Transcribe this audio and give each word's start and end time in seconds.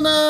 no 0.00 0.29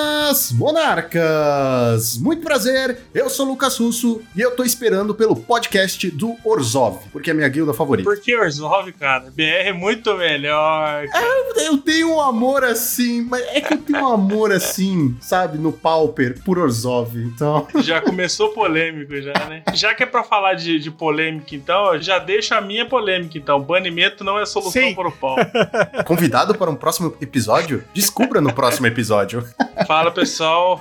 Monarcas! 0.53 2.17
Muito 2.19 2.41
prazer, 2.43 2.99
eu 3.13 3.29
sou 3.29 3.47
o 3.47 3.49
Lucas 3.49 3.77
Russo 3.79 4.23
e 4.37 4.41
eu 4.41 4.55
tô 4.55 4.63
esperando 4.63 5.13
pelo 5.13 5.35
podcast 5.35 6.09
do 6.09 6.37
Orzov, 6.45 7.01
porque 7.11 7.31
é 7.31 7.33
a 7.33 7.35
minha 7.35 7.49
guilda 7.49 7.75
favorita. 7.75 8.09
Por 8.09 8.21
que 8.21 8.37
Orzov, 8.37 8.93
cara? 8.93 9.25
BR 9.35 9.43
é 9.43 9.73
muito 9.73 10.15
melhor. 10.15 11.05
É, 11.05 11.67
eu 11.67 11.79
tenho 11.79 12.15
um 12.15 12.21
amor 12.21 12.63
assim, 12.63 13.23
mas 13.23 13.43
é 13.49 13.61
que 13.61 13.75
eu 13.75 13.79
tenho 13.79 14.05
um 14.05 14.13
amor 14.13 14.53
assim, 14.53 15.17
sabe, 15.21 15.59
no 15.59 15.73
Pauper, 15.73 16.41
por 16.45 16.61
Orzov, 16.61 17.17
então... 17.17 17.67
Já 17.83 18.01
começou 18.01 18.51
polêmico 18.51 19.21
já, 19.21 19.33
né? 19.49 19.65
Já 19.75 19.95
que 19.95 20.05
é 20.05 20.07
pra 20.07 20.23
falar 20.23 20.55
de, 20.55 20.79
de 20.79 20.93
polêmica, 20.93 21.57
então, 21.57 22.01
já 22.01 22.21
deixa 22.21 22.57
a 22.57 22.61
minha 22.61 22.87
polêmica, 22.87 23.37
então. 23.37 23.61
Banimento 23.61 24.23
não 24.23 24.39
é 24.39 24.47
solução 24.47 24.83
Sim. 24.83 24.95
para 24.95 25.09
o 25.09 25.13
pau. 25.13 25.37
Convidado 26.07 26.55
para 26.55 26.71
um 26.71 26.77
próximo 26.77 27.17
episódio? 27.21 27.85
Descubra 27.93 28.41
no 28.41 28.53
próximo 28.53 28.87
episódio. 28.87 29.45
Fala 29.87 30.11
pessoal, 30.11 30.20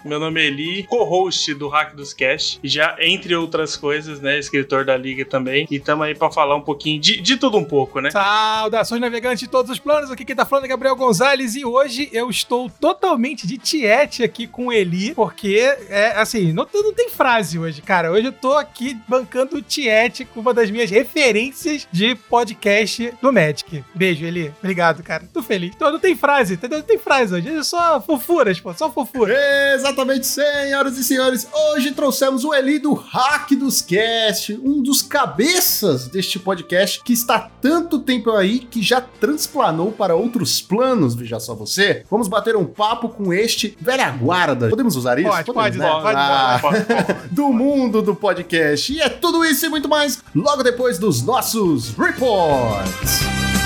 meu 0.05 0.19
nome 0.19 0.41
é 0.41 0.45
Eli, 0.45 0.83
co-host 0.83 1.53
do 1.53 1.67
Hack 1.67 1.95
dos 1.95 2.13
Cash, 2.13 2.59
já 2.63 2.95
entre 2.99 3.35
outras 3.35 3.75
coisas, 3.75 4.19
né, 4.19 4.37
escritor 4.37 4.85
da 4.85 4.97
liga 4.97 5.25
também, 5.25 5.67
e 5.69 5.79
tamo 5.79 6.03
aí 6.03 6.15
para 6.15 6.31
falar 6.31 6.55
um 6.55 6.61
pouquinho 6.61 6.99
de, 6.99 7.21
de 7.21 7.37
tudo 7.37 7.57
um 7.57 7.63
pouco, 7.63 7.99
né? 7.99 8.11
Saudações 8.11 9.01
navegantes 9.01 9.39
de 9.39 9.47
todos 9.47 9.71
os 9.71 9.79
planos, 9.79 10.11
aqui 10.11 10.25
quem 10.25 10.35
tá 10.35 10.45
falando 10.45 10.65
é 10.65 10.67
Gabriel 10.67 10.95
Gonzalez, 10.95 11.55
e 11.55 11.65
hoje 11.65 12.09
eu 12.11 12.29
estou 12.29 12.69
totalmente 12.69 13.47
de 13.47 13.57
tiete 13.57 14.23
aqui 14.23 14.47
com 14.47 14.67
o 14.67 14.73
Eli, 14.73 15.13
porque 15.13 15.57
é 15.89 16.13
assim, 16.15 16.51
não, 16.51 16.67
não 16.73 16.93
tem 16.93 17.09
frase 17.09 17.57
hoje, 17.57 17.81
cara, 17.81 18.11
hoje 18.11 18.27
eu 18.27 18.33
tô 18.33 18.53
aqui 18.53 18.97
bancando 19.07 19.57
o 19.57 19.61
tiete 19.61 20.25
com 20.25 20.39
uma 20.39 20.53
das 20.53 20.69
minhas 20.69 20.89
referências 20.89 21.87
de 21.91 22.15
podcast 22.15 23.13
do 23.21 23.31
Magic. 23.31 23.83
Beijo, 23.93 24.25
Eli, 24.25 24.53
obrigado, 24.59 25.03
cara, 25.03 25.23
tô 25.33 25.41
feliz. 25.41 25.71
Então, 25.75 25.91
não 25.91 25.99
tem 25.99 26.15
frase, 26.15 26.53
entendeu? 26.55 26.79
Não 26.79 26.85
tem 26.85 26.97
frase 26.97 27.35
hoje, 27.35 27.49
é 27.49 27.63
só 27.63 28.01
fofuras, 28.01 28.59
pô, 28.59 28.73
só 28.73 28.91
fofuras. 28.91 29.28
Exatamente, 29.75 30.25
senhoras 30.25 30.97
e 30.97 31.03
senhores. 31.03 31.47
Hoje 31.53 31.91
trouxemos 31.91 32.43
o 32.43 32.53
Eli 32.53 32.79
do 32.79 32.93
Hack 32.93 33.51
dos 33.51 33.81
Cast, 33.81 34.59
um 34.63 34.81
dos 34.81 35.01
cabeças 35.01 36.07
deste 36.07 36.39
podcast 36.39 37.03
que 37.03 37.13
está 37.13 37.49
tanto 37.61 37.99
tempo 37.99 38.31
aí 38.31 38.59
que 38.59 38.81
já 38.81 39.01
transplanou 39.01 39.91
para 39.91 40.15
outros 40.15 40.61
planos, 40.61 41.15
veja 41.15 41.39
só 41.39 41.53
você. 41.53 42.03
Vamos 42.09 42.27
bater 42.27 42.55
um 42.55 42.65
papo 42.65 43.09
com 43.09 43.33
este 43.33 43.77
velha 43.79 44.09
guarda. 44.11 44.69
Podemos 44.69 44.95
usar 44.95 45.19
isso? 45.19 45.29
Pode, 45.29 45.45
Podemos, 45.45 45.63
pode, 45.63 45.77
né? 45.77 45.89
pode, 45.89 46.17
ah, 46.17 46.59
pode, 46.61 46.85
pode, 46.85 47.29
Do 47.31 47.49
mundo 47.53 48.01
do 48.01 48.15
podcast. 48.15 48.91
E 48.91 48.99
é 48.99 49.09
tudo 49.09 49.45
isso 49.45 49.65
e 49.65 49.69
muito 49.69 49.87
mais 49.87 50.23
logo 50.33 50.63
depois 50.63 50.97
dos 50.97 51.21
nossos 51.21 51.89
reports. 51.95 53.58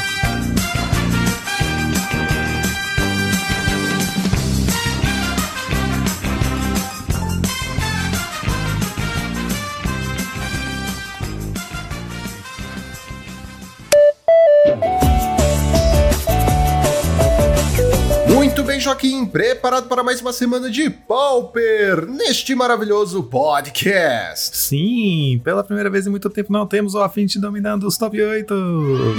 Bem, 18.73 18.79
Joaquim? 18.79 19.23
Preparado 19.23 19.88
para 19.88 20.02
mais 20.02 20.19
uma 20.19 20.33
semana 20.33 20.67
de 20.67 20.89
Pauper 20.89 22.07
neste 22.07 22.55
maravilhoso 22.55 23.21
podcast? 23.21 24.57
Sim, 24.57 25.39
pela 25.43 25.63
primeira 25.63 25.91
vez 25.91 26.07
em 26.07 26.09
muito 26.09 26.27
tempo 26.27 26.52
não 26.52 26.66
temos 26.66 26.95
o 26.95 26.99
Affinity 26.99 27.39
dominando 27.39 27.85
os 27.85 27.99
top 27.99 28.19
8. 28.19 28.53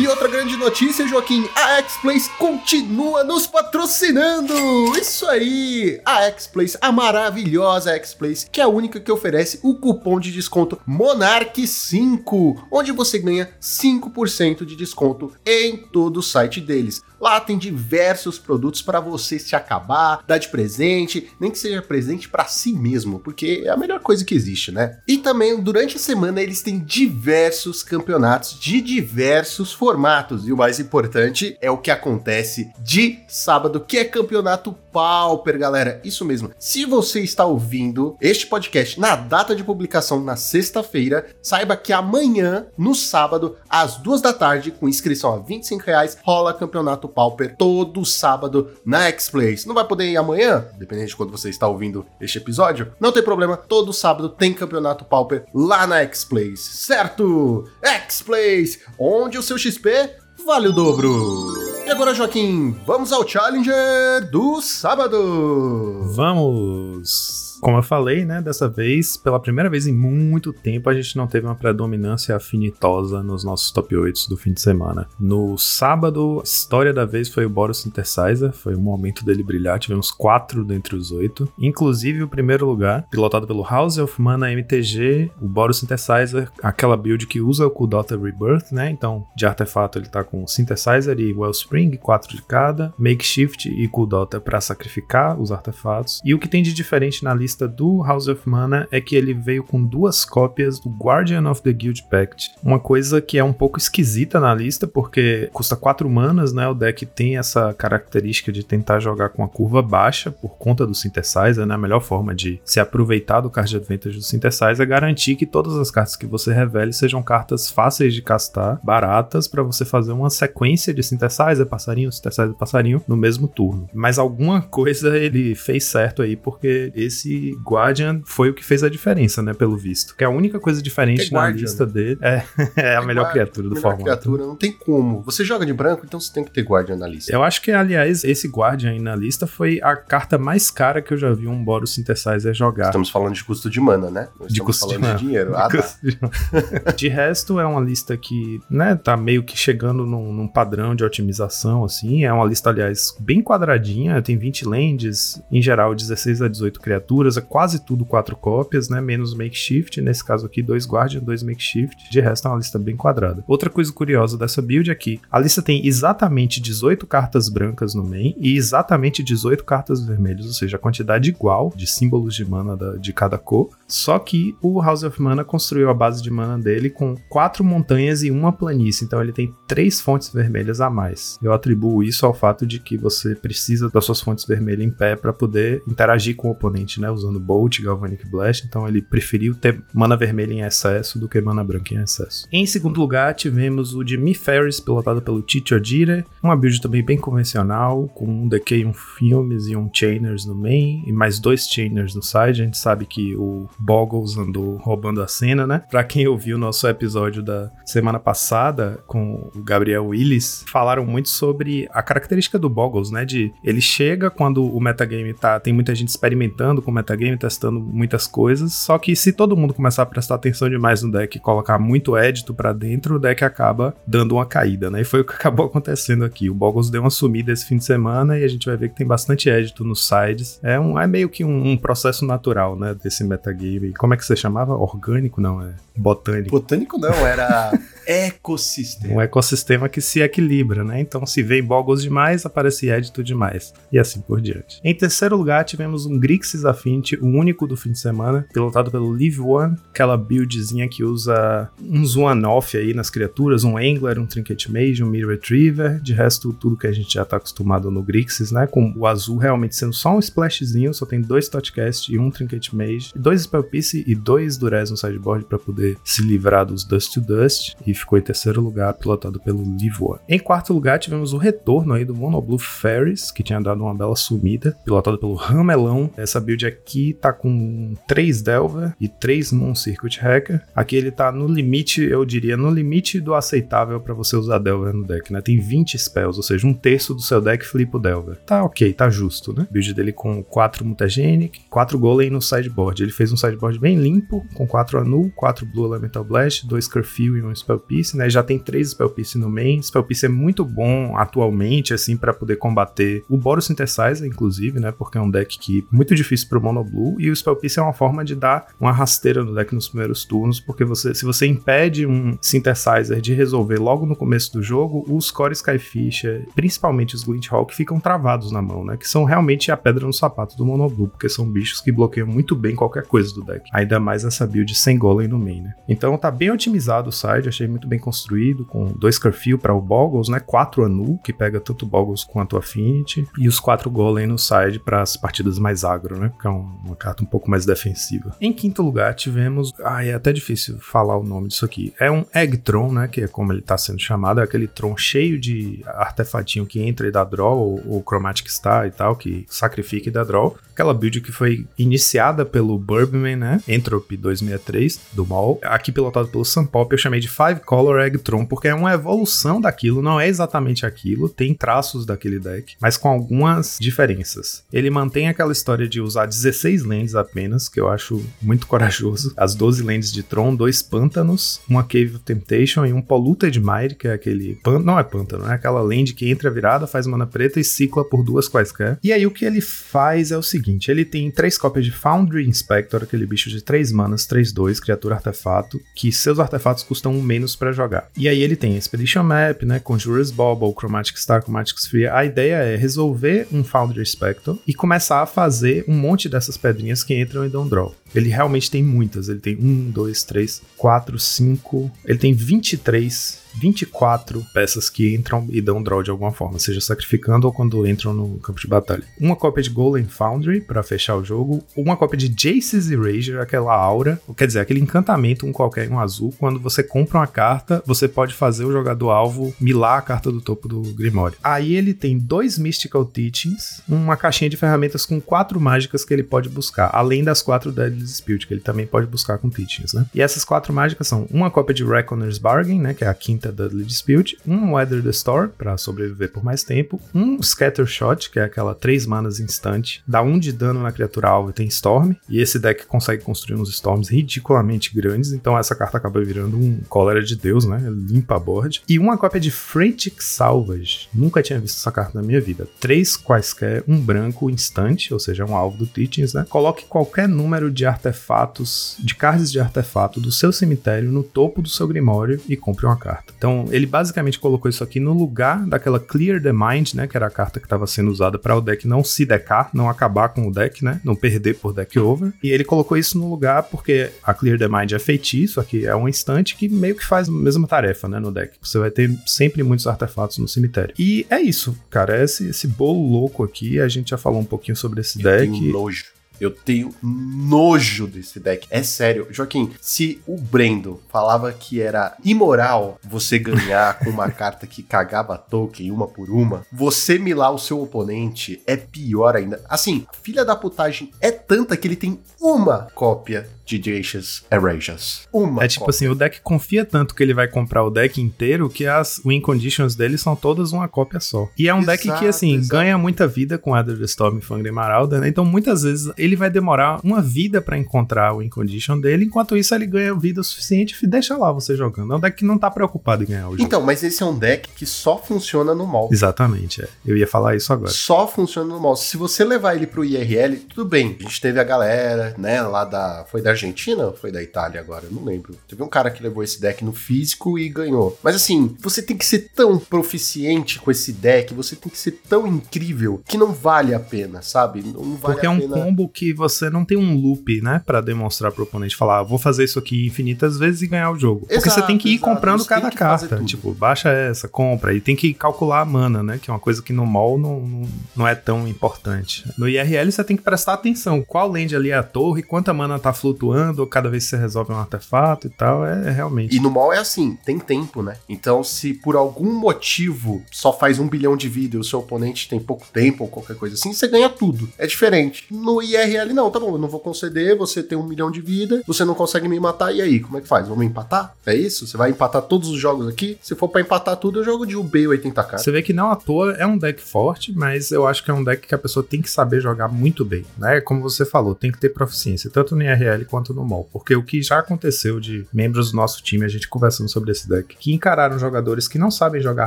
E 0.01 0.09
outra 0.09 0.27
grande 0.27 0.57
notícia, 0.57 1.07
Joaquim: 1.07 1.49
a 1.55 1.77
X-Place 1.79 2.31
continua 2.37 3.23
nos 3.23 3.47
patrocinando! 3.47 4.53
Isso 4.99 5.25
aí! 5.29 6.01
A 6.05 6.23
X-Place, 6.23 6.77
a 6.81 6.91
maravilhosa 6.91 7.93
X-Place, 7.93 8.51
que 8.51 8.61
é 8.61 8.65
a 8.65 8.69
única 8.69 8.99
que 8.99 9.13
oferece 9.13 9.61
o 9.63 9.77
cupom 9.77 10.19
de 10.19 10.33
desconto 10.33 10.81
Monarch5, 10.89 12.65
onde 12.73 12.91
você 12.91 13.21
ganha 13.21 13.51
5% 13.63 14.65
de 14.65 14.75
desconto 14.75 15.31
em 15.47 15.77
todo 15.77 16.17
o 16.17 16.23
site 16.25 16.61
deles. 16.61 17.05
Lá 17.25 17.41
tem 17.41 17.57
diversos 17.57 18.39
produtos 18.39 18.83
para 18.83 19.01
você 19.01 19.39
se 19.39 19.57
acabar, 19.57 20.23
dar 20.27 20.37
de 20.37 20.49
presente, 20.49 21.31
nem 21.41 21.51
que 21.51 21.59
seja 21.59 21.81
presente 21.81 22.29
para 22.29 22.45
si 22.45 22.71
mesmo, 22.71 23.19
porque 23.19 23.63
é 23.65 23.71
a 23.71 23.79
melhor 23.79 24.01
coisa 24.01 24.23
que 24.23 24.35
existe, 24.35 24.71
né? 24.71 24.99
E 25.09 25.17
também 25.17 25.59
durante 25.59 25.97
a 25.97 25.99
semana 25.99 26.43
eles 26.43 26.61
têm 26.61 26.79
diversos 26.79 27.83
campeonatos 27.83 28.61
de 28.61 28.79
diversos 28.83 29.73
formatos, 29.73 30.47
e 30.47 30.53
o 30.53 30.57
mais 30.59 30.79
importante 30.79 31.57
é 31.63 31.71
o 31.71 31.79
que 31.79 31.91
acontece 31.91 32.71
de 32.79 33.21
sábado, 33.27 33.81
que 33.81 33.97
é 33.97 34.05
campeonato 34.05 34.77
Pauper, 34.95 35.59
galera. 35.59 36.01
Isso 36.05 36.25
mesmo. 36.25 36.53
Se 36.57 36.85
você 36.85 37.21
está 37.21 37.45
ouvindo 37.45 38.17
este 38.21 38.47
podcast 38.47 39.01
na 39.01 39.17
data 39.17 39.57
de 39.57 39.65
publicação 39.65 40.23
na 40.23 40.37
sexta-feira, 40.37 41.27
saiba 41.43 41.77
que 41.77 41.93
amanhã, 41.93 42.67
no 42.79 42.95
sábado, 42.95 43.57
às 43.69 43.97
duas 43.97 44.23
da 44.23 44.33
tarde, 44.33 44.71
com 44.71 44.89
inscrição 44.89 45.35
a 45.35 45.39
25 45.39 45.83
reais, 45.85 46.17
rola 46.23 46.55
campeonato 46.55 47.09
Pauper 47.15 47.57
todo 47.57 48.05
sábado 48.05 48.73
na 48.85 49.05
X-Place. 49.05 49.67
Não 49.67 49.75
vai 49.75 49.87
poder 49.87 50.11
ir 50.11 50.17
amanhã, 50.17 50.67
dependendo 50.79 51.09
de 51.09 51.17
quando 51.17 51.31
você 51.31 51.49
está 51.49 51.69
ouvindo 51.69 52.05
este 52.21 52.39
episódio? 52.39 52.93
Não 52.99 53.13
tem 53.13 53.23
problema, 53.23 53.57
todo 53.57 53.93
sábado 53.93 54.29
tem 54.29 54.53
campeonato 54.53 55.05
Pauper 55.05 55.45
lá 55.55 55.87
na 55.87 56.01
X-Place, 56.01 56.77
certo? 56.77 57.69
X-Place, 57.83 58.81
onde 58.99 59.39
o 59.39 59.43
seu 59.43 59.57
XP 59.57 60.11
vale 60.45 60.69
o 60.69 60.73
dobro. 60.73 61.55
E 61.87 61.91
agora, 61.91 62.15
Joaquim, 62.15 62.73
vamos 62.87 63.13
ao 63.13 63.27
Challenger 63.29 64.31
do 64.31 64.61
sábado. 64.61 66.03
Vamos! 66.15 67.44
Como 67.65 67.79
eu 67.79 67.83
falei, 67.83 68.27
né, 68.27 68.43
dessa 68.43 68.69
vez, 68.69 69.17
pela 69.17 69.41
primeira 69.41 69.71
vez 69.71 69.87
em 69.87 69.95
muito 69.95 70.53
tempo, 70.53 70.91
a 70.91 70.93
gente 70.93 71.17
não 71.17 71.27
teve 71.27 71.47
uma 71.47 71.55
predominância 71.55 72.37
afinitosa 72.37 73.23
nos 73.23 73.43
nossos 73.43 73.71
top 73.71 73.97
8 73.97 74.29
do 74.29 74.37
fim 74.37 74.53
de 74.53 74.61
semana. 74.61 75.09
No 75.19 75.57
sábado, 75.57 76.41
a 76.41 76.43
história 76.43 76.93
da 76.93 77.07
vez 77.07 77.31
foi 77.31 77.47
o 77.47 77.49
Boros 77.49 77.81
Synthesizer, 77.81 78.53
foi 78.53 78.75
o 78.75 78.79
momento 78.79 79.25
dele 79.25 79.43
brilhar, 79.43 79.79
tivemos 79.79 80.11
quatro 80.11 80.63
dentre 80.63 80.95
os 80.95 81.11
oito, 81.11 81.51
inclusive 81.59 82.23
o 82.23 82.29
primeiro 82.29 82.67
lugar, 82.67 83.09
pilotado 83.11 83.47
pelo 83.47 83.63
House 83.63 83.97
of 83.97 84.21
Mana 84.21 84.53
MTG, 84.53 85.31
o 85.41 85.49
Boros 85.49 85.79
Synthesizer, 85.79 86.51
aquela 86.63 86.99
build 86.99 87.27
que 87.27 87.41
usa 87.41 87.67
o 87.67 87.71
Kudota 87.71 88.15
Rebirth, 88.15 88.73
né, 88.73 88.91
então 88.91 89.27
de 89.35 89.47
artefato 89.47 89.99
ele 89.99 90.11
tá 90.11 90.23
com 90.23 90.47
Synthesizer 90.47 91.19
e 91.19 91.33
Wellspring, 91.33 91.97
quatro 91.97 92.37
de 92.37 92.43
cada, 92.43 92.93
Makeshift 92.99 93.71
e 93.71 93.89
Kudota 93.89 94.39
para 94.39 94.61
sacrificar 94.61 95.41
os 95.41 95.51
artefatos, 95.51 96.21
e 96.23 96.35
o 96.35 96.39
que 96.39 96.47
tem 96.47 96.63
de 96.63 96.75
diferente 96.75 97.25
na 97.25 97.33
lista 97.33 97.54
lista 97.55 97.69
do 97.69 98.03
House 98.03 98.27
of 98.27 98.49
Mana 98.49 98.89
é 98.91 99.01
que 99.01 99.15
ele 99.15 99.33
veio 99.33 99.63
com 99.63 99.83
duas 99.83 100.25
cópias 100.25 100.81
do 100.81 100.89
Guardian 100.91 101.49
of 101.49 101.63
the 101.63 101.73
Guild 101.73 102.03
Pact. 102.11 102.51
Uma 102.63 102.81
coisa 102.81 103.21
que 103.21 103.39
é 103.39 103.45
um 103.45 103.53
pouco 103.53 103.79
esquisita 103.79 104.41
na 104.41 104.53
lista, 104.53 104.89
porque 104.89 105.49
custa 105.53 105.77
4 105.77 106.11
manas, 106.11 106.53
né? 106.53 106.67
O 106.67 106.75
deck 106.75 107.07
tem 107.07 107.39
essa 107.39 107.73
característica 107.73 108.51
de 108.51 108.65
tentar 108.65 108.99
jogar 108.99 109.29
com 109.29 109.45
a 109.45 109.49
curva 109.49 109.81
baixa 109.81 110.33
por 110.33 110.57
conta 110.57 110.85
do 110.85 110.95
Synthesizer, 110.95 111.65
né? 111.65 111.75
A 111.75 111.79
melhor 111.79 112.01
forma 112.01 112.35
de 112.35 112.61
se 112.65 112.81
aproveitar 112.81 113.41
do 113.41 113.51
card 113.51 113.77
advantage 113.77 114.17
do 114.17 114.25
Synthesizer 114.25 114.81
é 114.81 114.87
garantir 114.87 115.37
que 115.37 115.47
todas 115.47 115.77
as 115.77 115.91
cartas 115.91 116.17
que 116.17 116.27
você 116.27 116.53
revele 116.53 116.93
sejam 116.93 117.23
cartas 117.23 117.71
fáceis 117.71 118.13
de 118.13 118.23
castar, 118.23 118.81
baratas, 118.83 119.47
para 119.47 119.63
você 119.63 119.85
fazer 119.85 120.13
uma 120.13 120.31
sequência 120.31 120.93
de 120.93 121.03
Synthesizer, 121.03 121.67
passarinho, 121.67 122.11
Synthesizer, 122.11 122.55
passarinho 122.55 123.03
no 123.07 123.17
mesmo 123.17 123.47
turno. 123.47 123.89
Mas 123.95 124.19
alguma 124.19 124.61
coisa 124.61 125.17
ele 125.17 125.55
fez 125.55 125.85
certo 125.85 126.23
aí, 126.23 126.35
porque 126.35 126.91
esse 126.97 127.44
Guardian 127.53 128.21
foi 128.25 128.51
o 128.51 128.55
que 128.55 128.65
fez 128.65 128.83
a 128.83 128.89
diferença, 128.89 129.43
né? 129.43 129.53
Pelo 129.53 129.77
visto. 129.77 130.17
Que 130.17 130.25
é 130.25 130.27
a 130.27 130.31
única 130.31 130.59
coisa 130.59 130.83
diferente 130.83 131.33
na 131.33 131.41
Guardian. 131.41 131.63
lista 131.63 131.87
dele 131.87 132.19
é, 132.21 132.43
é 132.77 132.97
a 132.97 133.03
é 133.03 133.07
melhor 133.07 133.31
criatura 133.31 133.69
do 133.69 133.77
formato. 133.77 134.05
criatura, 134.05 134.47
não 134.47 134.57
tem 134.57 134.73
como. 134.73 135.23
Você 135.23 135.45
joga 135.45 135.67
de 135.67 135.73
branco, 135.73 136.05
então 136.05 136.19
você 136.19 136.33
tem 136.33 136.45
que 136.45 136.51
ter 136.51 136.63
Guardian 136.63 136.97
na 136.97 137.07
lista. 137.07 137.33
Eu 137.33 137.43
acho 137.43 137.61
que, 137.63 137.71
aliás, 137.71 138.25
esse 138.25 138.49
Guardian 138.49 138.91
aí 138.91 139.01
na 139.01 139.15
lista 139.15 139.47
foi 139.47 139.81
a 139.83 139.97
carta 139.97 140.39
mais 140.39 140.71
cara 140.71 141.03
que 141.03 141.13
eu 141.13 141.19
já 141.19 141.33
vi 141.33 141.47
um 141.47 141.63
Boros 141.63 141.95
Synthesizer 141.95 142.55
jogar. 142.55 142.87
Estamos 142.87 143.11
falando 143.11 143.35
de 143.35 143.45
custo 143.45 143.69
de 143.69 143.81
mana, 143.81 144.11
né? 144.11 144.29
Não 144.39 144.47
de 144.47 144.61
custo 144.61 144.87
falando 144.87 144.97
de, 144.97 145.03
mana. 145.03 145.19
de 145.19 145.25
dinheiro. 145.25 145.57
Ah, 145.57 145.69
tá. 145.69 145.85
de, 146.03 146.19
de 146.97 147.09
resto, 147.09 147.61
é 147.61 147.67
uma 147.67 147.81
lista 147.81 148.17
que, 148.17 148.61
né, 148.71 148.95
tá 148.95 149.17
meio 149.17 149.43
que 149.43 149.57
chegando 149.57 150.07
num, 150.07 150.33
num 150.33 150.49
padrão 150.49 150.95
de 150.95 151.05
otimização, 151.05 151.85
assim. 151.85 152.25
É 152.25 152.33
uma 152.33 152.45
lista, 152.45 152.71
aliás, 152.71 153.17
bem 153.21 153.43
quadradinha, 153.43 154.21
tem 154.23 154.37
20 154.37 154.67
lands, 154.67 155.43
em 155.51 155.61
geral 155.61 155.95
16 155.95 156.43
a 156.43 156.49
18 156.49 156.81
criaturas, 156.81 157.34
é 157.37 157.41
quase 157.41 157.85
tudo 157.85 158.05
quatro 158.05 158.37
cópias, 158.37 158.89
né? 158.89 159.01
Menos 159.01 159.35
makeshift. 159.35 160.01
Nesse 160.01 160.25
caso 160.25 160.47
aqui, 160.47 160.63
dois 160.63 160.87
Guardian, 160.87 161.21
dois 161.21 161.43
makeshift. 161.43 162.11
De 162.11 162.21
resto, 162.21 162.49
é 162.49 162.51
uma 162.51 162.59
lista 162.59 162.79
bem 162.79 162.97
quadrada. 162.97 163.45
Outra 163.47 163.71
coisa 163.71 163.93
curiosa 163.93 164.37
dessa 164.37 164.61
build 164.63 164.91
é 164.91 164.95
que 164.95 165.21
a 165.31 165.39
lista 165.39 165.63
tem 165.63 165.87
exatamente 165.87 166.61
18 166.61 167.07
cartas 167.07 167.49
brancas 167.49 167.95
no 167.95 168.05
main 168.05 168.35
e 168.39 168.57
exatamente 168.57 169.23
18 169.23 169.65
cartas 169.65 170.05
vermelhas, 170.05 170.47
ou 170.47 170.53
seja, 170.53 170.77
a 170.77 170.81
quantidade 170.81 171.31
igual 171.31 171.73
de 171.75 171.87
símbolos 171.87 172.35
de 172.35 172.45
mana 172.45 172.77
da, 172.77 172.97
de 172.97 173.13
cada 173.13 173.39
cor. 173.39 173.71
Só 173.87 174.19
que 174.19 174.57
o 174.61 174.81
House 174.81 175.03
of 175.03 175.21
Mana 175.21 175.45
construiu 175.45 175.91
a 175.91 175.95
base 175.95 176.23
de 176.23 176.31
mana 176.31 176.59
dele 176.59 176.91
com 176.91 177.15
quatro 177.29 177.63
montanhas 177.65 178.23
e 178.23 178.31
uma 178.31 178.53
planície, 178.53 179.05
então 179.05 179.21
ele 179.21 179.33
tem 179.33 179.55
três 179.67 180.01
fontes 180.01 180.31
vermelhas 180.33 180.81
a 180.81 180.91
mais. 180.91 181.39
Eu 181.43 181.53
atribuo 181.53 182.03
isso 182.03 182.27
ao 182.27 182.35
fato 182.35 182.67
de 182.67 182.81
que 182.81 182.97
você 182.97 183.35
precisa 183.35 183.89
das 183.91 184.05
suas 184.05 184.21
fontes 184.21 184.45
vermelhas 184.45 184.87
em 184.87 184.91
pé 184.91 185.17
para 185.17 185.33
poder 185.33 185.83
interagir 185.87 186.37
com 186.37 186.49
o 186.49 186.53
oponente, 186.53 187.01
né? 187.01 187.11
Usando 187.15 187.41
Bolt, 187.41 187.81
Galvanic 187.81 188.29
Blast, 188.29 188.67
então 188.67 188.87
ele 188.89 189.01
preferiu 189.01 189.55
ter 189.55 189.83
mana 189.93 190.17
vermelha 190.17 190.53
em 190.53 190.61
excesso 190.63 191.19
do 191.19 191.29
que 191.29 191.41
mana 191.41 191.65
branca 191.65 191.95
em 191.95 192.03
excesso. 192.03 192.47
Em 192.53 192.67
segundo 192.67 193.01
lugar, 193.01 193.35
tivemos 193.35 193.95
o 193.95 194.03
de 194.03 194.17
Mi 194.17 194.35
Ferris, 194.35 194.81
pilotado 194.81 195.23
pelo 195.23 195.43
Tito 195.43 195.75
Ojire, 195.75 196.25
uma 196.43 196.57
build 196.57 196.81
também 196.81 197.05
bem 197.05 197.19
convencional, 197.19 198.09
com 198.09 198.27
um 198.27 198.49
Decay, 198.49 198.85
um 198.85 198.93
Filmes 198.93 199.67
e 199.67 199.77
um 199.77 199.89
Chainers 199.93 200.45
no 200.45 200.55
main, 200.55 201.03
e 201.07 201.13
mais 201.13 201.39
dois 201.39 201.67
Chainers 201.69 202.15
no 202.15 202.23
side. 202.23 202.63
A 202.63 202.65
gente 202.65 202.79
sabe 202.79 203.07
que 203.07 203.35
o 203.37 203.69
Boggles 203.79 204.37
andou 204.37 204.77
roubando 204.77 205.23
a 205.23 205.29
cena, 205.29 205.67
né? 205.67 205.83
Pra 205.91 206.05
quem 206.05 206.27
ouviu 206.27 206.57
o 206.57 206.61
nosso 206.61 206.87
episódio 206.89 207.43
da 207.43 207.71
semana 207.85 208.19
passada 208.19 208.99
com 209.07 209.51
o 209.55 209.63
Gabriel 209.63 210.07
Willis, 210.07 210.65
falaram 210.69 211.05
muito 211.07 211.29
sobre 211.29 211.89
a 211.93 212.03
característica 212.03 212.59
do 212.59 212.69
Boggles, 212.69 213.11
né? 213.11 213.25
De 213.25 213.53
ele 213.63 213.81
chega 213.81 214.31
quando 214.31 214.65
o 214.65 214.81
metagame 214.81 215.33
tá. 215.33 215.59
Tem 215.61 215.73
muita 215.73 215.95
gente 215.95 216.09
experimentando 216.09 216.83
com 216.83 216.91
o 216.91 216.95
metagame, 217.05 217.37
testando 217.37 217.79
muitas 217.79 218.27
coisas. 218.27 218.73
Só 218.73 218.99
que 218.99 219.15
se 219.15 219.33
todo 219.33 219.57
mundo 219.57 219.75
começar 219.75 220.03
a 220.03 220.07
prestar 220.07 220.37
atenção 220.37 220.69
demais 220.69 221.03
no 221.03 221.13
deck 221.13 221.37
e 221.37 221.41
colocar 221.41 221.79
muito 221.79 222.17
édito 222.17 222.55
para 222.55 222.73
dentro, 222.73 223.17
o 223.17 223.19
deck 223.19 223.45
acaba 223.45 223.95
dando 224.07 224.33
uma 224.37 224.47
caída, 224.47 224.91
né? 224.91 225.03
E 225.03 225.05
foi 225.05 225.21
o 225.21 225.25
que 225.25 225.35
acabou 225.45 225.67
acontecendo 225.67 226.25
aqui. 226.25 226.49
O 226.49 226.55
Boggles 226.55 226.91
deu 226.91 227.03
uma 227.03 227.11
sumida 227.11 227.53
esse 227.53 227.67
fim 227.67 227.77
de 227.77 227.85
semana 227.85 228.39
e 228.39 228.45
a 228.45 228.49
gente 228.49 228.67
vai 228.67 228.77
ver 228.77 228.89
que 228.89 228.97
tem 228.97 229.07
bastante 229.07 229.51
édito 229.51 229.85
nos 229.85 230.09
sides. 230.09 230.59
É, 230.63 230.81
um, 230.81 230.99
é 230.99 231.07
meio 231.07 231.29
que 231.29 231.45
um, 231.45 231.73
um 231.73 231.77
processo 231.77 232.25
natural, 232.25 232.77
né? 232.77 232.95
Desse 232.95 233.23
metagame. 233.23 233.93
Como 233.93 234.15
é 234.15 234.17
que 234.17 234.25
você 234.25 234.35
chamava? 234.35 234.75
Orgânico? 234.75 235.41
Não, 235.41 235.61
é 235.61 235.75
botânico. 235.97 236.51
Botânico 236.51 236.99
não, 236.99 237.15
era 237.27 237.73
ecossistema. 238.07 239.15
Um 239.15 239.21
ecossistema 239.21 239.89
que 239.89 240.01
se 240.01 240.21
equilibra, 240.21 240.83
né? 240.83 241.01
Então, 241.01 241.25
se 241.27 241.43
vem 241.43 241.63
Boggles 241.63 242.03
demais, 242.03 242.45
aparece 242.45 242.89
Edito 242.89 243.23
demais. 243.23 243.73
E 243.93 243.99
assim 243.99 244.21
por 244.21 244.41
diante. 244.41 244.81
Em 244.83 244.95
terceiro 244.95 245.37
lugar, 245.37 245.65
tivemos 245.65 246.07
um 246.07 246.19
Grixis 246.19 246.65
Affinity, 246.95 247.17
o 247.21 247.27
único 247.27 247.67
do 247.67 247.77
fim 247.77 247.93
de 247.93 247.99
semana, 247.99 248.47
pilotado 248.53 248.91
pelo 248.91 249.11
Live 249.11 249.41
One, 249.41 249.77
aquela 249.91 250.17
buildzinha 250.17 250.89
que 250.89 251.03
usa 251.03 251.71
uns 251.81 252.17
one-off 252.17 252.77
aí 252.77 252.95
nas 252.95 253.11
criaturas, 253.11 253.65
um 253.65 253.77
Angler, 253.77 254.19
um 254.19 254.27
Trinket 254.27 254.69
Mage, 254.69 255.03
um 255.03 255.09
Mirror 255.09 255.33
Retriever, 255.33 256.01
de 256.01 256.13
resto, 256.13 256.53
tudo 256.53 256.77
que 256.77 256.87
a 256.87 256.93
gente 256.93 257.15
já 257.15 257.25
tá 257.25 257.37
acostumado 257.37 257.91
no 257.91 258.03
Grixis, 258.03 258.53
né? 258.53 258.67
Com 258.67 258.93
o 258.97 259.07
azul 259.07 259.39
realmente 259.39 259.77
sendo 259.77 259.93
só 259.93 260.15
um 260.15 260.19
splashzinho, 260.19 260.95
só 260.95 261.07
tem 261.07 261.21
dois 261.21 261.49
Totcast 261.49 262.13
e 262.13 262.19
um 262.19 262.31
Trinket 262.31 262.73
Mage, 262.73 263.13
dois 263.17 263.43
Spell 263.43 263.65
Piece 263.65 264.05
e 264.07 264.15
dois 264.15 264.57
Durez 264.57 264.91
no 264.91 264.97
sideboard 264.97 265.47
para 265.47 265.59
poder 265.59 265.97
se 266.05 266.23
livrar 266.23 266.67
dos 266.67 266.85
Dust 266.85 267.15
to 267.15 267.21
Dust, 267.21 267.75
e 267.87 267.95
ficou 267.95 268.19
em 268.19 268.23
terceiro 268.23 268.61
lugar, 268.61 268.93
pilotado 268.95 269.41
pelo 269.41 269.63
Livor. 269.79 270.21
Em 270.29 270.39
quarto 270.39 270.73
lugar, 270.73 270.99
tivemos 270.99 271.33
o 271.33 271.39
retorno 271.39 271.95
aí 271.95 272.05
do 272.05 272.15
Monoblue 272.15 272.59
Ferris, 272.59 273.31
que 273.31 273.43
tinha 273.43 273.61
dado 273.61 273.83
uma 273.83 273.95
bela 273.95 274.17
sumida, 274.17 274.77
pilotado 274.85 275.19
pelo 275.19 275.35
Ramelão. 275.35 276.11
Essa 276.17 276.41
build 276.41 276.65
aqui 276.85 277.17
tá 277.19 277.33
com 277.33 277.95
3 278.07 278.43
Delver 278.43 278.95
e 279.01 279.09
3 279.09 279.53
Moon 279.53 279.75
Circuit 279.75 280.21
Hacker. 280.21 280.63
Aqui 280.75 280.95
ele 280.95 281.11
tá 281.11 281.33
no 281.33 281.47
limite, 281.47 282.03
eu 282.03 282.25
diria, 282.25 282.57
no 282.57 282.71
limite 282.71 283.19
do 283.19 283.35
aceitável 283.35 283.99
para 283.99 284.13
você 284.13 284.37
usar 284.37 284.59
Delver 284.59 284.93
no 284.93 285.05
deck, 285.05 285.33
né? 285.33 285.41
Tem 285.41 285.59
20 285.59 285.99
spells, 285.99 286.37
ou 286.37 286.43
seja, 286.43 286.67
um 286.67 286.75
terço 286.75 287.15
do 287.15 287.23
seu 287.23 287.41
deck 287.41 287.65
flipa 287.65 287.97
o 287.97 288.01
Delver. 288.01 288.37
Tá 288.45 288.63
ok, 288.63 288.93
tá 288.93 289.09
justo, 289.09 289.55
né? 289.55 289.67
Build 289.71 289.95
dele 289.95 290.13
com 290.13 290.43
4 290.43 290.85
Mutagenic, 290.85 291.63
4 291.71 291.99
Golem 291.99 292.31
no 292.31 292.43
sideboard. 292.43 293.03
Ele 293.03 293.13
fez 293.13 293.33
um 293.33 293.37
sideboard 293.37 293.79
bem 293.79 293.97
limpo, 293.97 294.45
com 294.55 294.67
4 294.67 295.01
Anu, 295.01 295.33
4 295.35 295.65
Blue 295.65 295.87
Elemental 295.87 296.23
Blast, 296.23 296.67
2 296.67 296.87
Curfew 296.87 297.39
e 297.39 297.43
um 297.43 297.55
Spell 297.55 297.79
Piece, 297.79 298.17
né? 298.17 298.29
Já 298.29 298.43
tem 298.43 298.59
3 298.59 298.91
Spell 298.91 299.11
Piece 299.11 299.39
no 299.39 299.49
main. 299.49 299.81
Spell 299.81 300.05
Piece 300.05 300.27
é 300.27 300.29
muito 300.29 300.65
bom 300.65 301.17
atualmente, 301.17 301.95
assim, 301.95 302.17
para 302.17 302.35
poder 302.35 302.57
combater 302.57 303.25
o 303.31 303.39
Boros 303.39 303.65
Synthesizer, 303.65 304.27
inclusive, 304.27 304.79
né? 304.79 304.93
Porque 304.93 305.17
é 305.17 305.21
um 305.21 305.31
deck 305.31 305.59
que 305.59 305.81
é 305.81 305.97
muito 305.97 306.15
difícil 306.15 306.49
pro 306.49 306.61
Mono 306.61 306.74
Blue. 306.83 307.17
E 307.21 307.31
o 307.31 307.37
Spell 307.37 307.57
Piece 307.57 307.79
é 307.79 307.83
uma 307.83 307.93
forma 307.93 308.25
de 308.25 308.35
dar 308.35 308.69
uma 308.81 308.91
rasteira 308.91 309.45
no 309.45 309.55
deck 309.55 309.75
nos 309.75 309.89
primeiros 309.89 310.25
turnos, 310.25 310.59
porque 310.59 310.85
você, 310.85 311.15
se 311.15 311.25
você 311.25 311.47
impede 311.47 312.07
um 312.07 312.37
Synthesizer 312.41 313.21
de 313.21 313.35
resolver 313.35 313.79
logo 313.79 314.07
no 314.07 314.17
começo 314.17 314.53
do 314.53 314.63
jogo, 314.63 315.05
os 315.09 315.31
Core 315.31 315.53
Skyfisher, 315.53 316.47
principalmente 316.55 317.15
os 317.15 317.25
Glint 317.25 317.51
Hawk, 317.51 317.75
ficam 317.75 318.01
travados 318.01 318.51
na 318.51 318.63
mão, 318.63 318.85
né? 318.85 318.97
Que 318.97 319.09
são 319.09 319.25
realmente 319.25 319.71
a 319.71 319.77
pedra 319.77 320.07
no 320.07 320.13
sapato 320.13 320.57
do 320.57 320.65
Mono 320.65 320.89
Blue, 320.89 321.09
porque 321.09 321.29
são 321.29 321.49
bichos 321.49 321.81
que 321.81 321.93
bloqueiam 321.93 322.27
muito 322.27 322.55
bem 322.55 322.75
qualquer 322.75 323.07
coisa 323.07 323.35
do 323.35 323.45
deck. 323.45 323.69
Ainda 323.73 324.01
mais 324.01 324.25
essa 324.25 324.47
build 324.47 324.75
sem 324.75 324.99
golem 324.99 325.29
no 325.29 325.39
main, 325.39 325.63
né? 325.63 325.75
Então 325.89 326.17
tá 326.17 326.31
bem 326.31 326.51
otimizado 326.51 327.09
o 327.09 327.13
side, 327.13 327.49
achei 327.49 327.67
muito 327.67 327.87
bem 327.87 327.99
construído, 327.99 328.65
com 328.65 328.87
dois 328.87 329.19
Curfew 329.19 329.59
para 329.59 329.75
o 329.75 329.81
Boggles, 329.81 330.29
né? 330.29 330.41
Quatro 330.41 330.85
Anu, 330.85 331.19
que 331.23 331.33
pega 331.33 331.61
tanto 331.61 331.87
Boggles 331.87 332.25
quanto 332.25 332.57
Affinity, 332.57 333.27
e 333.39 333.49
os 333.49 333.61
quatro 333.61 333.91
Golem 333.91 334.27
no 334.27 334.39
side 334.39 334.79
para 334.79 335.03
as 335.03 335.17
partidas 335.17 335.59
mais 335.59 335.85
agro, 335.85 336.19
né? 336.19 336.33
Que 336.41 336.47
é 336.47 336.51
uma 336.85 336.97
carta 336.97 337.23
um 337.23 337.27
pouco 337.27 337.51
mais 337.51 337.65
defensiva. 337.65 338.35
Em 338.41 338.53
quinto 338.53 338.83
lugar, 338.83 339.15
tivemos. 339.15 339.73
Ah, 339.83 340.05
é 340.05 340.15
até 340.15 340.33
difícil 340.33 340.79
falar 340.79 341.17
o 341.17 341.25
nome 341.25 341.49
disso 341.49 341.65
aqui. 341.65 341.93
É 341.99 342.11
um 342.11 342.25
Eggtron, 342.35 342.93
né? 342.93 343.09
Que 343.09 343.23
é 343.23 343.29
como 343.29 343.53
ele 343.53 343.63
tá 343.63 343.77
sendo 343.77 344.01
chamado, 344.01 344.41
é 344.41 344.45
aquele 344.45 344.67
Tron 344.67 344.97
cheio 344.97 345.39
de 345.39 345.83
artefatinho 345.87 346.67
que 346.67 346.81
entra 346.81 347.07
e 347.07 347.11
dá 347.11 347.25
draw, 347.25 347.59
ou, 347.59 347.83
ou 347.87 348.03
Chromatic 348.03 348.49
Star 348.49 348.87
e 348.87 348.91
tal, 348.91 349.17
que 349.17 349.45
sacrifica 349.49 350.09
e 350.09 350.13
dá 350.13 350.25
draw. 350.25 350.57
Aquela 350.73 350.93
build 350.93 351.21
que 351.21 351.31
foi 351.31 351.67
iniciada 351.79 352.45
pelo 352.45 352.79
Burbman, 352.79 353.37
né? 353.37 353.61
Entropy 353.69 354.17
263 354.17 355.01
do 355.13 355.25
Mall. 355.25 355.61
Aqui 355.63 355.93
pilotado 355.93 356.29
pelo 356.29 356.45
Sun 356.45 356.67
Pop, 356.67 356.93
eu 356.93 356.99
chamei 356.99 357.21
de 357.21 357.29
Five 357.29 357.61
Color 357.65 358.01
Eggtron, 358.01 358.45
porque 358.45 358.69
é 358.69 358.75
uma 358.75 358.93
evolução 358.93 359.61
daquilo, 359.61 360.03
não 360.03 360.21
é 360.21 360.29
exatamente 360.29 360.85
aquilo, 360.85 361.29
tem 361.29 361.55
traços 361.55 362.05
daquele 362.05 362.39
deck, 362.39 362.75
mas 362.81 362.97
com 362.97 363.09
algumas 363.09 363.79
diferenças. 363.81 364.65
Ele 364.73 364.91
mantém 364.91 365.29
aquela 365.29 365.53
história 365.53 365.89
de 365.89 366.01
usar 366.01 366.27
16 366.27 366.54
lands 366.85 367.15
apenas, 367.15 367.69
que 367.69 367.81
eu 367.81 367.89
acho 367.89 368.25
muito 368.41 368.67
corajoso. 368.67 369.33
As 369.37 369.55
12 369.55 369.83
lands 369.83 370.13
de 370.13 370.23
Tron, 370.23 370.55
dois 370.55 370.83
pântanos, 370.83 371.61
uma 371.69 371.83
Cave 371.83 372.17
of 372.17 372.21
Temptation 372.21 372.85
e 372.87 372.93
um 372.93 373.03
Polluted 373.03 373.59
Mire, 373.61 373.95
que 373.95 374.09
é 374.09 374.13
aquele. 374.13 374.59
Não 374.85 374.99
é 374.99 375.03
pântano, 375.03 375.47
é 375.47 375.55
aquela 375.55 375.83
land 375.83 376.15
que 376.15 376.29
entra 376.29 376.51
virada, 376.51 376.87
faz 376.87 377.07
mana 377.07 377.27
preta 377.27 377.59
e 377.59 377.65
cicla 377.65 378.05
por 378.05 378.23
duas 378.23 378.49
quaisquer. 378.49 378.99
E 379.03 379.13
aí 379.13 379.27
o 379.27 379.31
que 379.31 379.45
ele 379.45 379.61
faz 379.61 380.31
é 380.31 380.37
o 380.37 380.43
seguinte: 380.43 380.91
ele 380.91 381.05
tem 381.05 381.31
três 381.31 381.57
cópias 381.59 381.85
de 381.85 381.91
Foundry 381.91 382.47
Inspector, 382.47 383.03
aquele 383.03 383.27
bicho 383.27 383.51
de 383.51 383.63
3 383.63 383.93
manas, 383.93 384.27
3-2, 384.27 384.81
criatura 384.81 385.17
artefato, 385.17 385.81
que 385.95 386.13
seus 386.13 386.39
artefatos 386.39 386.83
custam 386.83 387.13
um 387.13 387.23
menos 387.23 387.57
para 387.57 387.73
jogar. 387.73 388.11
E 388.17 388.29
aí 388.29 388.43
ele 388.43 388.57
tem 388.57 388.77
Expedition 388.77 389.23
Map, 389.23 389.63
né? 389.63 389.79
Conjurer's 389.79 390.31
Bauble, 390.31 390.75
Chromatic 390.75 391.17
Star, 391.19 391.43
Chromatic 391.43 391.79
Sphere. 391.79 392.09
A 392.09 392.25
ideia 392.25 392.57
é 392.57 392.77
resolver 392.77 393.47
um 393.53 393.65
Foundry 393.65 394.03
Inspector 394.03 394.59
e 394.67 394.75
começar 394.75 395.23
a 395.23 395.27
fazer 395.27 395.85
um 395.89 395.95
monte 395.95 396.29
dessas 396.29 396.44
pedrinhas 396.57 397.03
que 397.03 397.19
entram 397.19 397.45
e 397.45 397.49
dão 397.49 397.67
draw. 397.67 397.95
Ele 398.15 398.29
realmente 398.29 398.71
tem 398.71 398.83
muitas. 398.83 399.29
Ele 399.29 399.41
tem 399.41 399.57
1, 399.57 399.91
2, 399.91 400.25
3, 400.25 400.63
4, 400.77 401.19
5. 401.19 401.91
Ele 402.05 402.19
tem 402.19 402.33
23 402.33 403.45
24 403.55 404.45
peças 404.53 404.91
que 404.91 405.15
entram 405.15 405.47
e 405.51 405.61
dão 405.61 405.83
draw 405.83 406.03
de 406.03 406.11
alguma 406.11 406.33
forma, 406.33 406.59
seja 406.59 406.81
sacrificando 406.81 407.47
ou 407.47 407.53
quando 407.53 407.87
entram 407.87 408.13
no 408.13 408.39
campo 408.39 408.61
de 408.61 408.67
batalha. 408.67 409.05
Uma 409.19 409.37
cópia 409.37 409.63
de 409.63 409.71
Golem 409.71 410.05
Foundry 410.05 410.61
para 410.61 410.83
fechar 410.83 411.17
o 411.17 411.25
jogo, 411.25 411.63
uma 411.77 411.97
cópia 411.97 412.17
de 412.17 412.29
Jace's 412.29 412.91
Erasure, 412.91 413.39
aquela 413.39 413.75
aura, 413.75 414.21
quer 414.37 414.47
dizer, 414.47 414.61
aquele 414.61 414.81
encantamento, 414.81 415.47
um 415.47 415.53
qualquer, 415.53 415.89
um 415.89 415.99
azul. 415.99 416.35
Quando 416.39 416.59
você 416.59 416.83
compra 416.83 417.19
uma 417.19 417.27
carta, 417.27 417.83
você 417.87 418.09
pode 418.09 418.35
fazer 418.35 418.65
o 418.65 418.73
jogador 418.73 419.11
alvo 419.11 419.55
milar 419.61 419.99
a 419.99 420.03
carta 420.03 420.31
do 420.31 420.41
topo 420.41 420.69
do 420.69 420.83
Grimório. 420.95 421.39
Aí 421.43 421.75
ele 421.75 421.95
tem 421.95 422.19
dois 422.19 422.59
Mystical 422.59 423.05
Teachings, 423.05 423.83
uma 423.89 424.17
caixinha 424.17 424.51
de 424.51 424.57
ferramentas 424.57 425.07
com 425.07 425.21
quatro 425.21 425.61
mágicas 425.61 426.05
que 426.05 426.13
ele 426.13 426.23
pode 426.23 426.49
buscar, 426.49 426.91
além 426.93 427.23
das 427.23 427.43
quatro 427.43 427.71
Deadly 428.05 428.07
Dispute, 428.07 428.47
que 428.47 428.55
ele 428.55 428.61
também 428.61 428.87
pode 428.87 429.07
buscar 429.07 429.39
com 429.39 429.49
Teachings, 429.49 429.95
né? 429.95 430.07
E 430.15 430.21
essas 430.21 430.45
quatro 430.45 430.73
mágicas 430.73 431.09
são 431.09 431.27
uma 431.31 431.51
cópia 431.51 431.75
de 431.75 431.85
Reckoner's 431.85 432.39
Bargain, 432.39 432.79
né, 432.79 432.95
que 432.95 433.05
é 433.05 433.09
a 433.09 433.15
quinta 433.15 433.51
Dudley 433.51 433.85
Dispute, 433.85 434.39
um 434.47 434.75
Weather 434.75 435.03
the 435.03 435.11
Storm, 435.11 435.49
para 435.57 435.77
sobreviver 435.77 436.31
por 436.31 436.45
mais 436.45 436.63
tempo, 436.63 437.01
um 437.15 437.43
Scatter 437.43 437.87
Shot, 437.87 438.31
que 438.31 438.39
é 438.39 438.45
aquela 438.45 438.75
três 438.75 439.07
manas 439.07 439.41
instante, 439.41 440.03
dá 440.07 440.23
um 440.23 440.39
de 440.39 440.53
dano 440.53 440.83
na 440.83 440.93
criatura 440.93 441.29
alvo 441.29 441.51
e 441.51 441.53
tem 441.53 441.67
Storm, 441.67 442.15
e 442.29 442.41
esse 442.41 442.59
deck 442.59 442.87
consegue 442.87 443.23
construir 443.23 443.61
uns 443.61 443.71
Storms 443.71 444.09
ridiculamente 444.09 444.95
grandes, 444.95 445.33
então 445.33 445.57
essa 445.57 445.75
carta 445.75 445.97
acaba 445.97 446.23
virando 446.23 446.57
um 446.57 446.81
cólera 446.89 447.23
de 447.23 447.37
Deus, 447.37 447.65
né, 447.65 447.83
limpa 447.89 448.37
a 448.37 448.39
board, 448.39 448.83
e 448.89 448.99
uma 448.99 449.17
cópia 449.17 449.41
de 449.41 449.51
Frantic 449.51 450.23
Salvage, 450.23 451.09
nunca 451.15 451.43
tinha 451.43 451.59
visto 451.59 451.77
essa 451.77 451.93
carta 451.93 452.21
na 452.21 452.27
minha 452.27 452.41
vida, 452.41 452.67
três 452.81 453.17
quaisquer, 453.17 453.83
um 453.87 454.01
branco 454.01 454.51
instante, 454.51 455.13
ou 455.13 455.21
seja, 455.21 455.45
um 455.45 455.55
alvo 455.55 455.79
do 455.79 455.87
Teachings, 455.87 456.35
né, 456.35 456.47
coloque 456.49 456.85
qualquer 456.85 457.29
número 457.29 457.71
de 457.71 457.87
artefatos, 457.95 458.97
de 458.99 459.15
cards 459.15 459.51
de 459.51 459.61
artefato 459.61 460.21
do 460.21 460.31
seu 460.31 460.53
cemitério 460.53 461.11
no 461.11 461.23
topo 461.23 461.63
do 461.63 461.69
seu 461.69 461.87
Grimório 461.87 462.41
e 462.49 462.57
compre 462.57 462.87
uma 462.87 462.97
carta. 462.97 463.33
Então, 463.37 463.67
ele 463.71 463.87
basicamente 463.87 464.39
colocou 464.39 464.69
isso 464.69 464.83
aqui 464.83 464.99
no 465.01 465.13
lugar 465.13 465.65
daquela 465.67 466.01
Clear 466.01 466.43
the 466.43 466.53
Mind, 466.53 466.95
né, 466.95 467.07
que 467.07 467.17
era 467.17 467.27
a 467.27 467.31
carta 467.31 467.61
que 467.61 467.67
estava 467.67 467.87
sendo 467.87 468.11
usada 468.11 468.39
para 468.39 468.57
o 468.57 468.61
deck 468.61 468.87
não 468.87 469.03
se 469.05 469.25
decar, 469.25 469.71
não 469.73 469.89
acabar 469.89 470.29
com 470.31 470.49
o 470.49 470.53
deck, 470.53 470.85
né, 470.85 471.01
não 471.05 471.15
perder 471.15 471.55
por 471.55 471.73
deck 471.73 471.99
over. 471.99 472.33
E 472.43 472.51
ele 472.51 472.65
colocou 472.65 472.97
isso 472.97 473.19
no 473.19 473.29
lugar 473.31 473.65
porque 473.65 474.11
a 474.23 474.35
Clear 474.35 474.59
the 474.59 474.69
Mind 474.69 474.93
é 474.93 474.99
feitiço, 474.99 475.61
aqui 475.61 475.87
é 475.87 475.95
um 475.95 476.09
instante 476.09 476.57
que 476.57 476.69
meio 476.69 476.95
que 476.95 477.05
faz 477.05 477.29
a 477.29 477.33
mesma 477.33 477.67
tarefa, 477.67 478.09
né, 478.09 478.19
no 478.19 478.33
deck. 478.33 478.57
Você 478.63 478.79
vai 478.79 478.91
ter 478.91 479.11
sempre 479.27 479.63
muitos 479.63 479.87
artefatos 479.87 480.39
no 480.39 480.49
cemitério. 480.49 480.95
E 480.99 481.27
é 481.31 481.41
isso, 481.41 481.77
cara, 481.91 482.23
esse, 482.23 482.49
esse 482.49 482.67
bolo 482.67 483.07
louco 483.09 483.45
aqui, 483.45 483.81
a 483.81 483.89
gente 483.89 484.11
já 484.11 484.19
falou 484.19 484.41
um 484.41 484.45
pouquinho 484.45 484.77
sobre 484.77 485.01
esse 485.01 485.19
Eu 485.19 485.31
deck. 485.31 485.53
tenho 485.53 485.73
nojo. 485.73 486.14
Eu 486.41 486.51
tenho 486.51 486.95
nojo 487.03 488.07
desse 488.07 488.41
deck. 488.41 488.67
É 488.71 488.83
sério. 488.83 489.27
Joaquim, 489.31 489.73
se 489.81 490.21
o 490.27 490.37
Brendo 490.37 491.01
falava 491.09 491.53
que 491.53 491.81
era 491.81 492.17
imoral 492.25 492.99
você 493.03 493.39
ganhar 493.39 493.99
com 493.99 494.11
uma 494.11 494.31
carta 494.33 494.67
que 494.67 494.83
cagava 494.83 495.39
token 495.39 495.91
uma 495.91 496.07
por 496.07 496.31
uma, 496.31 496.67
você 496.73 497.19
milar 497.19 497.53
o 497.53 497.59
seu 497.59 497.81
oponente 497.81 498.63
é 498.67 498.77
pior 498.77 499.37
ainda. 499.37 499.63
Assim, 499.69 500.07
a 500.09 500.17
filha 500.17 500.45
da 500.45 500.57
putagem 500.57 501.13
é 501.21 501.31
tanta 501.31 501.77
que 501.77 501.87
ele 501.87 501.97
tem 501.97 502.21
uma 502.41 502.89
cópia 502.95 503.49
de 503.65 503.81
Jacious 503.83 504.45
Erasures. 504.51 505.27
Uma 505.33 505.65
É 505.65 505.69
tipo 505.69 505.81
cópia. 505.87 505.97
assim, 505.97 506.09
o 506.09 506.15
deck 506.15 506.41
confia 506.43 506.85
tanto 506.85 507.15
que 507.15 507.23
ele 507.23 507.35
vai 507.35 507.49
comprar 507.49 507.83
o 507.85 507.91
deck 507.91 508.21
inteiro 508.21 508.69
que 508.69 508.87
as 508.87 509.21
win 509.25 509.41
conditions 509.41 509.95
dele 509.95 510.19
são 510.19 510.37
todas 510.37 510.73
uma 510.73 510.89
cópia 510.89 511.21
só. 511.21 511.49
E 511.59 511.69
é 511.69 511.75
um 511.75 511.83
deck 511.83 512.03
que, 512.03 512.09
Exato, 512.09 512.27
assim, 512.27 512.55
exato. 512.57 512.69
ganha 512.71 512.99
muita 512.99 513.27
vida 513.27 513.57
com 513.59 513.75
Adder 513.75 513.99
the 513.99 514.05
Storm 514.05 514.39
e 514.39 514.41
Fangren 514.43 514.73
Marauder, 514.73 515.21
né? 515.21 515.29
Então, 515.29 515.45
muitas 515.45 515.83
vezes, 515.83 516.13
ele 516.19 516.37
vai 516.37 516.51
demorar 516.51 517.01
uma 517.03 517.23
vida 517.23 517.61
pra 517.63 517.79
encontrar 517.79 518.29
a 518.31 518.37
win 518.37 518.49
condition 518.49 519.01
dele, 519.01 519.25
enquanto 519.25 519.57
isso 519.57 519.75
ele 519.75 519.87
ganha 519.87 520.15
vida 520.15 520.41
o 520.41 520.45
suficiente 520.45 520.97
e 521.03 521.07
deixa 521.07 521.37
lá 521.37 521.51
você 521.53 521.77
jogando. 521.77 522.13
É 522.13 522.17
um 522.17 522.21
deck 522.21 522.37
que 522.37 522.45
não 522.45 522.59
tá 522.59 522.71
preocupado 522.71 523.23
em 523.23 523.27
ganhar 523.27 523.49
o 523.49 523.53
jogo. 523.53 523.63
Então, 523.63 523.81
mas 523.81 524.03
esse 524.03 524.23
é 524.23 524.27
um 524.27 524.39
deck 524.39 524.71
que 524.77 524.85
só 524.87 525.17
funciona 525.19 525.75
no 525.75 525.87
mall. 525.87 526.09
Exatamente, 526.13 526.83
é. 526.83 526.89
Eu 527.07 527.17
ia 527.17 527.27
falar 527.27 527.57
isso 527.57 527.73
agora. 527.73 527.91
Só 527.91 528.27
funciona 528.29 528.73
no 528.75 528.81
mouse. 528.81 529.05
Se 529.07 529.17
você 529.17 529.45
levar 529.45 529.75
ele 529.75 529.87
pro 529.87 530.05
IRL, 530.05 530.57
tudo 530.69 530.85
bem. 530.89 531.17
A 531.21 531.23
gente 531.23 531.41
teve 531.41 531.59
a 531.61 531.65
galera, 531.65 532.35
né, 532.39 532.61
lá 532.63 532.85
da. 532.85 533.25
Foi 533.31 533.41
da 533.41 533.54
Argentina 533.55 534.07
ou 534.07 534.17
foi 534.17 534.31
da 534.31 534.43
Itália 534.43 534.81
agora? 534.81 535.05
Eu 535.07 535.13
não 535.13 535.25
lembro. 535.25 535.57
Teve 535.69 535.83
um 535.83 535.89
cara 535.89 536.11
que 536.11 536.23
levou 536.23 536.43
esse 536.43 536.61
deck 536.61 536.85
no 536.85 536.93
físico 536.93 537.59
e 537.59 537.69
ganhou. 537.69 538.19
Mas 538.23 538.37
assim, 538.37 538.77
você 538.81 539.03
tem 539.03 539.17
que 539.17 539.25
ser 539.25 539.51
tão 539.55 539.79
proficiente 539.79 540.79
com 540.79 540.91
esse 540.91 541.13
deck, 541.13 541.55
você 541.55 541.75
tem 541.77 541.91
que 541.91 541.99
ser 541.99 542.13
tão 542.29 542.47
incrível 542.47 543.23
que 543.27 543.37
não 543.37 543.53
vale 543.53 543.95
a 543.95 544.01
pena, 544.01 544.43
sabe? 544.43 544.83
Não 544.83 545.17
vale 545.17 545.35
Porque 545.35 545.47
é 545.47 545.51
um 545.51 545.61
pena. 545.61 545.75
combo 545.75 546.09
que 546.09 546.33
você 546.33 546.69
não 546.71 546.85
tem 546.85 546.97
um 546.99 547.17
loop, 547.17 547.61
né? 547.61 547.83
Pra 547.85 548.01
demonstrar 548.01 548.53
pro 548.53 548.65
oponente 548.65 548.97
falar, 548.97 549.21
ah, 549.21 549.23
vou 549.23 549.39
fazer 549.39 549.65
isso 549.65 549.79
aqui 549.79 550.07
infinitas 550.07 550.59
vezes 550.59 550.83
e 550.83 550.87
ganhar 550.87 551.11
o 551.11 551.19
jogo. 551.19 551.41
Porque 551.41 551.55
Exato, 551.55 551.81
você 551.81 551.87
tem 551.87 551.99
que 551.99 552.09
ir 552.11 552.17
exato. 552.17 552.33
comprando 552.33 552.65
cada 552.65 552.91
carta. 552.91 553.43
Tipo, 553.45 553.73
baixa 553.73 554.09
essa, 554.11 554.49
compra. 554.49 554.95
E 554.95 555.01
tem 555.01 555.17
que 555.17 555.33
calcular 555.35 555.81
a 555.81 555.85
mana, 555.85 556.23
né? 556.23 556.39
Que 556.41 556.51
é 556.51 556.53
uma 556.53 556.61
coisa 556.61 556.83
que 556.83 556.93
no 556.93 557.07
mall 557.07 557.39
não, 557.39 557.61
não, 557.61 557.89
não 558.17 558.29
é 558.29 558.35
tão 558.35 558.67
importante. 558.67 559.45
No 559.57 559.69
IRL 559.69 560.11
você 560.11 560.25
tem 560.25 560.37
que 560.37 560.43
prestar 560.43 560.75
atenção. 560.75 561.23
Qual 561.23 561.49
land 561.51 561.75
ali 561.75 561.91
é 561.91 561.95
a 561.95 562.03
torre, 562.03 562.43
quanta 562.43 562.73
mana 562.73 562.99
tá 562.99 563.13
flutuando, 563.13 563.44
cada 563.91 564.09
vez 564.09 564.25
que 564.25 564.31
você 564.31 564.37
resolve 564.37 564.73
um 564.73 564.77
artefato 564.77 565.47
e 565.47 565.51
tal. 565.51 565.85
É, 565.85 566.09
é 566.09 566.11
realmente. 566.11 566.55
E 566.55 566.61
no 566.61 566.71
mall 566.71 566.93
é 566.93 566.99
assim, 566.99 567.37
tem 567.45 567.59
tempo, 567.59 568.03
né? 568.03 568.17
Então, 568.29 568.63
se 568.63 568.95
por 568.95 569.17
algum 569.17 569.53
motivo 569.53 570.43
só 570.51 570.73
faz 570.73 570.99
um 570.99 571.09
bilhão 571.09 571.37
de 571.37 571.49
vida 571.49 571.77
e 571.77 571.79
o 571.79 571.85
seu 571.85 572.01
oponente 572.01 572.49
tem 572.49 572.61
pouco 572.61 572.87
tempo 572.93 573.25
ou 573.25 573.29
qualquer 573.29 573.57
coisa 573.57 573.75
assim, 573.75 573.93
você 573.93 574.09
ganha 574.09 574.29
tudo. 574.29 574.69
É 574.79 574.87
diferente. 574.87 575.47
No 575.51 575.83
IRL, 575.83 576.33
não, 576.33 576.51
tá 576.51 576.61
bom, 576.61 576.73
eu 576.73 576.79
não 576.79 576.89
vou 576.89 577.01
conceder, 577.01 577.57
você 577.57 577.83
tem 577.83 577.97
um 577.97 578.07
milhão 578.07 578.31
de 578.31 578.41
vida, 578.41 578.83
você 578.87 579.05
não 579.05 579.15
consegue 579.15 579.49
me 579.49 579.59
matar, 579.59 579.95
e 579.95 580.01
aí, 580.01 580.21
como 580.21 580.39
é 580.39 580.41
que 580.41 580.49
faz? 580.49 580.69
Vamos 580.69 580.85
empatar? 580.85 581.35
É 581.47 581.55
isso? 581.55 581.87
Você 581.87 581.97
vai 581.97 582.11
empatar 582.11 582.43
todos 582.43 582.69
os 582.69 582.79
jogos 582.79 583.09
aqui? 583.09 583.39
Se 583.43 583.55
for 583.55 583.69
pra 583.69 583.81
empatar 583.81 584.17
tudo, 584.17 584.41
eu 584.41 584.45
jogo 584.45 584.67
de 584.67 584.77
UB 584.77 585.07
80k. 585.07 585.59
Você 585.59 585.71
vê 585.71 585.83
que 585.83 585.93
não 585.93 586.11
à 586.11 586.17
toa 586.17 586.53
é 586.53 586.67
um 586.67 586.79
deck 586.79 587.01
forte, 587.01 587.53
mas 587.53 587.91
eu 587.91 588.07
acho 588.07 588.25
que 588.25 588.31
é 588.31 588.35
um 588.35 588.45
deck 588.45 588.67
que 588.67 588.75
a 588.75 588.79
pessoa 588.79 589.05
tem 589.05 589.21
que 589.21 589.31
saber 589.31 589.61
jogar 589.61 589.89
muito 589.89 590.25
bem, 590.25 590.45
né? 590.57 590.81
Como 590.81 591.01
você 591.01 591.25
falou, 591.25 591.55
tem 591.55 591.71
que 591.71 591.79
ter 591.79 591.91
proficiência, 591.91 592.51
tanto 592.51 592.75
no 592.75 592.83
IRL 592.83 593.25
quanto 593.35 593.53
no 593.53 593.65
mall. 593.65 593.89
Porque 593.93 594.15
o 594.15 594.23
que 594.23 594.41
já 594.41 594.61
aconteceu 594.61 595.19
de 595.19 595.45
membros 595.53 595.91
do 595.91 595.97
nosso 595.97 596.23
time, 596.23 596.45
a 596.45 596.49
gente 596.49 596.69
conversando 596.69 597.09
sobre 597.09 597.33
esse 597.33 597.49
deck, 597.49 597.77
que 597.77 597.93
encararam 597.93 598.39
jogadores 598.39 598.87
que 598.87 598.97
não 598.97 599.11
sabem 599.11 599.43
jogar 599.43 599.67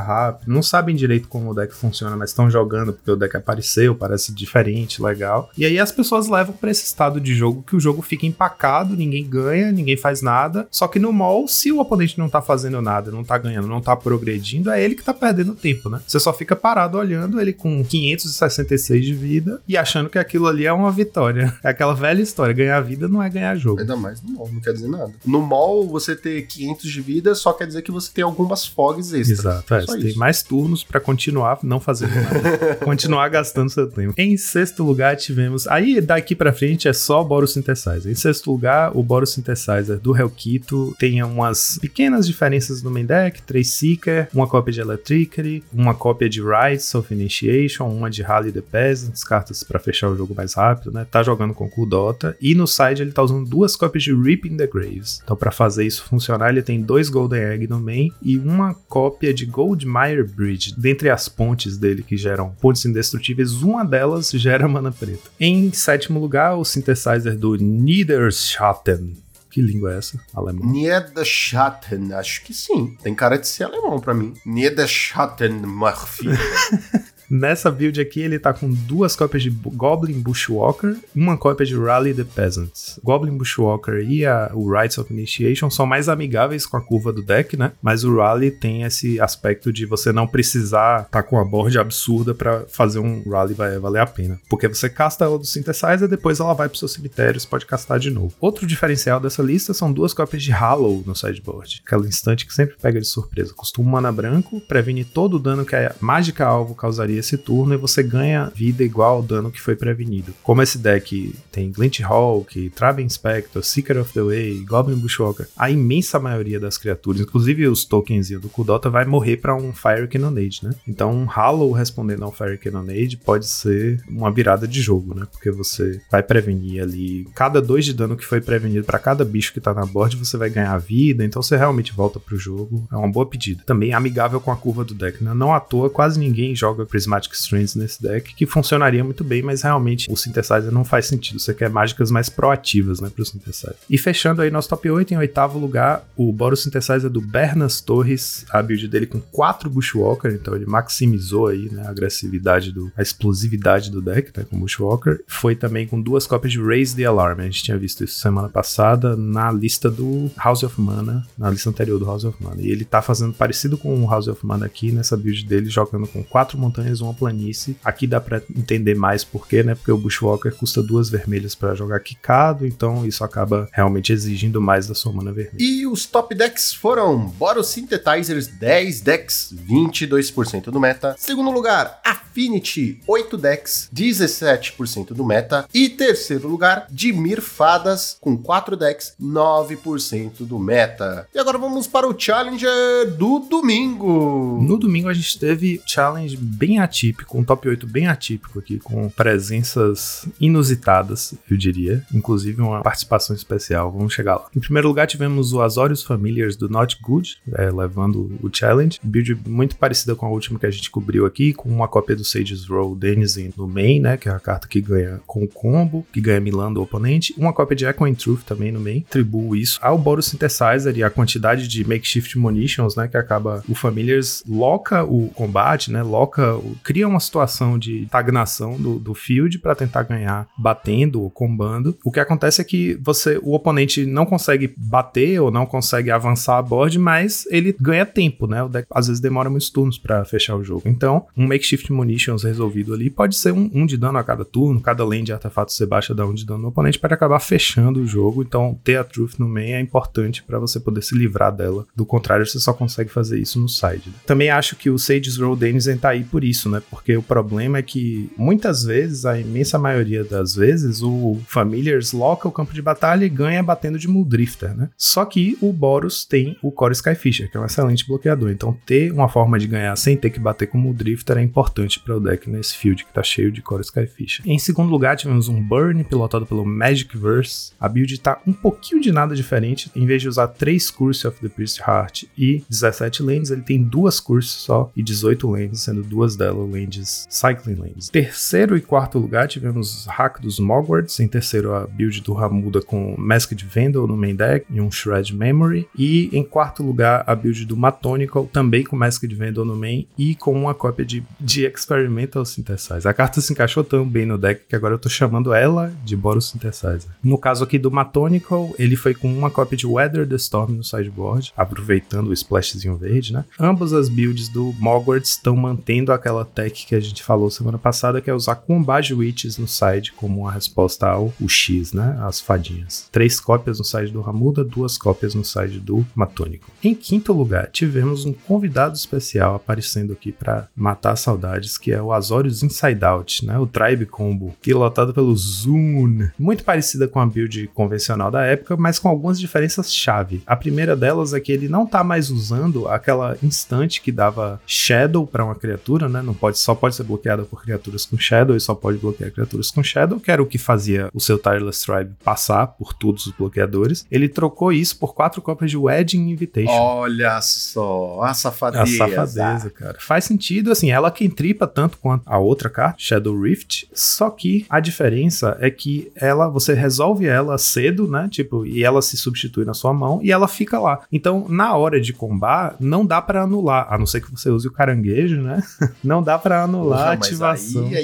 rápido, 0.00 0.50
não 0.50 0.62
sabem 0.62 0.96
direito 0.96 1.28
como 1.28 1.50
o 1.50 1.54
deck 1.54 1.74
funciona, 1.74 2.16
mas 2.16 2.30
estão 2.30 2.50
jogando 2.50 2.94
porque 2.94 3.10
o 3.10 3.16
deck 3.16 3.36
apareceu, 3.36 3.94
parece 3.94 4.32
diferente, 4.32 5.02
legal. 5.02 5.50
E 5.54 5.66
aí 5.66 5.78
as 5.78 5.92
pessoas 5.92 6.28
levam 6.28 6.54
pra 6.54 6.70
esse 6.70 6.86
estado 6.86 7.20
de 7.20 7.34
jogo 7.34 7.62
que 7.62 7.76
o 7.76 7.80
jogo 7.80 8.00
fica 8.00 8.24
empacado, 8.24 8.96
ninguém 8.96 9.28
ganha, 9.28 9.70
ninguém 9.70 9.98
faz 9.98 10.22
nada. 10.22 10.66
Só 10.70 10.88
que 10.88 10.98
no 10.98 11.12
mall, 11.12 11.46
se 11.46 11.70
o 11.70 11.78
oponente 11.78 12.18
não 12.18 12.30
tá 12.30 12.40
fazendo 12.40 12.80
nada, 12.80 13.10
não 13.10 13.22
tá 13.22 13.36
ganhando, 13.36 13.68
não 13.68 13.82
tá 13.82 13.94
progredindo, 13.94 14.70
é 14.70 14.82
ele 14.82 14.94
que 14.94 15.04
tá 15.04 15.12
perdendo 15.12 15.54
tempo, 15.54 15.90
né? 15.90 16.00
Você 16.06 16.18
só 16.18 16.32
fica 16.32 16.56
parado 16.56 16.96
olhando 16.96 17.38
ele 17.38 17.52
com 17.52 17.84
566 17.84 19.04
de 19.04 19.14
vida 19.14 19.60
e 19.68 19.76
achando 19.76 20.08
que 20.08 20.18
aquilo 20.18 20.46
ali 20.46 20.64
é 20.64 20.72
uma 20.72 20.90
vitória. 20.90 21.54
É 21.68 21.70
aquela 21.70 21.92
velha 21.92 22.22
história, 22.22 22.54
ganhar 22.54 22.80
vida 22.80 23.08
não 23.08 23.22
é 23.22 23.28
ganhar 23.28 23.57
jogo. 23.58 23.80
Ainda 23.80 23.96
mais 23.96 24.22
no 24.22 24.32
mall, 24.32 24.48
não 24.52 24.60
quer 24.60 24.72
dizer 24.72 24.88
nada. 24.88 25.12
No 25.24 25.40
mall, 25.40 25.86
você 25.86 26.14
ter 26.14 26.42
500 26.42 26.90
de 26.90 27.00
vida 27.00 27.34
só 27.34 27.52
quer 27.52 27.66
dizer 27.66 27.82
que 27.82 27.90
você 27.90 28.10
tem 28.12 28.24
algumas 28.24 28.66
fogs 28.66 29.12
extras. 29.12 29.38
Exato, 29.40 29.74
é, 29.74 29.80
você 29.80 29.98
tem 29.98 30.14
mais 30.16 30.42
turnos 30.42 30.84
pra 30.84 31.00
continuar 31.00 31.58
não 31.62 31.80
fazendo 31.80 32.14
nada. 32.14 32.76
continuar 32.84 33.28
gastando 33.28 33.70
seu 33.70 33.88
tempo. 33.90 34.14
Em 34.16 34.36
sexto 34.36 34.82
lugar 34.82 35.16
tivemos, 35.16 35.66
aí 35.66 36.00
daqui 36.00 36.34
pra 36.34 36.52
frente 36.52 36.88
é 36.88 36.92
só 36.92 37.22
Boros 37.22 37.52
Synthesizer. 37.52 38.10
Em 38.10 38.14
sexto 38.14 38.50
lugar, 38.50 38.96
o 38.96 39.02
Boros 39.02 39.32
Synthesizer 39.32 39.98
do 39.98 40.16
Hellkito 40.16 40.94
tem 40.98 41.22
umas 41.22 41.78
pequenas 41.80 42.26
diferenças 42.26 42.82
no 42.82 42.90
main 42.90 43.04
deck, 43.04 43.42
três 43.42 43.70
Seeker, 43.70 44.28
uma 44.34 44.46
cópia 44.46 44.72
de 44.72 44.80
Electricity, 44.80 45.62
uma 45.72 45.94
cópia 45.94 46.28
de 46.28 46.40
Rites 46.42 46.94
of 46.94 47.12
Initiation, 47.12 47.88
uma 47.88 48.10
de 48.10 48.22
Rally 48.22 48.52
the 48.52 48.60
Peasants, 48.60 49.24
cartas 49.24 49.62
pra 49.62 49.78
fechar 49.78 50.08
o 50.08 50.16
jogo 50.16 50.34
mais 50.34 50.54
rápido, 50.54 50.92
né? 50.92 51.06
Tá 51.10 51.22
jogando 51.22 51.54
com 51.54 51.68
Kudota 51.68 52.36
e 52.40 52.54
no 52.54 52.66
side 52.66 53.02
ele 53.02 53.12
tá 53.12 53.22
usando 53.22 53.47
duas 53.48 53.74
cópias 53.76 54.04
de 54.04 54.14
Reaping 54.14 54.56
the 54.56 54.66
Graves. 54.66 55.20
Então 55.22 55.36
pra 55.36 55.50
fazer 55.50 55.86
isso 55.86 56.04
funcionar, 56.04 56.50
ele 56.50 56.62
tem 56.62 56.80
dois 56.80 57.08
Golden 57.08 57.42
Egg 57.42 57.66
no 57.66 57.80
main 57.80 58.12
e 58.22 58.38
uma 58.38 58.74
cópia 58.74 59.32
de 59.32 59.46
Goldmire 59.46 60.22
Bridge. 60.22 60.74
Dentre 60.76 61.10
as 61.10 61.28
pontes 61.28 61.78
dele 61.78 62.02
que 62.02 62.16
geram 62.16 62.50
pontes 62.60 62.84
indestrutíveis, 62.84 63.62
uma 63.62 63.84
delas 63.84 64.30
gera 64.30 64.68
mana 64.68 64.92
preta. 64.92 65.30
Em 65.40 65.72
sétimo 65.72 66.20
lugar, 66.20 66.56
o 66.56 66.64
synthesizer 66.64 67.36
do 67.36 67.56
Niederschatten. 67.56 69.16
Que 69.50 69.62
língua 69.62 69.94
é 69.94 69.98
essa? 69.98 70.20
Alemão. 70.34 70.70
Niederschatten, 70.70 72.12
acho 72.12 72.44
que 72.44 72.52
sim. 72.52 72.96
Tem 73.02 73.14
cara 73.14 73.36
de 73.36 73.48
ser 73.48 73.64
alemão 73.64 73.98
pra 73.98 74.14
mim. 74.14 74.34
Niederschatten, 74.44 75.52
Murphy. 75.52 76.28
Nessa 77.30 77.70
build 77.70 78.00
aqui, 78.00 78.20
ele 78.20 78.38
tá 78.38 78.52
com 78.52 78.70
duas 78.72 79.14
cópias 79.14 79.42
de 79.42 79.50
Goblin 79.50 80.20
Bushwalker 80.20 80.96
uma 81.14 81.36
cópia 81.36 81.66
de 81.66 81.76
Rally 81.76 82.14
the 82.14 82.24
Peasants. 82.24 82.98
Goblin 83.04 83.36
Bushwalker 83.36 83.96
e 84.08 84.24
a- 84.24 84.50
o 84.54 84.70
Rites 84.72 84.96
of 84.98 85.12
Initiation 85.12 85.68
são 85.70 85.84
mais 85.84 86.08
amigáveis 86.08 86.64
com 86.64 86.76
a 86.76 86.80
curva 86.80 87.12
do 87.12 87.22
deck, 87.22 87.56
né? 87.56 87.72
Mas 87.82 88.02
o 88.04 88.16
Rally 88.16 88.50
tem 88.50 88.82
esse 88.82 89.20
aspecto 89.20 89.72
de 89.72 89.84
você 89.84 90.12
não 90.12 90.26
precisar 90.26 91.04
tá 91.10 91.22
com 91.22 91.38
a 91.38 91.44
board 91.44 91.78
absurda 91.78 92.34
pra 92.34 92.64
fazer 92.68 92.98
um 92.98 93.22
Rally 93.28 93.54
vai 93.54 93.78
valer 93.78 94.00
a 94.00 94.06
pena. 94.06 94.40
Porque 94.48 94.66
você 94.68 94.88
casta 94.88 95.24
ela 95.24 95.38
do 95.38 95.44
Synthesizer, 95.46 96.08
depois 96.08 96.40
ela 96.40 96.54
vai 96.54 96.68
pro 96.68 96.78
seu 96.78 96.88
cemitério, 96.88 97.38
você 97.38 97.46
pode 97.46 97.66
castar 97.66 97.98
de 97.98 98.10
novo. 98.10 98.32
Outro 98.40 98.66
diferencial 98.66 99.20
dessa 99.20 99.42
lista 99.42 99.74
são 99.74 99.92
duas 99.92 100.14
cópias 100.14 100.42
de 100.42 100.50
Hollow 100.52 101.02
no 101.04 101.14
sideboard. 101.14 101.82
Aquela 101.84 102.06
instante 102.06 102.46
que 102.46 102.54
sempre 102.54 102.76
pega 102.80 103.00
de 103.00 103.06
surpresa. 103.06 103.52
Custa 103.54 103.80
um 103.80 103.84
mana 103.84 104.10
branco, 104.10 104.60
previne 104.62 105.04
todo 105.04 105.34
o 105.34 105.38
dano 105.38 105.64
que 105.66 105.76
a 105.76 105.94
mágica 106.00 106.46
alvo 106.46 106.74
causaria 106.74 107.17
esse 107.18 107.36
turno 107.36 107.74
e 107.74 107.76
você 107.76 108.02
ganha 108.02 108.50
vida 108.54 108.82
igual 108.82 109.16
ao 109.16 109.22
dano 109.22 109.50
que 109.50 109.60
foi 109.60 109.76
prevenido. 109.76 110.34
Como 110.42 110.62
esse 110.62 110.78
deck 110.78 111.34
tem 111.50 111.70
Glint 111.70 112.00
Hawk, 112.00 112.70
Traben 112.70 113.06
Inspector, 113.06 113.62
Seeker 113.62 113.98
of 114.00 114.12
the 114.12 114.22
Way, 114.22 114.64
Goblin 114.64 114.96
Bushwalker, 114.96 115.48
a 115.56 115.70
imensa 115.70 116.18
maioria 116.18 116.60
das 116.60 116.78
criaturas, 116.78 117.20
inclusive 117.20 117.66
os 117.66 117.84
tokens 117.84 118.28
do 118.28 118.48
Kudota, 118.48 118.90
vai 118.90 119.04
morrer 119.04 119.36
para 119.38 119.54
um 119.54 119.72
Fire 119.72 120.08
Cannonade, 120.08 120.60
né? 120.62 120.70
Então 120.86 121.12
um 121.12 121.24
Hollow 121.24 121.72
respondendo 121.72 122.24
ao 122.24 122.32
Fire 122.32 122.58
Cannonade 122.58 123.16
pode 123.16 123.46
ser 123.46 124.02
uma 124.08 124.30
virada 124.30 124.66
de 124.66 124.80
jogo, 124.80 125.14
né? 125.14 125.26
Porque 125.30 125.50
você 125.50 126.00
vai 126.10 126.22
prevenir 126.22 126.82
ali 126.82 127.26
cada 127.34 127.60
2 127.62 127.84
de 127.84 127.94
dano 127.94 128.16
que 128.16 128.24
foi 128.24 128.40
prevenido 128.40 128.84
para 128.84 128.98
cada 128.98 129.24
bicho 129.24 129.52
que 129.52 129.60
tá 129.60 129.72
na 129.72 129.86
board, 129.86 130.16
você 130.16 130.36
vai 130.36 130.50
ganhar 130.50 130.76
vida, 130.78 131.24
então 131.24 131.42
você 131.42 131.56
realmente 131.56 131.92
volta 131.92 132.18
pro 132.20 132.36
jogo. 132.36 132.86
É 132.92 132.96
uma 132.96 133.10
boa 133.10 133.26
pedida. 133.26 133.62
Também 133.64 133.92
amigável 133.92 134.40
com 134.40 134.50
a 134.50 134.56
curva 134.56 134.84
do 134.84 134.94
deck, 134.94 135.22
né? 135.22 135.32
Não 135.34 135.54
à 135.54 135.60
toa, 135.60 135.90
quase 135.90 136.18
ninguém 136.18 136.54
joga 136.54 136.84
Prismatic 137.08 137.32
Strands 137.32 137.74
nesse 137.74 138.02
deck, 138.02 138.34
que 138.34 138.46
funcionaria 138.46 139.02
muito 139.02 139.24
bem, 139.24 139.42
mas 139.42 139.62
realmente 139.62 140.06
o 140.10 140.16
Synthesizer 140.16 140.70
não 140.70 140.84
faz 140.84 141.06
sentido. 141.06 141.40
Você 141.40 141.54
quer 141.54 141.70
mágicas 141.70 142.10
mais 142.10 142.28
proativas, 142.28 143.00
né, 143.00 143.10
pro 143.14 143.24
Synthesizer. 143.24 143.76
E 143.88 143.96
fechando 143.96 144.42
aí 144.42 144.50
nosso 144.50 144.68
top 144.68 144.90
8, 144.90 145.14
em 145.14 145.16
oitavo 145.16 145.58
lugar, 145.58 146.06
o 146.16 146.30
Boros 146.32 146.62
Synthesizer 146.62 147.08
do 147.08 147.20
Bernas 147.20 147.80
Torres, 147.80 148.44
a 148.50 148.62
build 148.62 148.86
dele 148.88 149.06
com 149.06 149.20
4 149.20 149.70
Bushwalker, 149.70 150.32
então 150.32 150.54
ele 150.54 150.66
maximizou 150.66 151.46
aí, 151.46 151.70
né, 151.70 151.84
a 151.86 151.90
agressividade, 151.90 152.72
do, 152.72 152.92
a 152.96 153.02
explosividade 153.02 153.90
do 153.90 154.02
deck, 154.02 154.30
né, 154.36 154.44
com 154.48 154.58
Bushwalker. 154.58 155.22
Foi 155.26 155.56
também 155.56 155.86
com 155.86 156.00
duas 156.00 156.26
cópias 156.26 156.52
de 156.52 156.62
Raise 156.62 156.94
the 156.94 157.04
Alarm, 157.04 157.40
a 157.40 157.44
gente 157.44 157.62
tinha 157.62 157.78
visto 157.78 158.04
isso 158.04 158.20
semana 158.20 158.48
passada 158.48 159.16
na 159.16 159.50
lista 159.50 159.90
do 159.90 160.30
House 160.36 160.62
of 160.62 160.80
Mana, 160.80 161.26
na 161.36 161.50
lista 161.50 161.70
anterior 161.70 161.98
do 161.98 162.04
House 162.04 162.24
of 162.24 162.42
Mana. 162.42 162.60
E 162.60 162.70
ele 162.70 162.84
tá 162.84 163.00
fazendo 163.00 163.32
parecido 163.32 163.78
com 163.78 164.04
o 164.04 164.10
House 164.10 164.28
of 164.28 164.44
Mana 164.44 164.66
aqui, 164.66 164.92
nessa 164.92 165.16
build 165.16 165.44
dele, 165.46 165.70
jogando 165.70 166.06
com 166.06 166.22
quatro 166.22 166.58
montanhas, 166.58 166.97
uma 167.00 167.14
planície. 167.14 167.76
Aqui 167.84 168.06
dá 168.06 168.20
para 168.20 168.42
entender 168.54 168.94
mais 168.94 169.24
porquê, 169.24 169.62
né? 169.62 169.74
Porque 169.74 169.92
o 169.92 169.98
Bushwalker 169.98 170.54
custa 170.54 170.82
duas 170.82 171.08
vermelhas 171.08 171.54
para 171.54 171.74
jogar 171.74 172.00
quicado, 172.00 172.66
então 172.66 173.06
isso 173.06 173.24
acaba 173.24 173.68
realmente 173.72 174.12
exigindo 174.12 174.60
mais 174.60 174.86
da 174.86 174.94
sua 174.94 175.12
mana 175.12 175.32
vermelha. 175.32 175.56
E 175.58 175.86
os 175.86 176.06
top 176.06 176.34
decks 176.34 176.72
foram 176.72 177.26
Boros 177.26 177.68
Synthesizers 177.68 178.46
10 178.46 179.00
decks, 179.00 179.54
22% 179.68 180.70
do 180.70 180.80
meta. 180.80 181.14
Segundo 181.18 181.50
lugar, 181.50 182.00
Affinity, 182.04 183.00
8 183.06 183.36
decks, 183.36 183.88
17% 183.94 185.12
do 185.12 185.24
meta. 185.24 185.66
E 185.72 185.88
terceiro 185.88 186.48
lugar, 186.48 186.86
Dimir 186.90 187.40
Fadas, 187.40 188.16
com 188.20 188.36
4 188.36 188.76
decks, 188.76 189.14
9% 189.20 190.46
do 190.46 190.58
meta. 190.58 191.26
E 191.34 191.38
agora 191.38 191.58
vamos 191.58 191.86
para 191.86 192.06
o 192.08 192.18
Challenger 192.18 193.10
do 193.16 193.40
domingo. 193.40 194.58
No 194.62 194.78
domingo 194.78 195.08
a 195.08 195.14
gente 195.14 195.38
teve 195.38 195.80
challenge 195.86 196.36
bem 196.36 196.78
atípico, 196.88 197.38
um 197.38 197.44
top 197.44 197.68
8 197.68 197.86
bem 197.86 198.06
atípico 198.06 198.58
aqui, 198.58 198.78
com 198.78 199.08
presenças 199.10 200.26
inusitadas, 200.40 201.34
eu 201.50 201.56
diria. 201.56 202.02
Inclusive 202.12 202.60
uma 202.62 202.82
participação 202.82 203.36
especial, 203.36 203.92
vamos 203.92 204.12
chegar 204.12 204.36
lá. 204.36 204.46
Em 204.56 204.60
primeiro 204.60 204.88
lugar 204.88 205.06
tivemos 205.06 205.52
o 205.52 205.60
Azorius 205.60 206.02
Familiars 206.02 206.56
do 206.56 206.68
Not 206.68 206.98
Good, 207.00 207.38
é, 207.54 207.70
levando 207.70 208.38
o 208.42 208.50
challenge. 208.52 208.98
Build 209.02 209.38
muito 209.46 209.76
parecida 209.76 210.14
com 210.14 210.26
a 210.26 210.30
última 210.30 210.58
que 210.58 210.66
a 210.66 210.70
gente 210.70 210.90
cobriu 210.90 211.26
aqui, 211.26 211.52
com 211.52 211.68
uma 211.68 211.86
cópia 211.86 212.16
do 212.16 212.24
Sage's 212.24 212.66
Roll 212.66 212.96
Denizen 212.96 213.52
no 213.56 213.68
main, 213.68 214.00
né, 214.00 214.16
que 214.16 214.28
é 214.28 214.32
a 214.32 214.40
carta 214.40 214.66
que 214.66 214.80
ganha 214.80 215.20
com 215.26 215.44
o 215.44 215.48
combo, 215.48 216.06
que 216.12 216.20
ganha 216.20 216.40
Milan 216.40 216.72
do 216.72 216.82
oponente. 216.82 217.34
Uma 217.36 217.52
cópia 217.52 217.76
de 217.76 217.84
Echo 217.84 218.04
and 218.04 218.14
Truth 218.14 218.42
também 218.44 218.72
no 218.72 218.80
main, 218.80 219.04
tribuo 219.08 219.54
isso 219.54 219.78
ao 219.82 219.98
Boros 219.98 220.26
Synthesizer 220.26 220.96
e 220.96 221.02
a 221.02 221.10
quantidade 221.10 221.68
de 221.68 221.86
makeshift 221.86 222.38
munitions, 222.38 222.96
né, 222.96 223.08
que 223.08 223.16
acaba 223.16 223.62
o 223.68 223.74
Familiars 223.74 224.42
loca 224.48 225.04
o 225.04 225.28
combate, 225.28 225.90
né, 225.90 226.02
loca, 226.02 226.56
cria 226.82 227.08
uma 227.08 227.20
situação 227.20 227.78
de 227.78 228.04
estagnação 228.04 228.76
do, 228.76 228.98
do 228.98 229.14
field 229.14 229.58
para 229.58 229.74
tentar 229.74 230.02
ganhar 230.02 230.48
batendo 230.56 231.22
ou 231.22 231.30
combando. 231.30 231.96
O 232.04 232.10
que 232.10 232.20
acontece 232.20 232.60
é 232.60 232.64
que 232.64 232.98
você, 233.02 233.38
o 233.42 233.54
oponente 233.54 234.04
não 234.06 234.26
consegue 234.26 234.74
bater 234.76 235.40
ou 235.40 235.50
não 235.50 235.66
consegue 235.66 236.10
avançar 236.10 236.58
a 236.58 236.62
board, 236.62 236.98
mas 236.98 237.46
ele 237.50 237.74
ganha 237.80 238.04
tempo, 238.06 238.46
né? 238.46 238.62
O 238.62 238.68
deck 238.68 238.86
às 238.90 239.06
vezes 239.06 239.20
demora 239.20 239.50
muitos 239.50 239.70
turnos 239.70 239.98
para 239.98 240.24
fechar 240.24 240.56
o 240.56 240.64
jogo. 240.64 240.82
Então, 240.86 241.26
um 241.36 241.46
makeshift 241.46 241.92
munitions 241.92 242.42
resolvido 242.42 242.94
ali 242.94 243.10
pode 243.10 243.36
ser 243.36 243.52
um, 243.52 243.70
um 243.72 243.86
de 243.86 243.96
dano 243.96 244.18
a 244.18 244.24
cada 244.24 244.44
turno, 244.44 244.80
cada 244.80 245.04
lane 245.04 245.24
de 245.24 245.32
artefato 245.32 245.72
você 245.72 245.86
baixa 245.86 246.14
dá 246.14 246.26
um 246.26 246.34
de 246.34 246.44
dano 246.44 246.62
no 246.62 246.68
oponente 246.68 246.98
para 246.98 247.14
acabar 247.14 247.40
fechando 247.40 248.00
o 248.00 248.06
jogo. 248.06 248.42
Então, 248.42 248.78
ter 248.82 248.96
a 248.96 249.04
Truth 249.04 249.38
no 249.38 249.48
main 249.48 249.72
é 249.72 249.80
importante 249.80 250.42
para 250.42 250.58
você 250.58 250.80
poder 250.80 251.02
se 251.02 251.16
livrar 251.16 251.54
dela. 251.54 251.86
Do 251.94 252.04
contrário, 252.04 252.46
você 252.46 252.58
só 252.58 252.72
consegue 252.72 253.10
fazer 253.10 253.38
isso 253.38 253.60
no 253.60 253.68
side. 253.68 254.12
Também 254.26 254.50
acho 254.50 254.76
que 254.76 254.90
o 254.90 254.98
Sage's 254.98 255.36
Roll 255.36 255.56
Denizen 255.56 255.98
tá 255.98 256.10
aí 256.10 256.24
por 256.24 256.44
isso, 256.44 256.57
né? 256.66 256.80
Porque 256.90 257.14
o 257.16 257.22
problema 257.22 257.76
é 257.76 257.82
que 257.82 258.30
muitas 258.36 258.82
vezes, 258.82 259.26
a 259.26 259.38
imensa 259.38 259.78
maioria 259.78 260.24
das 260.24 260.54
vezes, 260.54 261.02
o 261.02 261.38
Familiars 261.46 262.12
loca 262.12 262.48
o 262.48 262.52
campo 262.52 262.72
de 262.72 262.80
batalha 262.80 263.26
e 263.26 263.28
ganha 263.28 263.62
batendo 263.62 263.98
de 263.98 264.08
Muldrifter, 264.08 264.74
né? 264.74 264.88
Só 264.96 265.26
que 265.26 265.58
o 265.60 265.72
Boros 265.72 266.24
tem 266.24 266.56
o 266.62 266.72
Core 266.72 266.94
Skyfisher, 266.94 267.50
que 267.50 267.56
é 267.58 267.60
um 267.60 267.66
excelente 267.66 268.06
bloqueador. 268.06 268.50
Então, 268.50 268.76
ter 268.86 269.12
uma 269.12 269.28
forma 269.28 269.58
de 269.58 269.66
ganhar 269.66 269.94
sem 269.96 270.16
ter 270.16 270.30
que 270.30 270.40
bater 270.40 270.68
com 270.68 270.78
o 270.78 270.80
Muldrifter 270.80 271.36
é 271.36 271.42
importante 271.42 272.00
para 272.00 272.16
o 272.16 272.20
deck 272.20 272.48
nesse 272.48 272.76
field 272.76 273.04
que 273.04 273.12
tá 273.12 273.22
cheio 273.22 273.52
de 273.52 273.60
Core 273.60 273.82
Skyfisher. 273.82 274.42
Em 274.46 274.58
segundo 274.58 274.90
lugar, 274.90 275.16
tivemos 275.16 275.48
um 275.48 275.62
Burn 275.62 276.02
pilotado 276.04 276.46
pelo 276.46 276.64
Magicverse. 276.64 277.72
A 277.78 277.88
build 277.88 278.18
tá 278.20 278.40
um 278.46 278.52
pouquinho 278.52 279.00
de 279.00 279.12
nada 279.12 279.34
diferente. 279.34 279.90
Em 279.94 280.06
vez 280.06 280.22
de 280.22 280.28
usar 280.28 280.48
3 280.48 280.90
Curse 280.90 281.26
of 281.26 281.40
the 281.40 281.48
Priest 281.48 281.80
Heart 281.80 282.24
e 282.36 282.64
17 282.68 283.22
lanes, 283.22 283.50
ele 283.50 283.62
tem 283.62 283.82
duas 283.82 284.20
curses 284.20 284.52
só 284.52 284.90
e 284.96 285.02
18 285.02 285.50
lanes, 285.50 285.80
sendo 285.80 286.02
duas 286.02 286.36
delas 286.36 286.47
lanes 286.52 287.26
Cycling 287.30 287.74
Lanes. 287.74 288.08
Terceiro 288.08 288.76
e 288.76 288.80
quarto 288.80 289.18
lugar, 289.18 289.48
tivemos 289.48 290.06
Hack 290.06 290.40
dos 290.40 290.58
Mogwarts. 290.58 291.20
Em 291.20 291.28
terceiro, 291.28 291.74
a 291.74 291.86
build 291.86 292.20
do 292.22 292.32
Ramuda 292.32 292.82
com 292.82 293.14
Masked 293.18 293.64
Vandal 293.64 294.06
no 294.06 294.16
main 294.16 294.34
deck 294.34 294.66
e 294.70 294.80
um 294.80 294.90
Shred 294.90 295.34
Memory. 295.34 295.88
E 295.96 296.30
em 296.32 296.44
quarto 296.44 296.82
lugar, 296.82 297.24
a 297.26 297.34
build 297.34 297.64
do 297.64 297.76
Matonical, 297.76 298.48
também 298.52 298.84
com 298.84 298.96
Masked 298.96 299.34
Vandal 299.34 299.64
no 299.64 299.76
main 299.76 300.06
e 300.16 300.34
com 300.34 300.52
uma 300.52 300.74
cópia 300.74 301.04
de, 301.04 301.22
de 301.40 301.64
Experimental 301.64 302.44
Synthesizer. 302.44 303.08
A 303.08 303.14
carta 303.14 303.40
se 303.40 303.52
encaixou 303.52 303.84
tão 303.84 304.08
bem 304.08 304.26
no 304.26 304.38
deck 304.38 304.62
que 304.68 304.76
agora 304.76 304.94
eu 304.94 304.98
tô 304.98 305.08
chamando 305.08 305.52
ela 305.52 305.92
de 306.04 306.16
Boros 306.16 306.48
Synthesizer. 306.48 307.10
No 307.22 307.38
caso 307.38 307.64
aqui 307.64 307.78
do 307.78 307.90
Matonical, 307.90 308.74
ele 308.78 308.96
foi 308.96 309.14
com 309.14 309.32
uma 309.32 309.50
cópia 309.50 309.76
de 309.76 309.86
Weather 309.86 310.28
the 310.28 310.36
Storm 310.36 310.72
no 310.72 310.84
sideboard, 310.84 311.52
aproveitando 311.56 312.28
o 312.28 312.32
splashzinho 312.32 312.96
verde, 312.96 313.32
né? 313.32 313.44
Ambas 313.58 313.92
as 313.92 314.08
builds 314.08 314.48
do 314.48 314.74
Mogwarts 314.78 315.30
estão 315.30 315.56
mantendo 315.56 316.12
aquela 316.12 316.37
tech 316.44 316.86
que 316.86 316.94
a 316.94 317.00
gente 317.00 317.22
falou 317.22 317.50
semana 317.50 317.78
passada, 317.78 318.20
que 318.20 318.30
é 318.30 318.34
usar 318.34 318.56
Combage 318.56 319.14
Witches 319.14 319.58
no 319.58 319.66
side 319.66 320.12
como 320.12 320.42
uma 320.42 320.52
resposta 320.52 321.08
ao 321.08 321.32
X, 321.48 321.92
né? 321.92 322.18
As 322.22 322.40
fadinhas. 322.40 323.08
Três 323.10 323.40
cópias 323.40 323.78
no 323.78 323.84
side 323.84 324.12
do 324.12 324.20
Ramuda, 324.20 324.64
duas 324.64 324.98
cópias 324.98 325.34
no 325.34 325.44
side 325.44 325.80
do 325.80 326.06
Matônico. 326.14 326.70
Em 326.82 326.94
quinto 326.94 327.32
lugar, 327.32 327.70
tivemos 327.70 328.24
um 328.24 328.32
convidado 328.32 328.94
especial 328.94 329.54
aparecendo 329.54 330.12
aqui 330.12 330.30
para 330.30 330.68
matar 330.76 331.16
saudades, 331.16 331.78
que 331.78 331.92
é 331.92 332.00
o 332.00 332.12
Azorius 332.12 332.62
Inside 332.62 333.04
Out, 333.04 333.46
né? 333.46 333.58
O 333.58 333.66
Tribe 333.66 334.06
Combo, 334.06 334.54
pilotado 334.60 335.12
pelo 335.12 335.34
Zoom. 335.36 336.28
Muito 336.38 336.64
parecida 336.64 337.08
com 337.08 337.20
a 337.20 337.26
build 337.26 337.68
convencional 337.74 338.30
da 338.30 338.44
época, 338.44 338.76
mas 338.76 338.98
com 338.98 339.08
algumas 339.08 339.38
diferenças 339.38 339.92
chave. 339.92 340.42
A 340.46 340.56
primeira 340.56 340.94
delas 340.94 341.32
é 341.32 341.40
que 341.40 341.52
ele 341.52 341.68
não 341.68 341.86
tá 341.86 342.04
mais 342.04 342.30
usando 342.30 342.88
aquela 342.88 343.36
instante 343.42 344.00
que 344.00 344.12
dava 344.12 344.60
Shadow 344.66 345.26
para 345.26 345.44
uma 345.44 345.54
criatura, 345.54 346.08
né? 346.08 346.22
Não 346.28 346.34
pode, 346.34 346.58
só 346.58 346.74
pode 346.74 346.94
ser 346.94 347.04
bloqueada 347.04 347.42
por 347.44 347.62
criaturas 347.62 348.04
com 348.04 348.18
Shadow 348.18 348.54
e 348.54 348.60
só 348.60 348.74
pode 348.74 348.98
bloquear 348.98 349.32
criaturas 349.32 349.70
com 349.70 349.82
Shadow, 349.82 350.20
que 350.20 350.30
era 350.30 350.42
o 350.42 350.46
que 350.46 350.58
fazia 350.58 351.08
o 351.14 351.20
seu 351.20 351.38
Tireless 351.38 351.86
Tribe 351.86 352.10
passar 352.22 352.66
por 352.66 352.92
todos 352.92 353.24
os 353.24 353.32
bloqueadores. 353.32 354.06
Ele 354.10 354.28
trocou 354.28 354.70
isso 354.70 354.98
por 354.98 355.14
quatro 355.14 355.40
cópias 355.40 355.70
de 355.70 355.78
Wedding 355.78 356.28
Invitation. 356.28 356.70
Olha 356.70 357.40
só, 357.40 358.20
a 358.22 358.34
safadeza. 358.34 358.82
A 358.82 359.08
safadeza, 359.08 359.70
cara. 359.70 359.96
Faz 359.98 360.24
sentido, 360.26 360.70
assim, 360.70 360.90
ela 360.90 361.10
quem 361.10 361.30
tripa 361.30 361.66
tanto 361.66 361.96
quanto 361.96 362.24
a 362.26 362.38
outra 362.38 362.68
carta, 362.68 362.96
Shadow 362.98 363.40
Rift, 363.40 363.88
só 363.94 364.28
que 364.28 364.66
a 364.68 364.80
diferença 364.80 365.56
é 365.60 365.70
que 365.70 366.12
ela, 366.14 366.50
você 366.50 366.74
resolve 366.74 367.24
ela 367.24 367.56
cedo, 367.56 368.06
né? 368.06 368.28
Tipo, 368.30 368.66
e 368.66 368.84
ela 368.84 369.00
se 369.00 369.16
substitui 369.16 369.64
na 369.64 369.72
sua 369.72 369.94
mão 369.94 370.20
e 370.22 370.30
ela 370.30 370.46
fica 370.46 370.78
lá. 370.78 371.00
Então, 371.10 371.46
na 371.48 371.74
hora 371.74 371.98
de 371.98 372.12
combar, 372.12 372.76
não 372.78 373.06
dá 373.06 373.22
para 373.22 373.44
anular, 373.44 373.86
a 373.90 373.96
não 373.96 374.04
ser 374.04 374.20
que 374.20 374.30
você 374.30 374.50
use 374.50 374.68
o 374.68 374.72
caranguejo, 374.72 375.40
né? 375.40 375.62
Não 376.04 376.17
dá 376.22 376.38
para 376.38 376.62
anular 376.62 377.08
a 377.08 377.12
ativação. 377.12 377.86
Aí 377.86 377.94
é 377.96 378.02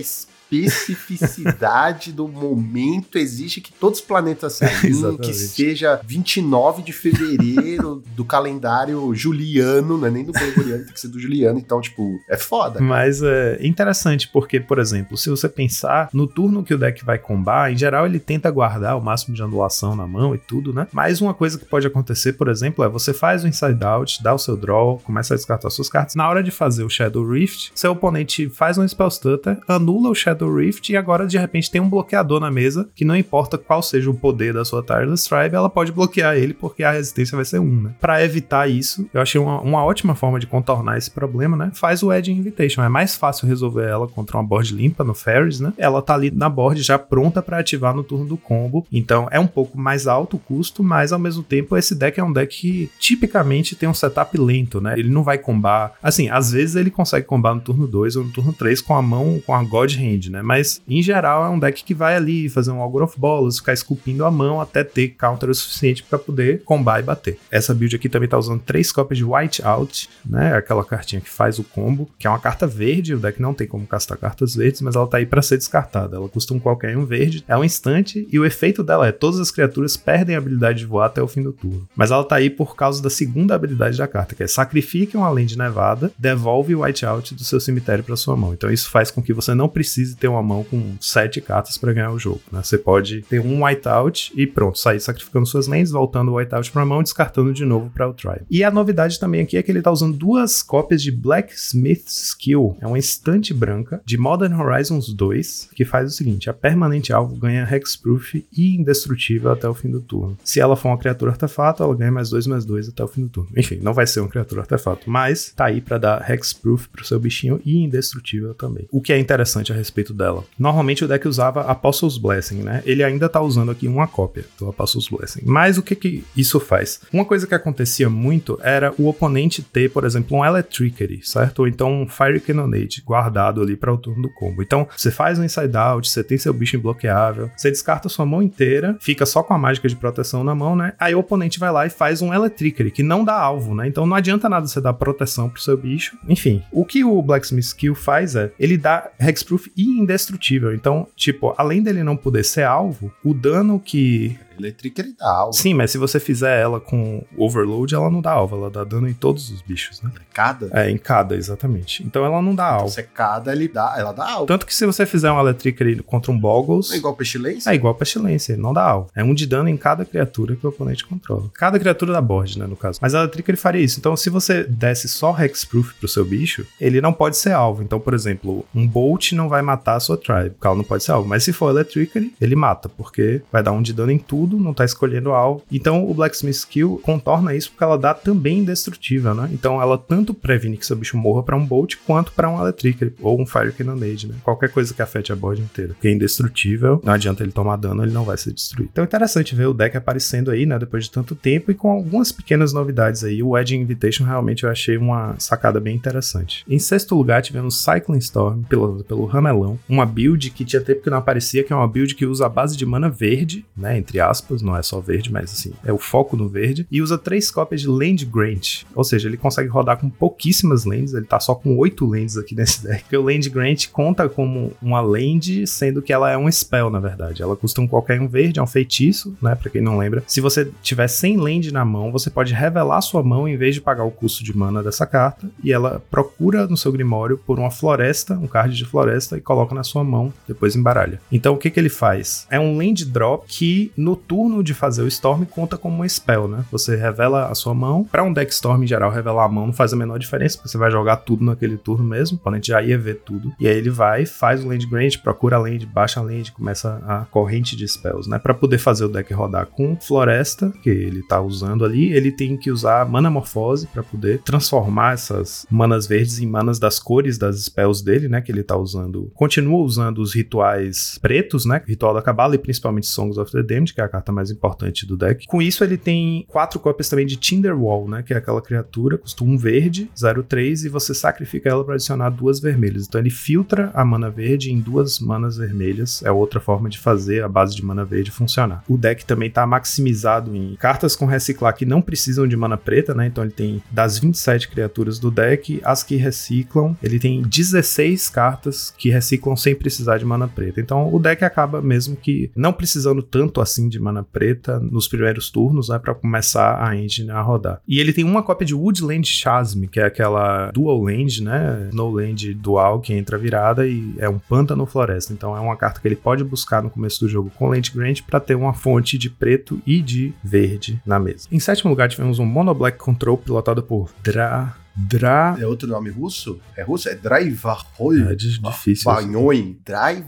especificidade 0.50 2.12
do 2.12 2.28
momento 2.28 3.18
exige 3.18 3.61
que 3.61 3.72
todos 3.72 3.98
os 4.00 4.04
planetas 4.04 4.54
saiam, 4.59 5.16
que 5.16 5.33
seja 5.33 6.00
29 6.04 6.83
de 6.83 6.92
fevereiro 6.92 8.02
do 8.14 8.24
calendário 8.24 9.14
juliano, 9.14 9.98
não 9.98 10.07
é 10.07 10.11
nem 10.11 10.24
do 10.24 10.33
gregoriano, 10.33 10.85
tem 10.85 10.92
que 10.92 11.00
ser 11.00 11.09
do 11.09 11.18
juliano, 11.18 11.59
então, 11.59 11.80
tipo, 11.80 12.20
é 12.28 12.37
foda. 12.37 12.80
Mas 12.80 13.22
é 13.22 13.59
interessante 13.62 14.28
porque, 14.28 14.61
por 14.61 14.78
exemplo, 14.78 15.16
se 15.16 15.30
você 15.30 15.48
pensar 15.48 16.09
no 16.12 16.26
turno 16.26 16.62
que 16.62 16.74
o 16.74 16.78
deck 16.78 17.04
vai 17.04 17.18
combar, 17.18 17.72
em 17.72 17.76
geral 17.76 18.07
ele 18.07 18.18
tenta 18.18 18.50
guardar 18.50 18.96
o 18.96 19.00
máximo 19.02 19.35
de 19.35 19.42
anulação 19.42 19.96
na 19.96 20.07
mão 20.07 20.35
e 20.35 20.38
tudo, 20.38 20.72
né? 20.72 20.87
Mas 20.92 21.20
uma 21.20 21.35
coisa 21.35 21.59
que 21.59 21.64
pode 21.64 21.87
acontecer, 21.87 22.35
por 22.35 22.48
exemplo, 22.48 22.85
é 22.85 22.88
você 22.88 23.12
faz 23.12 23.44
o 23.44 23.48
inside 23.48 23.83
out, 23.85 24.22
dá 24.22 24.35
o 24.35 24.38
seu 24.38 24.57
draw, 24.57 24.98
começa 24.98 25.35
a 25.35 25.37
descartar 25.37 25.70
suas 25.70 25.88
cartas. 25.88 26.14
Na 26.14 26.28
hora 26.28 26.42
de 26.42 26.50
fazer 26.50 26.85
o 26.85 26.90
Shadow 26.90 27.26
Rift, 27.26 27.72
seu 27.74 27.92
oponente 27.92 28.48
faz 28.48 28.78
um 28.78 28.87
spell 28.87 29.11
stutter, 29.11 29.59
anula 29.66 30.11
o 30.11 30.14
Shadow 30.14 30.34
Rift 30.42 30.90
e 30.90 30.97
agora 30.97 31.27
de 31.27 31.38
repente 31.38 31.70
tem 31.70 31.81
um 31.81 31.88
bloqueador 31.88 32.40
na 32.40 32.51
mesa 32.51 32.88
que 32.94 33.05
não 33.05 33.16
importa 33.16 33.59
qual 33.59 33.83
seja 33.83 34.11
o 34.11 34.14
poder 34.14 34.55
da 34.55 34.64
sua 34.64 34.83
Tireless 34.83 35.29
Tribe, 35.29 35.55
ela 35.55 35.70
pode 35.70 35.92
bloquear 35.92 36.37
ele 36.37 36.55
porque 36.55 36.83
a 36.83 36.92
resistência 36.92 37.37
vai 37.37 37.44
ser 37.44 37.59
1, 37.59 37.83
né? 37.83 37.90
Pra 38.01 38.23
evitar 38.25 38.68
isso, 38.68 39.09
eu 39.12 39.20
achei 39.20 39.40
uma, 39.40 39.61
uma 39.61 39.85
ótima 39.85 40.14
forma 40.14 40.38
de 40.38 40.47
contornar 40.47 40.97
esse 40.97 41.11
problema, 41.11 41.57
né? 41.57 41.70
Faz 41.75 42.03
o 42.03 42.12
Edge 42.12 42.33
Invitation. 42.33 42.83
É 42.83 42.88
mais 42.88 43.16
fácil 43.16 43.47
resolver 43.47 43.87
ela 43.87 44.09
contra 44.09 44.37
uma 44.37 44.44
board 44.44 44.75
limpa 44.75 45.05
no 45.05 45.14
Ferris, 45.14 45.61
né? 45.61 45.73
Ela 45.77 46.03
tá 46.03 46.14
ali 46.14 46.31
na 46.31 46.49
board 46.49 46.83
já 46.83 46.99
pronta 46.99 47.42
para 47.42 47.59
ativar 47.59 47.94
no 47.94 48.03
turno 48.03 48.27
do 48.27 48.37
combo. 48.37 48.87
Então 48.92 49.29
é 49.31 49.38
um 49.38 49.47
pouco 49.47 49.79
mais 49.79 50.07
alto 50.07 50.37
o 50.37 50.38
custo, 50.38 50.83
mas 50.83 51.12
ao 51.12 51.18
mesmo 51.18 51.42
tempo 51.42 51.77
esse 51.77 51.94
deck 51.94 52.18
é 52.18 52.25
um 52.25 52.33
deck 52.33 52.55
que 52.55 52.90
tipicamente 52.99 53.75
tem 53.75 53.88
um 53.88 53.94
setup 53.94 54.38
lento, 54.38 54.81
né? 54.81 54.94
Ele 54.97 55.11
não 55.11 55.23
vai 55.23 55.38
combar. 55.38 55.94
Assim, 56.03 56.29
às 56.29 56.53
vezes 56.53 56.77
ele 56.77 56.90
consegue 56.90 57.27
combar 57.27 57.55
no 57.55 57.61
turno 57.61 57.87
2 57.87 58.16
ou 58.16 58.25
no 58.25 58.31
turno 58.31 58.53
3 58.53 58.81
com 58.81 58.94
a 58.94 59.03
mão, 59.03 59.42
com 59.44 59.55
a 59.55 59.62
God 59.62 59.92
Hand, 59.94 60.24
né? 60.31 60.43
Mas 60.43 60.81
em 60.89 61.03
geral 61.03 61.45
é 61.45 61.49
um 61.49 61.59
deck 61.59 61.85
que 61.85 61.95
vai 61.95 62.17
ali 62.17 62.49
fazer 62.49 62.71
um 62.71 62.81
Ogre 62.81 63.05
of 63.05 63.19
Bolas, 63.19 63.59
ficar 63.59 63.73
esculpindo 63.73 64.25
a 64.25 64.31
mão 64.31 64.61
até 64.61 64.85
ter 64.85 65.09
counter 65.09 65.51
o 65.51 65.55
suficiente 65.55 66.03
para 66.03 66.19
poder 66.19 66.63
combar 66.65 67.01
e 67.01 67.03
bater. 67.03 67.39
Essa 67.51 67.75
build 67.75 67.97
aqui 67.97 68.09
também 68.09 68.29
tá 68.29 68.39
usando 68.39 68.61
três 68.61 68.93
cópias 68.93 69.19
de 69.19 69.25
White 69.25 69.65
Out, 69.65 70.09
né? 70.25 70.55
Aquela 70.55 70.85
cartinha 70.85 71.21
que 71.21 71.31
faz 71.31 71.59
o 71.59 71.65
combo, 71.65 72.09
que 72.19 72.27
é 72.27 72.31
uma 72.31 72.39
carta 72.39 72.67
verde. 72.67 73.15
O 73.15 73.19
deck 73.19 73.41
não 73.41 73.55
tem 73.55 73.67
como 73.67 73.87
castar 73.87 74.19
cartas 74.19 74.55
verdes, 74.55 74.81
mas 74.81 74.97
ela 74.97 75.07
tá 75.07 75.19
aí 75.19 75.27
para 75.27 75.43
ser 75.43 75.57
descartada. 75.57 76.17
Ela 76.17 76.29
custa 76.29 76.55
um 76.55 76.59
qualquer 76.59 76.97
um 76.97 77.05
verde, 77.05 77.45
é 77.47 77.57
um 77.57 77.65
instante 77.65 78.27
e 78.31 78.39
o 78.39 78.45
efeito 78.45 78.83
dela 78.83 79.07
é 79.07 79.13
todas 79.13 79.41
as 79.41 79.51
criaturas 79.51 79.97
perdem 79.97 80.35
a 80.35 80.39
habilidade 80.39 80.81
de 80.81 80.87
voar 80.87 81.07
até 81.07 81.23
o 81.23 81.29
fim 81.29 81.43
do 81.43 81.53
turno. 81.53 81.89
Mas 81.95 82.11
ela 82.11 82.25
tá 82.25 82.37
aí 82.37 82.51
por 82.51 82.77
causa 82.77 83.03
da 83.03 83.11
segunda 83.11 83.55
habilidade 83.55 83.99
da 83.99 84.07
carta, 84.07 84.35
que 84.35 84.43
é 84.43 84.47
sacrifique 84.47 85.17
uma 85.17 85.29
land 85.29 85.57
nevada, 85.57 86.13
devolve 86.19 86.75
o 86.75 86.83
whiteout 86.83 87.35
do 87.35 87.45
seu 87.45 87.61
cemitério 87.61 88.05
para 88.05 88.17
sua 88.17 88.37
mão. 88.37 88.53
Então 88.53 88.71
isso 88.71 88.91
faz 88.91 89.11
com 89.11 89.23
que 89.23 89.33
você 89.33 89.55
não 89.55 89.69
precise 89.69 90.13
ter 90.16 90.29
uma 90.29 90.42
mão 90.42 90.64
com 90.64 90.94
sete 91.00 91.40
cartas 91.40 91.79
para 91.79 91.92
ganhar 91.92 92.11
o 92.11 92.18
jogo. 92.18 92.40
Né? 92.50 92.62
Você 92.62 92.79
pode 92.79 93.22
ter 93.22 93.40
um 93.40 93.64
whiteout 93.64 94.33
e 94.35 94.46
pronto, 94.46 94.79
sair 94.79 95.00
sacrificando 95.00 95.46
suas 95.46 95.66
lands, 95.66 95.90
voltando 95.90 96.31
o 96.31 96.37
whiteout 96.37 96.70
para 96.70 96.85
mão, 96.85 97.03
descartando 97.03 97.53
de 97.53 97.64
novo 97.64 97.90
para 97.90 98.09
o 98.09 98.14
tribe. 98.14 98.42
E 98.50 98.64
a 98.64 98.70
novidade 98.70 99.18
também 99.18 99.42
aqui 99.42 99.57
é 99.57 99.62
que 99.62 99.70
ele 99.70 99.83
tá 99.83 99.90
usando 99.90 100.16
duas 100.16 100.62
cópias 100.62 101.03
de 101.03 101.11
Blacksmith 101.11 102.07
Skill. 102.07 102.77
É 102.81 102.87
uma 102.87 102.98
instante 102.98 103.53
branca 103.53 104.00
de 104.05 104.16
Modern 104.16 104.55
Horizons 104.55 105.12
2 105.12 105.70
que 105.74 105.85
faz 105.85 106.12
o 106.12 106.16
seguinte: 106.16 106.50
a 106.50 106.55
permanente 106.55 107.12
alvo 107.12 107.37
ganha 107.37 107.68
hexproof 107.70 108.44
e 108.53 108.77
indestrutível 108.77 109.53
até 109.53 109.68
o 109.68 109.74
fim 109.74 109.90
do 109.90 110.00
turno. 110.00 110.37
Se 110.44 110.61
ela 110.61 110.77
for 110.77 110.88
uma 110.88 110.98
criatura 110.98 111.33
artefato, 111.33 111.83
ela 111.83 111.94
ganha 111.94 112.12
mais 112.12 112.31
2 112.31 112.46
mais 112.46 112.64
2 112.64 112.88
até 112.88 113.05
o 113.05 113.09
fim 113.09 113.22
do 113.22 113.29
turno. 113.29 113.50
Enfim, 113.57 113.79
não 113.83 113.92
vai 113.92 114.07
ser 114.07 114.20
uma 114.20 114.29
criatura 114.29 114.62
artefato, 114.62 115.11
mas 115.11 115.53
tá 115.55 115.66
aí 115.66 115.81
para 115.81 115.98
dar 115.98 116.31
hexproof 116.31 116.88
pro 116.88 117.05
seu 117.05 117.18
bichinho 117.18 117.61
e 117.64 117.83
indestrutível 117.83 118.55
também. 118.55 118.87
O 118.90 119.00
que 119.00 119.12
é 119.12 119.18
interessante 119.18 119.72
a 119.72 119.77
respeito 119.77 120.04
dela. 120.12 120.45
Normalmente 120.59 121.05
o 121.05 121.09
deck 121.09 121.27
usava 121.27 121.62
Apostle's 121.62 122.19
Blessing, 122.19 122.62
né? 122.62 122.83
Ele 122.85 123.03
ainda 123.03 123.29
tá 123.29 123.40
usando 123.40 123.71
aqui 123.71 123.88
uma 123.88 124.07
cópia 124.07 124.45
do 124.59 124.69
Apostle's 124.69 125.09
Blessing. 125.09 125.43
Mas 125.45 125.79
o 125.79 125.83
que 125.83 125.95
que 125.95 126.25
isso 126.37 126.59
faz? 126.61 127.01
Uma 127.12 127.25
coisa 127.25 127.47
que 127.47 127.55
acontecia 127.55 128.11
muito 128.11 128.59
era 128.62 128.93
o 128.99 129.09
oponente 129.09 129.62
ter, 129.62 129.90
por 129.90 130.05
exemplo, 130.05 130.37
um 130.37 130.45
Electricity, 130.45 131.21
certo? 131.23 131.61
Ou 131.61 131.69
então 131.69 132.03
um 132.03 132.09
Fire 132.09 132.40
Cannonade 132.40 133.03
guardado 133.05 133.62
ali 133.62 133.77
para 133.77 133.93
o 133.93 133.99
turno 133.99 134.23
do 134.23 134.29
combo. 134.29 134.62
Então, 134.62 134.87
você 134.97 135.11
faz 135.11 135.38
um 135.38 135.45
Inside 135.45 135.77
Out, 135.77 136.11
você 136.11 136.25
tem 136.25 136.37
seu 136.38 136.53
bicho 136.53 136.77
imbloqueável, 136.77 137.51
você 137.57 137.71
descarta 137.71 138.09
sua 138.09 138.27
mão 138.27 138.43
inteira, 138.43 138.97
fica 139.01 139.25
só 139.25 139.43
com 139.43 139.55
a 139.55 139.59
mágica 139.59 139.88
de 139.88 139.97
proteção 139.97 140.43
na 140.43 140.55
mão, 140.55 140.75
né? 140.75 140.95
Aí 140.99 141.14
o 141.14 141.19
oponente 141.19 141.59
vai 141.59 141.71
lá 141.71 141.87
e 141.87 141.90
faz 141.90 142.23
um 142.23 142.33
Electricity, 142.33 142.90
que 142.90 143.03
não 143.03 143.25
dá 143.25 143.35
alvo, 143.35 143.75
né? 143.75 143.87
Então 143.87 144.07
não 144.07 144.17
adianta 144.17 144.49
nada 144.49 144.67
você 144.67 144.81
dar 144.81 144.93
proteção 144.93 145.49
pro 145.49 145.61
seu 145.61 145.77
bicho. 145.77 146.17
Enfim, 146.29 146.62
o 146.73 146.85
que 146.85 147.05
o 147.05 147.21
Blacksmith 147.23 147.64
Skill 147.64 147.95
faz 147.95 148.35
é, 148.37 148.53
ele 148.59 148.77
dá 148.77 149.11
Hexproof 149.19 149.71
e 149.77 149.93
indestrutível. 149.98 150.74
Então, 150.74 151.07
tipo, 151.16 151.54
além 151.57 151.83
dele 151.83 152.02
não 152.02 152.16
poder 152.16 152.44
ser 152.44 152.62
alvo, 152.62 153.12
o 153.24 153.33
dano 153.35 153.80
que 153.80 154.38
Electric 154.59 155.01
ele 155.01 155.14
dá 155.19 155.29
alvo. 155.29 155.53
Sim, 155.53 155.75
mas 155.75 155.90
se 155.90 155.99
você 155.99 156.19
fizer 156.21 156.61
ela 156.61 156.81
com 156.81 157.25
overload, 157.37 157.95
ela 157.95 158.11
não 158.11 158.21
dá 158.21 158.33
alvo, 158.33 158.57
ela 158.57 158.71
dá 158.71 158.85
dano 158.85 159.09
em 159.09 159.14
todos 159.14 159.51
os 159.51 159.62
bichos, 159.62 160.03
né? 160.03 160.11
Cada? 160.33 160.69
É, 160.73 160.90
em 160.90 160.99
cada, 160.99 161.37
exatamente. 161.37 162.03
Então 162.05 162.25
ela 162.25 162.43
não 162.43 162.55
dá 162.55 162.67
então, 162.67 162.81
alvo. 162.81 162.90
Se 162.90 163.01
é 163.01 163.03
cada, 163.03 163.53
ele 163.53 163.69
dá, 163.69 163.95
ela 163.97 164.12
dá 164.12 164.29
alvo. 164.29 164.47
Tanto 164.47 164.67
que 164.67 164.75
se 164.75 164.85
você 164.85 165.07
fizer 165.07 165.31
um 165.31 165.38
Electric 165.38 166.03
contra 166.03 166.33
um 166.33 166.38
Boggles... 166.38 166.93
É 166.93 166.97
igual 166.97 167.14
Pestilência? 167.14 167.71
É 167.71 167.75
igual 167.75 167.95
Pestilência, 167.95 168.57
não 168.57 168.73
dá 168.73 168.83
alvo. 168.83 169.11
É 169.14 169.23
um 169.23 169.35
de 169.35 169.47
dano 169.47 169.69
em 169.69 169.77
cada 169.77 170.05
criatura 170.05 170.57
que 170.57 170.67
o 170.67 170.71
oponente 170.71 171.07
controla. 171.07 171.51
Cada 171.55 171.79
criatura 171.79 172.12
da 172.12 172.21
board, 172.21 172.59
né, 172.59 172.67
no 172.67 172.77
caso. 172.77 172.99
Mas 173.01 173.14
a 173.14 173.21
Electric 173.21 173.51
ele 173.51 173.57
faria 173.57 173.81
isso. 173.81 173.99
Então 173.99 174.17
se 174.17 174.29
você 174.29 174.64
desse 174.64 175.09
só 175.09 175.37
Hexproof 175.38 175.95
pro 175.95 176.09
seu 176.09 176.25
bicho, 176.25 176.67
ele 176.81 177.01
não 177.01 177.12
pode 177.12 177.37
ser 177.37 177.53
alvo. 177.53 177.83
Então, 177.83 178.01
por 178.01 178.14
exemplo, 178.14 178.64
um 178.75 178.87
Bolt 178.87 179.33
não 179.33 179.49
vai 179.49 179.62
matar 179.62 179.97
a 179.97 180.01
sua 180.01 180.17
Tribe, 180.17 180.51
porque 180.51 180.67
ela 180.67 180.77
não 180.77 180.85
pode 180.85 181.05
ser 181.05 181.12
alvo. 181.12 181.29
Mas 181.29 181.45
se 181.45 181.53
for 181.53 181.71
Electric, 181.71 182.35
ele 182.40 182.57
mata, 182.57 182.88
porque 182.88 183.43
vai 183.53 183.62
dar 183.62 183.73
um 183.73 183.83
de 183.83 183.93
dano 183.93 184.11
em 184.11 184.19
tudo, 184.19 184.43
não 184.46 184.74
tá 184.74 184.85
escolhendo 184.85 185.30
alvo. 185.30 185.62
Então 185.70 186.09
o 186.09 186.14
Blacksmith 186.14 186.54
Skill 186.54 187.00
contorna 187.02 187.54
isso 187.54 187.70
porque 187.70 187.85
ela 187.85 187.98
dá 187.98 188.14
também 188.14 188.59
indestrutível, 188.59 189.35
né? 189.35 189.48
Então 189.52 189.80
ela 189.80 189.98
tanto 189.98 190.35
previne 190.35 190.76
que 190.76 190.87
seu 190.87 190.96
bicho 190.96 191.16
morra 191.16 191.42
para 191.42 191.57
um 191.57 191.64
Bolt 191.64 191.96
quanto 192.07 192.33
para 192.33 192.48
um 192.48 192.61
Electric 192.61 193.14
ou 193.20 193.40
um 193.40 193.46
Fire 193.46 193.72
Cannonade, 193.72 194.28
né? 194.28 194.35
Qualquer 194.42 194.70
coisa 194.70 194.92
que 194.92 195.02
afete 195.02 195.33
a 195.33 195.37
board 195.37 195.62
inteira. 195.62 195.94
Porque 195.94 196.09
é 196.09 196.12
indestrutível, 196.12 197.00
não 197.04 197.12
adianta 197.12 197.42
ele 197.42 197.52
tomar 197.52 197.76
dano, 197.76 198.02
ele 198.02 198.12
não 198.12 198.24
vai 198.24 198.37
ser 198.37 198.52
destruído. 198.52 198.90
Então 198.92 199.04
é 199.04 199.07
interessante 199.07 199.54
ver 199.54 199.66
o 199.66 199.74
deck 199.74 199.96
aparecendo 199.96 200.50
aí, 200.50 200.66
né? 200.66 200.78
Depois 200.78 201.04
de 201.04 201.11
tanto 201.11 201.35
tempo 201.35 201.70
e 201.70 201.74
com 201.74 201.90
algumas 201.90 202.33
pequenas 202.33 202.72
novidades 202.72 203.24
aí. 203.24 203.42
O 203.42 203.57
Edge 203.57 203.76
Invitation 203.76 204.24
realmente 204.24 204.64
eu 204.64 204.70
achei 204.70 204.96
uma 204.96 205.35
sacada 205.38 205.80
bem 205.80 205.94
interessante. 205.94 206.64
Em 206.68 206.78
sexto 206.78 207.14
lugar 207.14 207.42
tivemos 207.42 207.83
Cycling 207.83 208.18
Storm, 208.18 208.62
pelo, 208.62 209.04
pelo 209.04 209.26
Ramelão, 209.26 209.78
uma 209.88 210.07
build 210.07 210.50
que 210.50 210.64
tinha 210.64 210.83
tempo 210.83 211.02
que 211.02 211.11
não 211.11 211.18
aparecia, 211.18 211.62
que 211.62 211.72
é 211.72 211.76
uma 211.76 211.88
build 211.88 212.14
que 212.14 212.26
usa 212.26 212.46
a 212.46 212.48
base 212.48 212.76
de 212.76 212.87
mana 212.87 213.09
verde, 213.09 213.64
né? 213.76 213.98
Entre 213.98 214.20
aspas, 214.20 214.34
não 214.62 214.77
é 214.77 214.83
só 214.83 215.01
verde 215.01 215.31
mas 215.31 215.53
assim, 215.53 215.73
é 215.85 215.92
o 215.92 215.99
foco 215.99 216.37
no 216.37 216.49
verde. 216.49 216.87
E 216.90 217.03
usa 217.03 217.18
três 217.18 217.51
cópias 217.51 217.81
de 217.81 217.88
Land 217.88 218.25
Grant. 218.25 218.85
Ou 218.94 219.05
seja, 219.05 219.29
ele 219.29 219.37
consegue 219.37 219.68
rodar 219.68 219.99
com 219.99 220.09
pouquíssimas 220.09 220.85
lands. 220.85 221.12
Ele 221.12 221.27
tá 221.27 221.40
só 221.40 221.55
com 221.55 221.77
oito 221.77 222.07
lands 222.07 222.37
aqui 222.37 222.55
nesse 222.57 222.85
deck. 222.85 223.03
Porque 223.03 223.16
o 223.16 223.23
Land 223.23 223.51
Grant 223.51 223.88
conta 223.88 224.29
como 224.29 224.73
uma 224.81 225.01
land, 225.01 225.66
sendo 225.66 226.01
que 226.01 226.12
ela 226.12 226.31
é 226.31 226.38
um 226.38 226.51
spell, 226.51 226.90
na 226.90 227.01
verdade. 227.01 227.42
Ela 227.42 227.57
custa 227.57 227.81
um 227.81 227.87
qualquer 227.87 228.20
um 228.20 228.29
verde, 228.29 228.61
é 228.61 228.62
um 228.62 228.66
feitiço, 228.66 229.37
né? 229.42 229.55
Pra 229.55 229.70
quem 229.70 229.83
não 229.83 229.99
lembra. 229.99 230.23
Se 230.27 230.40
você 230.40 230.70
tiver 230.83 231.09
100 231.09 231.37
land 231.37 231.73
na 231.73 231.85
mão, 231.85 232.12
você 232.12 232.31
pode 232.31 232.55
revelar 232.55 233.01
sua 233.01 233.23
mão 233.23 233.49
em 233.49 233.57
vez 233.57 233.75
de 233.75 233.81
pagar 233.81 234.05
o 234.05 234.11
custo 234.11 234.44
de 234.44 234.57
mana 234.57 234.83
dessa 234.83 235.07
carta. 235.07 235.49
E 235.62 235.73
ela 235.73 236.03
procura 236.11 236.66
no 236.66 236.77
seu 236.77 236.92
Grimório 236.92 237.38
por 237.38 237.59
uma 237.59 237.70
floresta, 237.70 238.35
um 238.35 238.47
card 238.47 238.77
de 238.77 238.85
floresta, 238.85 239.37
e 239.37 239.40
coloca 239.40 239.75
na 239.75 239.83
sua 239.83 240.05
mão, 240.05 240.33
depois 240.47 240.77
embaralha. 240.77 241.20
Então 241.31 241.55
o 241.55 241.59
que, 241.59 241.70
que 241.70 241.81
ele 241.81 241.88
faz? 241.88 242.47
É 242.51 242.61
um 242.61 242.77
land 242.77 243.05
drop 243.05 243.47
que 243.49 243.90
no 243.97 244.16
turno 244.27 244.63
de 244.63 244.75
fazer 244.75 245.03
o 245.03 245.09
Storm 245.09 245.45
conta 245.45 245.77
como 245.77 246.03
um 246.03 246.09
spell, 246.09 246.49
né? 246.49 246.65
Você 246.71 246.97
revela 246.97 247.49
a 247.49 247.55
sua 247.55 247.75
mão. 247.75 248.05
Para 248.05 248.23
um 248.23 248.33
deck 248.33 248.53
Storm 248.53 248.83
em 248.83 248.87
geral, 248.87 249.11
revelar 249.11 249.45
a 249.45 249.49
mão 249.49 249.67
não 249.67 249.73
faz 249.73 249.93
a 249.93 249.97
menor 249.97 250.19
diferença, 250.19 250.57
porque 250.57 250.69
você 250.69 250.79
vai 250.79 250.91
jogar 250.91 251.17
tudo 251.17 251.45
naquele 251.45 251.77
turno 251.77 252.05
mesmo. 252.05 252.37
O 252.37 252.41
oponente 252.41 252.69
já 252.69 252.83
ia 252.83 252.99
ver 252.99 253.21
tudo. 253.25 253.53
E 253.59 253.69
aí 253.69 253.77
ele 253.77 253.91
vai, 253.91 254.27
faz 254.27 254.65
o 254.65 254.69
land 254.69 254.87
grant, 254.87 255.19
procura 255.19 255.57
a 255.57 255.59
land, 255.59 255.87
baixa 255.87 256.21
a 256.21 256.23
land, 256.23 256.53
começa 256.53 257.03
a 257.07 257.25
corrente 257.27 257.77
de 257.77 257.87
spells, 257.87 258.29
né? 258.29 258.39
Para 258.39 258.55
poder 258.55 258.79
fazer 258.79 259.05
o 259.05 259.09
deck 259.09 259.33
rodar 259.33 259.67
com 259.67 259.97
floresta, 259.97 260.73
que 260.83 260.91
ele 260.91 261.23
tá 261.27 261.41
usando 261.41 261.85
ali, 261.85 262.13
ele 262.13 262.33
tem 262.33 262.57
que 262.57 262.71
usar 262.71 263.09
mana 263.09 263.31
morfose 263.31 263.87
para 263.87 264.03
poder 264.03 264.41
transformar 264.43 265.15
essas 265.15 265.67
manas 265.71 266.07
verdes 266.07 266.39
em 266.41 266.47
manas 266.47 266.79
das 266.79 266.99
cores 266.99 267.39
das 267.39 267.65
spells 267.65 268.03
dele, 268.03 268.29
né? 268.29 268.41
Que 268.41 268.53
ele 268.53 268.63
tá 268.63 268.77
usando. 268.77 269.31
Continua 269.35 269.83
usando 269.83 270.19
os 270.19 270.35
rituais 270.35 271.19
pretos, 271.21 271.65
né? 271.65 271.83
Ritual 271.87 272.15
da 272.15 272.23
Cabala 272.23 272.55
e 272.55 272.59
principalmente 272.59 273.07
Songs 273.07 273.39
of 273.39 273.51
the 273.53 273.63
Damned, 273.63 273.93
que 273.93 274.01
é 274.01 274.05
a 274.05 274.09
carta 274.14 274.33
mais 274.33 274.50
importante 274.50 275.07
do 275.07 275.16
deck. 275.16 275.46
Com 275.46 275.61
isso, 275.61 275.83
ele 275.83 275.96
tem 275.96 276.44
quatro 276.48 276.79
cópias 276.79 277.09
também 277.09 277.27
de 277.27 277.37
Tinderwall, 277.37 278.09
né? 278.09 278.22
Que 278.22 278.33
é 278.33 278.37
aquela 278.37 278.62
criatura, 278.62 279.18
custa 279.18 279.42
um 279.42 279.57
verde, 279.57 280.11
03, 280.14 280.85
e 280.85 280.88
você 280.88 281.12
sacrifica 281.12 281.68
ela 281.68 281.85
para 281.85 281.94
adicionar 281.94 282.31
duas 282.31 282.61
vermelhas. 282.61 283.07
Então 283.07 283.20
ele 283.20 283.31
filtra 283.31 283.90
a 283.92 284.05
mana 284.05 284.31
verde 284.31 284.72
em 284.72 284.81
duas 284.81 285.18
manas 285.18 285.57
vermelhas. 285.57 286.22
É 286.22 286.31
outra 286.31 286.61
forma 286.61 286.88
de 286.88 286.98
fazer 286.98 287.42
a 287.42 287.48
base 287.48 287.74
de 287.74 287.85
mana 287.85 288.05
verde 288.05 288.31
funcionar. 288.31 288.85
O 288.88 288.96
deck 288.96 289.24
também 289.24 289.50
tá 289.50 289.66
maximizado 289.66 290.55
em 290.55 290.77
cartas 290.77 291.16
com 291.16 291.27
reciclar 291.27 291.74
que 291.74 291.85
não 291.85 292.00
precisam 292.00 292.46
de 292.46 292.57
mana 292.57 292.77
preta, 292.77 293.14
né? 293.14 293.27
Então 293.27 293.42
ele 293.42 293.53
tem 293.53 293.83
das 293.90 294.18
27 294.18 294.68
criaturas 294.68 295.18
do 295.18 295.31
deck, 295.31 295.81
as 295.85 296.03
que 296.03 296.16
reciclam, 296.16 296.96
ele 297.03 297.18
tem 297.18 297.42
16 297.42 298.29
cartas 298.31 298.94
que 298.96 299.11
reciclam 299.11 299.57
sem 299.57 299.74
precisar 299.74 300.18
de 300.18 300.24
mana 300.24 300.46
preta. 300.46 300.81
Então 300.81 301.12
o 301.12 301.18
deck 301.18 301.44
acaba 301.44 301.83
mesmo 301.83 302.16
que 302.16 302.50
não 302.55 302.72
precisando 302.72 303.22
tanto 303.22 303.61
assim 303.61 303.88
de 303.88 303.98
mana 304.05 304.23
preta 304.23 304.79
nos 304.79 305.09
primeiros 305.09 305.51
turnos, 305.51 305.88
né, 305.88 305.99
para 305.99 306.14
começar 306.14 306.87
a 306.87 306.97
engine 306.97 307.31
a 307.31 307.40
rodar. 307.40 307.81
E 307.88 307.99
ele 307.99 308.12
tem 308.12 308.25
uma 308.25 308.43
cópia 308.43 308.67
de 308.67 308.75
Woodland 308.75 309.27
Chasm, 309.27 309.87
que 309.87 309.99
é 309.99 310.05
aquela 310.05 310.71
dual 310.71 311.03
land, 311.03 311.43
né, 311.43 311.90
no 311.93 312.11
land 312.11 312.55
dual 312.55 313.01
que 313.01 313.14
entra 313.14 313.38
virada 313.38 313.87
e 313.87 314.14
é 314.19 314.29
um 314.29 314.38
pântano 314.38 314.87
floresta. 314.87 315.33
Então 315.33 315.57
é 315.57 315.61
uma 315.61 315.77
carta 315.77 316.01
que 316.01 316.07
ele 316.09 316.17
pode 316.17 316.45
buscar 316.45 316.83
no 316.83 316.90
começo 316.90 317.21
do 317.21 317.29
jogo 317.29 317.51
com 317.57 317.69
land 317.69 317.90
grant 317.93 318.21
para 318.23 318.40
ter 318.40 318.55
uma 318.55 318.75
fonte 318.75 319.17
de 319.17 319.31
preto 319.31 319.81
e 319.87 320.03
de 320.03 320.35
verde 320.43 321.01
na 321.07 321.19
mesa. 321.19 321.49
Em 321.51 321.59
sétimo 321.59 321.90
lugar 321.90 322.09
tivemos 322.09 322.38
um 322.38 322.45
Mono 322.45 322.75
Black 322.75 322.99
Control 322.99 323.38
pilotado 323.38 323.83
por 323.83 324.11
Dra 324.23 324.77
Dra. 324.97 325.57
É 325.59 325.67
outro 325.67 325.88
nome 325.88 326.09
russo? 326.11 326.61
É 326.77 326.83
russo? 326.83 327.09
É 327.09 327.14
Draivarhol. 327.14 328.17
É 328.31 328.35
difícil. 328.35 329.11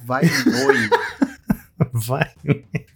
Vanhoin. 0.05 0.99
Vai. 1.97 2.29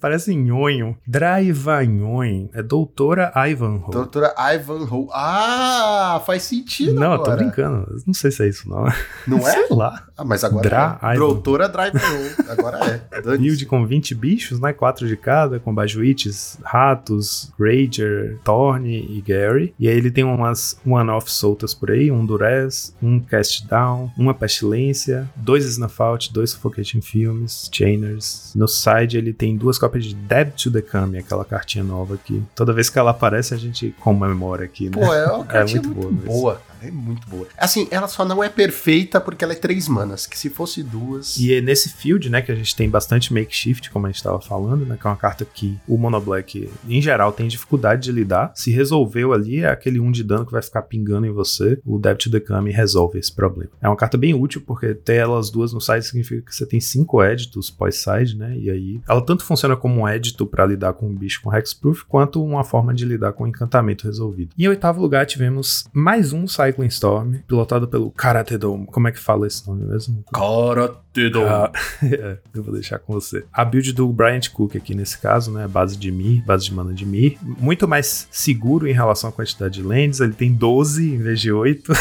Parece 0.01 0.35
nhonho. 0.35 0.97
Draivanhoin. 1.07 2.51
É 2.53 2.63
doutora 2.63 3.33
Ivanhoe. 3.49 3.91
Doutora 3.91 4.35
Ivanhoe. 4.55 5.09
Ah, 5.13 6.23
faz 6.25 6.43
sentido 6.45 6.95
Não, 6.95 7.05
eu 7.09 7.13
agora. 7.13 7.31
tô 7.31 7.37
brincando. 7.45 8.03
Não 8.07 8.15
sei 8.15 8.31
se 8.31 8.45
é 8.45 8.49
isso, 8.49 8.69
não. 8.69 8.85
Não 9.27 9.39
é? 9.47 9.53
Sei 9.53 9.67
lá. 9.71 10.05
Ah, 10.17 10.25
mas 10.25 10.45
agora 10.45 10.69
Dra 10.69 10.99
é. 11.03 11.15
Doutora 11.17 11.69
Draivanhoe. 11.69 12.31
Agora 12.49 12.79
é. 13.13 13.21
Build 13.39 13.65
com 13.67 13.87
20 13.87 14.15
bichos, 14.15 14.61
né? 14.61 14.73
4 14.73 15.07
de 15.07 15.17
cada, 15.17 15.59
com 15.59 15.75
Bajuites, 15.75 16.59
Ratos, 16.63 17.53
Rager, 17.59 18.39
Thorn 18.45 18.89
e 18.89 19.21
Gary. 19.21 19.75
E 19.79 19.89
aí 19.89 19.97
ele 19.97 20.11
tem 20.11 20.25
umas 20.25 20.79
one-off 20.87 21.31
soltas 21.31 21.75
por 21.75 21.91
aí, 21.91 22.11
um 22.11 22.25
Durez, 22.25 22.95
um 23.03 23.21
Cast 23.21 23.67
Down, 23.67 24.11
uma 24.17 24.35
Pestilência, 24.35 25.29
dois 25.37 25.65
Snuff 25.65 26.01
Out, 26.03 26.33
dois 26.33 26.51
Suffocating 26.51 27.01
Films, 27.01 27.69
Chainers. 27.73 28.53
No 28.55 28.67
side 28.91 29.17
ele 29.17 29.33
tem 29.33 29.57
duas 29.57 29.79
cópias 29.79 30.05
de 30.05 30.15
Dead 30.15 30.51
to 30.53 30.71
the 30.71 30.83
Kami, 30.83 31.19
aquela 31.19 31.45
cartinha 31.45 31.85
nova 31.85 32.17
que 32.17 32.43
toda 32.55 32.73
vez 32.73 32.91
que 32.91 32.99
ela 32.99 33.11
aparece 33.11 33.55
a 33.55 33.57
gente 33.57 33.95
comemora 34.01 34.65
aqui, 34.65 34.85
né? 34.85 34.93
Pô, 34.93 35.15
é 35.15 35.27
uma 35.27 35.45
cartinha 35.47 35.83
muito 35.83 35.99
muito, 35.99 36.27
boa 36.27 36.41
boa. 36.41 36.63
É 36.83 36.91
muito 36.91 37.29
boa. 37.29 37.47
Assim, 37.57 37.87
ela 37.91 38.09
só 38.09 38.25
não 38.25 38.43
é 38.43 38.49
perfeita 38.49 39.21
porque 39.21 39.45
ela 39.45 39.53
é 39.53 39.57
três 39.57 39.89
manas. 39.89 40.27
Que 40.27 40.39
se 40.39 40.51
fosse 40.51 40.83
duas. 40.83 41.37
E 41.37 41.55
é 41.55 41.61
nesse 41.61 41.91
field, 41.91 42.31
né, 42.31 42.43
que 42.43 42.51
a 42.51 42.55
gente 42.55 42.75
tem 42.75 42.89
bastante 42.89 43.33
makeshift, 43.33 43.91
como 43.91 44.07
a 44.07 44.09
gente 44.09 44.17
estava 44.17 44.41
falando, 44.41 44.87
né, 44.87 44.97
que 45.01 45.07
é 45.07 45.11
uma 45.11 45.17
carta 45.17 45.45
que 45.45 45.79
o 45.87 45.97
Mono 45.97 46.21
Black, 46.21 46.69
em 46.89 47.01
geral, 47.01 47.33
tem 47.33 47.49
dificuldade 47.49 48.03
de 48.03 48.13
lidar. 48.13 48.53
Se 48.55 48.71
resolveu 48.71 49.33
ali, 49.33 49.61
é 49.61 49.69
aquele 49.69 50.01
1 50.01 50.11
de 50.11 50.25
dano 50.25 50.47
que 50.47 50.53
vai 50.53 50.63
ficar 50.63 50.83
pingando 50.83 51.27
em 51.27 51.33
você. 51.33 51.79
O 51.85 51.99
Depth 51.99 52.25
to 52.25 52.31
the 52.31 52.41
Kami 52.41 52.71
resolve 52.71 53.19
esse 53.19 53.33
problema. 53.33 53.71
É 53.81 53.89
uma 53.89 53.97
carta 53.97 54.17
bem 54.17 54.35
útil, 54.35 54.63
porque 54.67 54.95
ter 54.95 55.17
elas 55.17 55.51
duas 55.51 55.73
no 55.73 55.81
side 55.81 56.05
significa 56.05 56.43
que 56.43 56.55
você 56.55 56.67
tem 56.67 56.81
cinco 56.81 57.23
editos 57.23 57.71
pós-side, 57.71 58.37
né, 58.37 58.57
e 58.57 58.71
aí 58.71 59.01
ela 59.09 59.25
tanto 59.25 59.45
funciona 59.45 59.77
como 59.77 60.01
um 60.01 60.09
edito 60.09 60.47
para 60.47 60.67
lidar 60.67 60.93
com 60.95 61.09
um 61.09 61.15
bicho 61.15 61.41
com 61.43 61.55
Hexproof, 61.55 62.05
quanto 62.07 62.43
uma 62.43 62.65
forma 62.65 62.95
de 62.95 63.05
lidar 63.05 63.33
com 63.33 63.45
um 63.45 63.47
encantamento 63.47 64.07
resolvido. 64.07 64.51
E 64.57 64.65
em 64.65 64.69
oitavo 64.69 65.01
lugar, 65.01 65.27
tivemos 65.27 65.85
mais 65.93 66.33
um 66.33 66.47
Cycling 66.71 66.89
Storm, 66.89 67.39
pilotado 67.47 67.89
pelo 67.89 68.11
Karate 68.11 68.57
Dome. 68.57 68.87
Como 68.87 69.09
é 69.09 69.13
que 69.13 69.19
fala 69.19 69.47
esse 69.47 69.67
nome 69.67 69.85
mesmo? 69.85 70.25
Karatedon. 70.33 71.01
Ah, 71.49 71.73
é, 72.05 72.39
eu 72.55 72.63
vou 72.63 72.75
deixar 72.75 72.99
com 72.99 73.13
você. 73.13 73.45
A 73.53 73.65
build 73.65 73.93
do 73.93 74.09
Bryant 74.09 74.49
Cook 74.53 74.77
aqui 74.77 74.95
nesse 74.95 75.19
caso, 75.19 75.51
né? 75.51 75.67
Base 75.67 75.97
de 75.97 76.11
Mir, 76.11 76.45
base 76.45 76.65
de 76.65 76.75
mana 76.75 76.93
de 76.93 77.05
Mir. 77.05 77.37
Muito 77.43 77.89
mais 77.89 78.29
seguro 78.31 78.87
em 78.87 78.93
relação 78.93 79.31
à 79.31 79.33
quantidade 79.33 79.75
de 79.75 79.83
lands. 79.83 80.21
Ele 80.21 80.33
tem 80.33 80.53
12 80.53 81.15
em 81.15 81.19
vez 81.19 81.41
de 81.41 81.53
8. 81.53 81.93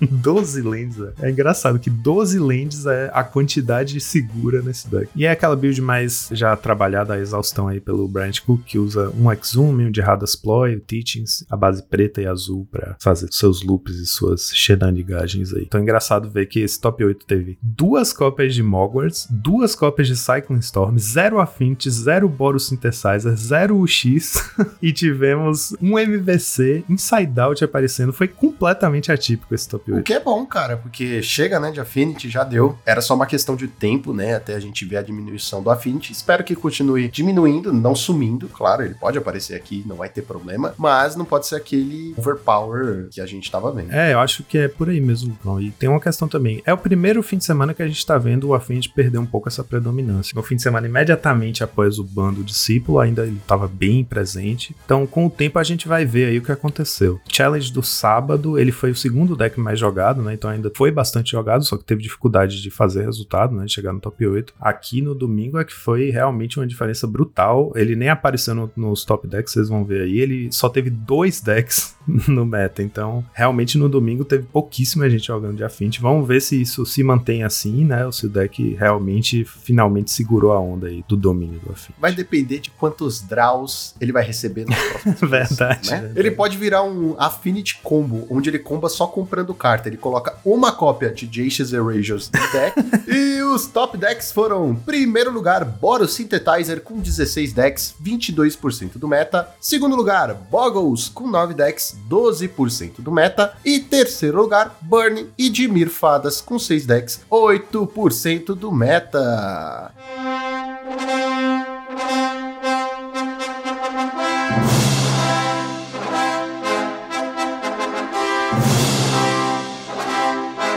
12 0.00 0.62
lands. 0.62 0.96
É. 1.00 1.26
é 1.26 1.30
engraçado 1.30 1.78
que 1.78 1.90
12 1.90 2.38
lands 2.38 2.86
é 2.86 3.10
a 3.12 3.24
quantidade 3.24 4.00
segura 4.00 4.62
nesse 4.62 4.88
deck. 4.88 5.08
E 5.16 5.26
é 5.26 5.30
aquela 5.30 5.56
build 5.56 5.80
mais 5.80 6.28
já 6.30 6.56
trabalhada 6.56 7.14
a 7.14 7.18
exaustão 7.18 7.68
aí 7.68 7.80
pelo 7.80 8.06
Bryant 8.06 8.40
Cook, 8.44 8.62
que 8.64 8.78
usa 8.78 9.10
um 9.10 9.30
Exhume, 9.32 9.86
um 9.86 9.90
de 9.90 10.00
Radas 10.00 10.36
Ploy, 10.36 10.76
o 10.76 10.80
Teachings, 10.80 11.44
a 11.50 11.56
base 11.56 11.82
preta 11.82 12.22
e 12.22 12.26
azul 12.26 12.66
para 12.70 12.96
fazer 13.00 13.28
seus 13.32 13.62
loops 13.62 13.96
e 13.96 14.06
suas 14.06 14.50
shenanigagens 14.54 15.52
aí. 15.52 15.64
Então 15.66 15.80
é 15.80 15.82
engraçado 15.82 16.30
ver 16.30 16.46
que 16.46 16.60
esse 16.60 16.80
top 16.80 17.04
8 17.04 17.26
teve 17.26 17.58
duas 17.60 18.12
cópias 18.12 18.35
de 18.44 18.62
Mogwarts, 18.62 19.26
duas 19.30 19.74
cópias 19.74 20.06
de 20.08 20.16
Cycling 20.16 20.58
Storm, 20.58 20.98
zero 20.98 21.40
Affinity, 21.40 21.90
zero 21.90 22.28
Boros 22.28 22.66
Synthesizer, 22.68 23.34
zero 23.36 23.80
UX 23.80 24.52
e 24.82 24.92
tivemos 24.92 25.74
um 25.80 25.98
MVC 25.98 26.84
Inside 26.88 27.40
Out 27.40 27.64
aparecendo. 27.64 28.12
Foi 28.12 28.28
completamente 28.28 29.10
atípico 29.10 29.54
esse 29.54 29.68
top 29.68 29.90
O 29.90 29.96
8. 29.96 30.04
que 30.04 30.12
é 30.12 30.20
bom, 30.20 30.44
cara, 30.46 30.76
porque 30.76 31.22
chega, 31.22 31.58
né, 31.58 31.70
de 31.70 31.80
Affinity, 31.80 32.28
já 32.28 32.44
deu. 32.44 32.78
Era 32.84 33.00
só 33.00 33.14
uma 33.14 33.26
questão 33.26 33.56
de 33.56 33.66
tempo, 33.68 34.12
né, 34.12 34.34
até 34.34 34.54
a 34.54 34.60
gente 34.60 34.84
ver 34.84 34.98
a 34.98 35.02
diminuição 35.02 35.62
do 35.62 35.70
Affinity. 35.70 36.12
Espero 36.12 36.44
que 36.44 36.54
continue 36.54 37.08
diminuindo, 37.08 37.72
não 37.72 37.94
sumindo. 37.94 38.48
Claro, 38.48 38.82
ele 38.82 38.94
pode 38.94 39.16
aparecer 39.18 39.54
aqui, 39.54 39.82
não 39.86 39.96
vai 39.96 40.08
ter 40.08 40.22
problema, 40.22 40.74
mas 40.76 41.16
não 41.16 41.24
pode 41.24 41.46
ser 41.46 41.56
aquele 41.56 42.14
overpower 42.16 43.08
que 43.10 43.20
a 43.20 43.26
gente 43.26 43.50
tava 43.50 43.72
vendo. 43.72 43.92
É, 43.92 44.12
eu 44.12 44.20
acho 44.20 44.42
que 44.44 44.58
é 44.58 44.68
por 44.68 44.88
aí 44.88 45.00
mesmo, 45.00 45.30
Lucão. 45.30 45.60
E 45.60 45.70
tem 45.70 45.88
uma 45.88 46.00
questão 46.00 46.28
também. 46.28 46.62
É 46.66 46.72
o 46.72 46.78
primeiro 46.78 47.22
fim 47.22 47.38
de 47.38 47.44
semana 47.44 47.72
que 47.72 47.82
a 47.82 47.86
gente 47.86 48.04
tá 48.04 48.18
vendo 48.18 48.25
o 48.48 48.54
Affinity 48.54 48.88
perder 48.88 49.18
um 49.18 49.26
pouco 49.26 49.48
essa 49.48 49.62
predominância. 49.62 50.32
No 50.34 50.42
fim 50.42 50.56
de 50.56 50.62
semana, 50.62 50.86
imediatamente 50.86 51.62
após 51.62 51.98
o 51.98 52.04
bando 52.04 52.42
discípulo, 52.42 52.98
ainda 52.98 53.22
ele 53.26 53.40
tava 53.46 53.68
bem 53.68 54.02
presente. 54.04 54.74
Então, 54.84 55.06
com 55.06 55.26
o 55.26 55.30
tempo, 55.30 55.58
a 55.58 55.64
gente 55.64 55.86
vai 55.88 56.04
ver 56.04 56.26
aí 56.26 56.38
o 56.38 56.42
que 56.42 56.52
aconteceu. 56.52 57.20
Challenge 57.30 57.72
do 57.72 57.82
sábado, 57.82 58.58
ele 58.58 58.72
foi 58.72 58.90
o 58.90 58.94
segundo 58.96 59.36
deck 59.36 59.58
mais 59.60 59.78
jogado, 59.78 60.22
né? 60.22 60.34
Então 60.34 60.50
ainda 60.50 60.70
foi 60.76 60.90
bastante 60.90 61.32
jogado, 61.32 61.64
só 61.64 61.76
que 61.76 61.84
teve 61.84 62.02
dificuldade 62.02 62.60
de 62.62 62.70
fazer 62.70 63.04
resultado, 63.04 63.54
né? 63.54 63.64
De 63.64 63.72
chegar 63.72 63.92
no 63.92 64.00
top 64.00 64.26
8. 64.26 64.54
Aqui 64.60 65.00
no 65.02 65.14
domingo 65.14 65.58
é 65.58 65.64
que 65.64 65.72
foi 65.74 66.10
realmente 66.10 66.58
uma 66.58 66.66
diferença 66.66 67.06
brutal. 67.06 67.72
Ele 67.74 67.94
nem 67.96 68.08
apareceu 68.08 68.54
no- 68.54 68.70
nos 68.76 69.04
top 69.04 69.26
decks, 69.28 69.52
vocês 69.52 69.68
vão 69.68 69.84
ver 69.84 70.02
aí. 70.02 70.18
Ele 70.18 70.48
só 70.52 70.68
teve 70.68 70.90
dois 70.90 71.40
decks 71.40 71.95
no 72.28 72.46
meta. 72.46 72.82
Então, 72.82 73.24
realmente 73.32 73.76
no 73.78 73.88
domingo 73.88 74.24
teve 74.24 74.44
pouquíssima 74.44 75.08
gente 75.10 75.26
jogando 75.26 75.56
de 75.56 75.64
Affinity. 75.64 76.00
Vamos 76.00 76.26
ver 76.26 76.40
se 76.40 76.60
isso 76.60 76.84
se 76.86 77.02
mantém 77.02 77.42
assim, 77.42 77.84
né? 77.84 78.04
Ou 78.06 78.12
se 78.12 78.26
o 78.26 78.28
deck 78.28 78.74
realmente 78.78 79.44
finalmente 79.44 80.10
segurou 80.10 80.52
a 80.52 80.60
onda 80.60 80.86
aí 80.88 81.04
do 81.08 81.16
domínio 81.16 81.60
do 81.60 81.72
Affinity. 81.72 82.00
Vai 82.00 82.12
depender 82.12 82.58
de 82.60 82.70
quantos 82.70 83.20
draws 83.22 83.94
ele 84.00 84.12
vai 84.12 84.24
receber 84.24 84.66
nos 84.66 84.76
próximos 84.78 85.18
dias, 85.18 85.30
Verdade, 85.30 85.90
né? 85.90 85.96
verdade. 86.00 86.18
Ele 86.20 86.30
pode 86.30 86.56
virar 86.56 86.82
um 86.82 87.14
Affinity 87.18 87.78
Combo, 87.82 88.26
onde 88.30 88.48
ele 88.48 88.58
comba 88.58 88.88
só 88.88 89.06
comprando 89.06 89.52
carta. 89.54 89.88
Ele 89.88 89.96
coloca 89.96 90.34
uma 90.44 90.72
cópia 90.72 91.10
de 91.10 91.26
Jace's 91.26 91.72
Erasures 91.72 92.30
no 92.30 92.52
deck. 92.52 92.76
e 93.10 93.42
os 93.42 93.66
top 93.66 93.96
decks 93.98 94.32
foram: 94.32 94.74
primeiro 94.74 95.30
lugar, 95.32 95.64
Boros 95.64 96.14
Synthetizer 96.14 96.80
com 96.80 97.00
16 97.00 97.52
decks, 97.52 97.94
22% 98.02 98.98
do 98.98 99.08
meta. 99.08 99.48
Segundo 99.60 99.96
lugar, 99.96 100.34
Boggles 100.34 101.08
com 101.08 101.26
9 101.28 101.54
decks, 101.54 101.95
12% 102.08 103.00
do 103.00 103.10
meta. 103.10 103.56
E 103.64 103.80
terceiro 103.80 104.40
lugar, 104.42 104.76
Burn 104.80 105.28
e 105.36 105.48
Dimir 105.48 105.90
Fadas 105.90 106.40
com 106.40 106.58
6 106.58 106.86
decks, 106.86 107.20
8% 107.30 108.54
do 108.54 108.72
meta. 108.72 109.92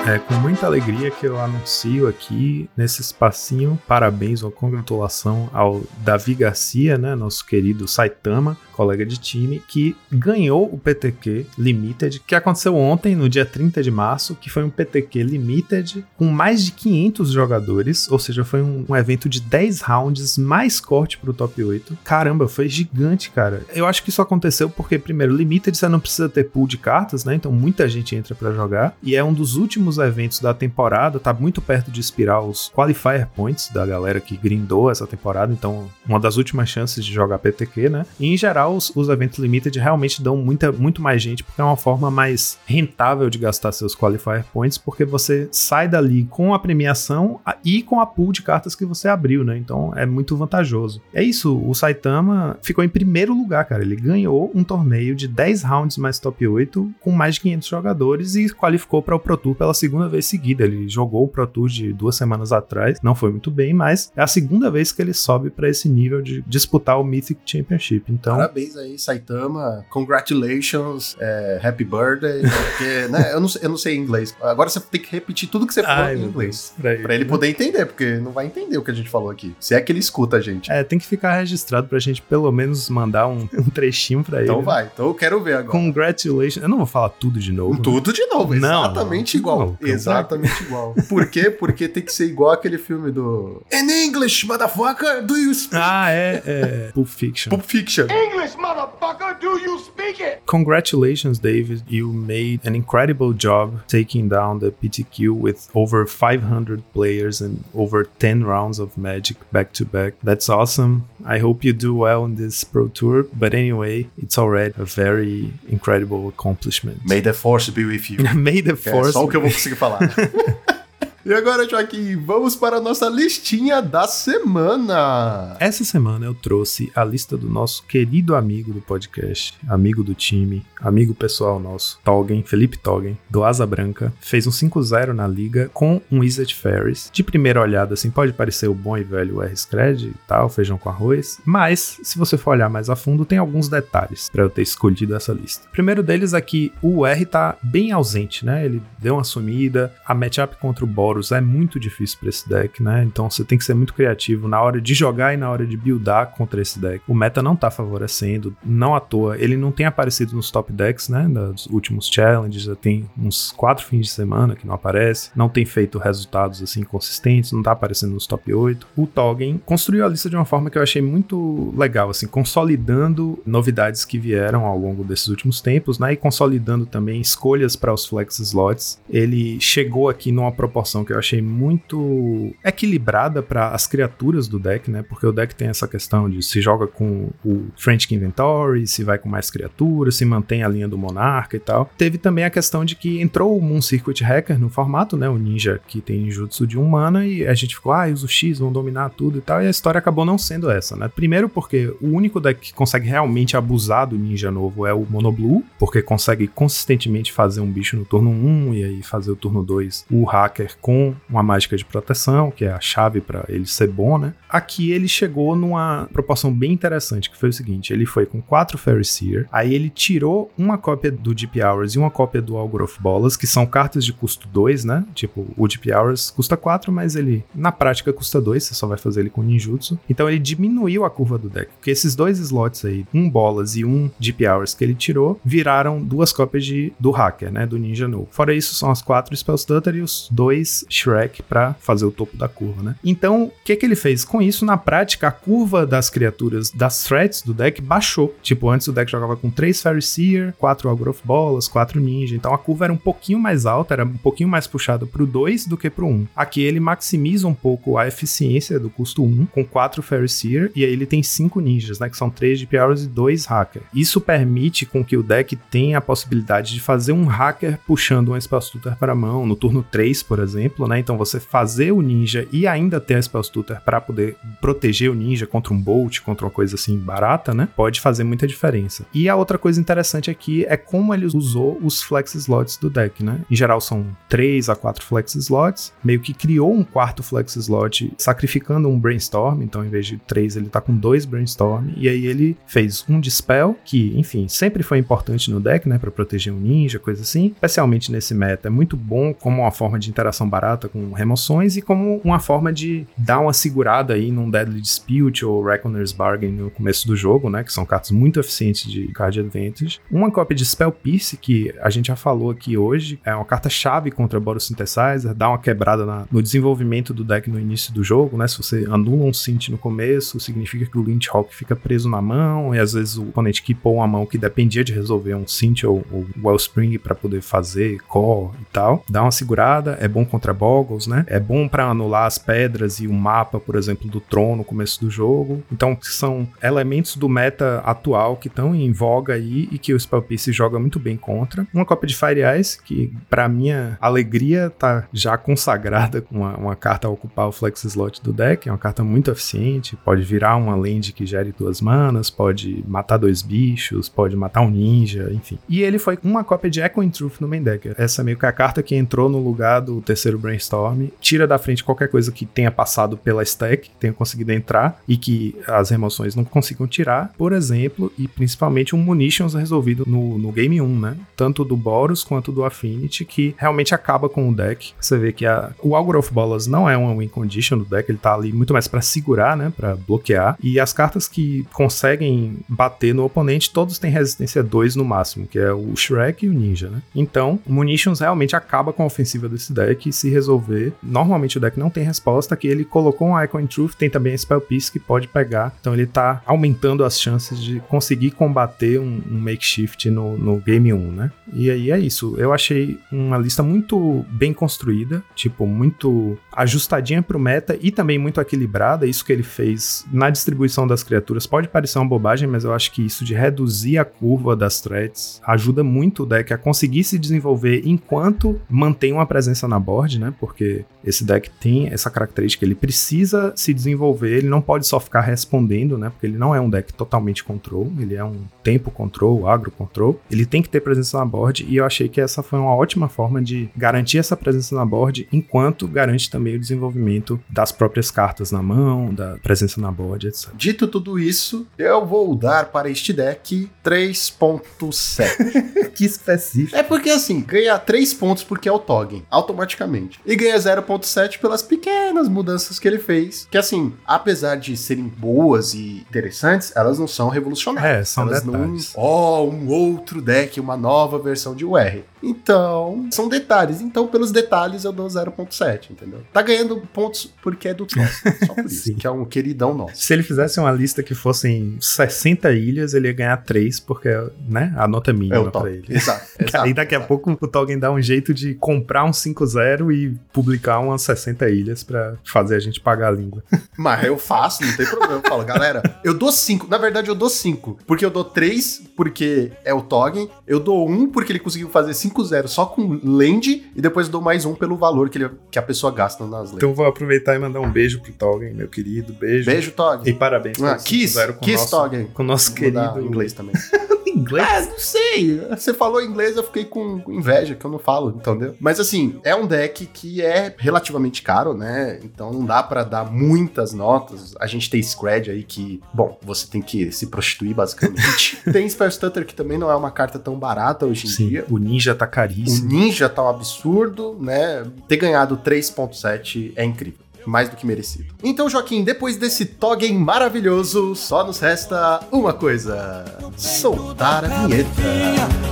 É 0.10 0.18
com 0.18 0.34
muita 0.34 0.66
alegria 0.66 1.12
que 1.12 1.28
eu 1.28 1.40
anuncio 1.40 2.08
aqui 2.08 2.68
nesse 2.76 3.00
espacinho 3.00 3.80
parabéns 3.88 4.42
ou 4.42 4.50
congratulação 4.50 5.48
ao 5.54 5.84
Davi 6.00 6.34
Garcia, 6.34 6.98
né, 6.98 7.14
nosso 7.14 7.46
querido 7.46 7.88
Saitama, 7.88 8.58
colega 8.80 9.06
de 9.06 9.18
time, 9.18 9.62
que 9.68 9.94
ganhou 10.10 10.74
o 10.74 10.78
PTQ 10.78 11.46
Limited, 11.58 12.22
que 12.26 12.34
aconteceu 12.34 12.78
ontem, 12.78 13.14
no 13.14 13.28
dia 13.28 13.46
30 13.46 13.84
de 13.84 13.92
março, 13.92 14.36
que 14.36 14.50
foi 14.50 14.64
um 14.64 14.70
PTQ 14.70 15.22
Limited 15.22 16.06
com 16.16 16.28
mais 16.28 16.64
de 16.64 16.72
500 16.72 17.30
jogadores, 17.30 18.10
ou 18.10 18.18
seja, 18.18 18.46
foi 18.46 18.62
um, 18.62 18.86
um 18.88 18.96
evento 18.96 19.28
de 19.28 19.42
10 19.42 19.82
rounds 19.82 20.38
mais 20.38 20.80
corte 20.80 21.18
pro 21.18 21.34
top 21.34 21.62
8. 21.62 21.98
Caramba, 22.06 22.48
foi 22.48 22.70
gigante, 22.70 23.32
cara. 23.32 23.64
Eu 23.76 23.86
acho 23.86 24.02
que 24.02 24.12
isso 24.12 24.22
aconteceu 24.22 24.70
porque, 24.70 24.98
primeiro, 24.98 25.36
Limited 25.36 25.78
você 25.78 25.90
não 25.90 26.00
precisa 26.00 26.30
ter 26.30 26.46
pool 26.46 26.66
de 26.66 26.78
cartas, 26.78 27.26
né? 27.26 27.36
Então 27.36 27.52
muita 27.52 27.90
gente 27.90 28.16
entra 28.16 28.34
pra 28.34 28.54
jogar. 28.54 28.96
E 29.04 29.14
é 29.14 29.22
um 29.22 29.34
dos 29.34 29.58
últimos 29.58 29.98
eventos 29.98 30.40
da 30.40 30.54
temporada, 30.54 31.20
tá 31.20 31.34
muito 31.34 31.62
perto 31.62 31.92
de 31.92 32.00
expirar 32.00 32.42
os 32.42 32.70
qualifier 32.70 33.28
points 33.36 33.70
da 33.74 33.86
galera 33.86 34.22
que 34.22 34.38
grindou 34.38 34.90
essa 34.90 35.06
temporada, 35.06 35.52
então 35.52 35.90
uma 36.08 36.20
das 36.20 36.38
últimas 36.38 36.70
chances 36.70 37.04
de 37.04 37.12
jogar 37.12 37.40
PTQ, 37.40 37.90
né? 37.90 38.06
E 38.18 38.28
em 38.34 38.38
geral, 38.38 38.69
os, 38.70 38.92
os 38.96 39.10
eventos 39.10 39.40
limited 39.40 39.78
realmente 39.80 40.22
dão 40.22 40.38
muita, 40.38 40.72
muito 40.72 41.02
mais 41.02 41.22
gente, 41.22 41.44
porque 41.44 41.62
é 41.62 41.64
uma 41.64 41.78
forma 41.78 42.10
mais 42.10 42.58
rentável 42.66 43.30
de 43.30 43.38
gastar 43.38 43.72
seus 43.72 43.96
qualifier 43.96 44.46
points, 44.54 44.78
porque 44.78 45.06
você 45.06 45.48
sai 45.52 45.88
dali 45.88 46.26
com 46.26 46.54
a 46.54 46.60
premiação 46.60 47.40
e 47.64 47.82
com 47.82 48.00
a 48.00 48.06
pool 48.06 48.32
de 48.32 48.42
cartas 48.42 48.76
que 48.76 48.86
você 48.86 49.08
abriu, 49.08 49.44
né? 49.44 49.58
Então 49.58 49.94
é 49.96 50.06
muito 50.06 50.36
vantajoso. 50.36 51.02
É 51.14 51.24
isso, 51.24 51.58
o 51.66 51.74
Saitama 51.74 52.58
ficou 52.62 52.84
em 52.84 52.90
primeiro 52.90 53.34
lugar, 53.34 53.66
cara. 53.66 53.84
Ele 53.84 53.96
ganhou 53.96 54.52
um 54.54 54.64
torneio 54.64 55.16
de 55.16 55.28
10 55.28 55.64
rounds 55.64 55.98
mais 55.98 56.20
top 56.20 56.48
8 56.48 56.92
com 57.00 57.12
mais 57.12 57.36
de 57.36 57.42
500 57.42 57.68
jogadores 57.68 58.36
e 58.36 58.50
qualificou 58.50 59.02
para 59.02 59.16
o 59.16 59.20
Pro 59.20 59.38
Tour 59.38 59.56
pela 59.56 59.74
segunda 59.74 60.08
vez 60.08 60.26
seguida. 60.26 60.64
Ele 60.64 60.88
jogou 60.88 61.26
o 61.26 61.28
Pro 61.28 61.48
Tour 61.48 61.68
de 61.68 61.94
duas 61.94 62.16
semanas 62.16 62.52
atrás, 62.52 63.00
não 63.02 63.16
foi 63.16 63.32
muito 63.32 63.52
bem, 63.52 63.74
mas 63.74 64.12
é 64.16 64.22
a 64.22 64.28
segunda 64.28 64.70
vez 64.70 64.92
que 64.92 65.02
ele 65.02 65.14
sobe 65.14 65.50
para 65.50 65.70
esse 65.70 65.88
nível 65.90 66.22
de 66.22 66.44
disputar 66.48 67.00
o 67.00 67.04
Mythic 67.04 67.40
Championship. 67.46 68.12
Então, 68.12 68.36
parabéns 68.36 68.59
aí, 68.78 68.98
Saitama. 68.98 69.86
Congratulations, 69.90 71.16
é, 71.20 71.60
happy 71.64 71.84
birthday. 71.84 72.42
Porque, 72.42 73.08
né, 73.12 73.34
eu 73.34 73.40
não, 73.40 73.50
eu 73.62 73.70
não 73.70 73.78
sei 73.78 73.96
inglês. 73.96 74.36
Agora 74.42 74.70
você 74.70 74.80
tem 74.80 75.02
que 75.02 75.12
repetir 75.12 75.50
tudo 75.50 75.66
que 75.66 75.74
você 75.74 75.84
falou 75.84 76.12
em 76.12 76.24
inglês. 76.24 76.74
Pra 76.80 76.94
ele, 76.94 77.04
pra 77.04 77.16
ele 77.16 77.26
poder 77.26 77.48
entender, 77.48 77.86
porque 77.86 78.18
não 78.18 78.32
vai 78.32 78.46
entender 78.46 78.78
o 78.78 78.84
que 78.84 78.92
a 78.92 78.94
gente 78.94 79.10
falou 79.10 79.30
aqui. 79.30 79.56
Se 79.60 79.74
é 79.74 79.82
que 79.82 79.92
ele 79.92 80.00
escuta 80.00 80.38
a 80.38 80.42
gente. 80.42 80.72
É, 80.72 80.84
tem 80.84 81.00
que 81.00 81.06
ficar 81.06 81.36
registrado 81.36 81.88
pra 81.88 82.00
gente 82.00 82.22
pelo 82.22 82.52
menos 82.52 82.90
mandar 82.90 83.28
um, 83.28 83.48
um 83.54 83.70
trechinho 83.70 84.24
pra 84.24 84.44
então 84.44 84.56
ele. 84.56 84.62
Então 84.62 84.74
vai, 84.74 84.90
então 84.94 85.08
eu 85.08 85.14
quero 85.14 85.42
ver 85.42 85.54
agora. 85.54 85.72
Congratulations. 85.72 86.58
Eu 86.58 86.70
não 86.70 86.78
vou 86.78 86.86
falar 86.86 87.10
tudo 87.10 87.40
de 87.40 87.52
novo. 87.52 87.82
Tudo 87.82 88.12
de 88.14 88.26
novo, 88.28 88.54
exatamente 88.56 89.36
não, 89.36 89.42
igual. 89.42 89.78
Não, 89.80 89.88
exatamente 89.88 90.64
igual. 90.64 90.96
Por 91.08 91.30
quê? 91.30 91.50
Porque 91.50 91.88
tem 91.88 92.04
que 92.04 92.12
ser 92.12 92.26
igual 92.26 92.52
aquele 92.52 92.78
filme 92.78 93.12
do. 93.12 93.62
In 93.72 93.90
English, 93.90 94.46
motherfucker, 94.46 95.26
do 95.26 95.38
you 95.38 95.54
speak? 95.54 95.82
Ah, 95.82 96.12
é, 96.12 96.44
é. 96.46 96.92
Pulp 96.94 97.08
Fiction. 97.08 97.50
Pulp 97.50 97.64
Fiction. 97.64 98.08
English, 98.10 98.39
motherfucker, 98.48 99.40
do 99.40 99.60
you 99.60 99.80
speak 99.80 100.20
it? 100.20 100.44
Congratulations, 100.46 101.40
David. 101.40 101.84
You 101.88 102.12
made 102.12 102.64
an 102.66 102.76
incredible 102.76 103.34
job 103.34 103.88
taking 103.88 104.30
down 104.30 104.60
the 104.60 104.72
PTQ 104.72 105.34
with 105.34 105.70
over 105.76 106.06
500 106.06 106.94
players 106.94 107.42
and 107.42 107.64
over 107.74 108.06
10 108.20 108.44
rounds 108.44 108.80
of 108.80 108.98
Magic 108.98 109.38
back 109.52 109.74
to 109.74 109.86
back. 109.86 110.14
That's 110.24 110.50
awesome. 110.50 111.08
I 111.26 111.40
hope 111.40 111.64
you 111.64 111.74
do 111.74 111.94
well 111.94 112.26
in 112.26 112.36
this 112.36 112.64
Pro 112.64 112.88
Tour. 112.88 113.24
But 113.24 113.54
anyway, 113.54 114.10
it's 114.18 114.38
already 114.38 114.74
a 114.78 114.86
very 114.86 115.54
incredible 115.68 116.28
accomplishment. 116.28 117.02
May 117.06 117.20
the 117.20 117.34
force 117.34 117.70
be 117.70 117.86
with 117.86 118.10
you. 118.10 118.20
May 118.36 118.62
the 118.62 118.76
force. 118.76 119.10
É 119.10 119.12
só 119.12 119.26
o 119.26 119.28
que 119.28 119.38
eu 119.38 119.42
vou 119.42 119.52
conseguir 119.52 119.76
falar. 119.76 120.00
E 121.26 121.34
agora, 121.34 121.68
Joaquim, 121.68 122.16
vamos 122.16 122.56
para 122.56 122.78
a 122.78 122.82
nossa 122.82 123.10
listinha 123.10 123.82
da 123.82 124.08
semana. 124.08 125.58
Essa 125.60 125.84
semana 125.84 126.26
eu 126.26 126.34
trouxe 126.34 126.90
a 126.96 127.04
lista 127.04 127.36
do 127.36 127.50
nosso 127.50 127.84
querido 127.84 128.38
amigo 128.38 128.72
do 128.72 128.80
podcast, 128.80 129.54
amigo 129.68 130.02
do 130.02 130.16
time, 130.16 130.66
amigo 130.80 131.14
pessoal 131.14 131.60
nosso, 131.60 132.00
Tolgen, 132.06 132.42
Felipe 132.42 132.78
Tolgen, 132.78 133.18
do 133.30 133.44
Asa 133.44 133.68
Branca. 133.68 134.14
Fez 134.22 134.48
um 134.48 134.50
5-0 134.50 135.12
na 135.12 135.28
liga 135.28 135.70
com 135.74 136.02
um 136.10 136.20
Wizard 136.20 136.56
Ferris. 136.56 137.10
De 137.12 137.22
primeira 137.22 137.62
olhada, 137.62 137.96
assim, 137.96 138.10
pode 138.10 138.32
parecer 138.32 138.70
o 138.70 138.74
bom 138.74 138.98
e 138.98 139.04
velho 139.04 139.42
R-Scred 139.42 140.08
e 140.08 140.16
tal, 140.26 140.48
feijão 140.48 140.78
com 140.78 140.88
arroz. 140.88 141.42
Mas, 141.44 142.00
se 142.02 142.18
você 142.18 142.38
for 142.38 142.52
olhar 142.52 142.70
mais 142.70 142.90
a 142.90 142.96
fundo, 142.96 143.26
tem 143.26 143.38
alguns 143.38 143.68
detalhes 143.68 144.30
para 144.30 144.44
eu 144.44 144.50
ter 144.50 144.62
escolhido 144.62 145.14
essa 145.14 145.34
lista. 145.34 145.68
O 145.68 145.72
primeiro 145.72 146.02
deles 146.02 146.34
é 146.34 146.40
que 146.40 146.72
o 146.82 147.06
R 147.06 147.26
tá 147.26 147.58
bem 147.62 147.92
ausente, 147.92 148.46
né? 148.46 148.64
Ele 148.64 148.82
deu 148.98 149.16
uma 149.16 149.24
sumida, 149.26 149.94
a 150.06 150.16
matchup 150.16 150.56
contra 150.58 150.86
o 150.86 150.88
Boros 150.88 151.10
é 151.32 151.42
muito 151.42 151.80
difícil 151.80 152.18
para 152.20 152.30
esse 152.30 152.48
deck, 152.48 152.82
né? 152.82 153.04
Então 153.04 153.30
você 153.30 153.44
tem 153.44 153.58
que 153.58 153.64
ser 153.64 153.74
muito 153.74 153.94
criativo 153.94 154.48
na 154.48 154.62
hora 154.62 154.82
de 154.82 154.94
jogar 154.94 155.34
e 155.34 155.38
na 155.38 155.50
hora 155.50 155.66
de 155.66 155.78
buildar 155.78 156.32
contra 156.32 156.62
esse 156.62 156.80
deck. 156.80 157.04
O 157.08 157.14
meta 157.14 157.42
não 157.42 157.56
tá 157.56 157.70
favorecendo, 157.70 158.56
não 158.64 158.96
à 158.96 159.00
toa. 159.00 159.38
Ele 159.38 159.58
não 159.58 159.72
tem 159.72 159.86
aparecido 159.86 160.36
nos 160.36 160.52
top 160.52 160.72
decks, 160.72 161.10
né? 161.10 161.28
Dos 161.28 161.66
últimos 161.68 162.08
challenges, 162.08 162.64
já 162.64 162.76
tem 162.76 163.10
uns 163.18 163.52
quatro 163.52 163.86
fins 163.86 164.08
de 164.08 164.12
semana 164.12 164.56
que 164.56 164.66
não 164.66 164.74
aparece, 164.76 165.32
não 165.36 165.50
tem 165.50 165.66
feito 165.66 165.98
resultados 165.98 166.62
assim 166.62 166.84
consistentes, 166.84 167.52
não 167.52 167.64
tá 167.64 167.72
aparecendo 167.72 168.14
nos 168.14 168.28
top 168.28 168.54
8. 168.54 168.88
O 168.96 169.08
Toggen 169.08 169.60
construiu 169.66 170.06
a 170.06 170.10
lista 170.10 170.30
de 170.30 170.36
uma 170.36 170.46
forma 170.46 170.70
que 170.70 170.78
eu 170.78 170.84
achei 170.84 171.02
muito 171.02 171.74
legal, 171.78 172.10
assim, 172.10 172.28
consolidando 172.28 173.40
novidades 173.46 174.06
que 174.06 174.18
vieram 174.18 174.66
ao 174.66 174.78
longo 174.78 175.04
desses 175.04 175.28
últimos 175.28 175.62
tempos, 175.62 176.00
né? 176.00 176.14
E 176.14 176.18
consolidando 176.18 176.86
também 176.86 177.22
escolhas 177.22 177.76
para 177.76 177.94
os 177.94 178.06
flex 178.06 178.40
slots. 178.40 179.00
Ele 179.10 179.60
chegou 179.60 180.10
aqui 180.10 180.32
numa 180.32 180.52
proporção 180.52 180.99
que 181.06 181.14
eu 181.14 181.20
achei 181.20 181.42
muito 181.42 182.54
equilibrada 182.64 183.42
para 183.42 183.70
as 183.70 183.88
criaturas 183.88 184.48
do 184.48 184.60
deck, 184.60 184.90
né? 184.90 185.04
Porque 185.04 185.26
o 185.26 185.32
deck 185.32 185.56
tem 185.56 185.68
essa 185.68 185.88
questão 185.88 186.30
de 186.30 186.42
se 186.44 186.62
joga 186.62 186.88
com 186.88 187.30
o 187.46 187.66
French 187.78 188.14
Inventory, 188.14 188.88
se 188.88 189.04
vai 189.04 189.18
com 189.18 189.30
mais 189.30 189.50
criaturas, 189.50 190.16
se 190.16 190.26
mantém 190.26 190.64
a 190.64 190.68
linha 190.68 190.88
do 190.88 190.98
Monarca 190.98 191.56
e 191.56 191.60
tal. 191.60 191.90
Teve 191.98 192.18
também 192.18 192.46
a 192.46 192.50
questão 192.50 192.84
de 192.84 192.96
que 192.96 193.22
entrou 193.22 193.58
o 193.58 193.62
Moon 193.62 193.82
Circuit 193.82 194.24
Hacker 194.24 194.60
no 194.60 194.70
formato, 194.70 195.18
né? 195.18 195.30
O 195.30 195.38
ninja 195.38 195.80
que 195.88 196.02
tem 196.02 196.30
jutsu 196.30 196.66
de 196.66 196.78
um 196.78 196.88
mana 196.88 197.26
e 197.26 197.46
a 197.46 197.54
gente 197.54 197.76
ficou, 197.76 197.92
ah, 197.92 198.08
os 198.08 198.30
X 198.30 198.60
vão 198.60 198.72
dominar 198.72 199.10
tudo 199.10 199.38
e 199.38 199.42
tal. 199.42 199.62
E 199.62 199.68
a 199.68 199.70
história 199.70 200.00
acabou 200.00 200.26
não 200.26 200.38
sendo 200.38 200.70
essa, 200.70 200.96
né? 200.96 201.08
Primeiro 201.08 201.50
porque 201.50 201.94
o 202.02 202.08
único 202.08 202.40
deck 202.40 202.60
que 202.60 202.74
consegue 202.74 203.08
realmente 203.08 203.58
abusar 203.58 204.08
do 204.08 204.18
ninja 204.18 204.52
novo 204.52 204.86
é 204.86 204.94
o 204.94 205.06
Mono 205.10 205.32
Blue, 205.32 205.64
porque 205.78 206.02
consegue 206.02 206.48
consistentemente 206.48 207.32
fazer 207.32 207.62
um 207.62 207.72
bicho 207.72 207.98
no 207.98 208.06
turno 208.06 208.30
1 208.30 208.74
e 208.74 208.84
aí 208.84 209.04
fazer 209.04 209.32
o 209.32 209.36
turno 209.36 209.64
2 209.64 210.06
o 210.12 210.24
hacker 210.24 210.76
com 210.82 210.89
com 210.90 211.14
uma 211.30 211.44
mágica 211.44 211.78
de 211.78 211.86
proteção, 211.86 212.50
que 212.50 212.66
é 212.66 212.72
a 212.72 212.80
chave 212.80 213.22
para 213.22 213.46
ele 213.48 213.68
ser 213.68 213.88
bom, 213.88 214.18
né? 214.18 214.34
Aqui 214.50 214.92
ele 214.92 215.08
chegou 215.08 215.56
numa 215.56 216.10
proporção 216.12 216.52
bem 216.52 216.72
interessante, 216.74 217.30
que 217.30 217.38
foi 217.38 217.50
o 217.50 217.54
seguinte: 217.54 217.94
ele 217.94 218.08
foi 218.08 218.26
com 218.26 218.42
quatro 218.42 218.76
Fairy 218.76 219.06
Seer, 219.06 219.48
aí 219.52 219.76
ele 219.76 219.92
tirou 219.92 220.52
uma 220.58 220.80
cópia 220.80 221.12
do 221.12 221.36
Deep 221.36 221.62
Hours 221.62 221.94
e 221.94 222.00
uma 222.00 222.10
cópia 222.10 222.42
do 222.42 222.58
Algrowth 222.58 223.00
Bolas, 223.00 223.38
que 223.38 223.46
são 223.46 223.68
cartas 223.68 224.04
de 224.04 224.12
custo 224.12 224.48
2, 224.48 224.84
né? 224.84 225.06
Tipo, 225.14 225.46
o 225.56 225.68
Deep 225.68 225.94
Hours 225.94 226.32
custa 226.32 226.58
4, 226.58 226.92
mas 226.92 227.16
ele 227.16 227.46
na 227.54 227.72
prática 227.72 228.12
custa 228.12 228.42
2, 228.42 228.64
você 228.64 228.74
só 228.74 228.88
vai 228.88 228.98
fazer 228.98 229.20
ele 229.20 229.30
com 229.30 229.44
ninjutsu. 229.44 230.00
Então 230.10 230.28
ele 230.28 230.40
diminuiu 230.40 231.06
a 231.06 231.10
curva 231.12 231.38
do 231.38 231.50
deck, 231.50 231.70
porque 231.74 231.92
esses 231.92 232.16
dois 232.16 232.40
slots 232.40 232.84
aí, 232.84 233.06
um 233.14 233.30
Bolas 233.30 233.76
e 233.76 233.86
um 233.86 234.10
Deep 234.20 234.44
Hours 234.48 234.74
que 234.74 234.84
ele 234.84 234.96
tirou, 234.96 235.40
viraram 235.46 236.02
duas 236.02 236.34
cópias 236.34 236.66
de, 236.66 236.92
do 237.00 237.12
Hacker, 237.12 237.52
né? 237.52 237.68
Do 237.68 237.78
Ninja 237.78 238.08
novo. 238.08 238.28
Fora 238.32 238.56
isso, 238.56 238.74
são 238.74 238.90
as 238.90 239.04
quatro 239.04 239.38
Spell 239.38 239.56
Stutter 239.56 239.96
e 239.96 240.02
os 240.02 240.28
dois 240.32 240.79
Shrek 240.90 241.44
para 241.44 241.74
fazer 241.80 242.06
o 242.06 242.12
topo 242.12 242.38
da 242.38 242.48
curva, 242.48 242.84
né? 242.84 242.96
Então, 243.04 243.46
o 243.46 243.52
que 243.64 243.76
que 243.76 243.86
ele 243.86 243.96
fez? 243.96 244.24
Com 244.24 244.42
isso, 244.42 244.66
na 244.66 244.78
prática, 244.78 245.28
a 245.28 245.32
curva 245.32 245.86
das 245.86 246.10
criaturas, 246.10 246.72
das 246.72 247.04
threats 247.04 247.42
do 247.42 247.54
deck 247.54 247.82
baixou. 247.82 248.36
Tipo, 248.42 248.70
antes 248.70 248.88
o 248.88 248.92
deck 248.92 249.10
jogava 249.10 249.36
com 249.36 249.50
3 249.50 249.82
Fairy 249.82 250.02
Seer, 250.02 250.54
4 250.58 250.90
Algrowth 250.90 251.22
Bolas, 251.24 251.68
4 251.68 252.00
Ninja. 252.00 252.36
Então 252.36 252.54
a 252.54 252.58
curva 252.58 252.86
era 252.86 252.94
um 252.94 252.98
pouquinho 252.98 253.40
mais 253.40 253.66
alta, 253.66 253.94
era 253.94 254.06
um 254.06 254.18
pouquinho 254.18 254.50
mais 254.50 254.68
puxada 254.68 255.06
pro 255.06 255.26
2 255.26 255.66
do 255.68 255.78
que 255.78 255.90
pro 255.90 256.08
1. 256.08 256.28
Aqui 256.36 256.62
ele 256.62 256.80
maximiza 256.80 257.48
um 257.48 257.54
pouco 257.54 257.98
a 257.98 258.08
eficiência 258.08 258.80
do 258.80 258.90
custo 258.90 259.24
1 259.24 259.48
com 259.48 259.66
4 259.66 260.02
Fairy 260.02 260.30
Seer 260.30 260.72
e 260.76 260.84
aí 260.84 260.92
ele 260.92 261.06
tem 261.06 261.24
5 261.24 261.60
ninjas, 261.60 262.00
né, 262.00 262.10
que 262.10 262.18
são 262.18 262.30
3 262.30 262.60
de 262.60 262.78
Hours 262.78 263.04
e 263.04 263.08
2 263.08 263.46
Hacker. 263.46 263.82
Isso 263.94 264.22
permite 264.22 264.86
com 264.86 265.04
que 265.04 265.18
o 265.18 265.24
deck 265.24 265.56
tenha 265.56 265.98
a 265.98 266.02
possibilidade 266.02 266.74
de 266.74 266.80
fazer 266.80 267.12
um 267.12 267.26
Hacker 267.26 267.80
puxando 267.86 268.32
um 268.32 268.40
Spell 268.40 268.60
Tutor 268.60 268.96
para 268.96 269.16
mão 269.16 269.46
no 269.46 269.56
turno 269.56 269.84
3, 269.84 270.24
por 270.24 270.40
exemplo, 270.40 270.69
exemplo, 270.70 270.88
né? 270.88 271.00
Então 271.00 271.18
você 271.18 271.40
fazer 271.40 271.92
o 271.92 272.02
ninja 272.02 272.48
e 272.52 272.68
ainda 272.68 273.00
ter 273.00 273.16
a 273.16 273.22
Spell 273.22 273.44
Stutter 273.44 273.82
para 273.82 274.00
poder 274.00 274.36
proteger 274.62 275.10
o 275.10 275.16
ninja 275.16 275.48
contra 275.48 275.74
um 275.74 275.82
bolt, 275.82 276.20
contra 276.22 276.46
uma 276.46 276.52
coisa 276.52 276.76
assim 276.76 276.98
barata, 276.98 277.54
né? 277.54 277.68
Pode 277.76 278.00
fazer 278.00 278.24
muita 278.24 278.48
diferença. 278.48 279.06
E 279.14 279.28
a 279.28 279.36
outra 279.36 279.58
coisa 279.58 279.82
interessante 279.82 280.30
aqui 280.30 280.66
é 280.66 280.78
como 280.78 281.14
ele 281.14 281.26
usou 281.26 281.78
os 281.82 282.02
flex 282.02 282.36
slots 282.36 282.78
do 282.78 282.90
deck, 282.90 283.24
né? 283.24 283.42
Em 283.50 283.56
geral 283.56 283.82
são 283.82 284.06
3 284.30 284.70
a 284.70 284.76
4 284.76 285.04
flex 285.04 285.36
slots, 285.36 285.92
meio 286.04 286.20
que 286.20 286.34
criou 286.34 286.74
um 286.74 286.84
quarto 286.84 287.24
flex 287.24 287.56
slot 287.56 288.14
sacrificando 288.18 288.88
um 288.88 289.00
brainstorm, 289.00 289.62
então 289.62 289.84
em 289.84 289.90
vez 289.90 290.06
de 290.06 290.18
3 290.18 290.56
ele 290.56 290.70
tá 290.70 290.80
com 290.80 290.96
dois 290.96 291.26
brainstorm 291.26 291.90
e 291.98 292.08
aí 292.08 292.26
ele 292.26 292.58
fez 292.68 293.06
um 293.10 293.20
dispel 293.20 293.78
que, 293.84 294.14
enfim, 294.18 294.48
sempre 294.48 294.84
foi 294.84 294.98
importante 294.98 295.52
no 295.52 295.60
deck, 295.60 295.88
né, 295.88 295.98
para 295.98 296.12
proteger 296.12 296.54
um 296.54 296.60
ninja, 296.60 297.00
coisa 297.00 297.22
assim. 297.22 297.48
Especialmente 297.48 298.12
nesse 298.12 298.34
meta 298.34 298.68
é 298.68 298.72
muito 298.72 298.96
bom 298.96 299.34
como 299.34 299.62
uma 299.62 299.72
forma 299.72 299.98
de 299.98 300.10
interação 300.10 300.48
barata 300.48 300.59
barata 300.60 300.90
com 300.90 301.14
remoções 301.14 301.78
e 301.78 301.82
como 301.82 302.20
uma 302.22 302.40
forma 302.40 302.74
de 302.74 303.08
dar 303.18 303.40
uma 303.40 303.54
segurada 303.54 304.14
aí 304.14 304.30
num 304.30 304.50
Deadly 304.50 304.82
Dispute 304.82 305.46
ou 305.46 305.64
Reckoner's 305.64 306.12
Bargain 306.12 306.52
no 306.52 306.70
começo 306.70 307.08
do 307.08 307.16
jogo, 307.16 307.50
né? 307.50 307.64
Que 307.64 307.72
são 307.72 307.86
cartas 307.86 308.12
muito 308.12 308.40
eficientes 308.40 308.92
de 308.92 309.08
card 309.14 309.40
advantage. 309.40 310.00
Uma 310.12 310.30
cópia 310.30 310.56
de 310.56 310.66
Spell 310.66 310.92
Pierce, 310.92 311.38
que 311.38 311.74
a 311.82 311.90
gente 311.90 312.08
já 312.08 312.16
falou 312.16 312.52
aqui 312.52 312.78
hoje, 312.78 313.20
é 313.24 313.34
uma 313.34 313.46
carta-chave 313.46 314.12
contra 314.12 314.40
Boros 314.40 314.68
Synthesizer, 314.68 315.34
dá 315.34 315.48
uma 315.48 315.58
quebrada 315.58 316.06
na, 316.06 316.26
no 316.30 316.42
desenvolvimento 316.42 317.14
do 317.14 317.24
deck 317.24 317.50
no 317.50 317.60
início 317.60 317.94
do 317.94 318.04
jogo, 318.04 318.38
né? 318.38 318.48
Se 318.48 318.58
você 318.58 318.86
anula 318.90 319.24
um 319.24 319.34
Synth 319.34 319.70
no 319.70 319.78
começo, 319.78 320.40
significa 320.40 320.86
que 320.86 320.98
o 320.98 321.04
Lynch 321.04 321.30
Hawk 321.32 321.56
fica 321.56 321.76
preso 321.76 322.10
na 322.10 322.22
mão, 322.22 322.76
e 322.76 322.80
às 322.80 322.94
vezes 322.94 323.18
o 323.18 323.24
oponente 323.24 323.64
keepou 323.64 323.96
uma 323.96 324.08
mão 324.08 324.26
que 324.26 324.38
dependia 324.38 324.84
de 324.84 324.92
resolver 324.92 325.36
um 325.36 325.48
Synth 325.48 325.86
ou, 325.86 326.04
ou 326.12 326.26
Wellspring 326.44 326.98
para 326.98 327.16
poder 327.16 327.42
fazer 327.42 328.00
core 328.08 328.52
e 328.62 328.66
tal. 328.74 329.04
Dá 329.10 329.22
uma 329.22 329.32
segurada, 329.32 329.98
é 330.02 330.08
bom 330.08 330.26
contra 330.26 330.49
Boggles, 330.54 331.08
né? 331.08 331.26
É 331.28 331.40
bom 331.40 331.68
para 331.68 331.86
anular 331.86 332.26
as 332.26 332.38
pedras 332.38 333.00
e 333.00 333.08
o 333.08 333.14
mapa, 333.14 333.60
por 333.60 333.76
exemplo, 333.76 334.10
do 334.10 334.20
trono 334.20 334.60
no 334.60 334.64
começo 334.64 335.00
do 335.00 335.10
jogo. 335.10 335.64
Então, 335.72 335.98
são 336.02 336.48
elementos 336.62 337.16
do 337.16 337.30
meta 337.30 337.80
atual 337.86 338.36
que 338.36 338.48
estão 338.48 338.76
em 338.76 338.92
voga 338.92 339.34
aí 339.34 339.68
e 339.72 339.78
que 339.78 339.94
o 339.94 340.00
Spell 340.00 340.22
Piece 340.22 340.52
joga 340.52 340.80
muito 340.80 341.00
bem 341.00 341.16
contra. 341.18 341.68
Uma 341.74 341.86
cópia 341.86 342.08
de 342.08 342.16
Fire 342.16 342.42
Eyes, 342.42 342.76
que 342.76 343.14
para 343.30 343.48
minha 343.48 343.98
alegria 344.02 344.70
tá 344.70 345.08
já 345.14 345.38
consagrada 345.38 346.22
com 346.22 346.40
uma, 346.40 346.58
uma, 346.58 346.76
carta 346.76 347.08
a 347.08 347.12
ocupar 347.12 347.48
o 347.48 347.52
flex 347.52 347.84
slot 347.84 348.22
do 348.22 348.34
deck. 348.34 348.68
É 348.68 348.72
uma 348.72 348.78
carta 348.78 349.04
muito 349.04 349.32
eficiente, 349.32 349.96
pode 349.98 350.22
virar 350.24 350.56
uma 350.56 350.76
land 350.76 351.14
que 351.14 351.26
gere 351.26 351.54
duas 351.58 351.82
manas, 351.82 352.30
pode 352.30 352.84
matar 352.88 353.18
dois 353.18 353.42
bichos, 353.42 354.10
pode 354.10 354.36
matar 354.36 354.62
um 354.62 354.70
ninja, 354.70 355.30
enfim. 355.32 355.60
E 355.68 355.82
ele 355.82 356.00
foi 356.00 356.18
uma 356.24 356.44
cópia 356.44 356.70
de 356.70 356.82
Echoing 356.82 357.10
Truth 357.10 357.40
no 357.40 357.48
main 357.48 357.64
deck. 357.64 357.94
Essa 357.98 358.22
é 358.22 358.24
meio 358.24 358.38
que 358.38 358.46
a 358.46 358.52
carta 358.52 358.82
que 358.82 358.96
entrou 358.96 359.30
no 359.30 359.40
lugar 359.40 359.82
do 359.82 360.02
terceiro 360.02 360.39
Brainstorm, 360.40 361.08
tira 361.20 361.48
da 361.48 361.58
frente 361.58 361.84
qualquer 361.84 362.10
coisa 362.10 362.32
que 362.32 362.46
tenha 362.46 362.72
passado 362.72 363.18
pela 363.18 363.44
stack, 363.44 363.90
tenha 364.00 364.14
conseguido 364.14 364.52
entrar 364.52 365.02
e 365.08 365.18
que 365.18 365.56
as 365.68 365.90
remoções 365.90 366.36
não 366.36 366.44
consigam 366.44 366.88
tirar, 366.88 367.32
por 367.38 367.54
exemplo, 367.54 368.12
e 368.18 368.28
principalmente 368.28 368.96
um 368.96 369.00
Munitions 369.00 369.54
resolvido 369.54 370.04
no, 370.08 370.38
no 370.38 370.52
Game 370.52 370.82
1, 370.82 371.00
né? 371.00 371.18
Tanto 371.36 371.64
do 371.64 371.76
Boros 371.76 372.24
quanto 372.24 372.52
do 372.52 372.64
Affinity, 372.64 373.26
que 373.26 373.56
realmente 373.58 373.94
acaba 373.94 374.30
com 374.30 374.50
o 374.50 374.54
deck. 374.54 374.94
Você 375.00 375.18
vê 375.18 375.32
que 375.32 375.46
a, 375.46 375.72
o 375.82 375.96
Augur 375.96 376.16
of 376.16 376.34
Bolas 376.34 376.68
não 376.68 376.90
é 376.90 376.98
uma 376.98 377.16
win 377.16 377.28
condition 377.28 377.78
do 377.78 377.86
deck, 377.86 378.10
ele 378.10 378.18
tá 378.18 378.34
ali 378.34 378.52
muito 378.52 378.74
mais 378.74 378.88
para 378.88 379.02
segurar, 379.02 379.56
né? 379.56 379.72
Para 379.76 379.96
bloquear. 379.96 380.58
E 380.62 380.80
as 380.80 380.94
cartas 380.94 381.28
que 381.28 381.66
conseguem 381.74 382.58
bater 382.68 383.14
no 383.14 383.24
oponente, 383.24 383.72
todos 383.72 383.98
têm 383.98 384.12
resistência 384.12 384.64
2 384.64 384.96
no 384.96 385.06
máximo, 385.06 385.48
que 385.48 385.60
é 385.60 385.72
o 385.72 385.96
Shrek 385.96 386.46
e 386.46 386.50
o 386.50 386.54
Ninja, 386.54 386.90
né? 386.90 387.02
Então, 387.16 387.60
Munitions 387.68 388.20
realmente 388.20 388.56
acaba 388.56 388.94
com 388.94 389.04
a 389.04 389.06
ofensiva 389.06 389.50
desse 389.50 389.74
deck 389.74 390.10
e 390.10 390.14
se 390.14 390.29
resolver. 390.30 390.94
Normalmente 391.02 391.58
o 391.58 391.62
deck 391.62 391.80
não 391.80 391.90
tem 391.90 392.04
resposta, 392.04 392.56
que 392.56 392.68
ele 392.68 392.86
colocou 392.86 393.30
um 393.30 393.44
Icon 393.44 393.66
Truth, 393.68 393.96
tem 393.96 394.10
também 394.10 394.38
Spell 394.38 394.62
Piece 394.62 394.92
que 394.92 395.00
pode 395.00 395.28
pegar. 395.28 395.76
Então 395.80 395.94
ele 395.94 396.06
tá 396.06 396.42
aumentando 396.46 397.04
as 397.04 397.20
chances 397.20 397.62
de 397.62 397.80
conseguir 397.82 398.32
combater 398.32 399.00
um, 399.00 399.22
um 399.30 399.40
makeshift 399.40 400.10
no, 400.10 400.38
no 400.38 400.58
Game 400.58 400.92
1, 400.94 401.12
né? 401.12 401.32
E 401.54 401.70
aí 401.70 401.92
é 401.92 402.00
isso. 402.00 402.36
Eu 402.38 402.54
achei 402.54 403.00
uma 403.12 403.38
lista 403.38 403.64
muito 403.64 404.26
bem 404.30 404.54
construída, 404.54 405.24
tipo, 405.36 405.66
muito 405.66 406.38
ajustadinha 406.60 407.22
pro 407.22 407.40
meta 407.40 407.78
e 407.82 407.90
também 407.90 408.20
muito 408.20 408.42
equilibrada. 408.42 409.08
Isso 409.08 409.24
que 409.24 409.32
ele 409.32 409.44
fez 409.44 410.06
na 410.12 410.30
distribuição 410.30 410.86
das 410.86 411.04
criaturas 411.04 411.48
pode 411.48 411.70
parecer 411.70 411.98
uma 412.00 412.08
bobagem, 412.08 412.50
mas 412.50 412.66
eu 412.66 412.74
acho 412.74 412.92
que 412.92 413.06
isso 413.06 413.24
de 413.24 413.34
reduzir 413.34 413.98
a 413.98 414.04
curva 414.04 414.58
das 414.58 414.82
threats 414.82 415.42
ajuda 415.48 415.84
muito 415.84 416.24
o 416.24 416.26
deck 416.26 416.54
a 416.54 416.58
conseguir 416.58 417.06
se 417.06 417.18
desenvolver 417.18 417.84
enquanto 417.86 418.60
mantém 418.70 419.14
uma 419.14 419.26
presença 419.26 419.70
na 419.70 419.80
board, 419.80 420.20
né? 420.20 420.34
Porque 420.38 420.84
esse 421.04 421.24
deck 421.24 421.50
tem 421.50 421.88
essa 421.88 422.10
característica, 422.10 422.66
ele 422.66 422.76
precisa 422.76 423.54
se 423.56 423.74
desenvolver, 423.74 424.38
ele 424.38 424.50
não 424.50 424.62
pode 424.62 424.86
só 424.86 425.00
ficar 425.00 425.22
respondendo, 425.22 425.98
né? 425.98 426.10
Porque 426.10 426.28
ele 426.28 426.38
não 426.38 426.54
é 426.54 426.60
um 426.60 426.70
deck 426.70 426.94
totalmente 426.94 427.42
control, 427.42 427.90
ele 428.00 428.16
é 428.16 428.24
um 428.24 428.36
tempo 428.62 428.92
control, 428.92 429.48
agro 429.48 429.72
control. 429.72 430.20
Ele 430.30 430.46
tem 430.46 430.62
que 430.62 430.68
ter 430.68 430.82
presença 430.82 431.18
na 431.18 431.26
board 431.26 431.66
e 431.68 431.78
eu 431.78 431.86
achei 431.86 432.10
que 432.10 432.20
essa 432.20 432.44
foi 432.44 432.60
uma 432.60 432.76
ótima 432.76 433.08
forma 433.08 433.42
de 433.42 433.70
garantir 433.78 434.18
essa 434.18 434.36
presença 434.36 434.76
na 434.76 434.86
board 434.86 435.26
enquanto 435.32 435.88
garante 435.88 436.30
também 436.30 436.49
o 436.56 436.60
desenvolvimento 436.60 437.40
das 437.50 437.72
próprias 437.72 438.12
cartas 438.12 438.52
na 438.52 438.62
mão, 438.62 439.14
da 439.14 439.38
presença 439.42 439.80
na 439.80 439.92
board, 439.92 440.28
etc. 440.28 440.50
Dito 440.56 440.88
tudo 440.88 441.20
isso, 441.20 441.68
eu 441.78 442.06
vou 442.06 442.36
dar 442.36 442.66
para 442.66 442.90
este 442.90 443.14
deck 443.14 443.70
3.7. 443.84 445.92
que 445.96 446.06
específico. 446.06 446.76
É 446.76 446.84
porque 446.84 447.10
assim, 447.10 447.42
ganha 447.42 447.78
3 447.78 448.14
pontos 448.14 448.44
porque 448.44 448.70
é 448.70 448.72
o 448.72 448.80
Toggen, 448.80 449.24
automaticamente. 449.30 450.20
E 450.26 450.36
ganha 450.36 450.58
0.7 450.58 451.40
pelas 451.40 451.62
pequenas 451.62 452.28
mudanças 452.28 452.80
que 452.80 452.88
ele 452.88 453.00
fez. 453.00 453.48
Que 453.50 453.58
assim, 453.58 453.94
apesar 454.06 454.56
de 454.56 454.76
serem 454.78 455.08
boas 455.08 455.74
e 455.74 456.06
interessantes, 456.10 456.76
elas 456.76 457.00
não 457.00 457.08
são 457.08 457.30
revolucionárias. 457.30 458.00
É, 458.00 458.04
são 458.04 458.28
elas 458.28 458.44
detalhes. 458.44 458.94
não. 458.96 459.04
Ó, 459.04 459.44
oh, 459.44 459.50
um 459.50 459.70
outro 459.70 460.22
deck, 460.22 460.60
uma 460.60 460.78
nova 460.78 461.20
versão 461.20 461.56
de 461.56 461.66
UR. 461.66 462.04
Então, 462.22 463.08
são 463.12 463.28
detalhes. 463.30 463.82
Então, 463.82 464.08
pelos 464.08 464.32
detalhes, 464.32 464.84
eu 464.84 464.92
dou 464.92 465.08
0.7, 465.08 465.92
entendeu? 465.92 466.22
Tá 466.34 466.42
ganhando 466.42 466.78
pontos 466.94 467.34
porque 467.42 467.70
é 467.70 467.74
do 467.74 467.88
nosso. 467.96 468.46
Só 468.46 468.54
por 468.54 468.66
isso. 468.68 468.94
Que 468.96 469.08
é 469.08 469.12
um 469.12 469.26
queridão 469.26 469.74
nosso. 469.74 469.96
Se 469.96 470.14
ele 470.14 470.24
fizesse 470.24 470.60
uma 470.60 470.72
lista 470.72 471.02
que 471.02 471.16
fossem 471.16 471.78
60 471.80 472.52
ilhas, 472.52 472.94
ele 472.94 473.08
ia 473.08 473.14
ganhar 473.14 473.38
3, 473.38 473.80
porque, 473.80 474.10
né, 474.48 474.74
a 474.78 474.88
nota 474.88 475.12
É 475.12 475.14
mínima 475.14 475.40
o 475.42 475.52
pra 475.52 475.70
ele. 475.72 475.86
Exato. 475.90 476.26
exato 476.40 476.66
Aí 476.66 476.74
daqui 476.74 476.96
a 476.96 476.98
exato. 477.00 477.08
pouco 477.08 477.38
o 477.40 477.48
Tolkien 477.48 477.80
dá 477.80 477.92
um 477.92 478.02
jeito 478.02 478.34
de 478.34 478.54
comprar 478.56 479.06
um 479.06 479.12
5-0 479.12 479.92
e 479.94 480.18
publicar 480.34 480.80
umas 480.80 481.02
60 481.04 481.50
ilhas 481.50 481.84
pra 481.84 482.16
fazer 482.24 482.56
a 482.56 482.60
gente 482.60 482.80
pagar 482.80 483.10
a 483.10 483.12
língua. 483.12 483.44
Mas 483.78 484.04
eu 484.04 484.18
faço, 484.18 484.64
não 484.64 484.76
tem 484.76 484.86
problema. 484.86 485.14
Eu 485.14 485.22
falo, 485.22 485.44
galera, 485.44 485.82
eu 486.04 486.14
dou 486.14 486.32
5. 486.32 486.68
Na 486.68 486.78
verdade, 486.78 487.10
eu 487.10 487.16
dou 487.16 487.30
5. 487.30 487.80
Porque 487.88 488.04
eu 488.06 488.10
dou 488.10 488.24
3 488.24 488.84
porque 488.96 489.52
é 489.64 489.74
o 489.74 489.82
Toggen. 489.82 490.30
Eu 490.46 490.60
dou 490.60 490.88
1 490.90 490.92
um 490.92 491.08
porque 491.10 491.32
ele 491.32 491.40
conseguiu 491.40 491.70
fazer 491.70 491.94
5-0 492.10 492.48
só 492.48 492.66
com 492.66 493.00
land. 493.04 493.70
E 493.76 493.82
depois 493.82 494.08
dou 494.10 494.22
mais 494.22 494.46
um 494.46 494.54
pelo 494.56 494.76
valor 494.78 495.10
que, 495.10 495.18
ele- 495.18 495.30
que 495.52 495.58
a 495.60 495.62
pessoa 495.62 495.92
gasta 495.92 496.24
nas 496.26 496.40
lendas. 496.50 496.54
Então 496.56 496.74
vou 496.74 496.86
aproveitar 496.86 497.36
e 497.36 497.40
mandar 497.40 497.60
um 497.60 497.72
beijo 497.72 498.02
pro 498.02 498.12
Tolkien, 498.14 498.54
meu 498.54 498.68
querido. 498.68 499.14
Beijo. 499.14 499.46
Beijo, 499.46 499.70
E 499.70 499.74
Toggen. 499.74 500.14
parabéns 500.16 500.62
Ah, 500.62 500.74
pelo 500.76 500.84
kiss, 500.84 501.14
5-0 501.18 501.34
com 501.34 501.46
kiss 501.46 501.58
nosso, 501.64 501.72
Toggen. 501.72 502.08
com 502.14 502.24
o 502.24 502.26
nosso 502.26 502.54
querido 502.54 503.02
inglês 503.02 503.34
também. 503.34 503.54
inglês. 504.20 504.48
É, 504.48 504.66
não 504.72 504.80
sei. 504.80 505.40
Você 505.50 505.74
falou 505.74 506.02
inglês, 506.02 506.38
eu 506.38 506.44
fiquei 506.44 506.66
com 506.66 507.02
inveja, 507.08 507.56
que 507.56 507.66
eu 507.66 507.72
não 507.72 507.80
falo, 507.80 508.12
entendeu? 508.12 508.56
Mas 508.60 508.80
assim, 508.80 509.20
é 509.24 509.36
um 509.36 509.46
deck 509.48 509.86
que 509.88 510.22
é 510.22 510.54
relativamente 510.58 511.22
caro, 511.22 511.54
né? 511.54 512.00
Então 512.04 512.32
não 512.32 512.46
dá 512.46 512.62
pra 512.62 512.84
dar 512.84 513.12
muitas 513.12 513.74
notas. 513.74 514.36
A 514.40 514.48
gente 514.48 514.70
tem 514.70 514.82
Scred 514.82 515.32
aí 515.32 515.44
que, 515.44 515.82
bom, 515.94 516.18
você 516.22 516.48
tem 516.48 516.62
que 516.62 516.92
se 516.92 517.08
prostituir 517.08 517.56
basicamente. 517.56 518.38
tem 518.52 518.68
Spell 518.70 518.92
Stutter 518.92 519.26
que 519.26 519.34
também 519.34 519.58
não 519.58 519.70
é 519.70 519.76
uma 519.76 519.92
carta 519.92 520.20
tão 520.20 520.38
barata 520.38 520.86
hoje 520.86 521.08
em 521.08 521.10
Sim, 521.10 521.30
dia. 521.30 521.46
o 521.50 521.58
ninja 521.58 521.96
tá 521.96 522.06
O 522.06 522.10
caríssimo. 522.10 522.70
Ninja 522.70 523.08
tá 523.10 523.24
um 523.24 523.30
absurdo, 523.30 524.18
né? 524.20 524.66
Ter 524.88 524.98
ganhado 524.98 525.38
3.7 525.38 526.54
é 526.56 526.64
incrível. 526.64 527.09
Mais 527.26 527.50
do 527.50 527.56
que 527.56 527.66
merecido. 527.66 528.14
Então, 528.24 528.50
Joaquim, 528.50 528.84
depois 528.84 529.18
desse 529.18 529.46
Toggen 529.46 529.94
maravilhoso, 529.98 530.96
só 530.96 531.24
nos 531.24 531.40
resta 531.40 532.00
uma 532.12 532.34
coisa: 532.34 533.06
soltar 533.38 534.26
a 534.26 534.28
vinheta. 534.28 534.70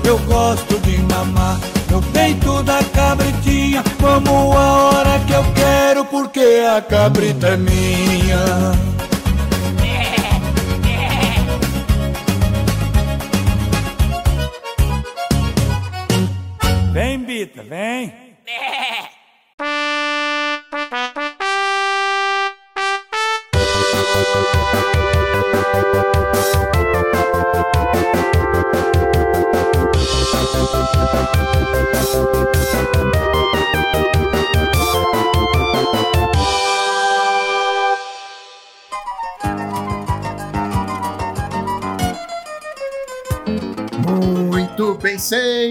Eu 0.04 0.18
gosto 0.20 0.80
de 0.80 0.98
mamar 1.00 1.60
no 1.92 2.02
peito 2.12 2.64
da 2.64 2.84
cabritinha, 2.84 3.84
como 4.00 4.54
a 4.58 4.90
hora 4.90 5.20
que 5.26 5.34
eu 5.34 5.44
quero, 5.54 6.06
porque 6.06 6.66
a 6.68 6.82
cabrita 6.82 7.48
é 7.48 7.58
minha. 7.58 8.98
Vem, 16.94 17.20
Bita, 17.20 17.64
vem. 17.64 18.28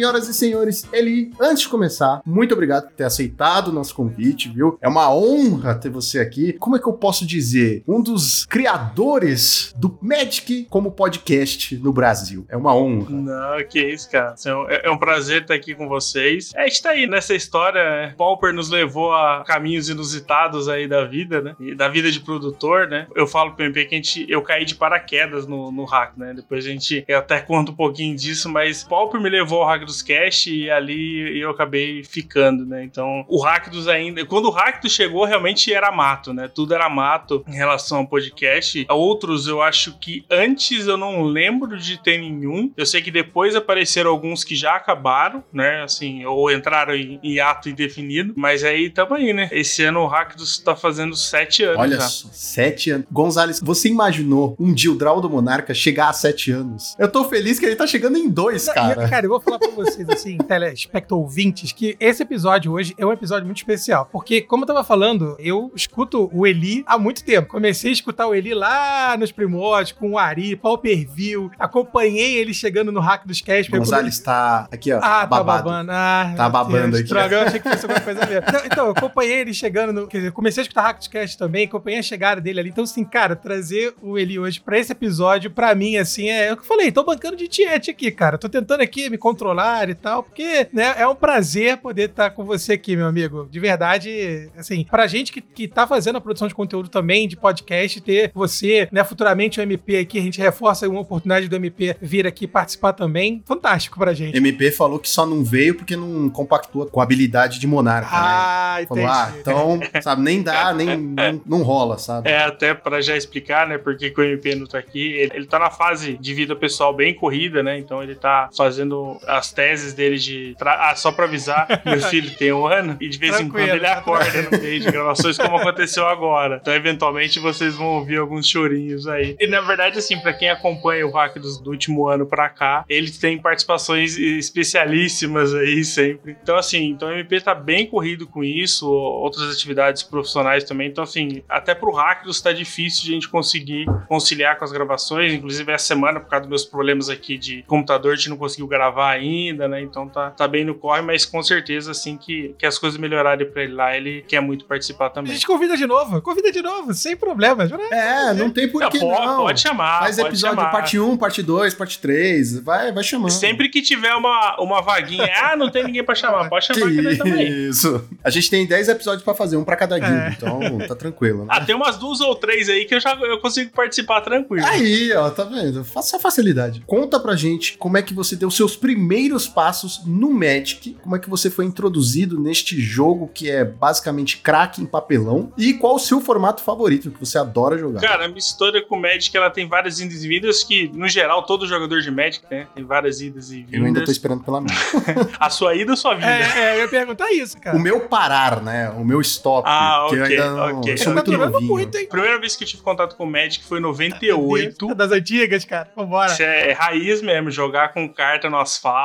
Senhoras 0.06 0.28
e 0.28 0.34
senhores, 0.34 0.88
Eli, 0.92 1.32
antes 1.40 1.62
de 1.62 1.68
começar, 1.68 2.22
muito 2.24 2.54
obrigado 2.54 2.84
por 2.84 2.92
ter 2.92 3.02
aceitado 3.02 3.68
o 3.68 3.72
nosso 3.72 3.92
convite, 3.92 4.48
viu? 4.48 4.78
É 4.80 4.86
uma 4.86 5.12
honra 5.12 5.74
ter 5.74 5.90
você 5.90 6.20
aqui. 6.20 6.52
Como 6.52 6.76
é 6.76 6.78
que 6.78 6.86
eu 6.86 6.92
posso 6.92 7.26
dizer? 7.26 7.82
Um 7.88 8.00
dos 8.00 8.46
criadores 8.46 9.74
do 9.76 9.98
Magic 10.00 10.68
como 10.70 10.92
podcast 10.92 11.76
no 11.78 11.92
Brasil. 11.92 12.46
É 12.48 12.56
uma 12.56 12.72
honra. 12.72 13.10
Não, 13.10 13.64
que 13.68 13.80
isso, 13.80 14.08
cara. 14.08 14.36
É, 14.68 14.86
é 14.86 14.90
um 14.92 14.96
prazer 14.96 15.42
estar 15.42 15.54
aqui 15.54 15.74
com 15.74 15.88
vocês. 15.88 16.52
É, 16.54 16.62
a 16.62 16.68
gente 16.68 16.82
tá 16.82 16.90
aí 16.90 17.08
nessa 17.08 17.34
história. 17.34 17.82
Né? 17.82 18.14
Pauper 18.16 18.54
nos 18.54 18.70
levou 18.70 19.12
a 19.12 19.42
caminhos 19.44 19.88
inusitados 19.88 20.68
aí 20.68 20.86
da 20.86 21.04
vida, 21.04 21.40
né? 21.40 21.56
E 21.58 21.74
da 21.74 21.88
vida 21.88 22.12
de 22.12 22.20
produtor, 22.20 22.86
né? 22.86 23.08
Eu 23.12 23.26
falo 23.26 23.56
pro 23.56 23.64
MP 23.64 23.86
que 23.86 23.94
a 23.96 23.98
gente, 23.98 24.24
eu 24.28 24.40
caí 24.40 24.64
de 24.64 24.76
paraquedas 24.76 25.48
no, 25.48 25.72
no 25.72 25.84
hack, 25.84 26.16
né? 26.16 26.32
Depois 26.32 26.64
a 26.64 26.68
gente, 26.68 27.04
eu 27.08 27.18
até 27.18 27.40
conto 27.40 27.72
um 27.72 27.76
pouquinho 27.76 28.14
disso, 28.14 28.48
mas 28.48 28.84
Pauper 28.84 29.20
me 29.20 29.28
levou 29.28 29.62
ao 29.62 29.68
hack 29.68 29.84
dos 29.84 29.95
cash 30.02 30.46
e 30.46 30.70
ali 30.70 31.40
eu 31.40 31.50
acabei 31.50 32.02
ficando, 32.04 32.64
né? 32.64 32.84
Então, 32.84 33.24
o 33.28 33.42
hack 33.42 33.70
dos 33.70 33.88
ainda, 33.88 34.24
quando 34.24 34.46
o 34.46 34.50
hack 34.50 34.82
dos 34.82 34.92
chegou, 34.92 35.24
realmente 35.24 35.72
era 35.72 35.90
mato, 35.92 36.32
né? 36.32 36.48
Tudo 36.48 36.74
era 36.74 36.88
mato 36.88 37.44
em 37.46 37.54
relação 37.54 37.98
ao 37.98 38.06
podcast. 38.06 38.86
Outros 38.88 39.46
eu 39.46 39.62
acho 39.62 39.98
que 39.98 40.24
antes 40.30 40.86
eu 40.86 40.96
não 40.96 41.22
lembro 41.22 41.78
de 41.78 42.02
ter 42.02 42.18
nenhum. 42.18 42.72
Eu 42.76 42.86
sei 42.86 43.02
que 43.02 43.10
depois 43.10 43.54
apareceram 43.54 44.10
alguns 44.10 44.44
que 44.44 44.54
já 44.54 44.76
acabaram, 44.76 45.42
né? 45.52 45.82
Assim, 45.82 46.24
ou 46.24 46.50
entraram 46.50 46.94
em, 46.94 47.18
em 47.22 47.40
ato 47.40 47.68
indefinido. 47.68 48.34
Mas 48.36 48.64
aí 48.64 48.90
tamo 48.90 49.14
aí, 49.14 49.32
né? 49.32 49.48
Esse 49.52 49.84
ano 49.84 50.00
o 50.00 50.06
Rakdos 50.06 50.58
tá 50.58 50.74
fazendo 50.74 51.14
sete 51.16 51.62
anos. 51.62 51.80
Olha 51.80 51.96
já. 51.96 52.08
só, 52.08 52.28
sete 52.32 52.90
anos. 52.90 53.06
Gonzalez, 53.10 53.60
você 53.60 53.88
imaginou 53.88 54.56
um 54.58 54.72
Dildral 54.72 55.20
do 55.20 55.30
Monarca 55.30 55.74
chegar 55.74 56.08
a 56.08 56.12
sete 56.12 56.50
anos? 56.50 56.94
Eu 56.98 57.10
tô 57.10 57.24
feliz 57.24 57.58
que 57.58 57.66
ele 57.66 57.76
tá 57.76 57.86
chegando 57.86 58.16
em 58.16 58.28
dois, 58.28 58.66
cara. 58.68 59.08
Cara, 59.08 59.26
eu 59.26 59.30
vou 59.30 59.40
falar 59.40 59.58
pra 59.58 59.68
vocês, 59.86 60.08
assim, 60.08 60.36
telespecto 60.38 61.16
ouvintes, 61.16 61.72
que 61.72 61.96
esse 62.00 62.22
episódio 62.22 62.72
hoje 62.72 62.94
é 62.98 63.06
um 63.06 63.12
episódio 63.12 63.46
muito 63.46 63.58
especial. 63.58 64.08
Porque, 64.10 64.40
como 64.40 64.64
eu 64.64 64.66
tava 64.66 64.84
falando, 64.84 65.36
eu 65.38 65.70
escuto 65.74 66.28
o 66.32 66.46
Eli 66.46 66.84
há 66.86 66.98
muito 66.98 67.24
tempo. 67.24 67.48
Comecei 67.48 67.90
a 67.90 67.92
escutar 67.92 68.26
o 68.26 68.34
Eli 68.34 68.54
lá 68.54 69.16
nos 69.16 69.30
primórdios, 69.32 69.92
com 69.92 70.12
o 70.12 70.18
Ari, 70.18 70.56
Paul 70.56 70.78
Perview. 70.78 71.50
Acompanhei 71.58 72.36
ele 72.36 72.52
chegando 72.52 72.90
no 72.90 73.00
hack 73.00 73.26
dos 73.26 73.40
Cash. 73.40 73.68
Gonzalez 73.68 74.18
tá 74.18 74.68
aqui, 74.70 74.92
ó. 74.92 74.98
Ah, 74.98 75.20
tá 75.20 75.26
babado. 75.26 75.64
babando. 75.64 75.90
Ah, 75.92 76.34
Tá 76.36 76.48
babando 76.48 76.90
Deus, 76.92 77.00
aqui. 77.00 77.08
Droga, 77.08 77.36
eu 77.36 77.40
achei 77.42 77.60
que 77.60 77.68
fosse 77.68 77.84
alguma 77.84 78.00
coisa 78.00 78.26
mesmo. 78.26 78.44
Então, 78.48 78.60
então, 78.64 78.84
eu 78.86 78.90
acompanhei 78.92 79.40
ele 79.40 79.54
chegando 79.54 79.92
no. 79.92 80.06
Quer 80.06 80.18
dizer, 80.18 80.32
comecei 80.32 80.60
a 80.60 80.62
escutar 80.62 80.82
hack 80.82 80.98
dos 80.98 81.08
Cash 81.08 81.36
também, 81.36 81.66
acompanhei 81.66 82.00
a 82.00 82.02
chegada 82.02 82.40
dele 82.40 82.60
ali. 82.60 82.68
Então, 82.70 82.84
assim, 82.84 83.04
cara, 83.04 83.36
trazer 83.36 83.94
o 84.02 84.18
Eli 84.18 84.38
hoje 84.38 84.60
pra 84.60 84.78
esse 84.78 84.92
episódio, 84.92 85.50
pra 85.50 85.74
mim, 85.74 85.96
assim, 85.96 86.28
é, 86.28 86.46
é 86.48 86.52
o 86.52 86.56
que 86.56 86.62
eu 86.62 86.66
falei, 86.66 86.90
tô 86.90 87.04
bancando 87.04 87.36
de 87.36 87.48
tiete 87.48 87.90
aqui, 87.90 88.10
cara. 88.10 88.38
Tô 88.38 88.48
tentando 88.48 88.80
aqui 88.80 89.08
me 89.10 89.18
controlar 89.18 89.75
e 89.88 89.94
tal, 89.94 90.22
porque, 90.22 90.68
né, 90.72 90.94
é 90.98 91.06
um 91.06 91.14
prazer 91.14 91.76
poder 91.78 92.10
estar 92.10 92.30
com 92.30 92.44
você 92.44 92.74
aqui, 92.74 92.96
meu 92.96 93.06
amigo. 93.06 93.48
De 93.50 93.60
verdade, 93.60 94.50
assim, 94.56 94.84
pra 94.84 95.06
gente 95.06 95.32
que, 95.32 95.40
que 95.40 95.68
tá 95.68 95.86
fazendo 95.86 96.16
a 96.16 96.20
produção 96.20 96.48
de 96.48 96.54
conteúdo 96.54 96.88
também, 96.88 97.28
de 97.28 97.36
podcast, 97.36 98.00
ter 98.00 98.30
você, 98.34 98.88
né, 98.90 99.04
futuramente 99.04 99.60
o 99.60 99.62
MP 99.62 99.98
aqui, 99.98 100.18
a 100.18 100.22
gente 100.22 100.40
reforça 100.40 100.88
uma 100.88 101.00
oportunidade 101.00 101.48
do 101.48 101.56
MP 101.56 101.96
vir 102.00 102.26
aqui 102.26 102.46
participar 102.46 102.92
também. 102.92 103.42
Fantástico 103.44 103.98
pra 103.98 104.12
gente. 104.12 104.36
MP 104.36 104.70
falou 104.70 104.98
que 104.98 105.08
só 105.08 105.26
não 105.26 105.44
veio 105.44 105.74
porque 105.74 105.96
não 105.96 106.28
compactua 106.30 106.86
com 106.86 107.00
a 107.00 107.02
habilidade 107.02 107.58
de 107.58 107.66
Monarca, 107.66 108.10
né? 108.10 108.16
Ah, 108.16 108.78
entendi. 108.82 109.00
Falou, 109.00 109.14
ah, 109.14 109.32
então, 109.38 110.02
sabe, 110.02 110.22
nem 110.22 110.42
dá, 110.42 110.72
nem 110.72 110.96
não, 110.96 111.42
não 111.46 111.62
rola, 111.62 111.98
sabe? 111.98 112.28
É, 112.28 112.44
até 112.44 112.74
pra 112.74 113.00
já 113.00 113.16
explicar, 113.16 113.66
né, 113.66 113.78
porque 113.78 114.10
que 114.10 114.20
o 114.20 114.24
MP 114.24 114.54
não 114.54 114.66
tá 114.66 114.78
aqui, 114.78 115.12
ele, 115.12 115.32
ele 115.34 115.46
tá 115.46 115.58
na 115.58 115.70
fase 115.70 116.16
de 116.18 116.34
vida 116.34 116.54
pessoal 116.54 116.94
bem 116.94 117.14
corrida, 117.14 117.62
né, 117.62 117.78
então 117.78 118.02
ele 118.02 118.14
tá 118.14 118.48
fazendo 118.56 119.18
as 119.26 119.52
teses 119.66 119.92
dele 119.94 120.16
de... 120.18 120.54
tra- 120.58 120.90
Ah, 120.90 120.94
só 120.96 121.10
pra 121.10 121.24
avisar, 121.24 121.66
meu 121.84 122.00
filho 122.00 122.30
tem 122.36 122.52
um 122.52 122.66
ano 122.66 122.96
e 123.00 123.08
de 123.08 123.18
vez 123.18 123.34
em 123.34 123.48
Tranquilo, 123.48 123.66
quando 123.68 123.76
ele 123.76 123.84
tá 123.86 123.98
acorda 123.98 124.42
no 124.42 124.58
meio 124.62 124.80
de 124.80 124.90
gravações, 124.90 125.36
como 125.36 125.56
aconteceu 125.56 126.06
agora. 126.06 126.58
Então, 126.60 126.74
eventualmente, 126.74 127.38
vocês 127.40 127.74
vão 127.74 127.86
ouvir 127.98 128.18
alguns 128.18 128.46
chorinhos 128.48 129.06
aí. 129.08 129.36
E, 129.40 129.46
na 129.46 129.60
verdade, 129.60 129.98
assim, 129.98 130.18
pra 130.18 130.32
quem 130.32 130.48
acompanha 130.50 131.06
o 131.06 131.10
hack 131.10 131.36
dos- 131.38 131.58
do, 131.60 131.70
último 131.70 132.06
ano 132.08 132.26
pra 132.26 132.48
cá, 132.48 132.84
ele 132.88 133.10
tem 133.10 133.38
participações 133.38 134.16
especialíssimas 134.16 135.54
aí 135.54 135.84
sempre. 135.84 136.36
Então, 136.42 136.56
assim, 136.56 136.84
então 136.90 137.08
o 137.08 137.12
MP 137.12 137.40
tá 137.40 137.54
bem 137.54 137.86
corrido 137.86 138.26
com 138.26 138.42
isso, 138.42 138.88
outras 138.90 139.50
atividades 139.52 140.02
profissionais 140.02 140.64
também. 140.64 140.88
Então, 140.88 141.04
assim, 141.04 141.42
até 141.48 141.74
pro 141.74 141.92
Hackdos 141.92 142.40
tá 142.40 142.52
difícil 142.52 143.04
de 143.04 143.10
a 143.10 143.14
gente 143.14 143.28
conseguir 143.28 143.86
conciliar 144.08 144.56
com 144.58 144.64
as 144.64 144.72
gravações. 144.72 145.32
Inclusive, 145.32 145.72
essa 145.72 145.86
semana, 145.86 146.20
por 146.20 146.28
causa 146.28 146.42
dos 146.42 146.48
meus 146.50 146.64
problemas 146.64 147.08
aqui 147.08 147.36
de 147.38 147.62
computador, 147.66 148.12
a 148.12 148.16
gente 148.16 148.30
não 148.30 148.36
conseguiu 148.36 148.66
gravar 148.66 149.10
ainda, 149.10 149.55
né? 149.68 149.80
Então 149.82 150.08
tá, 150.08 150.30
tá 150.30 150.46
bem 150.48 150.64
no 150.64 150.74
corre, 150.74 151.02
mas 151.02 151.24
com 151.24 151.42
certeza, 151.42 151.90
assim, 151.92 152.16
que, 152.16 152.54
que 152.58 152.66
as 152.66 152.78
coisas 152.78 152.98
melhorarem 152.98 153.48
pra 153.50 153.62
ele 153.62 153.72
lá, 153.74 153.96
ele 153.96 154.22
quer 154.26 154.40
muito 154.40 154.64
participar 154.64 155.06
A 155.06 155.10
também. 155.10 155.32
gente 155.32 155.46
convida 155.46 155.76
de 155.76 155.86
novo, 155.86 156.20
convida 156.22 156.50
de 156.52 156.62
novo, 156.62 156.92
sem 156.94 157.16
problemas. 157.16 157.70
né? 157.70 157.78
É, 157.90 158.34
não 158.34 158.50
tem 158.50 158.68
por 158.68 158.88
que 158.90 158.98
Não, 158.98 159.08
pode, 159.08 159.26
não. 159.26 159.36
pode 159.38 159.60
chamar. 159.60 159.98
Faz 160.00 160.16
pode 160.16 160.28
episódio 160.28 160.56
chamar. 160.56 160.70
parte 160.70 160.98
1, 160.98 161.16
parte 161.16 161.42
2, 161.42 161.74
parte 161.74 161.98
3, 162.00 162.60
vai, 162.60 162.92
vai 162.92 163.04
chamando. 163.04 163.30
Sempre 163.30 163.68
que 163.68 163.80
tiver 163.82 164.14
uma, 164.14 164.56
uma 164.60 164.82
vaguinha, 164.82 165.30
ah, 165.42 165.56
não 165.56 165.70
tem 165.70 165.84
ninguém 165.84 166.04
pra 166.04 166.14
chamar, 166.14 166.48
pode 166.48 166.66
chamar 166.66 166.86
aqui 166.86 167.02
nós 167.02 167.18
também. 167.18 167.68
isso. 167.68 168.04
A 168.24 168.30
gente 168.30 168.50
tem 168.50 168.66
10 168.66 168.88
episódios 168.88 169.22
pra 169.24 169.34
fazer, 169.34 169.56
um 169.56 169.64
pra 169.64 169.76
cada 169.76 169.98
guilda, 169.98 170.26
É. 170.26 170.30
então 170.30 170.78
tá 170.88 170.94
tranquilo, 170.94 171.40
né? 171.44 171.46
Ah, 171.50 171.60
tem 171.64 171.74
umas 171.74 171.96
duas 171.96 172.20
ou 172.20 172.34
três 172.34 172.68
aí 172.68 172.84
que 172.84 172.94
eu 172.94 173.00
já 173.00 173.14
eu 173.14 173.38
consigo 173.40 173.70
participar 173.72 174.20
tranquilo. 174.20 174.64
Aí, 174.66 175.12
ó, 175.12 175.30
tá 175.30 175.44
vendo? 175.44 175.84
Faça 175.84 176.16
a 176.16 176.20
facilidade. 176.20 176.82
Conta 176.86 177.18
pra 177.20 177.34
gente 177.36 177.76
como 177.78 177.96
é 177.96 178.02
que 178.02 178.14
você 178.14 178.34
deu 178.36 178.50
seus 178.50 178.76
primeiros 178.76 179.45
passos 179.48 180.02
no 180.06 180.30
Magic, 180.30 180.96
como 181.02 181.16
é 181.16 181.18
que 181.18 181.28
você 181.30 181.50
foi 181.50 181.64
introduzido 181.64 182.38
neste 182.40 182.80
jogo 182.80 183.30
que 183.32 183.50
é 183.50 183.64
basicamente 183.64 184.38
craque 184.38 184.80
em 184.82 184.86
papelão 184.86 185.52
e 185.56 185.74
qual 185.74 185.96
o 185.96 185.98
seu 185.98 186.20
formato 186.20 186.62
favorito 186.62 187.10
que 187.10 187.20
você 187.20 187.38
adora 187.38 187.76
jogar. 187.78 188.00
Cara, 188.00 188.24
a 188.24 188.28
minha 188.28 188.38
história 188.38 188.82
com 188.84 188.96
o 188.96 189.00
Magic, 189.00 189.34
ela 189.36 189.50
tem 189.50 189.68
várias 189.68 190.00
idas 190.00 190.24
e 190.24 190.28
vindas 190.28 190.62
que, 190.64 190.88
no 190.94 191.08
geral, 191.08 191.44
todo 191.44 191.66
jogador 191.66 192.00
de 192.00 192.10
Magic, 192.10 192.44
né, 192.50 192.66
tem 192.74 192.84
várias 192.84 193.20
idas 193.20 193.50
e 193.50 193.66
Eu 193.72 193.78
ainda 193.84 193.86
tô 193.86 194.00
vindas. 194.00 194.08
esperando 194.10 194.42
pela 194.44 194.60
minha. 194.60 194.74
A 195.38 195.50
sua 195.50 195.74
ida 195.74 195.90
ou 195.92 195.96
sua 195.96 196.14
vida? 196.14 196.26
É, 196.26 196.58
é, 196.58 196.76
eu 196.76 196.80
ia 196.82 196.88
perguntar 196.88 197.30
isso, 197.32 197.58
cara. 197.60 197.76
O 197.76 197.80
meu 197.80 198.00
parar, 198.08 198.62
né? 198.62 198.90
O 198.90 199.04
meu 199.04 199.20
stop. 199.20 199.66
Ah, 199.68 200.06
que 200.08 200.16
eu 200.16 200.22
ok, 200.24 200.36
ainda 200.38 200.50
não, 200.50 200.78
ok. 200.80 200.92
eu 200.92 200.98
sou 200.98 201.06
Tá 201.06 201.12
muito 201.12 201.32
novinho. 201.32 201.70
muito, 201.70 201.96
hein? 201.98 202.06
Primeira 202.08 202.38
vez 202.40 202.56
que 202.56 202.64
eu 202.64 202.68
tive 202.68 202.82
contato 202.82 203.16
com 203.16 203.24
o 203.24 203.30
Magic 203.30 203.64
foi 203.64 203.78
em 203.78 203.82
98. 203.82 204.94
Das 204.94 205.12
antigas, 205.12 205.64
cara. 205.64 205.90
Vambora. 205.96 206.32
Isso 206.32 206.42
é 206.42 206.72
raiz 206.72 207.22
mesmo, 207.22 207.50
jogar 207.50 207.92
com 207.92 208.08
carta 208.08 208.48
no 208.50 208.58
asfalto, 208.58 208.96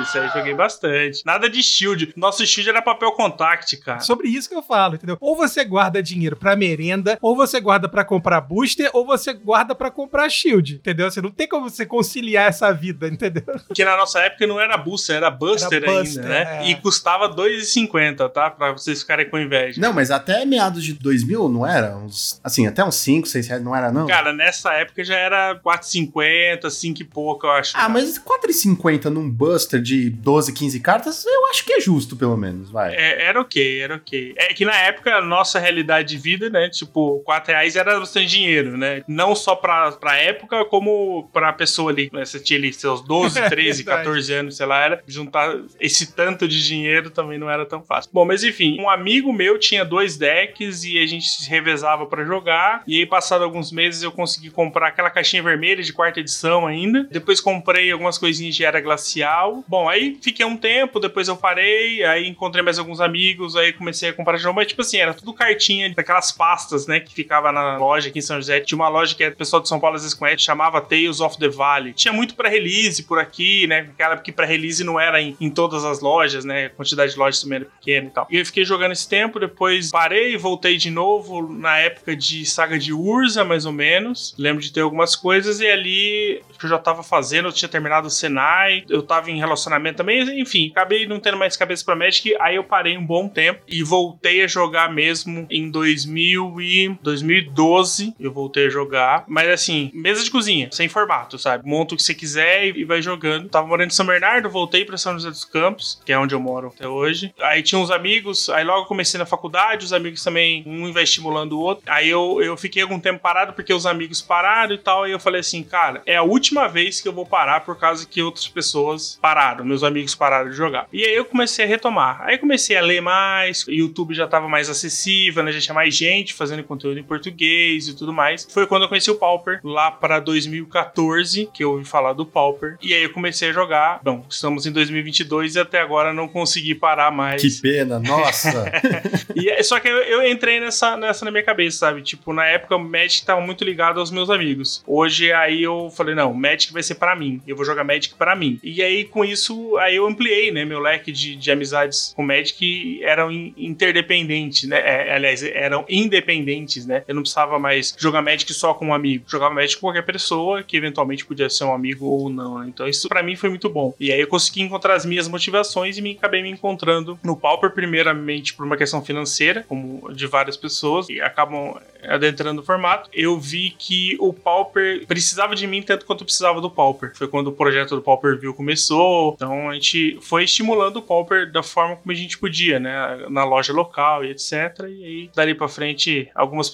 isso 0.00 0.18
aí 0.18 0.26
eu 0.26 0.32
joguei 0.32 0.54
bastante. 0.54 1.22
Nada 1.24 1.48
de 1.48 1.62
shield. 1.62 2.12
Nosso 2.16 2.46
shield 2.46 2.68
era 2.70 2.82
papel 2.82 3.12
contact, 3.12 3.76
cara. 3.78 4.00
Sobre 4.00 4.28
isso 4.28 4.48
que 4.48 4.54
eu 4.54 4.62
falo, 4.62 4.94
entendeu? 4.94 5.16
Ou 5.20 5.36
você 5.36 5.64
guarda 5.64 6.02
dinheiro 6.02 6.36
pra 6.36 6.56
merenda, 6.56 7.18
ou 7.20 7.36
você 7.36 7.60
guarda 7.60 7.88
pra 7.88 8.04
comprar 8.04 8.40
booster, 8.40 8.90
ou 8.92 9.04
você 9.06 9.32
guarda 9.32 9.74
pra 9.74 9.90
comprar 9.90 10.28
shield, 10.28 10.76
entendeu? 10.76 11.10
Você 11.10 11.20
não 11.20 11.30
tem 11.30 11.48
como 11.48 11.68
você 11.68 11.86
conciliar 11.86 12.48
essa 12.48 12.72
vida, 12.72 13.08
entendeu? 13.08 13.44
Porque 13.66 13.84
na 13.84 13.96
nossa 13.96 14.20
época 14.20 14.46
não 14.46 14.60
era 14.60 14.76
booster, 14.76 15.16
era 15.16 15.30
buster, 15.30 15.82
Era 15.82 15.92
Buster, 15.92 16.22
ainda, 16.24 16.28
né? 16.28 16.66
é. 16.66 16.70
E 16.70 16.74
custava 16.76 17.26
R$2,50, 17.26 18.28
tá? 18.30 18.50
Pra 18.50 18.72
vocês 18.72 19.00
ficarem 19.00 19.28
com 19.28 19.38
inveja. 19.38 19.80
Não, 19.80 19.92
mas 19.92 20.10
até 20.10 20.44
meados 20.44 20.82
de 20.84 20.94
2000, 20.94 21.48
não 21.48 21.66
era? 21.66 21.96
Uns, 21.96 22.40
assim, 22.42 22.66
até 22.66 22.84
uns 22.84 22.96
5, 22.96 23.26
6 23.28 23.48
reais, 23.48 23.62
não 23.62 23.74
era 23.74 23.90
não? 23.92 24.06
Cara, 24.06 24.32
nessa 24.32 24.72
época 24.74 25.04
já 25.04 25.16
era 25.16 25.54
4,50, 25.60 26.70
5 26.70 27.00
e 27.00 27.04
pouco, 27.04 27.46
eu 27.46 27.50
acho. 27.52 27.72
Ah, 27.76 27.88
mas 27.88 28.18
4,50 28.18 29.04
num 29.04 29.30
Buster 29.30 29.61
de 29.66 30.10
12, 30.10 30.52
15 30.52 30.80
cartas, 30.80 31.24
eu 31.24 31.46
acho 31.50 31.64
que 31.64 31.72
é 31.72 31.80
justo, 31.80 32.16
pelo 32.16 32.36
menos, 32.36 32.70
vai. 32.70 32.94
É, 32.94 33.24
era 33.24 33.40
ok, 33.40 33.80
era 33.80 33.96
ok. 33.96 34.34
É 34.36 34.54
que 34.54 34.64
na 34.64 34.76
época, 34.76 35.14
a 35.14 35.22
nossa 35.22 35.58
realidade 35.58 36.08
de 36.08 36.18
vida, 36.18 36.50
né? 36.50 36.68
Tipo, 36.68 37.20
4 37.24 37.52
reais 37.52 37.76
era 37.76 37.98
bastante 37.98 38.26
dinheiro, 38.26 38.76
né? 38.76 39.02
Não 39.06 39.34
só 39.34 39.54
pra, 39.54 39.92
pra 39.92 40.16
época, 40.16 40.64
como 40.66 41.28
pra 41.32 41.52
pessoa 41.52 41.90
ali. 41.90 42.10
Né? 42.12 42.24
Você 42.24 42.40
tinha 42.40 42.58
ali 42.58 42.72
seus 42.72 43.02
12, 43.02 43.40
13, 43.48 43.82
Verdade. 43.84 44.04
14 44.04 44.32
anos, 44.34 44.56
sei 44.56 44.66
lá, 44.66 44.80
era. 44.80 45.02
Juntar 45.06 45.56
esse 45.80 46.12
tanto 46.12 46.46
de 46.46 46.66
dinheiro 46.66 47.10
também 47.10 47.38
não 47.38 47.50
era 47.50 47.64
tão 47.66 47.82
fácil. 47.82 48.10
Bom, 48.12 48.24
mas 48.24 48.42
enfim, 48.44 48.80
um 48.80 48.88
amigo 48.88 49.32
meu 49.32 49.58
tinha 49.58 49.84
dois 49.84 50.16
decks 50.16 50.84
e 50.84 50.98
a 50.98 51.06
gente 51.06 51.26
se 51.26 51.48
revezava 51.48 52.06
pra 52.06 52.24
jogar. 52.24 52.82
E 52.86 52.98
aí, 52.98 53.06
passado 53.06 53.44
alguns 53.44 53.72
meses, 53.72 54.02
eu 54.02 54.12
consegui 54.12 54.50
comprar 54.50 54.88
aquela 54.88 55.10
caixinha 55.10 55.42
vermelha 55.42 55.82
de 55.82 55.92
quarta 55.92 56.20
edição 56.20 56.66
ainda. 56.66 57.06
Depois 57.10 57.40
comprei 57.40 57.90
algumas 57.90 58.18
coisinhas 58.18 58.54
de 58.54 58.64
era 58.64 58.80
glacial. 58.80 59.51
Bom, 59.66 59.88
aí 59.88 60.18
fiquei 60.20 60.44
um 60.44 60.56
tempo, 60.56 61.00
depois 61.00 61.28
eu 61.28 61.36
parei, 61.36 62.02
aí 62.04 62.26
encontrei 62.26 62.62
mais 62.62 62.78
alguns 62.78 63.00
amigos, 63.00 63.56
aí 63.56 63.72
comecei 63.72 64.10
a 64.10 64.12
comprar 64.12 64.36
de 64.36 64.44
novo. 64.44 64.56
Mas, 64.56 64.68
tipo 64.68 64.82
assim, 64.82 64.98
era 64.98 65.14
tudo 65.14 65.32
cartinha 65.32 65.92
daquelas 65.94 66.32
pastas, 66.32 66.86
né, 66.86 67.00
que 67.00 67.12
ficava 67.12 67.52
na 67.52 67.76
loja 67.76 68.08
aqui 68.08 68.18
em 68.18 68.22
São 68.22 68.36
José. 68.36 68.60
Tinha 68.60 68.76
uma 68.76 68.88
loja 68.88 69.14
que 69.14 69.26
o 69.26 69.36
pessoal 69.36 69.60
de 69.60 69.68
São 69.68 69.80
Paulo 69.80 69.96
às 69.96 70.02
vezes 70.02 70.16
conhece, 70.16 70.44
chamava 70.44 70.80
Tales 70.80 71.20
of 71.20 71.38
the 71.38 71.48
Valley. 71.48 71.92
Tinha 71.92 72.12
muito 72.12 72.34
pré-release 72.34 73.02
por 73.02 73.18
aqui, 73.18 73.66
né, 73.66 73.88
aquela 73.92 74.16
que 74.16 74.32
pré-release 74.32 74.84
não 74.84 74.98
era 74.98 75.20
em, 75.20 75.36
em 75.40 75.50
todas 75.50 75.84
as 75.84 76.00
lojas, 76.00 76.44
né, 76.44 76.66
a 76.66 76.70
quantidade 76.70 77.12
de 77.12 77.18
lojas 77.18 77.40
também 77.40 77.56
era 77.56 77.64
pequena 77.64 78.06
e 78.06 78.10
tal. 78.10 78.26
E 78.30 78.36
eu 78.38 78.46
fiquei 78.46 78.64
jogando 78.64 78.92
esse 78.92 79.08
tempo, 79.08 79.38
depois 79.38 79.90
parei, 79.90 80.36
voltei 80.36 80.76
de 80.76 80.90
novo 80.90 81.52
na 81.52 81.78
época 81.78 82.16
de 82.16 82.46
Saga 82.46 82.78
de 82.78 82.92
Urza, 82.92 83.44
mais 83.44 83.66
ou 83.66 83.72
menos. 83.72 84.34
Lembro 84.38 84.62
de 84.62 84.72
ter 84.72 84.80
algumas 84.80 85.16
coisas 85.16 85.60
e 85.60 85.66
ali 85.66 86.42
que 86.58 86.66
eu 86.66 86.70
já 86.70 86.78
tava 86.78 87.02
fazendo, 87.02 87.48
eu 87.48 87.52
tinha 87.52 87.68
terminado 87.68 88.06
o 88.06 88.10
Senai, 88.10 88.84
eu 88.88 89.02
tava 89.02 89.30
em 89.30 89.38
relacionamento 89.42 89.98
também, 89.98 90.40
enfim, 90.40 90.70
acabei 90.70 91.06
não 91.06 91.20
tendo 91.20 91.36
mais 91.36 91.56
cabeça 91.56 91.84
pra 91.84 91.94
Magic, 91.96 92.34
aí 92.40 92.56
eu 92.56 92.64
parei 92.64 92.96
um 92.96 93.04
bom 93.04 93.28
tempo 93.28 93.60
e 93.68 93.82
voltei 93.82 94.42
a 94.42 94.46
jogar 94.46 94.92
mesmo 94.92 95.46
em 95.50 95.70
2000 95.70 96.60
e 96.60 96.96
2012, 97.02 98.14
eu 98.18 98.32
voltei 98.32 98.66
a 98.66 98.70
jogar, 98.70 99.24
mas 99.26 99.48
assim, 99.48 99.90
mesa 99.92 100.22
de 100.22 100.30
cozinha, 100.30 100.68
sem 100.70 100.88
formato, 100.88 101.38
sabe? 101.38 101.68
Monta 101.68 101.94
o 101.94 101.96
que 101.96 102.02
você 102.02 102.14
quiser 102.14 102.76
e 102.76 102.84
vai 102.84 103.02
jogando. 103.02 103.48
Tava 103.48 103.66
morando 103.66 103.88
em 103.88 103.94
São 103.94 104.06
Bernardo, 104.06 104.48
voltei 104.48 104.84
pra 104.84 104.96
São 104.96 105.14
José 105.14 105.30
dos 105.30 105.44
Campos, 105.44 106.00
que 106.04 106.12
é 106.12 106.18
onde 106.18 106.34
eu 106.34 106.40
moro 106.40 106.72
até 106.74 106.86
hoje. 106.86 107.34
Aí 107.40 107.62
tinha 107.62 107.80
uns 107.80 107.90
amigos, 107.90 108.48
aí 108.48 108.64
logo 108.64 108.86
comecei 108.86 109.18
na 109.18 109.26
faculdade, 109.26 109.84
os 109.84 109.92
amigos 109.92 110.22
também, 110.22 110.62
um 110.66 110.92
vai 110.92 111.02
estimulando 111.04 111.52
o 111.52 111.60
outro. 111.60 111.84
Aí 111.86 112.08
eu, 112.08 112.40
eu 112.42 112.56
fiquei 112.56 112.82
algum 112.82 113.00
tempo 113.00 113.20
parado 113.20 113.52
porque 113.52 113.72
os 113.72 113.86
amigos 113.86 114.20
pararam 114.20 114.74
e 114.74 114.78
tal, 114.78 115.06
e 115.06 115.12
eu 115.12 115.20
falei 115.20 115.40
assim, 115.40 115.62
cara, 115.62 116.02
é 116.06 116.16
a 116.16 116.22
última 116.22 116.68
vez 116.68 117.00
que 117.00 117.08
eu 117.08 117.12
vou 117.12 117.26
parar 117.26 117.60
por 117.60 117.78
causa 117.78 118.06
que 118.06 118.22
outras 118.22 118.46
pessoas 118.48 119.18
pararam, 119.20 119.31
meus 119.64 119.82
amigos 119.82 120.14
pararam 120.14 120.50
de 120.50 120.56
jogar. 120.56 120.86
E 120.92 121.04
aí 121.04 121.14
eu 121.14 121.24
comecei 121.24 121.64
a 121.64 121.68
retomar. 121.68 122.20
Aí 122.22 122.38
comecei 122.38 122.76
a 122.76 122.80
ler 122.82 123.00
mais, 123.00 123.64
YouTube 123.66 124.14
já 124.14 124.26
tava 124.26 124.48
mais 124.48 124.68
acessível, 124.68 125.42
né? 125.42 125.52
Já 125.52 125.60
tinha 125.60 125.74
mais 125.74 125.94
gente 125.94 126.34
fazendo 126.34 126.62
conteúdo 126.62 126.98
em 126.98 127.02
português 127.02 127.88
e 127.88 127.96
tudo 127.96 128.12
mais. 128.12 128.46
Foi 128.50 128.66
quando 128.66 128.82
eu 128.82 128.88
conheci 128.88 129.10
o 129.10 129.16
Pauper, 129.16 129.60
lá 129.64 129.90
para 129.90 130.20
2014, 130.20 131.48
que 131.52 131.64
eu 131.64 131.72
ouvi 131.72 131.84
falar 131.84 132.12
do 132.12 132.26
Pauper. 132.26 132.76
E 132.82 132.94
aí 132.94 133.02
eu 133.02 133.12
comecei 133.12 133.50
a 133.50 133.52
jogar. 133.52 134.00
Bom, 134.02 134.24
estamos 134.28 134.66
em 134.66 134.72
2022 134.72 135.56
e 135.56 135.60
até 135.60 135.80
agora 135.80 136.12
não 136.12 136.28
consegui 136.28 136.74
parar 136.74 137.10
mais. 137.10 137.42
Que 137.42 137.62
pena, 137.62 137.98
nossa. 137.98 138.70
e, 139.34 139.48
é, 139.48 139.62
só 139.62 139.78
que 139.80 139.88
eu, 139.88 139.96
eu, 139.98 140.28
entrei 140.28 140.60
nessa, 140.60 140.96
nessa 140.96 141.24
na 141.24 141.30
minha 141.30 141.42
cabeça, 141.42 141.78
sabe? 141.78 142.02
Tipo, 142.02 142.32
na 142.32 142.46
época 142.46 142.76
o 142.76 142.78
Magic 142.78 143.24
tava 143.24 143.40
muito 143.40 143.64
ligado 143.64 144.00
aos 144.00 144.10
meus 144.10 144.30
amigos. 144.30 144.82
Hoje 144.86 145.32
aí 145.32 145.62
eu 145.62 145.90
falei, 145.90 146.14
não, 146.14 146.32
Magic 146.32 146.72
vai 146.72 146.82
ser 146.82 146.96
para 146.96 147.16
mim. 147.16 147.40
Eu 147.46 147.56
vou 147.56 147.64
jogar 147.64 147.84
Magic 147.84 148.14
para 148.14 148.34
mim. 148.34 148.58
E 148.62 148.82
aí 148.82 149.04
com 149.04 149.21
isso, 149.24 149.76
aí 149.78 149.96
eu 149.96 150.06
ampliei, 150.06 150.50
né, 150.50 150.64
meu 150.64 150.80
leque 150.80 151.12
de, 151.12 151.36
de 151.36 151.50
amizades 151.50 152.12
com 152.14 152.22
Magic 152.22 153.02
eram 153.02 153.30
interdependentes, 153.30 154.68
né? 154.68 154.78
É, 154.78 155.14
aliás, 155.14 155.42
eram 155.42 155.84
independentes, 155.88 156.86
né? 156.86 157.04
Eu 157.06 157.14
não 157.14 157.22
precisava 157.22 157.58
mais 157.58 157.94
jogar 157.98 158.22
Magic 158.22 158.52
só 158.52 158.74
com 158.74 158.88
um 158.88 158.94
amigo. 158.94 159.24
Jogava 159.26 159.54
Magic 159.54 159.76
com 159.80 159.86
qualquer 159.86 160.02
pessoa 160.02 160.62
que 160.62 160.76
eventualmente 160.76 161.24
podia 161.24 161.48
ser 161.48 161.64
um 161.64 161.74
amigo 161.74 162.06
ou 162.06 162.28
não, 162.28 162.58
né? 162.58 162.66
Então 162.68 162.86
isso 162.86 163.08
para 163.08 163.22
mim 163.22 163.36
foi 163.36 163.48
muito 163.48 163.68
bom. 163.68 163.94
E 163.98 164.12
aí 164.12 164.20
eu 164.20 164.26
consegui 164.26 164.62
encontrar 164.62 164.94
as 164.94 165.04
minhas 165.04 165.28
motivações 165.28 165.98
e 165.98 166.02
me 166.02 166.12
acabei 166.12 166.42
me 166.42 166.50
encontrando 166.50 167.18
no 167.22 167.36
Pauper 167.36 167.70
primeiramente 167.70 168.54
por 168.54 168.64
uma 168.64 168.76
questão 168.76 169.04
financeira, 169.04 169.64
como 169.68 170.12
de 170.12 170.26
várias 170.26 170.56
pessoas 170.56 171.08
e 171.08 171.20
acabam 171.20 171.76
adentrando 172.04 172.62
o 172.62 172.64
formato. 172.64 173.08
Eu 173.12 173.38
vi 173.38 173.74
que 173.78 174.16
o 174.20 174.32
Pauper 174.32 175.06
precisava 175.06 175.54
de 175.54 175.66
mim 175.66 175.82
tanto 175.82 176.04
quanto 176.04 176.24
precisava 176.24 176.60
do 176.60 176.70
Pauper. 176.70 177.12
Foi 177.14 177.28
quando 177.28 177.48
o 177.48 177.52
projeto 177.52 177.94
do 177.94 178.02
Pauper 178.02 178.38
View 178.38 178.54
começou. 178.54 179.11
Então 179.34 179.70
a 179.70 179.74
gente 179.74 180.18
foi 180.20 180.44
estimulando 180.44 180.96
o 180.96 181.02
Pauper 181.02 181.50
da 181.50 181.62
forma 181.62 181.96
como 181.96 182.12
a 182.12 182.14
gente 182.14 182.38
podia, 182.38 182.78
né? 182.78 183.26
Na 183.30 183.44
loja 183.44 183.72
local 183.72 184.24
e 184.24 184.30
etc. 184.30 184.52
E 184.80 185.04
aí, 185.04 185.30
dali 185.34 185.54
pra 185.54 185.68
frente, 185.68 186.28
algumas, 186.34 186.72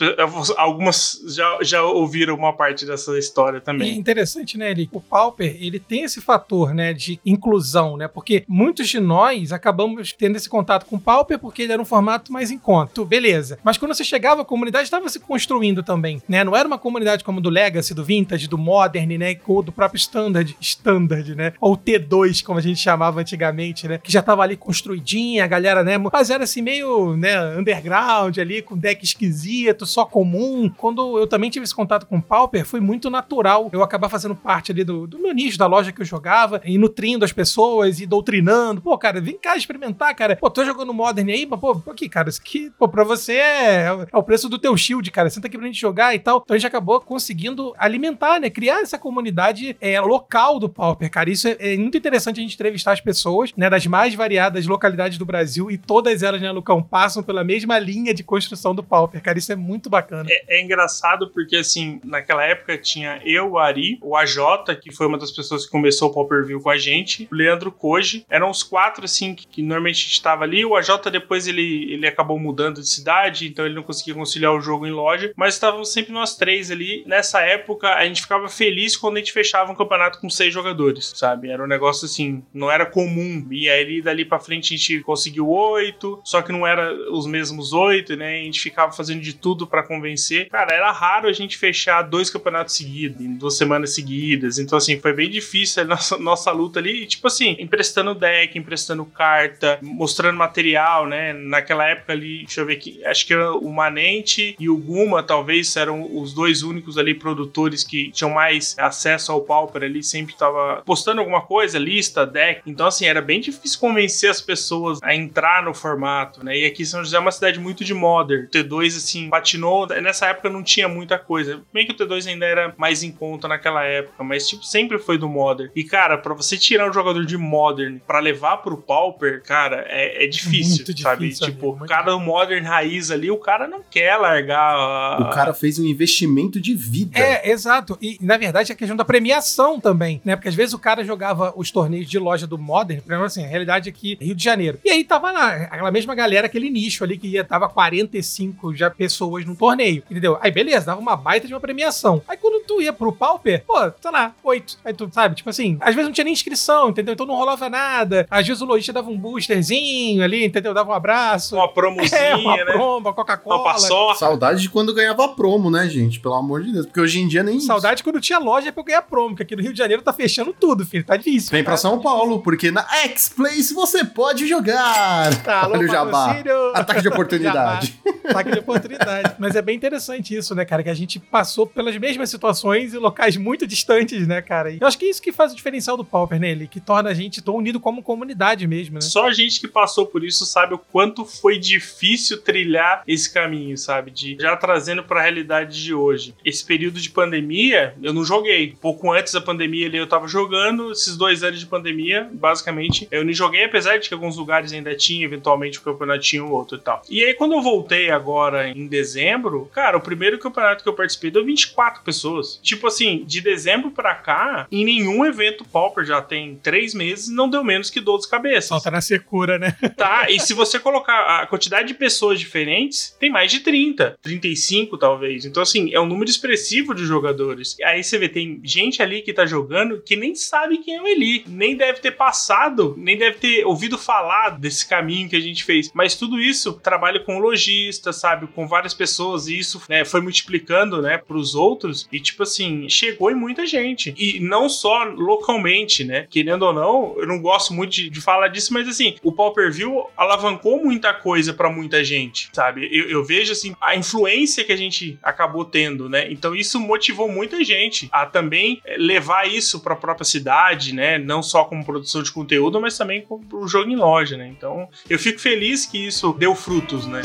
algumas 0.56 1.20
já, 1.28 1.58
já 1.62 1.82
ouviram 1.82 2.34
uma 2.34 2.52
parte 2.52 2.84
dessa 2.86 3.18
história 3.18 3.60
também. 3.60 3.90
É 3.90 3.94
interessante, 3.94 4.56
né, 4.56 4.70
Eli? 4.70 4.88
O 4.92 5.00
Pauper, 5.00 5.56
ele 5.60 5.78
tem 5.78 6.02
esse 6.02 6.20
fator, 6.20 6.74
né, 6.74 6.92
de 6.92 7.20
inclusão, 7.24 7.96
né? 7.96 8.08
Porque 8.08 8.44
muitos 8.48 8.88
de 8.88 9.00
nós 9.00 9.52
acabamos 9.52 10.12
tendo 10.12 10.36
esse 10.36 10.48
contato 10.48 10.86
com 10.86 10.96
o 10.96 11.00
Pauper 11.00 11.38
porque 11.38 11.62
ele 11.62 11.72
era 11.72 11.82
um 11.82 11.84
formato 11.84 12.32
mais 12.32 12.50
em 12.50 12.58
conta. 12.58 13.04
Beleza. 13.04 13.58
Mas 13.62 13.76
quando 13.76 13.94
você 13.94 14.04
chegava, 14.04 14.42
a 14.42 14.44
comunidade 14.44 14.84
estava 14.84 15.08
se 15.08 15.20
construindo 15.20 15.82
também, 15.82 16.22
né? 16.28 16.44
Não 16.44 16.56
era 16.56 16.66
uma 16.66 16.78
comunidade 16.78 17.24
como 17.24 17.40
do 17.40 17.50
Legacy, 17.50 17.94
do 17.94 18.04
Vintage, 18.04 18.48
do 18.48 18.58
Modern, 18.58 19.16
né? 19.16 19.36
Ou 19.46 19.62
do 19.62 19.72
próprio 19.72 19.98
Standard, 19.98 20.56
Standard, 20.60 21.34
né? 21.34 21.52
Ou 21.60 21.76
T2, 21.76 22.27
como 22.44 22.58
a 22.58 22.62
gente 22.62 22.80
chamava 22.80 23.20
antigamente, 23.20 23.88
né? 23.88 23.98
Que 23.98 24.12
já 24.12 24.22
tava 24.22 24.42
ali 24.42 24.56
construidinha, 24.56 25.44
a 25.44 25.46
galera, 25.46 25.82
né? 25.82 25.98
Mas 25.98 26.30
era 26.30 26.44
assim 26.44 26.62
meio, 26.62 27.16
né, 27.16 27.56
underground 27.56 28.36
ali, 28.38 28.62
com 28.62 28.76
deck 28.76 29.04
esquisito, 29.04 29.86
só 29.86 30.04
comum. 30.04 30.70
Quando 30.76 31.18
eu 31.18 31.26
também 31.26 31.50
tive 31.50 31.64
esse 31.64 31.74
contato 31.74 32.06
com 32.06 32.18
o 32.18 32.22
Pauper, 32.22 32.64
foi 32.64 32.80
muito 32.80 33.10
natural 33.10 33.70
eu 33.72 33.82
acabar 33.82 34.08
fazendo 34.08 34.34
parte 34.34 34.72
ali 34.72 34.84
do, 34.84 35.06
do 35.06 35.18
meu 35.18 35.32
nicho, 35.32 35.58
da 35.58 35.66
loja 35.66 35.92
que 35.92 36.00
eu 36.00 36.06
jogava, 36.06 36.60
e 36.64 36.78
nutrindo 36.78 37.24
as 37.24 37.32
pessoas 37.32 38.00
e 38.00 38.06
doutrinando. 38.06 38.80
Pô, 38.80 38.96
cara, 38.98 39.20
vem 39.20 39.38
cá 39.38 39.56
experimentar, 39.56 40.14
cara. 40.14 40.36
Pô, 40.36 40.50
tô 40.50 40.64
jogando 40.64 40.92
Modern 40.92 41.28
aí, 41.30 41.46
mas, 41.46 41.60
pô, 41.60 41.80
aqui, 41.90 42.08
cara, 42.08 42.28
isso 42.28 42.40
aqui, 42.40 42.70
pô, 42.78 42.88
pra 42.88 43.04
você 43.04 43.34
é, 43.34 43.86
é 44.12 44.16
o 44.16 44.22
preço 44.22 44.48
do 44.48 44.58
teu 44.58 44.76
shield, 44.76 45.10
cara. 45.10 45.30
Senta 45.30 45.46
aqui 45.46 45.56
pra 45.56 45.66
gente 45.66 45.80
jogar 45.80 46.14
e 46.14 46.18
tal. 46.18 46.42
Então 46.44 46.54
a 46.54 46.58
gente 46.58 46.66
acabou 46.66 47.00
conseguindo 47.00 47.74
alimentar, 47.78 48.40
né? 48.40 48.50
Criar 48.50 48.80
essa 48.80 48.98
comunidade 48.98 49.76
é, 49.80 50.00
local 50.00 50.58
do 50.58 50.68
Pauper, 50.68 51.10
cara. 51.10 51.30
Isso 51.30 51.48
é, 51.48 51.56
é, 51.58 51.76
muito 51.76 51.96
interessante 51.96 52.07
a 52.16 52.32
gente 52.32 52.54
entrevistar 52.54 52.92
as 52.92 53.00
pessoas, 53.00 53.52
né, 53.56 53.68
das 53.68 53.86
mais 53.86 54.14
variadas 54.14 54.66
localidades 54.66 55.18
do 55.18 55.24
Brasil 55.24 55.70
e 55.70 55.78
todas 55.78 56.22
elas, 56.22 56.40
né, 56.40 56.50
Lucão, 56.50 56.82
passam 56.82 57.22
pela 57.22 57.44
mesma 57.44 57.78
linha 57.78 58.14
de 58.14 58.22
construção 58.22 58.74
do 58.74 58.82
Pauper, 58.82 59.22
cara. 59.22 59.38
Isso 59.38 59.52
é 59.52 59.56
muito 59.56 59.88
bacana. 59.88 60.28
É, 60.30 60.58
é 60.58 60.62
engraçado 60.62 61.30
porque, 61.30 61.56
assim, 61.56 62.00
naquela 62.04 62.44
época 62.44 62.76
tinha 62.78 63.20
eu, 63.24 63.52
o 63.52 63.58
Ari, 63.58 63.98
o 64.02 64.16
AJ, 64.16 64.36
que 64.80 64.92
foi 64.92 65.06
uma 65.06 65.18
das 65.18 65.30
pessoas 65.30 65.64
que 65.64 65.70
começou 65.70 66.10
o 66.10 66.14
Pauper 66.14 66.44
View 66.44 66.60
com 66.60 66.70
a 66.70 66.78
gente, 66.78 67.28
o 67.30 67.34
Leandro 67.34 67.72
Koji. 67.72 68.24
Eram 68.28 68.50
os 68.50 68.62
quatro, 68.62 69.04
assim, 69.04 69.34
que, 69.34 69.46
que 69.46 69.62
normalmente 69.62 69.96
a 69.96 70.02
gente 70.04 70.12
estava 70.12 70.44
ali. 70.44 70.64
O 70.64 70.76
AJ 70.76 70.88
depois 71.10 71.46
ele, 71.46 71.92
ele 71.92 72.06
acabou 72.06 72.38
mudando 72.38 72.80
de 72.80 72.88
cidade, 72.88 73.48
então 73.48 73.64
ele 73.64 73.74
não 73.74 73.82
conseguia 73.82 74.14
conciliar 74.14 74.52
o 74.52 74.60
jogo 74.60 74.86
em 74.86 74.90
loja, 74.90 75.32
mas 75.36 75.54
estávamos 75.54 75.92
sempre 75.92 76.12
nós 76.12 76.36
três 76.36 76.70
ali. 76.70 77.04
Nessa 77.06 77.40
época, 77.40 77.94
a 77.94 78.04
gente 78.04 78.22
ficava 78.22 78.48
feliz 78.48 78.96
quando 78.96 79.16
a 79.16 79.20
gente 79.20 79.32
fechava 79.32 79.72
um 79.72 79.74
campeonato 79.74 80.20
com 80.20 80.28
seis 80.28 80.52
jogadores, 80.52 81.12
sabe? 81.16 81.48
Era 81.48 81.62
um 81.62 81.66
negócio 81.66 81.97
assim, 82.06 82.42
não 82.52 82.70
era 82.70 82.86
comum. 82.86 83.46
E 83.50 83.68
aí 83.68 84.00
dali 84.02 84.24
pra 84.24 84.38
frente 84.38 84.74
a 84.74 84.76
gente 84.76 85.00
conseguiu 85.00 85.48
oito, 85.48 86.20
só 86.24 86.42
que 86.42 86.52
não 86.52 86.66
era 86.66 86.92
os 87.12 87.26
mesmos 87.26 87.72
oito, 87.72 88.16
né? 88.16 88.40
A 88.40 88.44
gente 88.44 88.60
ficava 88.60 88.92
fazendo 88.92 89.20
de 89.20 89.34
tudo 89.34 89.66
para 89.66 89.82
convencer. 89.82 90.48
Cara, 90.48 90.74
era 90.74 90.90
raro 90.92 91.28
a 91.28 91.32
gente 91.32 91.56
fechar 91.56 92.02
dois 92.02 92.30
campeonatos 92.30 92.74
seguidos, 92.74 93.20
em 93.20 93.34
duas 93.34 93.56
semanas 93.56 93.94
seguidas. 93.94 94.58
Então, 94.58 94.78
assim, 94.78 94.98
foi 95.00 95.12
bem 95.12 95.30
difícil 95.30 95.82
a 95.82 95.86
nossa, 95.86 96.18
nossa 96.18 96.50
luta 96.52 96.78
ali. 96.78 97.02
E, 97.02 97.06
tipo 97.06 97.26
assim, 97.26 97.56
emprestando 97.58 98.14
deck, 98.14 98.58
emprestando 98.58 99.04
carta, 99.04 99.78
mostrando 99.82 100.36
material, 100.36 101.06
né? 101.06 101.32
Naquela 101.32 101.86
época 101.88 102.12
ali, 102.12 102.38
deixa 102.38 102.60
eu 102.60 102.66
ver 102.66 102.74
aqui, 102.74 103.04
acho 103.04 103.26
que 103.26 103.34
o 103.34 103.70
Manente 103.70 104.56
e 104.58 104.68
o 104.68 104.76
Guma 104.76 105.22
talvez 105.22 105.74
eram 105.76 106.16
os 106.16 106.32
dois 106.32 106.62
únicos 106.62 106.98
ali 106.98 107.14
produtores 107.14 107.84
que 107.84 108.10
tinham 108.10 108.30
mais 108.30 108.76
acesso 108.78 109.32
ao 109.32 109.42
Pauper 109.42 109.82
ali, 109.82 110.02
sempre 110.02 110.34
tava 110.36 110.82
postando 110.84 111.20
alguma 111.20 111.42
coisa, 111.42 111.78
lista, 111.88 112.26
deck. 112.26 112.62
Então, 112.66 112.86
assim, 112.86 113.06
era 113.06 113.22
bem 113.22 113.40
difícil 113.40 113.78
convencer 113.78 114.30
as 114.30 114.40
pessoas 114.40 114.98
a 115.02 115.14
entrar 115.14 115.62
no 115.62 115.74
formato, 115.74 116.44
né? 116.44 116.58
E 116.58 116.66
aqui 116.66 116.84
São 116.84 117.02
José 117.02 117.16
é 117.16 117.20
uma 117.20 117.32
cidade 117.32 117.58
muito 117.58 117.84
de 117.84 117.94
modern. 117.94 118.44
O 118.44 118.48
T2, 118.48 118.96
assim, 118.96 119.28
patinou. 119.28 119.86
Nessa 119.86 120.26
época 120.26 120.50
não 120.50 120.62
tinha 120.62 120.88
muita 120.88 121.18
coisa. 121.18 121.62
Bem 121.72 121.86
que 121.86 121.92
o 121.92 121.96
T2 121.96 122.28
ainda 122.28 122.46
era 122.46 122.74
mais 122.76 123.02
em 123.02 123.10
conta 123.10 123.48
naquela 123.48 123.84
época, 123.84 124.22
mas, 124.22 124.46
tipo, 124.46 124.64
sempre 124.64 124.98
foi 124.98 125.18
do 125.18 125.28
modern. 125.28 125.70
E, 125.74 125.84
cara, 125.84 126.18
para 126.18 126.34
você 126.34 126.56
tirar 126.56 126.88
um 126.88 126.92
jogador 126.92 127.24
de 127.24 127.36
modern 127.36 127.98
para 128.06 128.20
levar 128.20 128.58
pro 128.58 128.76
Pauper, 128.76 129.42
cara, 129.42 129.84
é, 129.88 130.24
é 130.24 130.26
difícil, 130.26 130.84
muito 130.86 131.02
sabe? 131.02 131.28
Difícil, 131.28 131.46
tipo, 131.46 131.70
o 131.70 131.86
cara 131.86 132.10
do 132.10 132.20
modern 132.20 132.64
raiz 132.64 133.10
ali, 133.10 133.30
o 133.30 133.38
cara 133.38 133.66
não 133.66 133.82
quer 133.82 134.16
largar. 134.16 134.74
A... 134.74 135.28
O 135.30 135.34
cara 135.34 135.54
fez 135.54 135.78
um 135.78 135.84
investimento 135.84 136.60
de 136.60 136.74
vida. 136.74 137.18
É, 137.18 137.50
exato. 137.50 137.96
E, 138.00 138.18
na 138.20 138.36
verdade, 138.36 138.72
a 138.72 138.74
questão 138.74 138.96
da 138.96 139.04
premiação 139.04 139.80
também, 139.80 140.20
né? 140.24 140.36
Porque 140.36 140.48
às 140.48 140.54
vezes 140.54 140.74
o 140.74 140.78
cara 140.78 141.04
jogava 141.04 141.52
os 141.56 141.70
torneios 141.78 142.08
de 142.08 142.18
loja 142.18 142.44
do 142.44 142.58
Modern, 142.58 143.00
por 143.00 143.12
exemplo, 143.12 143.26
assim, 143.26 143.44
a 143.44 143.46
realidade 143.46 143.88
aqui, 143.88 144.18
Rio 144.20 144.34
de 144.34 144.42
Janeiro. 144.42 144.80
E 144.84 144.90
aí 144.90 145.04
tava 145.04 145.30
lá, 145.30 145.52
aquela 145.54 145.92
mesma 145.92 146.12
galera, 146.12 146.46
aquele 146.46 146.68
nicho 146.68 147.04
ali 147.04 147.16
que 147.16 147.28
ia, 147.28 147.44
tava 147.44 147.68
45 147.68 148.74
já 148.74 148.90
pessoas 148.90 149.44
no 149.44 149.54
torneio, 149.54 150.02
entendeu? 150.10 150.36
Aí 150.40 150.50
beleza, 150.50 150.86
dava 150.86 151.00
uma 151.00 151.14
baita 151.16 151.46
de 151.46 151.54
uma 151.54 151.60
premiação. 151.60 152.20
Aí 152.26 152.36
quando 152.36 152.64
tu 152.66 152.82
ia 152.82 152.92
pro 152.92 153.12
Pauper, 153.12 153.62
pô, 153.64 153.76
sei 154.00 154.10
lá, 154.10 154.34
oito. 154.42 154.76
Aí 154.84 154.92
tu, 154.92 155.08
sabe, 155.12 155.36
tipo 155.36 155.48
assim, 155.48 155.78
às 155.80 155.94
vezes 155.94 156.08
não 156.08 156.12
tinha 156.12 156.24
nem 156.24 156.32
inscrição, 156.32 156.88
entendeu? 156.88 157.14
Então 157.14 157.24
não 157.26 157.36
rolava 157.36 157.68
nada. 157.68 158.26
Às 158.28 158.44
vezes 158.44 158.60
o 158.60 158.66
lojista 158.66 158.92
dava 158.92 159.08
um 159.08 159.16
boosterzinho 159.16 160.24
ali, 160.24 160.44
entendeu? 160.44 160.74
Dava 160.74 160.90
um 160.90 160.94
abraço. 160.94 161.54
Uma 161.54 161.68
promozinha, 161.68 162.18
é, 162.18 162.34
uma 162.34 162.56
né? 162.56 162.64
promo, 162.64 162.98
uma 162.98 163.12
Coca-Cola. 163.12 163.78
Saudade 164.16 164.62
de 164.62 164.68
quando 164.68 164.92
ganhava 164.92 165.28
promo, 165.28 165.70
né, 165.70 165.88
gente? 165.88 166.18
Pelo 166.18 166.34
amor 166.34 166.64
de 166.64 166.72
Deus. 166.72 166.86
Porque 166.86 167.00
hoje 167.00 167.20
em 167.20 167.28
dia 167.28 167.44
nem 167.44 167.60
Saudade 167.60 168.02
quando 168.02 168.20
tinha 168.20 168.38
loja 168.38 168.72
pra 168.72 168.80
eu 168.80 168.84
ganhar 168.84 169.02
promo, 169.02 169.30
porque 169.30 169.44
aqui 169.44 169.54
no 169.54 169.62
Rio 169.62 169.72
de 169.72 169.78
Janeiro 169.78 170.02
tá 170.02 170.12
fechando 170.12 170.52
tudo, 170.52 170.84
filho. 170.84 171.04
Tá 171.04 171.16
difícil. 171.16 171.50
Vem 171.52 171.62
pra 171.68 171.76
São 171.76 172.00
Paulo, 172.00 172.40
porque 172.40 172.70
na 172.70 172.86
X-Place 173.04 173.74
você 173.74 174.04
pode 174.04 174.46
jogar. 174.46 175.34
Tá, 175.42 175.62
alô, 175.62 175.74
Olha 175.74 175.84
o 175.84 175.88
jabá. 175.92 176.36
Ataque 176.74 177.02
de 177.02 177.08
oportunidade. 177.08 177.98
Saque 178.32 178.50
de 178.50 178.58
oportunidade. 178.58 179.34
Mas 179.38 179.54
é 179.54 179.62
bem 179.62 179.76
interessante 179.76 180.34
isso, 180.34 180.54
né, 180.54 180.64
cara? 180.64 180.82
Que 180.82 180.90
a 180.90 180.94
gente 180.94 181.18
passou 181.18 181.66
pelas 181.66 181.96
mesmas 181.96 182.30
situações 182.30 182.94
e 182.94 182.98
locais 182.98 183.36
muito 183.36 183.66
distantes, 183.66 184.26
né, 184.26 184.40
cara? 184.42 184.70
E 184.70 184.78
eu 184.80 184.86
acho 184.86 184.98
que 184.98 185.06
é 185.06 185.10
isso 185.10 185.22
que 185.22 185.32
faz 185.32 185.52
o 185.52 185.56
diferencial 185.56 185.96
do 185.96 186.04
Pauper, 186.04 186.40
né? 186.40 186.50
Ele 186.50 186.66
que 186.66 186.80
torna 186.80 187.10
a 187.10 187.14
gente 187.14 187.42
tão 187.42 187.54
unido 187.54 187.80
como 187.80 188.02
comunidade 188.02 188.66
mesmo, 188.66 188.94
né? 188.94 189.00
Só 189.00 189.26
a 189.26 189.32
gente 189.32 189.60
que 189.60 189.68
passou 189.68 190.06
por 190.06 190.24
isso 190.24 190.44
sabe 190.46 190.74
o 190.74 190.78
quanto 190.78 191.24
foi 191.24 191.58
difícil 191.58 192.40
trilhar 192.40 193.02
esse 193.06 193.32
caminho, 193.32 193.76
sabe? 193.76 194.10
De 194.10 194.36
já 194.40 194.56
trazendo 194.56 195.02
pra 195.02 195.22
realidade 195.22 195.82
de 195.82 195.94
hoje. 195.94 196.34
Esse 196.44 196.64
período 196.64 197.00
de 197.00 197.10
pandemia, 197.10 197.94
eu 198.02 198.12
não 198.12 198.24
joguei. 198.24 198.76
Pouco 198.80 199.12
antes 199.12 199.32
da 199.32 199.40
pandemia 199.40 199.86
ali 199.86 199.98
eu 199.98 200.06
tava 200.06 200.28
jogando. 200.28 200.92
Esses 200.92 201.16
dois 201.16 201.42
anos 201.42 201.57
de 201.58 201.66
pandemia, 201.66 202.28
basicamente, 202.32 203.08
eu 203.10 203.24
nem 203.24 203.34
joguei, 203.34 203.64
apesar 203.64 203.98
de 203.98 204.08
que 204.08 204.14
alguns 204.14 204.36
lugares 204.36 204.72
ainda 204.72 204.94
tinha, 204.94 205.24
eventualmente, 205.24 205.78
o 205.78 205.82
campeonato 205.82 206.20
tinha 206.20 206.44
um 206.44 206.50
outro 206.50 206.78
e 206.78 206.80
tal. 206.80 207.02
E 207.08 207.24
aí, 207.24 207.34
quando 207.34 207.52
eu 207.52 207.62
voltei 207.62 208.10
agora 208.10 208.68
em 208.68 208.86
dezembro, 208.86 209.70
cara, 209.72 209.96
o 209.96 210.00
primeiro 210.00 210.38
campeonato 210.38 210.82
que 210.82 210.88
eu 210.88 210.94
participei 210.94 211.30
deu 211.30 211.44
24 211.44 212.02
pessoas. 212.02 212.58
Tipo 212.62 212.86
assim, 212.86 213.24
de 213.26 213.40
dezembro 213.40 213.90
pra 213.90 214.14
cá, 214.14 214.66
em 214.70 214.84
nenhum 214.84 215.24
evento 215.24 215.64
Pauper 215.64 216.04
já 216.04 216.20
tem 216.20 216.56
três 216.62 216.94
meses, 216.94 217.28
não 217.28 217.48
deu 217.48 217.64
menos 217.64 217.90
que 217.90 218.00
12 218.00 218.28
cabeças. 218.28 218.68
Falta 218.68 218.90
na 218.90 219.00
secura, 219.00 219.58
né? 219.58 219.76
Tá, 219.96 220.30
e 220.30 220.38
se 220.38 220.54
você 220.54 220.78
colocar 220.78 221.40
a 221.40 221.46
quantidade 221.46 221.88
de 221.88 221.94
pessoas 221.94 222.38
diferentes, 222.38 223.16
tem 223.18 223.30
mais 223.30 223.50
de 223.50 223.60
30, 223.60 224.16
35 224.22 224.96
talvez. 224.96 225.44
Então, 225.44 225.62
assim, 225.62 225.92
é 225.92 225.98
um 225.98 226.06
número 226.06 226.30
expressivo 226.30 226.94
de 226.94 227.04
jogadores. 227.04 227.76
Aí 227.82 228.04
você 228.04 228.16
vê, 228.16 228.28
tem 228.28 228.60
gente 228.62 229.02
ali 229.02 229.22
que 229.22 229.32
tá 229.32 229.44
jogando 229.44 230.00
que 230.00 230.14
nem 230.14 230.34
sabe 230.34 230.78
quem 230.78 230.96
é 230.96 231.02
o 231.02 231.06
Eli, 231.06 231.44
nem 231.48 231.76
deve 231.76 232.00
ter 232.00 232.12
passado, 232.12 232.94
nem 232.96 233.16
deve 233.16 233.38
ter 233.38 233.64
ouvido 233.64 233.98
falar 233.98 234.50
desse 234.50 234.86
caminho 234.86 235.28
que 235.28 235.36
a 235.36 235.40
gente 235.40 235.64
fez. 235.64 235.90
Mas 235.92 236.14
tudo 236.14 236.40
isso, 236.40 236.74
trabalho 236.74 237.24
com 237.24 237.38
lojista, 237.38 238.12
sabe, 238.12 238.46
com 238.48 238.66
várias 238.66 238.94
pessoas, 238.94 239.48
e 239.48 239.58
isso 239.58 239.82
né, 239.88 240.04
foi 240.04 240.20
multiplicando, 240.20 241.02
né, 241.02 241.18
pros 241.18 241.54
outros, 241.54 242.08
e 242.12 242.20
tipo 242.20 242.42
assim, 242.42 242.88
chegou 242.88 243.30
em 243.30 243.34
muita 243.34 243.66
gente. 243.66 244.14
E 244.16 244.40
não 244.40 244.68
só 244.68 245.04
localmente, 245.04 246.04
né, 246.04 246.26
querendo 246.30 246.62
ou 246.62 246.72
não, 246.72 247.14
eu 247.18 247.26
não 247.26 247.40
gosto 247.40 247.72
muito 247.72 247.92
de, 247.92 248.10
de 248.10 248.20
falar 248.20 248.48
disso, 248.48 248.72
mas 248.72 248.88
assim, 248.88 249.16
o 249.22 249.32
Pau 249.32 249.54
View 249.70 250.06
alavancou 250.16 250.82
muita 250.82 251.12
coisa 251.12 251.52
para 251.52 251.70
muita 251.70 252.04
gente, 252.04 252.50
sabe? 252.52 252.88
Eu, 252.92 253.08
eu, 253.08 253.24
vejo, 253.24 253.52
assim, 253.52 253.74
a 253.80 253.96
influência 253.96 254.64
que 254.64 254.72
a 254.72 254.76
gente 254.76 255.18
acabou 255.22 255.64
tendo, 255.64 256.08
né? 256.08 256.30
Então 256.30 256.54
isso 256.54 256.78
motivou 256.78 257.30
muita 257.30 257.62
gente 257.64 258.08
a 258.12 258.26
também 258.26 258.80
eh, 258.84 258.96
levar 258.98 259.48
isso 259.48 259.80
para 259.80 259.94
a 259.94 259.96
própria 259.96 260.24
cidade, 260.24 260.94
né? 260.94 261.18
Não 261.18 261.37
só 261.42 261.64
como 261.64 261.84
produção 261.84 262.22
de 262.22 262.32
conteúdo, 262.32 262.80
mas 262.80 262.96
também 262.96 263.22
como 263.22 263.44
o 263.52 263.68
jogo 263.68 263.90
em 263.90 263.96
loja, 263.96 264.36
né? 264.36 264.46
Então 264.48 264.88
eu 265.08 265.18
fico 265.18 265.38
feliz 265.38 265.86
que 265.86 266.06
isso 266.06 266.32
deu 266.32 266.54
frutos, 266.54 267.06
né? 267.06 267.22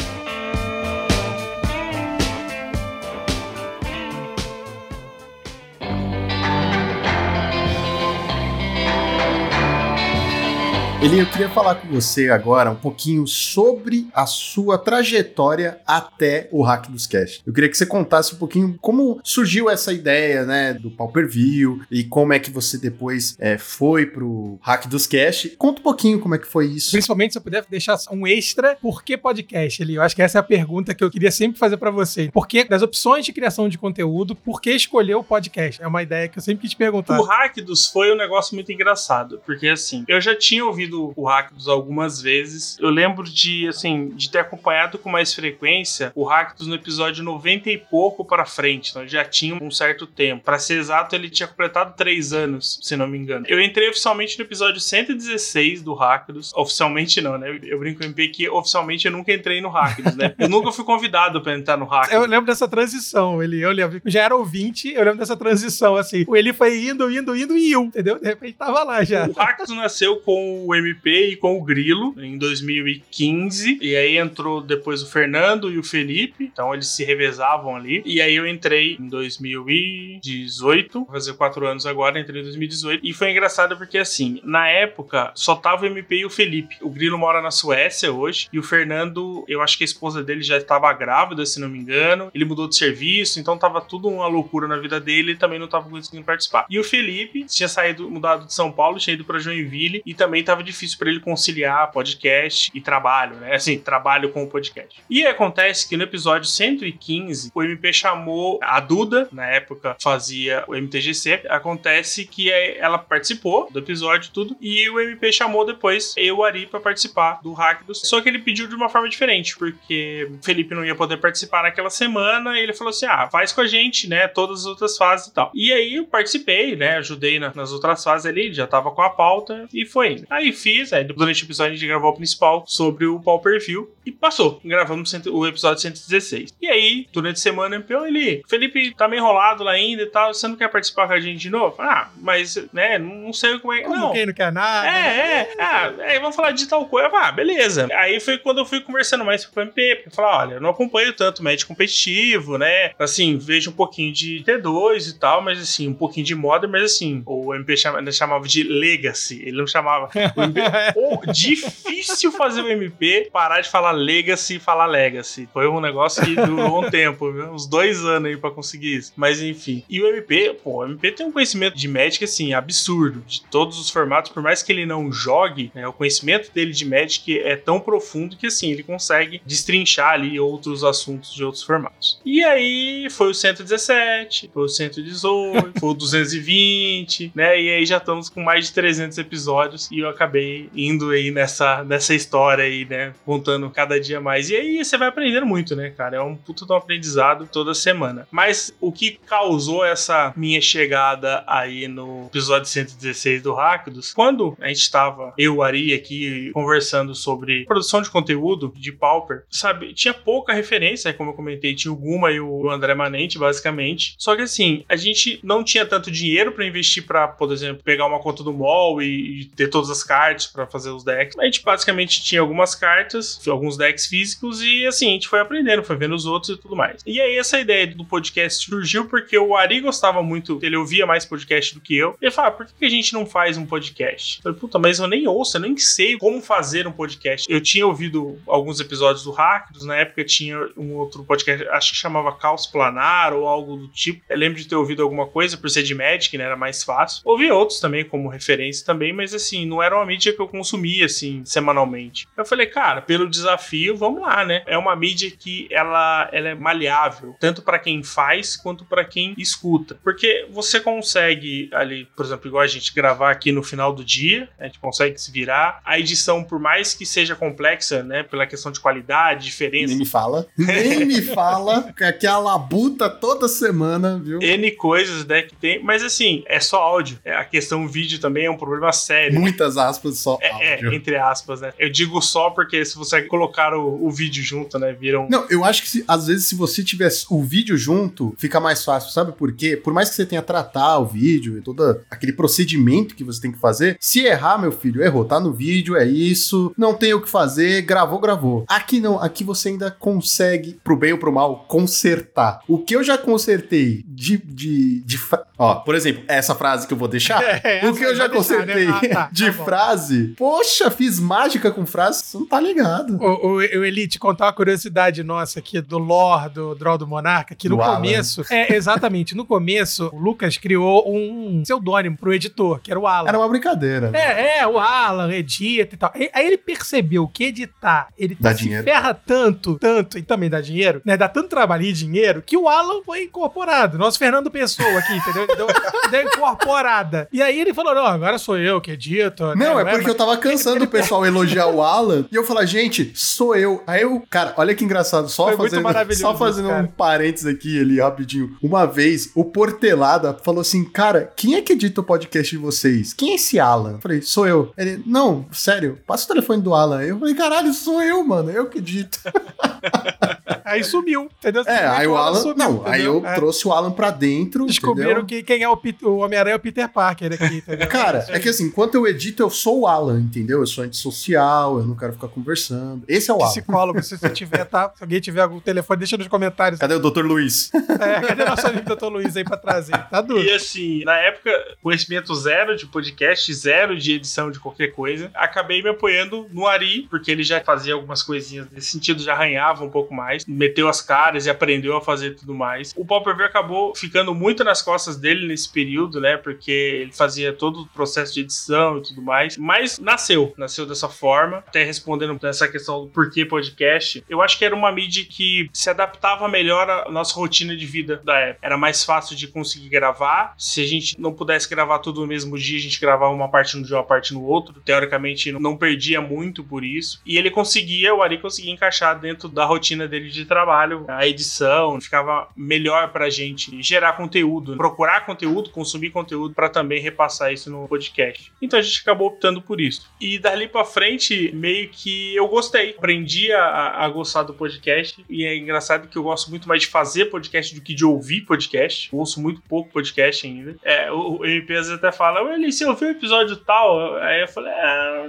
Eli, 11.04 11.20
eu 11.20 11.26
queria 11.26 11.50
falar 11.50 11.76
com 11.76 11.90
você 11.90 12.30
agora 12.30 12.72
um 12.72 12.78
pouquinho 12.78 13.28
sobre 13.28 14.08
a 14.14 14.26
sua 14.26 14.78
trajetória 14.78 15.82
até 15.86 16.48
o 16.50 16.64
Hack 16.64 16.90
dos 16.90 17.06
Cash. 17.06 17.42
Eu 17.46 17.52
queria 17.52 17.70
que 17.70 17.76
você 17.76 17.86
contasse 17.86 18.34
um 18.34 18.38
pouquinho 18.38 18.78
como 18.80 19.20
surgiu 19.22 19.70
essa 19.70 19.92
ideia, 19.92 20.46
né, 20.46 20.74
do 20.74 20.90
pay-per-view 20.90 21.82
e 21.92 22.06
como 22.06 22.32
é 22.32 22.40
que 22.40 22.50
você 22.50 22.78
depois 22.78 23.36
é, 23.38 23.58
foi 23.58 24.06
pro 24.06 24.58
Hack 24.62 24.88
dos 24.88 25.06
Cash. 25.06 25.50
Conta 25.58 25.82
um 25.82 25.84
pouquinho 25.84 26.22
como 26.22 26.36
é 26.36 26.38
que 26.38 26.48
foi 26.48 26.68
isso. 26.68 26.92
Principalmente 26.92 27.34
se 27.34 27.38
eu 27.38 27.42
puder 27.42 27.66
deixar 27.70 27.98
um 28.10 28.26
extra, 28.26 28.78
por 28.82 29.04
que 29.04 29.18
podcast, 29.18 29.84
Eli? 29.84 29.96
Eu 29.96 30.04
acho 30.04 30.16
que 30.16 30.22
essa 30.22 30.38
é 30.38 30.40
a 30.40 30.44
pergunta 30.44 30.96
que 30.96 31.04
eu 31.04 31.12
queria 31.12 31.32
sempre 31.32 31.60
fazer 31.60 31.76
para 31.76 31.92
você. 31.92 32.32
Por 32.32 32.48
que 32.48 32.64
das 32.64 32.82
opções 32.82 33.26
de 33.26 33.34
criação 33.34 33.68
de 33.68 33.78
conteúdo, 33.78 34.38
por 34.38 34.62
que 34.62 34.72
escolher 34.72 35.16
o 35.16 35.24
podcast? 35.24 35.82
É 35.82 35.88
uma 35.88 36.02
ideia 36.02 36.30
que 36.30 36.38
eu 36.38 36.42
sempre 36.42 36.62
quis 36.62 36.72
te 36.72 36.78
perguntar. 36.78 37.20
O 37.20 37.24
Hack 37.24 37.58
dos 37.58 37.88
foi 37.88 38.10
um 38.14 38.16
negócio 38.16 38.56
muito 38.56 38.72
engraçado, 38.72 39.42
porque 39.46 39.68
assim, 39.68 40.06
eu 40.08 40.22
já 40.22 40.34
tinha 40.34 40.64
ouvido 40.66 40.93
ouvido 40.94 41.14
o 41.16 41.26
Hackdos 41.26 41.68
algumas 41.68 42.22
vezes. 42.22 42.78
Eu 42.80 42.90
lembro 42.90 43.24
de, 43.24 43.68
assim, 43.68 44.10
de 44.10 44.30
ter 44.30 44.40
acompanhado 44.40 44.98
com 44.98 45.10
mais 45.10 45.34
frequência 45.34 46.12
o 46.16 46.24
Hackdos 46.24 46.68
no 46.68 46.76
episódio 46.76 47.24
90 47.24 47.70
e 47.70 47.78
pouco 47.78 48.24
para 48.24 48.46
frente. 48.46 48.92
Então 48.92 49.08
já 49.08 49.26
tinha 49.26 49.56
um 49.56 49.72
certo 49.72 50.06
tempo. 50.06 50.44
Para 50.44 50.60
ser 50.60 50.78
exato, 50.80 51.16
ele 51.16 51.30
tinha 51.30 51.48
completado 51.48 51.94
três 51.98 52.34
anos, 52.34 52.80
se 52.82 52.96
não 52.96 53.08
me 53.08 53.18
engano. 53.18 53.46
Eu 53.48 53.62
entrei 53.62 53.90
oficialmente 53.90 54.38
no 54.38 54.46
episódio 54.46 54.80
116 54.80 55.82
do 55.82 55.94
Hackdos. 55.94 56.54
Oficialmente 56.56 57.22
não, 57.22 57.38
né? 57.38 57.60
Eu 57.64 57.80
brinco 57.80 58.04
em 58.04 58.08
MP 58.08 58.28
que 58.28 58.50
oficialmente 58.50 59.06
eu 59.06 59.12
nunca 59.12 59.34
entrei 59.34 59.62
no 59.62 59.70
Hackdos, 59.70 60.16
né? 60.16 60.36
Eu 60.38 60.50
nunca 60.50 60.72
fui 60.72 60.86
convidado 60.86 61.42
para 61.42 61.56
entrar 61.56 61.78
no 61.78 61.86
Hackdos. 61.86 62.14
Eu 62.14 62.26
lembro 62.26 62.46
dessa 62.46 62.68
transição, 62.68 63.42
ele, 63.42 63.60
eu 63.60 63.72
lembro, 63.72 64.02
já 64.06 64.22
era 64.22 64.36
ouvinte, 64.36 64.92
eu 64.94 65.04
lembro 65.04 65.20
dessa 65.20 65.38
transição, 65.38 65.96
assim. 65.96 66.26
O 66.28 66.36
Eli 66.36 66.54
foi 66.54 66.86
indo, 66.86 67.10
indo, 67.10 67.36
indo 67.36 67.58
e 67.58 67.72
iu, 67.72 67.84
entendeu? 67.84 68.20
De 68.20 68.26
repente 68.26 68.56
tava 68.56 68.84
lá 68.84 69.04
já. 69.04 69.28
O 69.28 69.34
Hackdos 69.34 69.76
nasceu 69.76 70.18
com 70.18 70.66
o 70.66 70.76
MP 70.86 71.30
e 71.32 71.36
com 71.36 71.58
o 71.58 71.64
Grilo 71.64 72.16
em 72.18 72.38
2015. 72.38 73.80
E 73.82 73.96
aí 73.96 74.18
entrou 74.18 74.62
depois 74.62 75.02
o 75.02 75.10
Fernando 75.10 75.72
e 75.72 75.78
o 75.78 75.84
Felipe. 75.84 76.50
Então 76.52 76.74
eles 76.74 76.88
se 76.88 77.04
revezavam 77.04 77.76
ali. 77.76 78.02
E 78.06 78.22
aí 78.22 78.36
eu 78.36 78.48
entrei 78.48 78.98
em 79.00 79.08
2018. 79.08 81.00
Vou 81.00 81.14
fazer 81.14 81.34
quatro 81.34 81.66
anos 81.68 81.86
agora, 81.86 82.20
entrei 82.20 82.42
em 82.42 82.44
2018. 82.44 83.06
E 83.06 83.14
foi 83.14 83.32
engraçado 83.32 83.78
porque, 83.78 83.98
assim, 83.98 84.40
na 84.44 84.68
época 84.68 85.32
só 85.36 85.56
tava 85.56 85.84
o 85.84 85.86
MP 85.86 86.18
e 86.18 86.26
o 86.26 86.30
Felipe. 86.30 86.76
O 86.82 86.90
Grilo 86.90 87.18
mora 87.18 87.42
na 87.42 87.52
Suécia 87.52 88.12
hoje. 88.12 88.48
E 88.52 88.60
o 88.60 88.64
Fernando, 88.64 89.44
eu 89.48 89.62
acho 89.62 89.78
que 89.78 89.84
a 89.84 89.86
esposa 89.86 90.24
dele 90.24 90.42
já 90.42 90.58
estava 90.58 90.92
grávida, 90.94 91.46
se 91.46 91.60
não 91.60 91.70
me 91.70 91.80
engano. 91.80 92.32
Ele 92.34 92.46
mudou 92.46 92.68
de 92.68 92.76
serviço, 92.76 93.40
então 93.40 93.58
tava 93.58 93.82
tudo 93.82 94.08
uma 94.08 94.28
loucura 94.28 94.68
na 94.68 94.78
vida 94.78 95.00
dele. 95.00 95.32
Ele 95.32 95.38
também 95.38 95.60
não 95.60 95.68
tava 95.68 95.90
conseguindo 95.90 96.26
participar. 96.26 96.66
E 96.70 96.80
o 96.80 96.84
Felipe 96.84 97.46
tinha 97.46 97.68
saído, 97.68 98.10
mudado 98.10 98.46
de 98.46 98.54
São 98.54 98.72
Paulo, 98.72 99.00
tinha 99.00 99.14
ido 99.14 99.26
pra 99.26 99.40
Joinville. 99.40 100.02
E 100.06 100.14
também 100.14 100.44
tava 100.44 100.64
difícil 100.74 100.98
para 100.98 101.10
ele 101.10 101.20
conciliar 101.20 101.92
podcast 101.92 102.72
e 102.74 102.82
trabalho, 102.82 103.36
né? 103.36 103.56
Assim, 103.56 103.78
trabalho 103.78 104.30
com 104.32 104.44
o 104.44 104.48
podcast. 104.48 105.02
E 105.10 105.26
acontece 105.26 105.88
que 105.88 105.96
no 105.96 106.04
episódio 106.04 106.48
115, 106.48 107.52
o 107.54 107.64
MP 107.64 107.94
chamou 107.94 108.60
a 108.62 108.80
Duda, 108.80 109.30
na 109.32 109.46
época 109.46 109.96
fazia 110.02 110.64
o 110.68 110.76
MTGC. 110.76 111.44
Acontece 111.50 112.26
que 112.26 112.52
ela 112.52 112.98
participou 112.98 113.70
do 113.72 113.80
episódio 113.80 114.32
tudo 114.32 114.58
e 114.60 114.90
o 114.90 115.00
MP 115.00 115.32
chamou 115.32 115.66
depois 115.66 116.14
eu, 116.18 116.38
o 116.38 116.44
Ari, 116.44 116.66
para 116.66 116.80
participar 116.80 117.40
do 117.42 117.54
Hack 117.54 117.84
dos. 117.86 118.02
Só 118.02 118.20
que 118.20 118.28
ele 118.28 118.40
pediu 118.40 118.68
de 118.68 118.76
uma 118.76 118.90
forma 118.90 119.08
diferente, 119.08 119.58
porque 119.58 120.30
o 120.32 120.44
Felipe 120.44 120.74
não 120.74 120.84
ia 120.84 120.96
poder 120.96 121.18
participar 121.18 121.64
naquela 121.64 121.90
semana 121.90 122.58
e 122.58 122.64
ele 122.64 122.74
falou 122.74 122.90
assim: 122.90 123.06
ah, 123.06 123.30
faz 123.32 123.52
com 123.52 123.62
a 123.62 123.68
gente, 123.68 124.08
né? 124.08 124.28
Todas 124.28 124.62
as 124.62 124.66
outras 124.66 124.98
fases 124.98 125.28
e 125.28 125.34
tal. 125.34 125.52
E 125.54 125.72
aí 125.72 125.96
eu 125.96 126.06
participei, 126.06 126.76
né? 126.76 126.98
Ajudei 126.98 127.40
nas 127.40 127.72
outras 127.72 128.04
fases 128.04 128.26
ali, 128.26 128.54
já 128.54 128.66
tava 128.66 128.92
com 128.92 129.02
a 129.02 129.10
pauta 129.10 129.68
e 129.74 129.86
foi. 129.86 130.24
Aí 130.30 130.52
fiz, 130.64 130.94
aí 130.94 131.04
durante 131.04 131.44
o 131.44 131.46
episódio 131.46 131.74
a 131.74 131.76
gente 131.76 131.88
gravou 131.88 132.12
o 132.12 132.16
principal 132.16 132.64
sobre 132.66 133.06
o 133.06 133.20
Paul 133.20 133.40
Perfil 133.40 133.94
e 134.06 134.12
passou. 134.12 134.62
Gravamos 134.64 135.14
o 135.14 135.46
episódio 135.46 135.82
116. 135.82 136.54
E 136.62 136.68
aí, 136.68 137.08
durante 137.12 137.36
a 137.36 137.40
semana, 137.40 137.84
eu 137.88 138.06
ele, 138.06 138.44
Felipe 138.50 138.94
tá 138.96 139.08
meio 139.08 139.20
enrolado 139.20 139.64
lá 139.64 139.72
ainda 139.72 140.04
e 140.04 140.08
tal, 140.08 140.34
você 140.34 140.48
não 140.48 140.56
quer 140.56 140.70
participar 140.70 141.08
com 141.08 141.14
a 141.14 141.20
gente 141.20 141.40
de 141.40 141.50
novo? 141.50 141.76
Ah, 141.80 142.10
mas, 142.18 142.58
né, 142.72 142.98
não 142.98 143.34
sei 143.34 143.60
como 143.60 143.74
é. 143.74 143.82
Como 143.82 143.96
não. 143.96 144.12
quem 144.12 144.26
não 144.26 144.34
quer 144.34 144.52
nada? 144.52 144.88
É, 144.88 145.42
é. 145.42 145.54
Ah, 145.60 145.94
é, 146.00 146.20
vamos 146.20 146.36
falar 146.36 146.52
de 146.52 146.68
tal 146.68 146.86
coisa. 146.88 147.10
Ah, 147.14 147.32
beleza. 147.32 147.88
Aí 147.94 148.20
foi 148.20 148.38
quando 148.38 148.60
eu 148.60 148.66
fui 148.66 148.82
conversando 148.82 149.26
mais 149.26 149.46
com 149.46 149.60
o 149.60 149.64
MP, 149.64 150.02
pra 150.04 150.12
falar, 150.12 150.40
olha, 150.40 150.54
eu 150.56 150.62
não 150.62 150.70
acompanho 150.70 151.14
tanto 151.14 151.44
médio 151.44 151.68
competitivo, 151.68 152.58
né? 152.58 152.92
Assim, 152.98 153.38
vejo 153.38 153.72
um 153.72 153.74
pouquinho 153.74 154.14
de 154.14 154.44
T2 154.46 155.10
e 155.10 155.20
tal, 155.20 155.42
mas 155.42 155.60
assim, 155.60 155.88
um 155.88 155.94
pouquinho 155.94 156.26
de 156.26 156.36
moda, 156.36 156.68
mas 156.68 156.84
assim, 156.84 157.22
o 157.26 157.54
MP 157.54 157.78
chama, 157.78 158.12
chamava 158.12 158.48
de 158.48 158.64
Legacy, 158.64 159.42
ele 159.46 159.58
não 159.58 159.68
chamava. 159.68 160.10
MP, 160.60 161.32
difícil 161.32 162.32
fazer 162.32 162.62
o 162.62 162.70
MP 162.70 163.30
parar 163.32 163.62
de 163.62 163.70
falar 163.70 163.92
Legacy 163.92 164.56
e 164.56 164.60
falar 164.60 164.86
Legacy. 164.86 165.48
Foi 165.52 165.68
um 165.68 165.80
negócio 165.80 166.24
que 166.24 166.36
durou 166.36 166.86
um 166.86 166.90
tempo, 166.90 167.32
viu? 167.32 167.54
uns 167.54 167.68
dois 167.68 168.04
anos 168.06 168.30
aí 168.30 168.38
pra 168.38 168.52
conseguir 168.52 168.98
isso. 168.98 169.14
Mas 169.16 169.42
enfim. 169.42 169.84
E 169.90 170.02
o 170.02 170.08
MP, 170.08 170.58
pô, 170.64 170.80
o 170.80 170.86
MP 170.86 171.12
tem 171.12 171.26
um 171.26 171.32
conhecimento 171.32 171.78
de 171.78 171.88
Magic, 171.88 172.24
assim, 172.24 172.54
absurdo. 172.54 173.24
De 173.26 173.44
todos 173.44 173.80
os 173.80 173.90
formatos, 173.90 174.32
por 174.32 174.42
mais 174.42 174.64
que 174.64 174.72
ele 174.72 174.86
não 174.86 175.12
jogue, 175.12 175.72
né, 175.74 175.88
o 175.88 175.94
conhecimento 175.94 176.52
dele 176.52 176.72
de 176.72 176.86
Magic 176.86 177.40
é 177.40 177.56
tão 177.56 177.80
profundo 177.80 178.36
que, 178.36 178.48
assim, 178.48 178.72
ele 178.72 178.84
consegue 178.84 179.42
destrinchar 179.46 180.14
ali 180.14 180.40
outros 180.40 180.84
assuntos 180.84 181.34
de 181.34 181.44
outros 181.44 181.64
formatos. 181.64 182.20
E 182.26 182.44
aí 182.44 183.08
foi 183.10 183.30
o 183.30 183.34
117, 183.34 184.50
foi 184.54 184.64
o 184.64 184.70
118, 184.70 185.80
foi 185.80 185.90
o 185.90 185.94
220, 185.94 187.32
né? 187.36 187.60
E 187.62 187.70
aí 187.70 187.86
já 187.86 187.98
estamos 187.98 188.30
com 188.30 188.42
mais 188.42 188.68
de 188.68 188.74
300 188.74 189.18
episódios 189.18 189.90
e 189.92 190.00
eu 190.00 190.10
acabei 190.10 190.43
indo 190.76 191.10
aí 191.10 191.32
nessa, 191.32 191.84
nessa 191.84 192.14
história 192.14 192.64
aí, 192.64 192.86
né? 192.86 193.14
Contando 193.26 193.70
cada 193.70 194.00
dia 194.00 194.20
mais. 194.20 194.50
E 194.50 194.56
aí 194.56 194.84
você 194.84 194.98
vai 194.98 195.08
aprendendo 195.08 195.46
muito, 195.46 195.76
né, 195.76 195.90
cara? 195.92 196.18
É 196.18 196.22
um 196.22 196.36
puta 196.36 196.66
de 196.66 196.72
um 196.72 196.76
aprendizado 196.76 197.48
toda 197.52 197.74
semana. 197.74 198.28
Mas 198.32 198.76
o 198.80 198.92
que 198.92 199.20
causou 199.26 199.86
essa 199.86 200.34
minha 200.36 200.62
chegada 200.62 201.44
aí 201.48 201.88
no 201.88 202.28
episódio 202.28 202.68
116 202.68 203.42
do 203.42 203.54
Rápidos, 203.54 204.14
quando 204.14 204.58
a 204.60 204.68
gente 204.68 204.90
tava, 204.90 205.34
eu, 205.38 205.62
Ari, 205.62 205.94
aqui 205.94 206.52
conversando 206.54 207.14
sobre 207.14 207.66
produção 207.66 208.02
de 208.02 208.10
conteúdo 208.10 208.74
de 208.76 208.92
Pauper, 208.92 209.44
sabe? 209.50 209.94
Tinha 209.94 210.14
pouca 210.14 210.54
referência, 210.54 211.14
como 211.14 211.32
eu 211.32 211.36
comentei, 211.36 211.76
tinha 211.76 211.92
o 211.92 211.96
Guma 211.96 212.32
e 212.32 212.40
o 212.40 212.70
André 212.70 212.94
Manente, 212.94 213.38
basicamente. 213.38 214.16
Só 214.18 214.36
que 214.36 214.42
assim, 214.42 214.84
a 214.88 214.96
gente 214.96 215.40
não 215.44 215.64
tinha 215.64 215.86
tanto 215.86 216.12
dinheiro 216.12 216.52
para 216.52 216.66
investir 216.66 217.06
para, 217.06 217.28
por 217.28 217.52
exemplo, 217.52 217.84
pegar 217.84 218.06
uma 218.06 218.20
conta 218.20 218.44
do 218.44 218.54
mall 218.54 219.02
e, 219.02 219.42
e 219.42 219.46
ter 219.46 219.68
todas 219.68 219.90
as 219.90 220.04
cartas 220.04 220.23
para 220.52 220.68
fazer 220.68 220.90
os 220.90 221.04
decks. 221.04 221.38
A 221.38 221.46
gente 221.46 221.64
basicamente 221.64 222.24
tinha 222.24 222.42
algumas 222.42 222.76
cartas, 222.76 223.40
alguns 223.48 223.78
decks 223.78 224.08
físicos 224.08 224.62
e 224.62 224.86
assim, 224.86 225.10
a 225.10 225.12
gente 225.12 225.28
foi 225.28 225.40
aprendendo, 225.40 225.84
foi 225.84 225.96
vendo 225.96 226.16
os 226.16 226.26
outros 226.26 226.58
e 226.58 226.62
tudo 226.62 226.76
mais. 226.76 227.02
E 227.06 227.20
aí 227.20 227.38
essa 227.38 227.60
ideia 227.60 227.88
do 227.88 228.06
podcast 228.06 228.66
surgiu 228.66 229.06
porque 229.08 229.38
o 229.38 229.56
Ari 229.56 229.82
gostava 229.82 230.22
muito, 230.22 230.60
ele 230.62 230.76
ouvia 230.76 231.06
mais 231.06 231.26
podcast 231.26 231.74
do 231.74 231.82
que 231.82 231.96
eu. 231.96 232.16
Ele 232.22 232.32
falava, 232.32 232.56
ah, 232.56 232.58
por 232.58 232.68
que 232.68 232.86
a 232.86 232.90
gente 232.90 233.14
não 233.14 233.26
faz 233.26 233.58
um 233.58 233.66
podcast? 233.66 234.38
Eu 234.38 234.44
falei, 234.44 234.60
puta, 234.60 234.80
mas 234.80 235.00
eu 235.00 235.08
nem 235.08 235.28
ouço, 235.28 235.58
eu 235.58 235.62
nem 235.62 235.78
sei 235.78 236.18
como 236.18 236.42
fazer 236.42 236.88
um 236.88 236.92
podcast. 236.92 237.52
Eu 237.52 237.62
tinha 237.62 237.86
ouvido 237.86 238.40
alguns 238.48 238.80
episódios 238.80 239.24
do 239.24 239.32
Hackers, 239.32 239.86
na 239.86 239.96
época 239.98 240.24
tinha 240.24 240.58
um 240.78 240.94
outro 240.96 241.24
podcast, 241.24 241.68
acho 241.70 241.92
que 241.92 241.98
chamava 241.98 242.32
Caos 242.36 242.68
Planar 242.68 243.34
ou 243.34 243.48
algo 243.48 243.78
do 243.78 243.88
tipo. 243.88 244.22
Eu 244.30 244.38
lembro 244.38 244.60
de 244.60 244.68
ter 244.68 244.76
ouvido 244.76 245.04
alguma 245.04 245.28
coisa 245.28 245.58
por 245.58 245.70
ser 245.70 245.84
de 245.84 245.96
Magic, 245.96 246.38
né? 246.38 246.44
Era 246.44 246.56
mais 246.56 246.84
fácil. 246.84 247.22
Ouvi 247.26 247.52
outros 247.52 247.80
também 247.80 248.06
como 248.06 248.30
referência 248.30 248.86
também, 248.86 249.14
mas 249.14 249.34
assim, 249.34 249.66
não 249.66 249.82
era 249.82 249.96
uma 249.96 250.06
mídia 250.14 250.34
que 250.34 250.42
eu 250.42 250.48
consumia 250.48 251.06
assim 251.06 251.44
semanalmente. 251.46 252.28
Eu 252.38 252.46
falei, 252.46 252.68
cara, 252.68 253.02
pelo 253.02 253.30
desafio, 253.30 253.98
vamos 253.98 254.22
lá, 254.22 254.46
né? 254.46 254.64
É 254.68 254.78
uma 254.78 254.96
mídia 254.96 255.32
que 255.32 255.68
ela, 255.72 256.30
ela 256.32 256.50
é 256.50 256.56
maleável, 256.56 257.36
tanto 257.40 257.62
para 257.62 257.80
quem 257.80 258.04
faz 258.04 258.56
quanto 258.56 258.86
para 258.86 259.04
quem 259.04 259.34
escuta. 259.38 259.98
Porque 260.04 260.48
você 260.52 260.80
consegue 260.80 261.70
ali, 261.74 262.08
por 262.16 262.26
exemplo, 262.26 262.48
igual 262.48 262.64
a 262.64 262.68
gente 262.68 262.94
gravar 262.94 263.32
aqui 263.32 263.52
no 263.52 263.64
final 263.64 263.94
do 263.94 264.04
dia, 264.04 264.48
a 264.60 264.66
gente 264.66 264.80
consegue 264.80 265.18
se 265.20 265.32
virar. 265.32 265.82
A 265.84 266.00
edição, 266.00 266.44
por 266.44 266.60
mais 266.60 266.94
que 266.94 267.06
seja 267.06 267.36
complexa, 267.36 268.04
né, 268.04 268.24
pela 268.24 268.46
questão 268.46 268.72
de 268.72 268.80
qualidade, 268.80 269.46
diferença. 269.46 269.88
Nem 269.88 269.98
me 269.98 270.06
fala. 270.06 270.48
Nem 270.58 271.06
me 271.06 271.22
fala 271.22 271.92
que 271.98 272.04
aquela 272.04 272.40
labuta 272.40 273.10
toda 273.10 273.48
semana, 273.48 274.22
viu? 274.24 274.40
N 274.42 274.72
coisas, 274.72 275.26
né, 275.26 275.42
que 275.42 275.56
tem. 275.56 275.84
Mas 275.84 276.04
assim, 276.04 276.44
é 276.48 276.60
só 276.60 276.78
áudio. 276.78 277.20
É, 277.24 277.36
a 277.36 277.46
questão 277.46 277.88
vídeo 277.88 278.20
também 278.20 278.46
é 278.46 278.52
um 278.52 278.58
problema 278.58 278.92
sério. 278.92 279.40
Muitas 279.40 279.78
aspas 279.78 280.03
só 280.12 280.38
é, 280.42 280.52
áudio. 280.52 280.92
É, 280.92 280.96
entre 280.96 281.16
aspas, 281.16 281.62
né? 281.62 281.74
Eu 281.78 281.90
digo 281.90 282.22
só 282.22 282.50
porque 282.50 282.84
se 282.86 282.96
você 282.96 283.22
colocar 283.22 283.74
o, 283.74 284.06
o 284.06 284.12
vídeo 284.12 284.44
junto, 284.44 284.78
né, 284.78 284.94
viram. 284.94 285.28
Não, 285.30 285.46
eu 285.50 285.64
acho 285.64 285.84
que 285.84 285.90
se, 285.90 286.04
às 286.08 286.28
vezes 286.28 286.46
se 286.46 286.56
você 286.56 286.84
tivesse 286.84 287.26
o 287.30 287.42
vídeo 287.42 287.78
junto, 287.78 288.34
fica 288.38 288.60
mais 288.60 288.84
fácil, 288.84 289.12
sabe 289.12 289.32
por 289.32 289.54
quê? 289.54 289.78
Por 289.78 289.94
mais 289.94 290.10
que 290.10 290.16
você 290.16 290.26
tenha 290.26 290.42
tratar 290.42 291.00
o 291.00 291.06
vídeo 291.06 291.58
e 291.58 291.62
todo 291.62 292.02
aquele 292.10 292.34
procedimento 292.34 293.16
que 293.16 293.24
você 293.24 293.42
tem 293.42 293.52
que 293.52 293.60
fazer, 293.60 293.98
se 294.00 294.22
errar, 294.22 294.58
meu 294.58 294.72
filho, 294.72 295.04
errou, 295.04 295.26
tá 295.26 295.40
no 295.40 295.54
vídeo, 295.54 295.96
é 295.96 296.06
isso, 296.06 296.74
não 296.78 296.94
tem 296.94 297.14
o 297.14 297.22
que 297.22 297.30
fazer, 297.30 297.82
gravou, 297.84 298.20
gravou. 298.20 298.66
Aqui 298.68 299.00
não, 299.00 299.22
aqui 299.22 299.44
você 299.44 299.70
ainda 299.70 299.90
consegue, 299.90 300.80
pro 300.84 300.98
bem 300.98 301.14
ou 301.14 301.20
pro 301.20 301.32
mal, 301.32 301.66
consertar. 301.68 302.62
O 302.68 302.78
que 302.78 302.96
eu 302.96 303.04
já 303.04 303.18
consertei 303.18 304.04
de. 304.08 304.38
de, 304.38 305.02
de 305.02 305.18
fra... 305.18 305.46
Ó, 305.58 305.76
por 305.76 305.96
exemplo, 305.96 306.24
essa 306.28 306.56
frase 306.56 306.88
que 306.88 306.94
eu 306.94 306.98
vou 306.98 307.08
deixar, 307.08 307.42
É, 307.64 307.88
o 307.88 307.94
que 307.94 308.04
eu 308.04 308.16
já 308.16 308.30
consertei 308.30 308.86
deixar, 308.86 309.02
né? 309.02 309.10
Ah, 309.12 309.14
tá, 309.14 309.30
de 309.32 309.46
tá 309.46 309.52
bom. 309.52 309.64
Frase, 309.94 310.34
poxa, 310.38 310.90
fiz 310.90 311.20
mágica 311.20 311.72
com 311.72 311.86
frase, 311.86 312.24
você 312.24 312.38
não 312.38 312.48
tá 312.48 312.60
ligado. 312.60 313.18
O, 313.22 313.48
o, 313.48 313.56
o 313.58 313.62
Elite, 313.86 314.18
contar 314.20 314.46
uma 314.46 314.54
curiosidade 314.54 315.24
nossa 315.24 315.60
aqui 315.60 315.80
do 315.82 315.98
lore 315.98 316.50
do 316.50 316.76
Draw 316.76 316.98
do 316.98 317.08
Monarca, 317.08 317.56
que 317.56 317.70
no 317.70 317.78
começo. 317.78 318.44
É, 318.50 318.74
exatamente. 318.76 319.36
No 319.36 319.46
começo, 319.46 320.10
o 320.14 320.20
Lucas 320.20 320.58
criou 320.58 321.04
um 321.08 321.62
pseudônimo 321.64 322.18
pro 322.18 322.34
editor, 322.34 322.80
que 322.82 322.92
era 322.92 323.00
o 323.00 323.08
Alan. 323.08 323.28
Era 323.30 323.38
uma 323.40 323.48
brincadeira. 323.48 324.10
né? 324.10 324.20
É, 324.20 324.60
é, 324.60 324.68
o 324.68 324.78
Alan 324.80 325.32
edita 325.32 325.96
e 325.96 325.98
tal. 325.98 326.12
Aí 326.34 326.46
ele 326.48 326.58
percebeu 326.58 327.28
que 327.28 327.46
editar, 327.46 328.08
ele 328.18 328.36
Dá 328.40 328.52
se 328.54 328.64
dinheiro. 328.64 328.84
ferra 328.84 329.14
tanto, 329.14 329.78
tanto, 329.80 330.18
e 330.18 330.22
também 330.24 330.50
dá 330.50 330.60
dinheiro, 330.62 331.02
né? 331.06 331.16
Dá 331.16 331.28
tanto 331.28 331.50
trabalho 331.50 331.84
e 331.84 331.94
dinheiro, 331.94 332.42
que 332.46 332.58
o 332.58 332.68
Alan 332.68 333.02
foi 333.06 333.24
incorporado. 333.24 333.98
Nosso 333.98 334.18
Fernando 334.18 334.50
Pessoa 334.50 335.00
aqui, 335.00 335.14
entendeu? 335.16 335.48
Deu, 335.56 335.68
deu 336.10 336.22
incorporada. 336.24 337.28
E 337.32 337.42
aí 337.42 337.60
ele 337.60 337.74
falou: 337.74 337.94
não, 337.94 338.06
agora 338.06 338.38
sou 338.38 338.58
eu 338.58 338.82
que 338.82 338.92
edito. 338.92 339.46
né? 339.48 339.56
É 339.90 339.96
porque 339.96 340.10
eu 340.10 340.16
tava 340.16 340.38
cansando 340.38 340.84
o 340.84 340.88
pessoal 340.88 341.26
elogiar 341.26 341.68
o 341.68 341.82
Alan 341.82 342.26
e 342.32 342.36
eu 342.36 342.44
falar, 342.44 342.66
gente, 342.66 343.12
sou 343.16 343.56
eu. 343.56 343.82
Aí 343.86 344.02
eu, 344.02 344.22
cara, 344.30 344.54
olha 344.58 344.76
que 344.76 344.84
engraçado, 344.84 345.30
só 345.30 345.56
Foi 345.56 345.70
fazendo, 345.70 346.16
só 346.16 346.36
fazendo 346.36 346.70
cara. 346.70 346.84
um 346.84 346.88
parênteses 346.88 347.48
aqui 347.48 347.80
ali 347.80 348.00
rapidinho. 348.00 348.56
Uma 348.62 348.86
vez, 348.86 349.30
o 349.36 349.46
Portelada 349.46 350.38
falou 350.44 350.62
assim, 350.62 350.84
cara, 350.84 351.32
quem 351.36 351.56
é 351.56 351.62
que 351.62 351.74
edita 351.74 352.02
o 352.02 352.04
podcast 352.04 352.50
de 352.50 352.62
vocês? 352.62 353.14
Quem 353.14 353.32
é 353.32 353.36
esse 353.36 353.60
Alan? 353.60 353.94
Eu 353.94 354.00
falei, 354.00 354.22
sou 354.22 354.48
eu. 354.48 354.72
Ele, 354.78 355.02
não, 355.06 355.46
sério, 355.52 356.00
passa 356.06 356.26
o 356.26 356.28
telefone 356.28 356.62
do 356.62 356.74
Alan. 356.74 357.02
Eu 357.04 357.20
falei, 357.20 357.36
caralho, 357.36 357.74
sou 357.74 358.02
eu, 358.02 358.24
mano, 358.24 358.50
eu 358.52 358.68
que 358.68 358.80
edito. 358.80 359.20
Aí 360.66 360.84
sumiu, 360.84 361.30
entendeu? 361.40 361.64
É, 361.68 361.86
aí 361.86 362.08
o 362.08 362.16
Alan, 362.16 362.40
sumiu, 362.40 362.58
não, 362.58 362.84
aí 362.86 363.04
eu 363.04 363.18
entendeu? 363.18 363.32
É. 363.32 363.36
trouxe 363.36 363.68
o 363.68 363.72
Alan 363.72 363.92
pra 363.92 364.10
dentro, 364.10 364.66
Descobriram 364.66 365.22
entendeu? 365.22 365.26
que 365.26 365.44
quem 365.44 365.62
é 365.62 365.70
o, 365.70 365.78
o 366.04 366.18
Homem-Aranha 366.18 366.54
é 366.54 366.58
o 366.58 366.60
Peter 366.60 366.90
Parker 366.90 367.34
aqui, 367.34 367.58
entendeu? 367.58 367.88
Cara, 367.88 368.26
é 368.30 368.40
que 368.40 368.50
assim, 368.50 368.66
enquanto 368.66 368.96
eu 368.96 369.06
edito, 369.06 369.44
eu 369.44 369.50
sou 369.50 369.73
o 369.80 369.88
Alan, 369.88 370.20
entendeu? 370.20 370.60
Eu 370.60 370.68
sou 370.68 370.84
antissocial, 370.84 371.80
eu 371.80 371.86
não 371.86 371.96
quero 371.96 372.14
ficar 372.14 372.28
conversando. 372.28 373.04
Esse 373.08 373.30
é 373.30 373.34
o 373.34 373.38
Alan. 373.38 373.50
Psicólogo, 373.50 374.04
se 374.04 374.18
você 374.18 374.30
tiver, 374.30 374.66
tá? 374.66 374.92
Se 374.96 375.04
alguém 375.04 375.20
tiver 375.20 375.42
algum 375.42 375.60
telefone, 375.60 376.00
deixa 376.00 376.18
nos 376.18 376.28
comentários. 376.28 376.80
Cadê 376.80 376.96
o 376.96 377.00
Dr. 377.00 377.26
Luiz? 377.26 377.72
É, 377.74 378.22
cadê 378.22 378.46
nosso 378.46 378.68
amigo 378.68 378.96
Dr. 378.96 379.06
Luiz 379.06 379.36
aí 379.36 379.44
pra 379.44 379.58
trazer? 379.58 379.98
Tá 380.10 380.22
duro. 380.22 380.44
E 380.44 380.52
assim, 380.52 381.04
na 381.04 381.16
época, 381.18 381.52
conhecimento 381.82 382.34
zero 382.36 382.76
de 382.76 382.86
podcast, 382.86 383.54
zero 383.54 383.98
de 383.98 384.14
edição 384.14 384.52
de 384.52 384.60
qualquer 384.60 384.88
coisa, 384.88 385.30
acabei 385.34 385.82
me 385.82 385.90
apoiando 385.90 386.48
no 386.52 386.68
Ari, 386.68 387.08
porque 387.10 387.32
ele 387.32 387.44
já 387.44 387.62
fazia 387.62 387.94
algumas 387.94 388.24
coisinhas 388.24 388.68
nesse 388.72 388.92
sentido, 388.92 389.22
já 389.22 389.34
arranhava 389.34 389.84
um 389.84 389.90
pouco 389.90 390.14
mais, 390.14 390.46
meteu 390.46 390.88
as 390.88 391.02
caras 391.02 391.46
e 391.46 391.50
aprendeu 391.50 391.96
a 391.96 392.02
fazer 392.02 392.36
tudo 392.36 392.54
mais. 392.54 392.94
O 392.96 393.06
Pauper 393.06 393.34
acabou 393.42 393.96
ficando 393.96 394.34
muito 394.34 394.64
nas 394.64 394.82
costas 394.82 395.18
dele 395.18 395.48
nesse 395.48 395.70
período, 395.70 396.20
né? 396.20 396.38
Porque 396.38 396.72
ele 396.72 397.12
fazia 397.12 397.54
todo 397.54 397.82
o 397.82 397.88
processo 397.88 398.34
de 398.34 398.42
edição 398.42 398.98
e 398.98 399.02
tudo 399.02 399.22
mais. 399.22 399.58
Mas 399.64 399.98
nasceu, 399.98 400.54
nasceu 400.58 400.86
dessa 400.86 401.08
forma. 401.08 401.60
Até 401.60 401.86
respondendo 401.86 402.38
essa 402.46 402.68
questão 402.68 403.06
do 403.06 403.08
porquê 403.08 403.46
podcast, 403.46 404.22
eu 404.28 404.42
acho 404.42 404.58
que 404.58 404.66
era 404.66 404.76
uma 404.76 404.92
mídia 404.92 405.24
que 405.24 405.70
se 405.72 405.90
adaptava 405.90 406.50
melhor 406.50 406.90
à 406.90 407.10
nossa 407.10 407.34
rotina 407.36 407.74
de 407.74 407.86
vida 407.86 408.22
da 408.26 408.38
época. 408.38 408.60
Era 408.62 408.78
mais 408.78 409.06
fácil 409.06 409.38
de 409.38 409.48
conseguir 409.48 409.88
gravar. 409.88 410.54
Se 410.58 410.82
a 410.82 410.86
gente 410.86 411.18
não 411.18 411.32
pudesse 411.32 411.70
gravar 411.70 412.00
tudo 412.00 412.20
no 412.20 412.28
mesmo 412.28 412.58
dia, 412.58 412.78
a 412.78 412.82
gente 412.82 413.00
gravava 413.00 413.34
uma 413.34 413.48
parte 413.48 413.78
no 413.78 413.86
dia, 413.86 413.96
uma 413.96 414.04
parte 414.04 414.34
no 414.34 414.44
outro. 414.44 414.82
Teoricamente, 414.82 415.50
não 415.54 415.78
perdia 415.78 416.20
muito 416.20 416.62
por 416.62 416.84
isso. 416.84 417.22
E 417.26 417.38
ele 417.38 417.50
conseguia, 417.50 418.14
o 418.14 418.22
Ari 418.22 418.40
conseguia 418.40 418.74
encaixar 418.74 419.18
dentro 419.18 419.48
da 419.48 419.64
rotina 419.64 420.10
dele 420.10 420.30
de 420.30 420.44
trabalho, 420.44 421.06
a 421.08 421.26
edição, 421.26 422.02
ficava 422.02 422.50
melhor 422.54 423.14
pra 423.14 423.30
gente 423.30 423.82
gerar 423.82 424.14
conteúdo, 424.18 424.76
procurar 424.76 425.26
conteúdo, 425.26 425.70
consumir 425.70 426.10
conteúdo 426.10 426.54
pra 426.54 426.68
também 426.68 427.02
repassar 427.02 427.54
isso 427.54 427.72
no 427.72 427.88
podcast. 427.88 428.52
Então 428.62 428.78
a 428.78 428.82
gente 428.82 429.00
acabou 429.00 429.28
optando 429.28 429.53
por 429.62 429.80
isso. 429.80 430.10
E 430.20 430.40
dali 430.40 430.68
pra 430.68 430.86
frente, 430.86 431.52
meio 431.54 431.90
que 431.90 432.36
eu 432.36 432.48
gostei. 432.48 432.96
Aprendi 432.98 433.52
a, 433.52 434.04
a 434.04 434.10
gostar 434.10 434.44
do 434.44 434.54
podcast. 434.54 435.24
E 435.30 435.46
é 435.46 435.56
engraçado 435.56 436.08
que 436.08 436.18
eu 436.18 436.24
gosto 436.24 436.50
muito 436.50 436.68
mais 436.68 436.82
de 436.82 436.88
fazer 436.88 437.26
podcast 437.26 437.74
do 437.76 437.82
que 437.82 437.94
de 437.94 438.06
ouvir 438.06 438.42
podcast. 438.42 439.10
Eu 439.12 439.20
ouço 439.20 439.42
muito 439.42 439.62
pouco 439.62 439.92
podcast 439.92 440.46
ainda. 440.46 440.76
É, 440.84 441.12
o, 441.12 441.40
o 441.40 441.46
MP 441.46 441.74
às 441.74 441.88
vezes 441.88 441.94
até 441.94 442.12
fala, 442.12 442.54
ele 442.54 442.72
você 442.72 442.86
ouviu 442.86 443.10
o 443.10 443.12
episódio 443.12 443.56
tal? 443.58 444.16
Aí 444.18 444.42
eu 444.42 444.48
falei, 444.48 444.74
ah, 444.74 445.26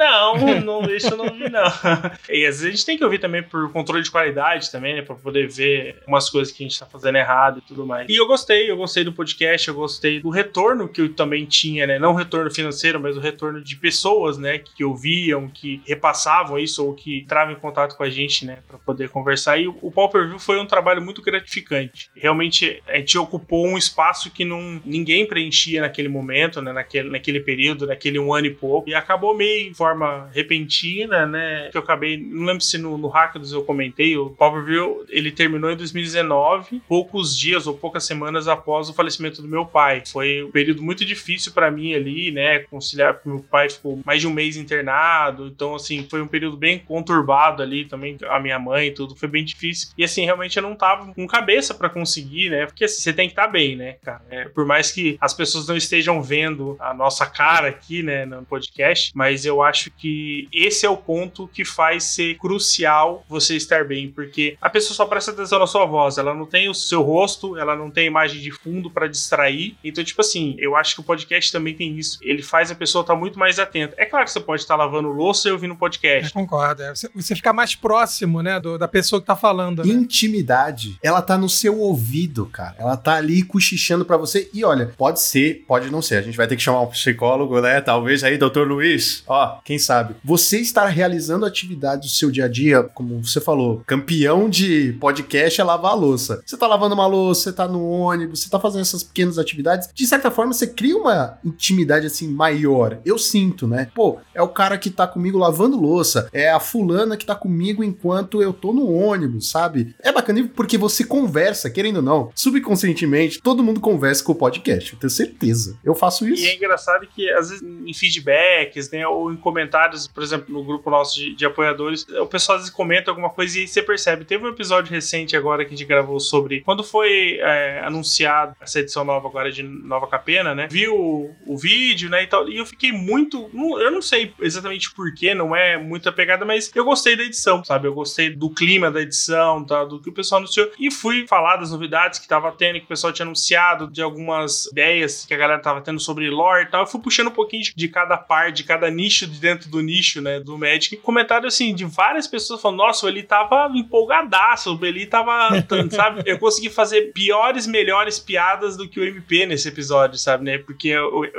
não, 0.00 0.60
não, 0.64 0.90
isso 0.90 1.08
eu 1.12 1.16
não 1.16 1.30
vi, 1.30 1.48
não. 1.48 1.70
E 2.28 2.46
às 2.46 2.60
vezes 2.60 2.64
a 2.64 2.70
gente 2.70 2.86
tem 2.86 2.98
que 2.98 3.04
ouvir 3.04 3.18
também 3.18 3.42
por 3.42 3.70
controle 3.72 4.02
de 4.02 4.10
qualidade 4.10 4.70
também, 4.70 4.94
né? 4.94 5.02
Pra 5.02 5.14
poder 5.14 5.48
ver 5.48 6.02
umas 6.06 6.30
coisas 6.30 6.52
que 6.52 6.62
a 6.62 6.68
gente 6.68 6.78
tá 6.78 6.86
fazendo 6.86 7.16
errado 7.16 7.58
e 7.58 7.62
tudo 7.62 7.86
mais. 7.86 8.08
E 8.08 8.16
eu 8.16 8.26
gostei, 8.26 8.70
eu 8.70 8.76
gostei 8.76 9.04
do 9.04 9.12
podcast, 9.12 9.68
eu 9.68 9.74
gostei 9.74 10.20
do 10.20 10.30
retorno 10.30 10.88
que 10.88 11.00
eu 11.00 11.12
também 11.12 11.44
tinha, 11.44 11.86
né? 11.86 11.98
Não 11.98 12.12
o 12.12 12.16
retorno 12.16 12.50
financeiro, 12.50 13.00
mas 13.00 13.16
o 13.16 13.19
retorno 13.20 13.62
de 13.62 13.76
pessoas, 13.76 14.38
né? 14.38 14.58
Que 14.58 14.84
ouviam, 14.84 15.48
que 15.48 15.80
repassavam 15.86 16.58
isso 16.58 16.84
ou 16.84 16.94
que 16.94 17.18
entravam 17.18 17.52
em 17.54 17.58
contato 17.58 17.96
com 17.96 18.02
a 18.02 18.10
gente, 18.10 18.44
né? 18.44 18.58
Pra 18.66 18.78
poder 18.78 19.08
conversar. 19.08 19.58
E 19.58 19.68
o 19.68 19.90
Pauper 19.90 20.26
View 20.26 20.38
foi 20.38 20.58
um 20.58 20.66
trabalho 20.66 21.02
muito 21.02 21.22
gratificante. 21.22 22.10
Realmente, 22.14 22.82
a 22.88 22.96
gente 22.96 23.16
ocupou 23.18 23.66
um 23.66 23.78
espaço 23.78 24.30
que 24.30 24.44
não, 24.44 24.80
ninguém 24.84 25.26
preenchia 25.26 25.80
naquele 25.80 26.08
momento, 26.08 26.60
né? 26.60 26.72
Naquele, 26.72 27.10
naquele 27.10 27.40
período, 27.40 27.86
naquele 27.86 28.18
um 28.18 28.32
ano 28.32 28.46
e 28.46 28.54
pouco. 28.54 28.88
E 28.88 28.94
acabou 28.94 29.36
meio 29.36 29.70
em 29.70 29.74
forma 29.74 30.28
repentina, 30.32 31.26
né? 31.26 31.68
Que 31.70 31.76
eu 31.76 31.82
acabei, 31.82 32.16
não 32.16 32.46
lembro 32.46 32.62
se 32.62 32.78
no, 32.78 32.96
no 32.96 33.08
Hackers 33.08 33.52
eu 33.52 33.62
comentei, 33.62 34.16
o 34.16 34.30
Powerview 34.30 35.04
ele 35.08 35.30
terminou 35.30 35.70
em 35.70 35.76
2019, 35.76 36.82
poucos 36.88 37.36
dias 37.36 37.66
ou 37.66 37.74
poucas 37.74 38.04
semanas 38.04 38.48
após 38.48 38.88
o 38.88 38.94
falecimento 38.94 39.42
do 39.42 39.48
meu 39.48 39.66
pai. 39.66 40.02
Foi 40.06 40.44
um 40.44 40.50
período 40.50 40.82
muito 40.82 41.04
difícil 41.04 41.52
para 41.52 41.70
mim 41.70 41.94
ali, 41.94 42.30
né? 42.30 42.60
Conciliar 42.60 43.09
com 43.14 43.30
meu 43.30 43.40
pai 43.40 43.68
ficou 43.68 44.00
mais 44.04 44.20
de 44.20 44.26
um 44.26 44.32
mês 44.32 44.56
internado, 44.56 45.46
então 45.46 45.74
assim, 45.74 46.06
foi 46.08 46.22
um 46.22 46.26
período 46.26 46.56
bem 46.56 46.78
conturbado 46.78 47.62
ali 47.62 47.84
também, 47.84 48.16
a 48.28 48.38
minha 48.38 48.58
mãe 48.58 48.88
e 48.88 48.90
tudo, 48.92 49.16
foi 49.16 49.28
bem 49.28 49.44
difícil. 49.44 49.88
E 49.96 50.04
assim, 50.04 50.24
realmente 50.24 50.56
eu 50.56 50.62
não 50.62 50.74
tava 50.74 51.12
com 51.12 51.26
cabeça 51.26 51.74
para 51.74 51.88
conseguir, 51.88 52.50
né? 52.50 52.66
Porque 52.66 52.84
assim, 52.84 53.00
você 53.00 53.12
tem 53.12 53.28
que 53.28 53.32
estar 53.32 53.46
tá 53.46 53.52
bem, 53.52 53.76
né, 53.76 53.96
cara? 54.02 54.22
É, 54.30 54.48
por 54.48 54.64
mais 54.64 54.90
que 54.90 55.16
as 55.20 55.34
pessoas 55.34 55.66
não 55.66 55.76
estejam 55.76 56.22
vendo 56.22 56.76
a 56.80 56.92
nossa 56.94 57.26
cara 57.26 57.68
aqui, 57.68 58.02
né, 58.02 58.24
no 58.24 58.44
podcast, 58.44 59.12
mas 59.14 59.44
eu 59.44 59.62
acho 59.62 59.90
que 59.90 60.48
esse 60.52 60.86
é 60.86 60.90
o 60.90 60.96
ponto 60.96 61.48
que 61.48 61.64
faz 61.64 62.04
ser 62.04 62.36
crucial 62.38 63.24
você 63.28 63.56
estar 63.56 63.84
bem, 63.84 64.10
porque 64.10 64.56
a 64.60 64.70
pessoa 64.70 64.94
só 64.94 65.06
presta 65.06 65.30
atenção 65.30 65.58
na 65.58 65.66
sua 65.66 65.86
voz, 65.86 66.18
ela 66.18 66.34
não 66.34 66.46
tem 66.46 66.68
o 66.68 66.74
seu 66.74 67.02
rosto, 67.02 67.56
ela 67.56 67.76
não 67.76 67.90
tem 67.90 68.06
imagem 68.06 68.40
de 68.40 68.50
fundo 68.50 68.90
para 68.90 69.06
distrair. 69.06 69.76
Então, 69.82 70.02
tipo 70.02 70.20
assim, 70.20 70.56
eu 70.58 70.76
acho 70.76 70.94
que 70.94 71.00
o 71.00 71.04
podcast 71.04 71.50
também 71.52 71.74
tem 71.74 71.96
isso. 71.96 72.18
Ele 72.22 72.42
faz 72.42 72.70
a 72.70 72.74
pessoa 72.74 72.99
estar 73.02 73.14
tá 73.14 73.18
muito 73.18 73.38
mais 73.38 73.58
atenta. 73.58 73.94
É 73.98 74.04
claro 74.04 74.24
que 74.24 74.32
você 74.32 74.40
pode 74.40 74.62
estar 74.62 74.76
tá 74.76 74.84
lavando 74.84 75.08
louça 75.08 75.48
e 75.48 75.52
ouvindo 75.52 75.74
podcast. 75.76 76.34
Eu 76.34 76.42
concordo. 76.42 76.82
É. 76.82 76.94
Você, 76.94 77.08
você 77.14 77.34
fica 77.34 77.52
mais 77.52 77.74
próximo, 77.74 78.42
né, 78.42 78.60
do, 78.60 78.78
da 78.78 78.88
pessoa 78.88 79.20
que 79.20 79.26
tá 79.26 79.36
falando. 79.36 79.84
Né? 79.84 79.92
Intimidade, 79.92 80.98
ela 81.02 81.22
tá 81.22 81.36
no 81.36 81.48
seu 81.48 81.78
ouvido, 81.78 82.46
cara. 82.46 82.74
Ela 82.78 82.96
tá 82.96 83.14
ali 83.14 83.42
cochichando 83.42 84.04
para 84.04 84.16
você. 84.16 84.50
E 84.52 84.64
olha, 84.64 84.92
pode 84.96 85.20
ser, 85.20 85.64
pode 85.66 85.90
não 85.90 86.02
ser. 86.02 86.16
A 86.16 86.22
gente 86.22 86.36
vai 86.36 86.46
ter 86.46 86.56
que 86.56 86.62
chamar 86.62 86.82
um 86.82 86.86
psicólogo, 86.86 87.60
né? 87.60 87.80
Talvez 87.80 88.24
aí, 88.24 88.36
doutor 88.36 88.66
Luiz. 88.66 89.22
Ó, 89.26 89.58
quem 89.64 89.78
sabe. 89.78 90.14
Você 90.24 90.58
está 90.58 90.86
realizando 90.86 91.46
atividades 91.46 92.10
do 92.10 92.14
seu 92.14 92.30
dia 92.30 92.44
a 92.44 92.48
dia, 92.48 92.82
como 92.82 93.22
você 93.22 93.40
falou, 93.40 93.82
campeão 93.86 94.48
de 94.48 94.92
podcast 95.00 95.60
é 95.60 95.64
lavar 95.64 95.92
a 95.92 95.94
louça. 95.94 96.42
Você 96.44 96.56
tá 96.56 96.66
lavando 96.66 96.94
uma 96.94 97.06
louça, 97.06 97.44
você 97.44 97.52
tá 97.52 97.66
no 97.66 97.88
ônibus, 97.88 98.40
você 98.42 98.50
tá 98.50 98.58
fazendo 98.58 98.82
essas 98.82 99.02
pequenas 99.02 99.38
atividades. 99.38 99.88
De 99.94 100.06
certa 100.06 100.30
forma, 100.30 100.52
você 100.52 100.66
cria 100.66 100.96
uma 100.96 101.38
intimidade 101.44 102.06
assim 102.06 102.28
maior. 102.28 102.89
Eu 103.04 103.18
sinto, 103.18 103.66
né? 103.66 103.90
Pô, 103.94 104.18
é 104.34 104.42
o 104.42 104.48
cara 104.48 104.78
que 104.78 104.90
tá 104.90 105.06
comigo 105.06 105.38
lavando 105.38 105.80
louça, 105.80 106.28
é 106.32 106.50
a 106.50 106.60
fulana 106.60 107.16
que 107.16 107.26
tá 107.26 107.34
comigo 107.34 107.84
enquanto 107.84 108.42
eu 108.42 108.52
tô 108.52 108.72
no 108.72 108.92
ônibus, 108.92 109.50
sabe? 109.50 109.94
É 110.00 110.12
bacana 110.12 110.48
porque 110.54 110.78
você 110.78 111.04
conversa, 111.04 111.70
querendo 111.70 111.96
ou 111.96 112.02
não, 112.02 112.30
subconscientemente, 112.34 113.40
todo 113.40 113.62
mundo 113.62 113.80
conversa 113.80 114.24
com 114.24 114.32
o 114.32 114.34
podcast, 114.34 114.92
eu 114.92 114.98
tenho 114.98 115.10
certeza. 115.10 115.78
Eu 115.84 115.94
faço 115.94 116.26
isso. 116.28 116.44
E 116.44 116.48
é 116.48 116.56
engraçado 116.56 117.06
que, 117.06 117.28
às 117.30 117.50
vezes, 117.50 117.62
em 117.62 117.92
feedbacks, 117.92 118.90
né, 118.90 119.06
ou 119.06 119.32
em 119.32 119.36
comentários, 119.36 120.06
por 120.06 120.22
exemplo, 120.22 120.52
no 120.52 120.64
grupo 120.64 120.88
nosso 120.90 121.14
de, 121.14 121.34
de 121.34 121.44
apoiadores, 121.44 122.06
o 122.08 122.26
pessoal 122.26 122.56
às 122.56 122.62
vezes 122.62 122.74
comenta 122.74 123.10
alguma 123.10 123.30
coisa 123.30 123.58
e 123.58 123.66
você 123.66 123.82
percebe. 123.82 124.24
Teve 124.24 124.44
um 124.44 124.48
episódio 124.48 124.90
recente 124.90 125.36
agora 125.36 125.64
que 125.64 125.74
a 125.74 125.76
gente 125.76 125.86
gravou 125.86 126.18
sobre 126.18 126.60
quando 126.60 126.82
foi 126.82 127.38
é, 127.40 127.80
anunciado 127.84 128.56
essa 128.60 128.80
edição 128.80 129.04
nova 129.04 129.28
agora 129.28 129.50
de 129.50 129.62
Nova 129.62 130.06
Capena, 130.06 130.54
né? 130.54 130.68
Viu 130.70 130.94
o, 130.94 131.34
o 131.46 131.58
vídeo, 131.58 132.08
né, 132.08 132.22
e 132.22 132.26
tal, 132.26 132.48
e 132.48 132.56
eu 132.56 132.66
fiquei 132.66 132.79
muito, 132.92 133.50
eu 133.54 133.90
não 133.90 134.02
sei 134.02 134.32
exatamente 134.40 134.92
porquê, 134.94 135.34
não 135.34 135.54
é 135.54 135.76
muita 135.76 136.10
pegada, 136.10 136.44
mas 136.44 136.70
eu 136.74 136.84
gostei 136.84 137.16
da 137.16 137.22
edição, 137.22 137.64
sabe? 137.64 137.88
Eu 137.88 137.94
gostei 137.94 138.30
do 138.30 138.50
clima 138.50 138.90
da 138.90 139.00
edição, 139.00 139.64
tá? 139.64 139.84
Do 139.84 140.00
que 140.00 140.08
o 140.08 140.12
pessoal 140.12 140.38
anunciou. 140.38 140.70
E 140.78 140.90
fui 140.90 141.26
falar 141.26 141.56
das 141.56 141.70
novidades 141.70 142.18
que 142.18 142.28
tava 142.28 142.50
tendo, 142.52 142.78
que 142.78 142.84
o 142.84 142.88
pessoal 142.88 143.12
tinha 143.12 143.26
anunciado, 143.26 143.90
de 143.90 144.02
algumas 144.02 144.66
ideias 144.66 145.24
que 145.26 145.34
a 145.34 145.36
galera 145.36 145.60
tava 145.60 145.80
tendo 145.80 146.00
sobre 146.00 146.28
lore 146.30 146.64
e 146.64 146.66
tal. 146.66 146.82
Eu 146.82 146.86
fui 146.86 147.00
puxando 147.00 147.28
um 147.28 147.32
pouquinho 147.32 147.62
de, 147.62 147.72
de 147.74 147.88
cada 147.88 148.16
parte, 148.16 148.56
de 148.56 148.64
cada 148.64 148.90
nicho 148.90 149.26
de 149.26 149.38
dentro 149.38 149.68
do 149.68 149.80
nicho, 149.80 150.20
né? 150.20 150.40
Do 150.40 150.56
Magic. 150.56 150.96
Comentário 150.98 151.46
assim, 151.46 151.74
de 151.74 151.84
várias 151.84 152.26
pessoas 152.26 152.60
falando: 152.60 152.78
nossa, 152.78 153.06
ele 153.08 153.22
tava 153.22 153.70
empolgadaço, 153.74 154.76
o 154.76 154.86
Eli 154.86 155.06
tava, 155.06 155.50
sabe? 155.90 156.22
Eu 156.26 156.38
consegui 156.38 156.70
fazer 156.70 157.12
piores, 157.12 157.66
melhores 157.66 158.18
piadas 158.18 158.76
do 158.76 158.88
que 158.88 159.00
o 159.00 159.04
MP 159.04 159.46
nesse 159.46 159.68
episódio, 159.68 160.18
sabe, 160.18 160.44
né? 160.44 160.58
Porque 160.58 160.94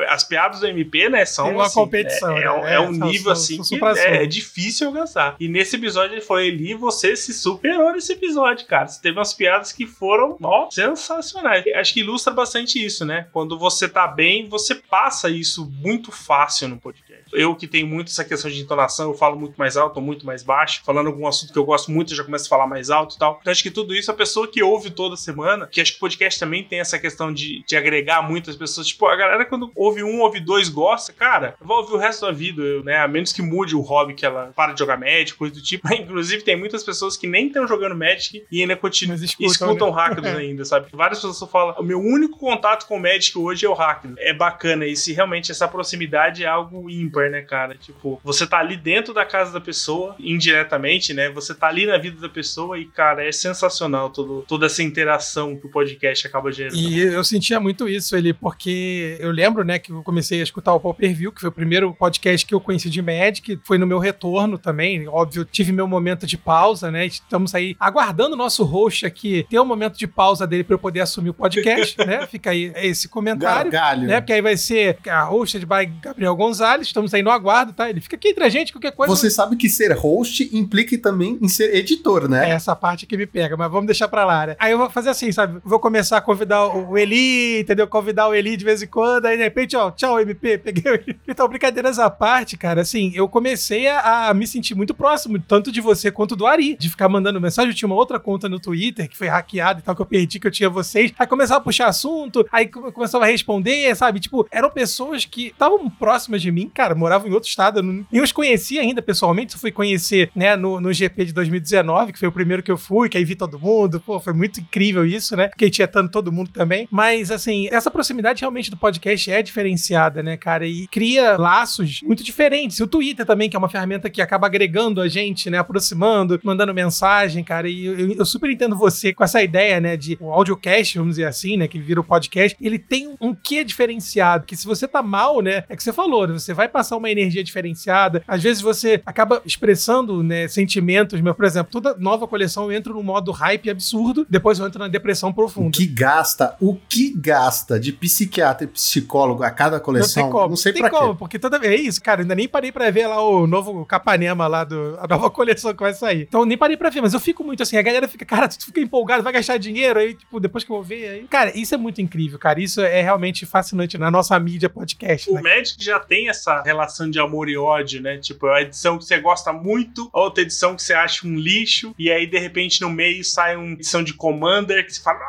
as 0.08 0.24
piadas 0.24 0.60
do 0.60 0.68
MP, 0.68 1.10
né, 1.10 1.26
são. 1.32 1.52
Uma 1.52 1.66
assim, 1.66 1.76
competição. 1.76 2.38
É, 2.38 2.46
né? 2.46 2.72
é, 2.72 2.74
é 2.76 2.80
um 2.80 2.92
nível 2.92 3.32
assim 3.32 3.62
que 3.62 3.84
é, 3.84 4.24
é, 4.24 4.26
difícil 4.26 4.88
alcançar. 4.88 5.36
E 5.40 5.48
nesse 5.48 5.76
episódio 5.76 6.16
ele 6.16 6.22
foi 6.22 6.48
Eli, 6.48 6.74
você 6.74 7.16
se 7.16 7.34
superou 7.34 7.94
nesse 7.94 8.14
episódio, 8.14 8.68
cara. 8.68 8.88
Você 8.88 9.02
teve 9.02 9.18
umas 9.18 9.34
piadas 9.34 9.72
que 9.72 9.88
foram, 9.88 10.38
ó, 10.42 10.70
sensacionais. 10.70 11.64
Acho 11.76 11.94
que 11.94 12.02
ilustra 12.02 12.34
bastante 12.34 12.84
isso, 12.84 13.06
né? 13.06 13.28
Quando 13.32 13.58
você 13.58 13.88
tá 13.88 14.08
bem, 14.08 14.48
você 14.50 14.76
passa 14.76 15.30
isso 15.30 15.70
muito 15.72 16.12
fácil 16.12 16.68
no 16.68 16.78
podcast. 16.78 17.30
Eu 17.34 17.56
que 17.56 17.68
tenho 17.68 17.88
muito 17.88 18.10
essa 18.10 18.26
questão 18.26 18.52
de 18.52 18.62
entonação, 18.62 19.10
eu 19.10 19.18
falo 19.18 19.40
muito 19.40 19.56
mais 19.56 19.78
alto 19.78 20.02
muito 20.02 20.26
mais 20.26 20.44
baixo. 20.44 20.82
Falando 20.84 21.08
algum 21.08 21.28
assunto 21.28 21.54
que 21.54 21.60
eu 21.60 21.64
gosto 21.64 21.92
muito, 21.92 22.12
eu 22.12 22.18
já 22.18 22.24
começo 22.24 22.46
a 22.46 22.50
falar 22.50 22.68
mais 22.68 22.90
alto 22.90 23.16
e 23.16 23.20
tal. 23.20 23.38
Então 23.40 23.52
acho 23.52 23.64
que 23.64 23.72
tudo 23.72 23.94
isso, 23.94 24.12
a 24.12 24.14
pessoa 24.14 24.48
que 24.48 24.62
ouve 24.62 24.90
toda 24.90 25.16
semana, 25.16 25.68
que 25.68 25.80
acho 25.80 25.94
que 25.94 25.98
o 25.98 26.02
podcast 26.02 26.40
também 26.40 26.64
tem 26.64 26.80
essa 26.80 27.00
questão 27.00 27.32
de, 27.32 27.64
de 27.66 27.78
agregar 27.78 28.22
muitas 28.22 28.56
pessoas. 28.56 28.88
Tipo, 28.88 29.06
a 29.06 29.16
galera 29.16 29.46
quando 29.46 29.72
ouve 29.76 30.04
um, 30.04 30.20
ouve 30.20 30.40
dois, 30.40 30.68
gosta, 30.68 31.14
cara, 31.22 31.54
vai 31.62 31.78
ouvir 31.78 31.94
o 31.94 31.98
resto 31.98 32.26
da 32.26 32.32
vida, 32.32 32.64
eu, 32.64 32.84
né? 32.84 32.98
A 32.98 33.08
menos 33.08 33.32
que 33.32 33.44
mude 33.44 33.76
o 33.76 33.82
hobby 33.82 34.16
que 34.16 34.26
ela 34.26 34.52
para 34.56 34.74
de 34.74 34.80
jogar 34.80 34.98
Magic, 34.98 35.36
coisa 35.36 35.54
do 35.54 35.62
tipo. 35.62 35.88
Inclusive, 35.94 36.42
tem 36.42 36.58
muitas 36.58 36.84
pessoas 36.84 37.16
que 37.16 37.28
nem 37.28 37.46
estão 37.46 37.68
jogando 37.68 37.96
Magic 37.96 38.44
e 38.52 38.62
ainda 38.62 38.76
continuam, 38.76 39.16
escutam, 39.24 39.48
escutam 39.48 39.88
né? 39.92 40.02
hackers 40.02 40.26
ainda, 40.36 40.66
sabe? 40.66 40.88
Várias 40.92 41.22
pessoas 41.22 41.52
falam, 41.52 41.76
o 41.78 41.84
meu 41.84 42.00
único 42.00 42.40
contato 42.40 42.88
com 42.88 42.98
o 42.98 43.00
Magic 43.00 43.38
hoje 43.38 43.68
é 43.68 43.70
o 43.70 43.74
hacker. 43.74 44.14
É 44.18 44.34
bacana, 44.34 44.88
e 44.88 44.96
se 44.96 45.14
realmente 45.14 45.52
essa 45.52 45.68
proximidade 45.68 46.44
é 46.44 46.48
algo 46.48 46.90
ímpar, 46.90 47.30
né, 47.30 47.44
cara? 47.44 47.76
Tipo, 47.76 48.20
você 48.24 48.48
tá 48.48 48.58
ali 48.58 48.76
dentro 48.76 49.14
da 49.14 49.24
casa 49.24 49.54
da 49.54 49.62
pessoa, 49.62 50.16
indiretamente, 50.18 51.14
né? 51.14 51.30
Você 51.30 51.54
tá 51.54 51.68
ali 51.68 51.86
na 51.86 52.00
vida 52.00 52.20
da 52.20 52.30
pessoa 52.30 52.80
e, 52.80 52.86
cara, 52.86 53.24
é 53.24 53.32
sensacional 53.32 54.10
todo, 54.10 54.44
toda 54.48 54.66
essa 54.66 54.82
interação 54.82 55.56
que 55.56 55.68
o 55.68 55.70
podcast 55.70 56.26
acaba 56.26 56.52
gerando. 56.52 56.76
E 56.76 57.00
eu 57.00 57.24
sentia 57.24 57.60
muito 57.60 57.88
isso, 57.88 58.16
ele, 58.16 58.34
porque 58.34 59.18
eu 59.20 59.30
lembro, 59.30 59.64
né, 59.64 59.78
que 59.78 59.92
eu 59.92 60.02
comecei 60.02 60.40
a 60.40 60.44
escutar 60.44 60.74
o 60.74 60.80
Paul 60.80 60.96
Per 61.12 61.16
View, 61.16 61.32
que 61.32 61.42
foi 61.42 61.50
o 61.50 61.52
primeiro 61.52 61.94
podcast 61.94 62.46
que 62.46 62.54
eu 62.54 62.62
conheci 62.62 62.90
de 62.90 63.02
Magic, 63.02 63.60
foi 63.64 63.78
no 63.78 63.86
meu 63.86 64.00
retorno 64.00 64.58
também. 64.58 65.08
Óbvio, 65.08 65.44
tive 65.44 65.72
meu 65.72 65.88
momento 65.88 66.26
de 66.26 66.38
pausa, 66.38 66.90
né? 66.90 67.06
Estamos 67.06 67.54
aí 67.54 67.76
aguardando 67.80 68.34
o 68.34 68.38
nosso 68.38 68.64
host 68.64 69.06
aqui 69.06 69.46
ter 69.50 69.60
um 69.60 69.66
momento 69.66 69.98
de 69.98 70.08
pausa 70.08 70.48
dele 70.48 70.64
para 70.64 70.76
eu 70.76 70.80
poder 70.80 71.02
assumir 71.02 71.30
o 71.30 71.34
podcast, 71.34 71.98
né? 72.06 72.26
Fica 72.32 72.52
aí 72.52 72.72
esse 72.78 73.10
comentário. 73.10 73.72
Gargalho. 73.72 74.08
Né? 74.08 74.22
Porque 74.22 74.34
aí 74.34 74.42
vai 74.42 74.56
ser 74.56 74.98
a 75.08 75.24
host 75.24 75.60
by 75.60 75.86
Gabriel 76.02 76.36
Gonzalez. 76.36 76.88
Estamos 76.88 77.14
aí 77.14 77.22
no 77.22 77.30
aguardo, 77.30 77.74
tá? 77.74 77.90
Ele 77.90 78.00
fica 78.00 78.16
aqui 78.16 78.30
entre 78.30 78.44
a 78.44 78.50
gente, 78.50 78.72
qualquer 78.72 78.92
coisa. 78.92 79.14
Você 79.14 79.30
sabe 79.30 79.56
que 79.56 79.70
ser 79.70 79.92
host 79.94 80.50
implica 80.56 80.98
também 80.98 81.38
em 81.42 81.48
ser 81.48 81.76
editor, 81.76 82.30
né? 82.30 82.50
É 82.50 82.54
essa 82.54 82.76
parte 82.76 83.06
que 83.06 83.18
me 83.18 83.26
pega, 83.26 83.58
mas 83.58 83.72
vamos 83.72 83.88
deixar 83.88 84.08
pra 84.08 84.26
lá, 84.26 84.48
né? 84.48 84.56
Aí 84.60 84.72
eu 84.72 84.78
vou 84.78 84.90
fazer 84.90 85.10
assim, 85.10 85.32
sabe? 85.32 85.60
Vou 85.64 85.80
começar 85.80 86.18
a 86.18 86.22
convidar 86.22 86.68
o 86.68 86.98
Eli, 86.98 87.60
entendeu? 87.60 87.88
Convidar 87.88 88.28
o 88.28 88.34
Eli 88.34 88.56
de 88.56 88.66
vez 88.66 88.82
em 88.82 88.88
quando, 88.88 89.26
aí 89.26 89.36
de 89.36 89.44
repente, 89.44 89.76
ó, 89.76 89.92
tchau, 89.92 90.20
MP, 90.20 90.58
peguei 90.58 90.91
o. 90.91 90.91
Então, 91.28 91.48
brincadeiras 91.48 91.98
à 91.98 92.10
parte, 92.10 92.58
cara, 92.58 92.82
assim, 92.82 93.12
eu 93.16 93.28
comecei 93.28 93.88
a, 93.88 94.30
a 94.30 94.34
me 94.34 94.46
sentir 94.46 94.76
muito 94.76 94.94
próximo, 94.94 95.40
tanto 95.40 95.72
de 95.72 95.80
você 95.80 96.12
quanto 96.12 96.36
do 96.36 96.46
Ari, 96.46 96.76
de 96.78 96.90
ficar 96.90 97.08
mandando 97.08 97.40
mensagem. 97.40 97.72
Eu 97.72 97.76
tinha 97.76 97.88
uma 97.88 97.96
outra 97.96 98.20
conta 98.20 98.50
no 98.50 98.60
Twitter 98.60 99.10
que 99.10 99.18
foi 99.18 99.28
hackeada 99.28 99.80
e 99.80 99.84
tal, 99.84 99.96
que 99.96 100.02
eu 100.02 100.06
perdi, 100.06 100.40
que 100.40 100.48
eu 100.48 100.52
tinha 100.52 100.70
vocês. 100.70 101.14
Aí 101.18 101.28
começava 101.28 101.60
a 101.60 101.64
puxar 101.64 101.88
assunto, 101.88 102.46
aí 102.52 102.68
começava 102.68 103.24
a 103.24 103.28
responder, 103.28 103.96
sabe? 103.96 104.20
Tipo, 104.20 104.48
eram 104.52 104.70
pessoas 104.70 105.26
que 105.26 105.48
estavam 105.48 105.90
próximas 105.90 106.42
de 106.42 106.52
mim, 106.52 106.70
cara, 106.74 106.96
moravam 106.96 107.30
em 107.30 107.34
outro 107.34 107.50
estado, 107.50 107.80
eu 107.80 107.84
não, 107.84 108.06
nem 108.12 108.22
os 108.22 108.32
conhecia 108.32 108.82
ainda 108.82 109.02
pessoalmente, 109.02 109.54
só 109.54 109.60
fui 109.60 109.72
conhecer, 109.72 110.32
né, 110.36 110.56
no, 110.56 110.82
no 110.82 110.92
GP 110.92 111.26
de 111.26 111.34
2019, 111.34 112.14
que 112.14 112.20
foi 112.20 112.28
o 112.28 112.32
primeiro 112.32 112.64
que 112.64 112.72
eu 112.72 112.78
fui, 112.78 113.10
que 113.10 113.18
aí 113.18 113.24
vi 113.24 113.36
todo 113.36 113.60
mundo, 113.60 114.00
pô, 114.00 114.20
foi 114.20 114.34
muito 114.34 114.60
incrível 114.60 115.06
isso, 115.06 115.36
né? 115.36 115.48
Porque 115.48 115.70
tinha 115.70 115.88
tanto 115.88 116.12
todo 116.12 116.32
mundo 116.32 116.50
também. 116.52 116.88
Mas, 116.92 117.32
assim, 117.32 117.68
essa 117.72 117.92
proximidade 117.92 118.42
realmente 118.42 118.70
do 118.70 118.78
podcast 118.78 119.32
é 119.32 119.42
diferenciada, 119.42 120.22
né, 120.24 120.38
cara? 120.38 120.68
E 120.68 120.81
cria 120.88 121.38
laços 121.38 122.02
muito 122.04 122.24
diferentes. 122.24 122.80
E 122.80 122.84
o 122.84 122.88
Twitter 122.88 123.26
também, 123.26 123.50
que 123.50 123.56
é 123.56 123.60
uma 123.60 123.70
ferramenta 123.70 124.10
que 124.10 124.22
acaba 124.22 124.48
agregando 124.48 125.02
a 125.02 125.08
gente, 125.08 125.50
né, 125.50 125.58
aproximando, 125.58 126.40
mandando 126.44 126.74
mensagem, 126.74 127.44
cara. 127.44 127.68
E 127.68 127.86
eu, 127.86 128.12
eu 128.14 128.26
super 128.26 128.50
entendo 128.50 128.76
você 128.76 129.14
com 129.14 129.24
essa 129.24 129.42
ideia, 129.42 129.80
né, 129.80 129.98
de 129.98 130.18
o 130.20 130.32
audiocast, 130.32 130.98
vamos 130.98 131.16
dizer 131.16 131.26
assim, 131.26 131.58
né, 131.58 131.68
que 131.68 131.80
vira 131.80 132.00
o 132.00 132.04
podcast, 132.04 132.58
ele 132.62 132.80
tem 132.80 133.16
um 133.20 133.34
quê 133.34 133.64
diferenciado, 133.64 134.46
que 134.46 134.56
se 134.56 134.66
você 134.66 134.88
tá 134.88 135.02
mal, 135.02 135.42
né, 135.42 135.64
é 135.70 135.76
que 135.76 135.84
você 135.84 135.94
falou, 135.94 136.28
né, 136.28 136.34
você 136.34 136.54
vai 136.54 136.68
passar 136.68 136.98
uma 136.98 137.10
energia 137.10 137.44
diferenciada, 137.44 138.24
às 138.28 138.42
vezes 138.42 138.62
você 138.62 139.02
acaba 139.06 139.42
expressando, 139.46 140.24
né, 140.24 140.48
sentimentos, 140.48 141.20
mas, 141.22 141.36
por 141.36 141.46
exemplo, 141.46 141.72
toda 141.72 141.96
nova 141.98 142.28
coleção 142.28 142.66
eu 142.66 142.78
entro 142.78 142.94
no 142.94 143.04
modo 143.04 143.32
hype 143.32 143.70
absurdo, 143.70 144.26
depois 144.30 144.60
eu 144.60 144.68
entro 144.68 144.80
na 144.80 144.88
depressão 144.88 145.32
profunda. 145.32 145.70
O 145.70 145.72
que 145.72 145.86
gasta, 145.86 146.56
o 146.60 146.76
que 146.76 147.14
gasta 147.16 147.80
de 147.80 147.92
psiquiatra 147.92 148.66
e 148.66 148.68
psicólogo 148.68 149.44
a 149.44 149.52
cada 149.52 149.80
coleção, 149.80 150.30
não, 150.30 150.50
não 150.50 150.56
sei 150.56 150.71
tem 150.74 150.82
pra 150.82 150.92
como, 150.92 151.14
quê. 151.14 151.20
porque 151.20 151.40
toda 151.40 151.60
vez, 151.60 151.74
é 151.74 151.84
isso, 151.84 152.02
cara, 152.02 152.22
ainda 152.22 152.36
nem 152.36 152.48
parei 152.48 152.72
pra 152.72 152.90
ver 152.90 153.08
lá 153.08 153.22
o 153.22 153.46
novo 153.46 153.86
Capanema 153.86 154.48
lá, 154.48 154.64
do, 154.64 154.98
a 155.00 155.08
nova 155.08 155.30
coleção 155.32 155.74
que 155.74 155.82
vai 155.82 155.94
sair. 155.94 156.22
Então 156.22 156.46
nem 156.46 156.58
parei 156.58 156.78
pra 156.78 156.90
ver, 156.90 157.02
mas 157.02 157.14
eu 157.14 157.20
fico 157.20 157.44
muito 157.44 157.64
assim, 157.64 157.78
a 157.78 157.82
galera 157.82 158.08
fica, 158.08 158.26
cara, 158.26 158.48
tu 158.48 158.66
fica 158.66 158.80
empolgado, 158.80 159.24
vai 159.24 159.34
gastar 159.34 159.58
dinheiro, 159.58 160.00
aí, 160.00 160.14
tipo, 160.14 160.40
depois 160.40 160.64
que 160.64 160.72
eu 160.72 160.76
vou 160.76 160.84
ver, 160.84 161.10
aí... 161.10 161.28
Cara, 161.28 161.52
isso 161.58 161.74
é 161.76 161.78
muito 161.78 162.02
incrível, 162.02 162.40
cara, 162.40 162.62
isso 162.62 162.82
é 162.82 163.02
realmente 163.02 163.46
fascinante 163.46 163.98
na 163.98 164.10
nossa 164.10 164.40
mídia 164.40 164.70
podcast, 164.70 165.30
O 165.30 165.34
né? 165.36 165.42
Magic 165.42 165.84
já 165.84 166.00
tem 166.00 166.30
essa 166.30 166.62
relação 166.62 167.10
de 167.10 167.20
amor 167.20 167.42
amor 167.42 167.50
e 167.50 167.58
ódio, 167.58 168.02
né? 168.02 168.18
Tipo, 168.18 168.48
é 168.48 168.58
a 168.58 168.62
edição 168.62 168.98
que 168.98 169.06
você 169.06 169.20
gosta 169.20 169.52
muito, 169.52 170.10
a 170.14 170.20
outra 170.20 170.44
edição 170.44 170.76
que 170.76 170.84
você 170.84 170.94
acha 170.94 171.26
um 171.26 171.36
lixo, 171.36 171.96
e 171.98 172.12
aí 172.12 172.28
de 172.28 172.38
repente 172.38 172.82
no 172.82 172.90
meio 172.90 173.24
sai 173.24 173.56
uma 173.56 173.74
edição 173.74 174.04
de 174.04 174.14
Commander 174.14 174.86
que 174.86 174.94
você 174.94 175.02
fala, 175.02 175.20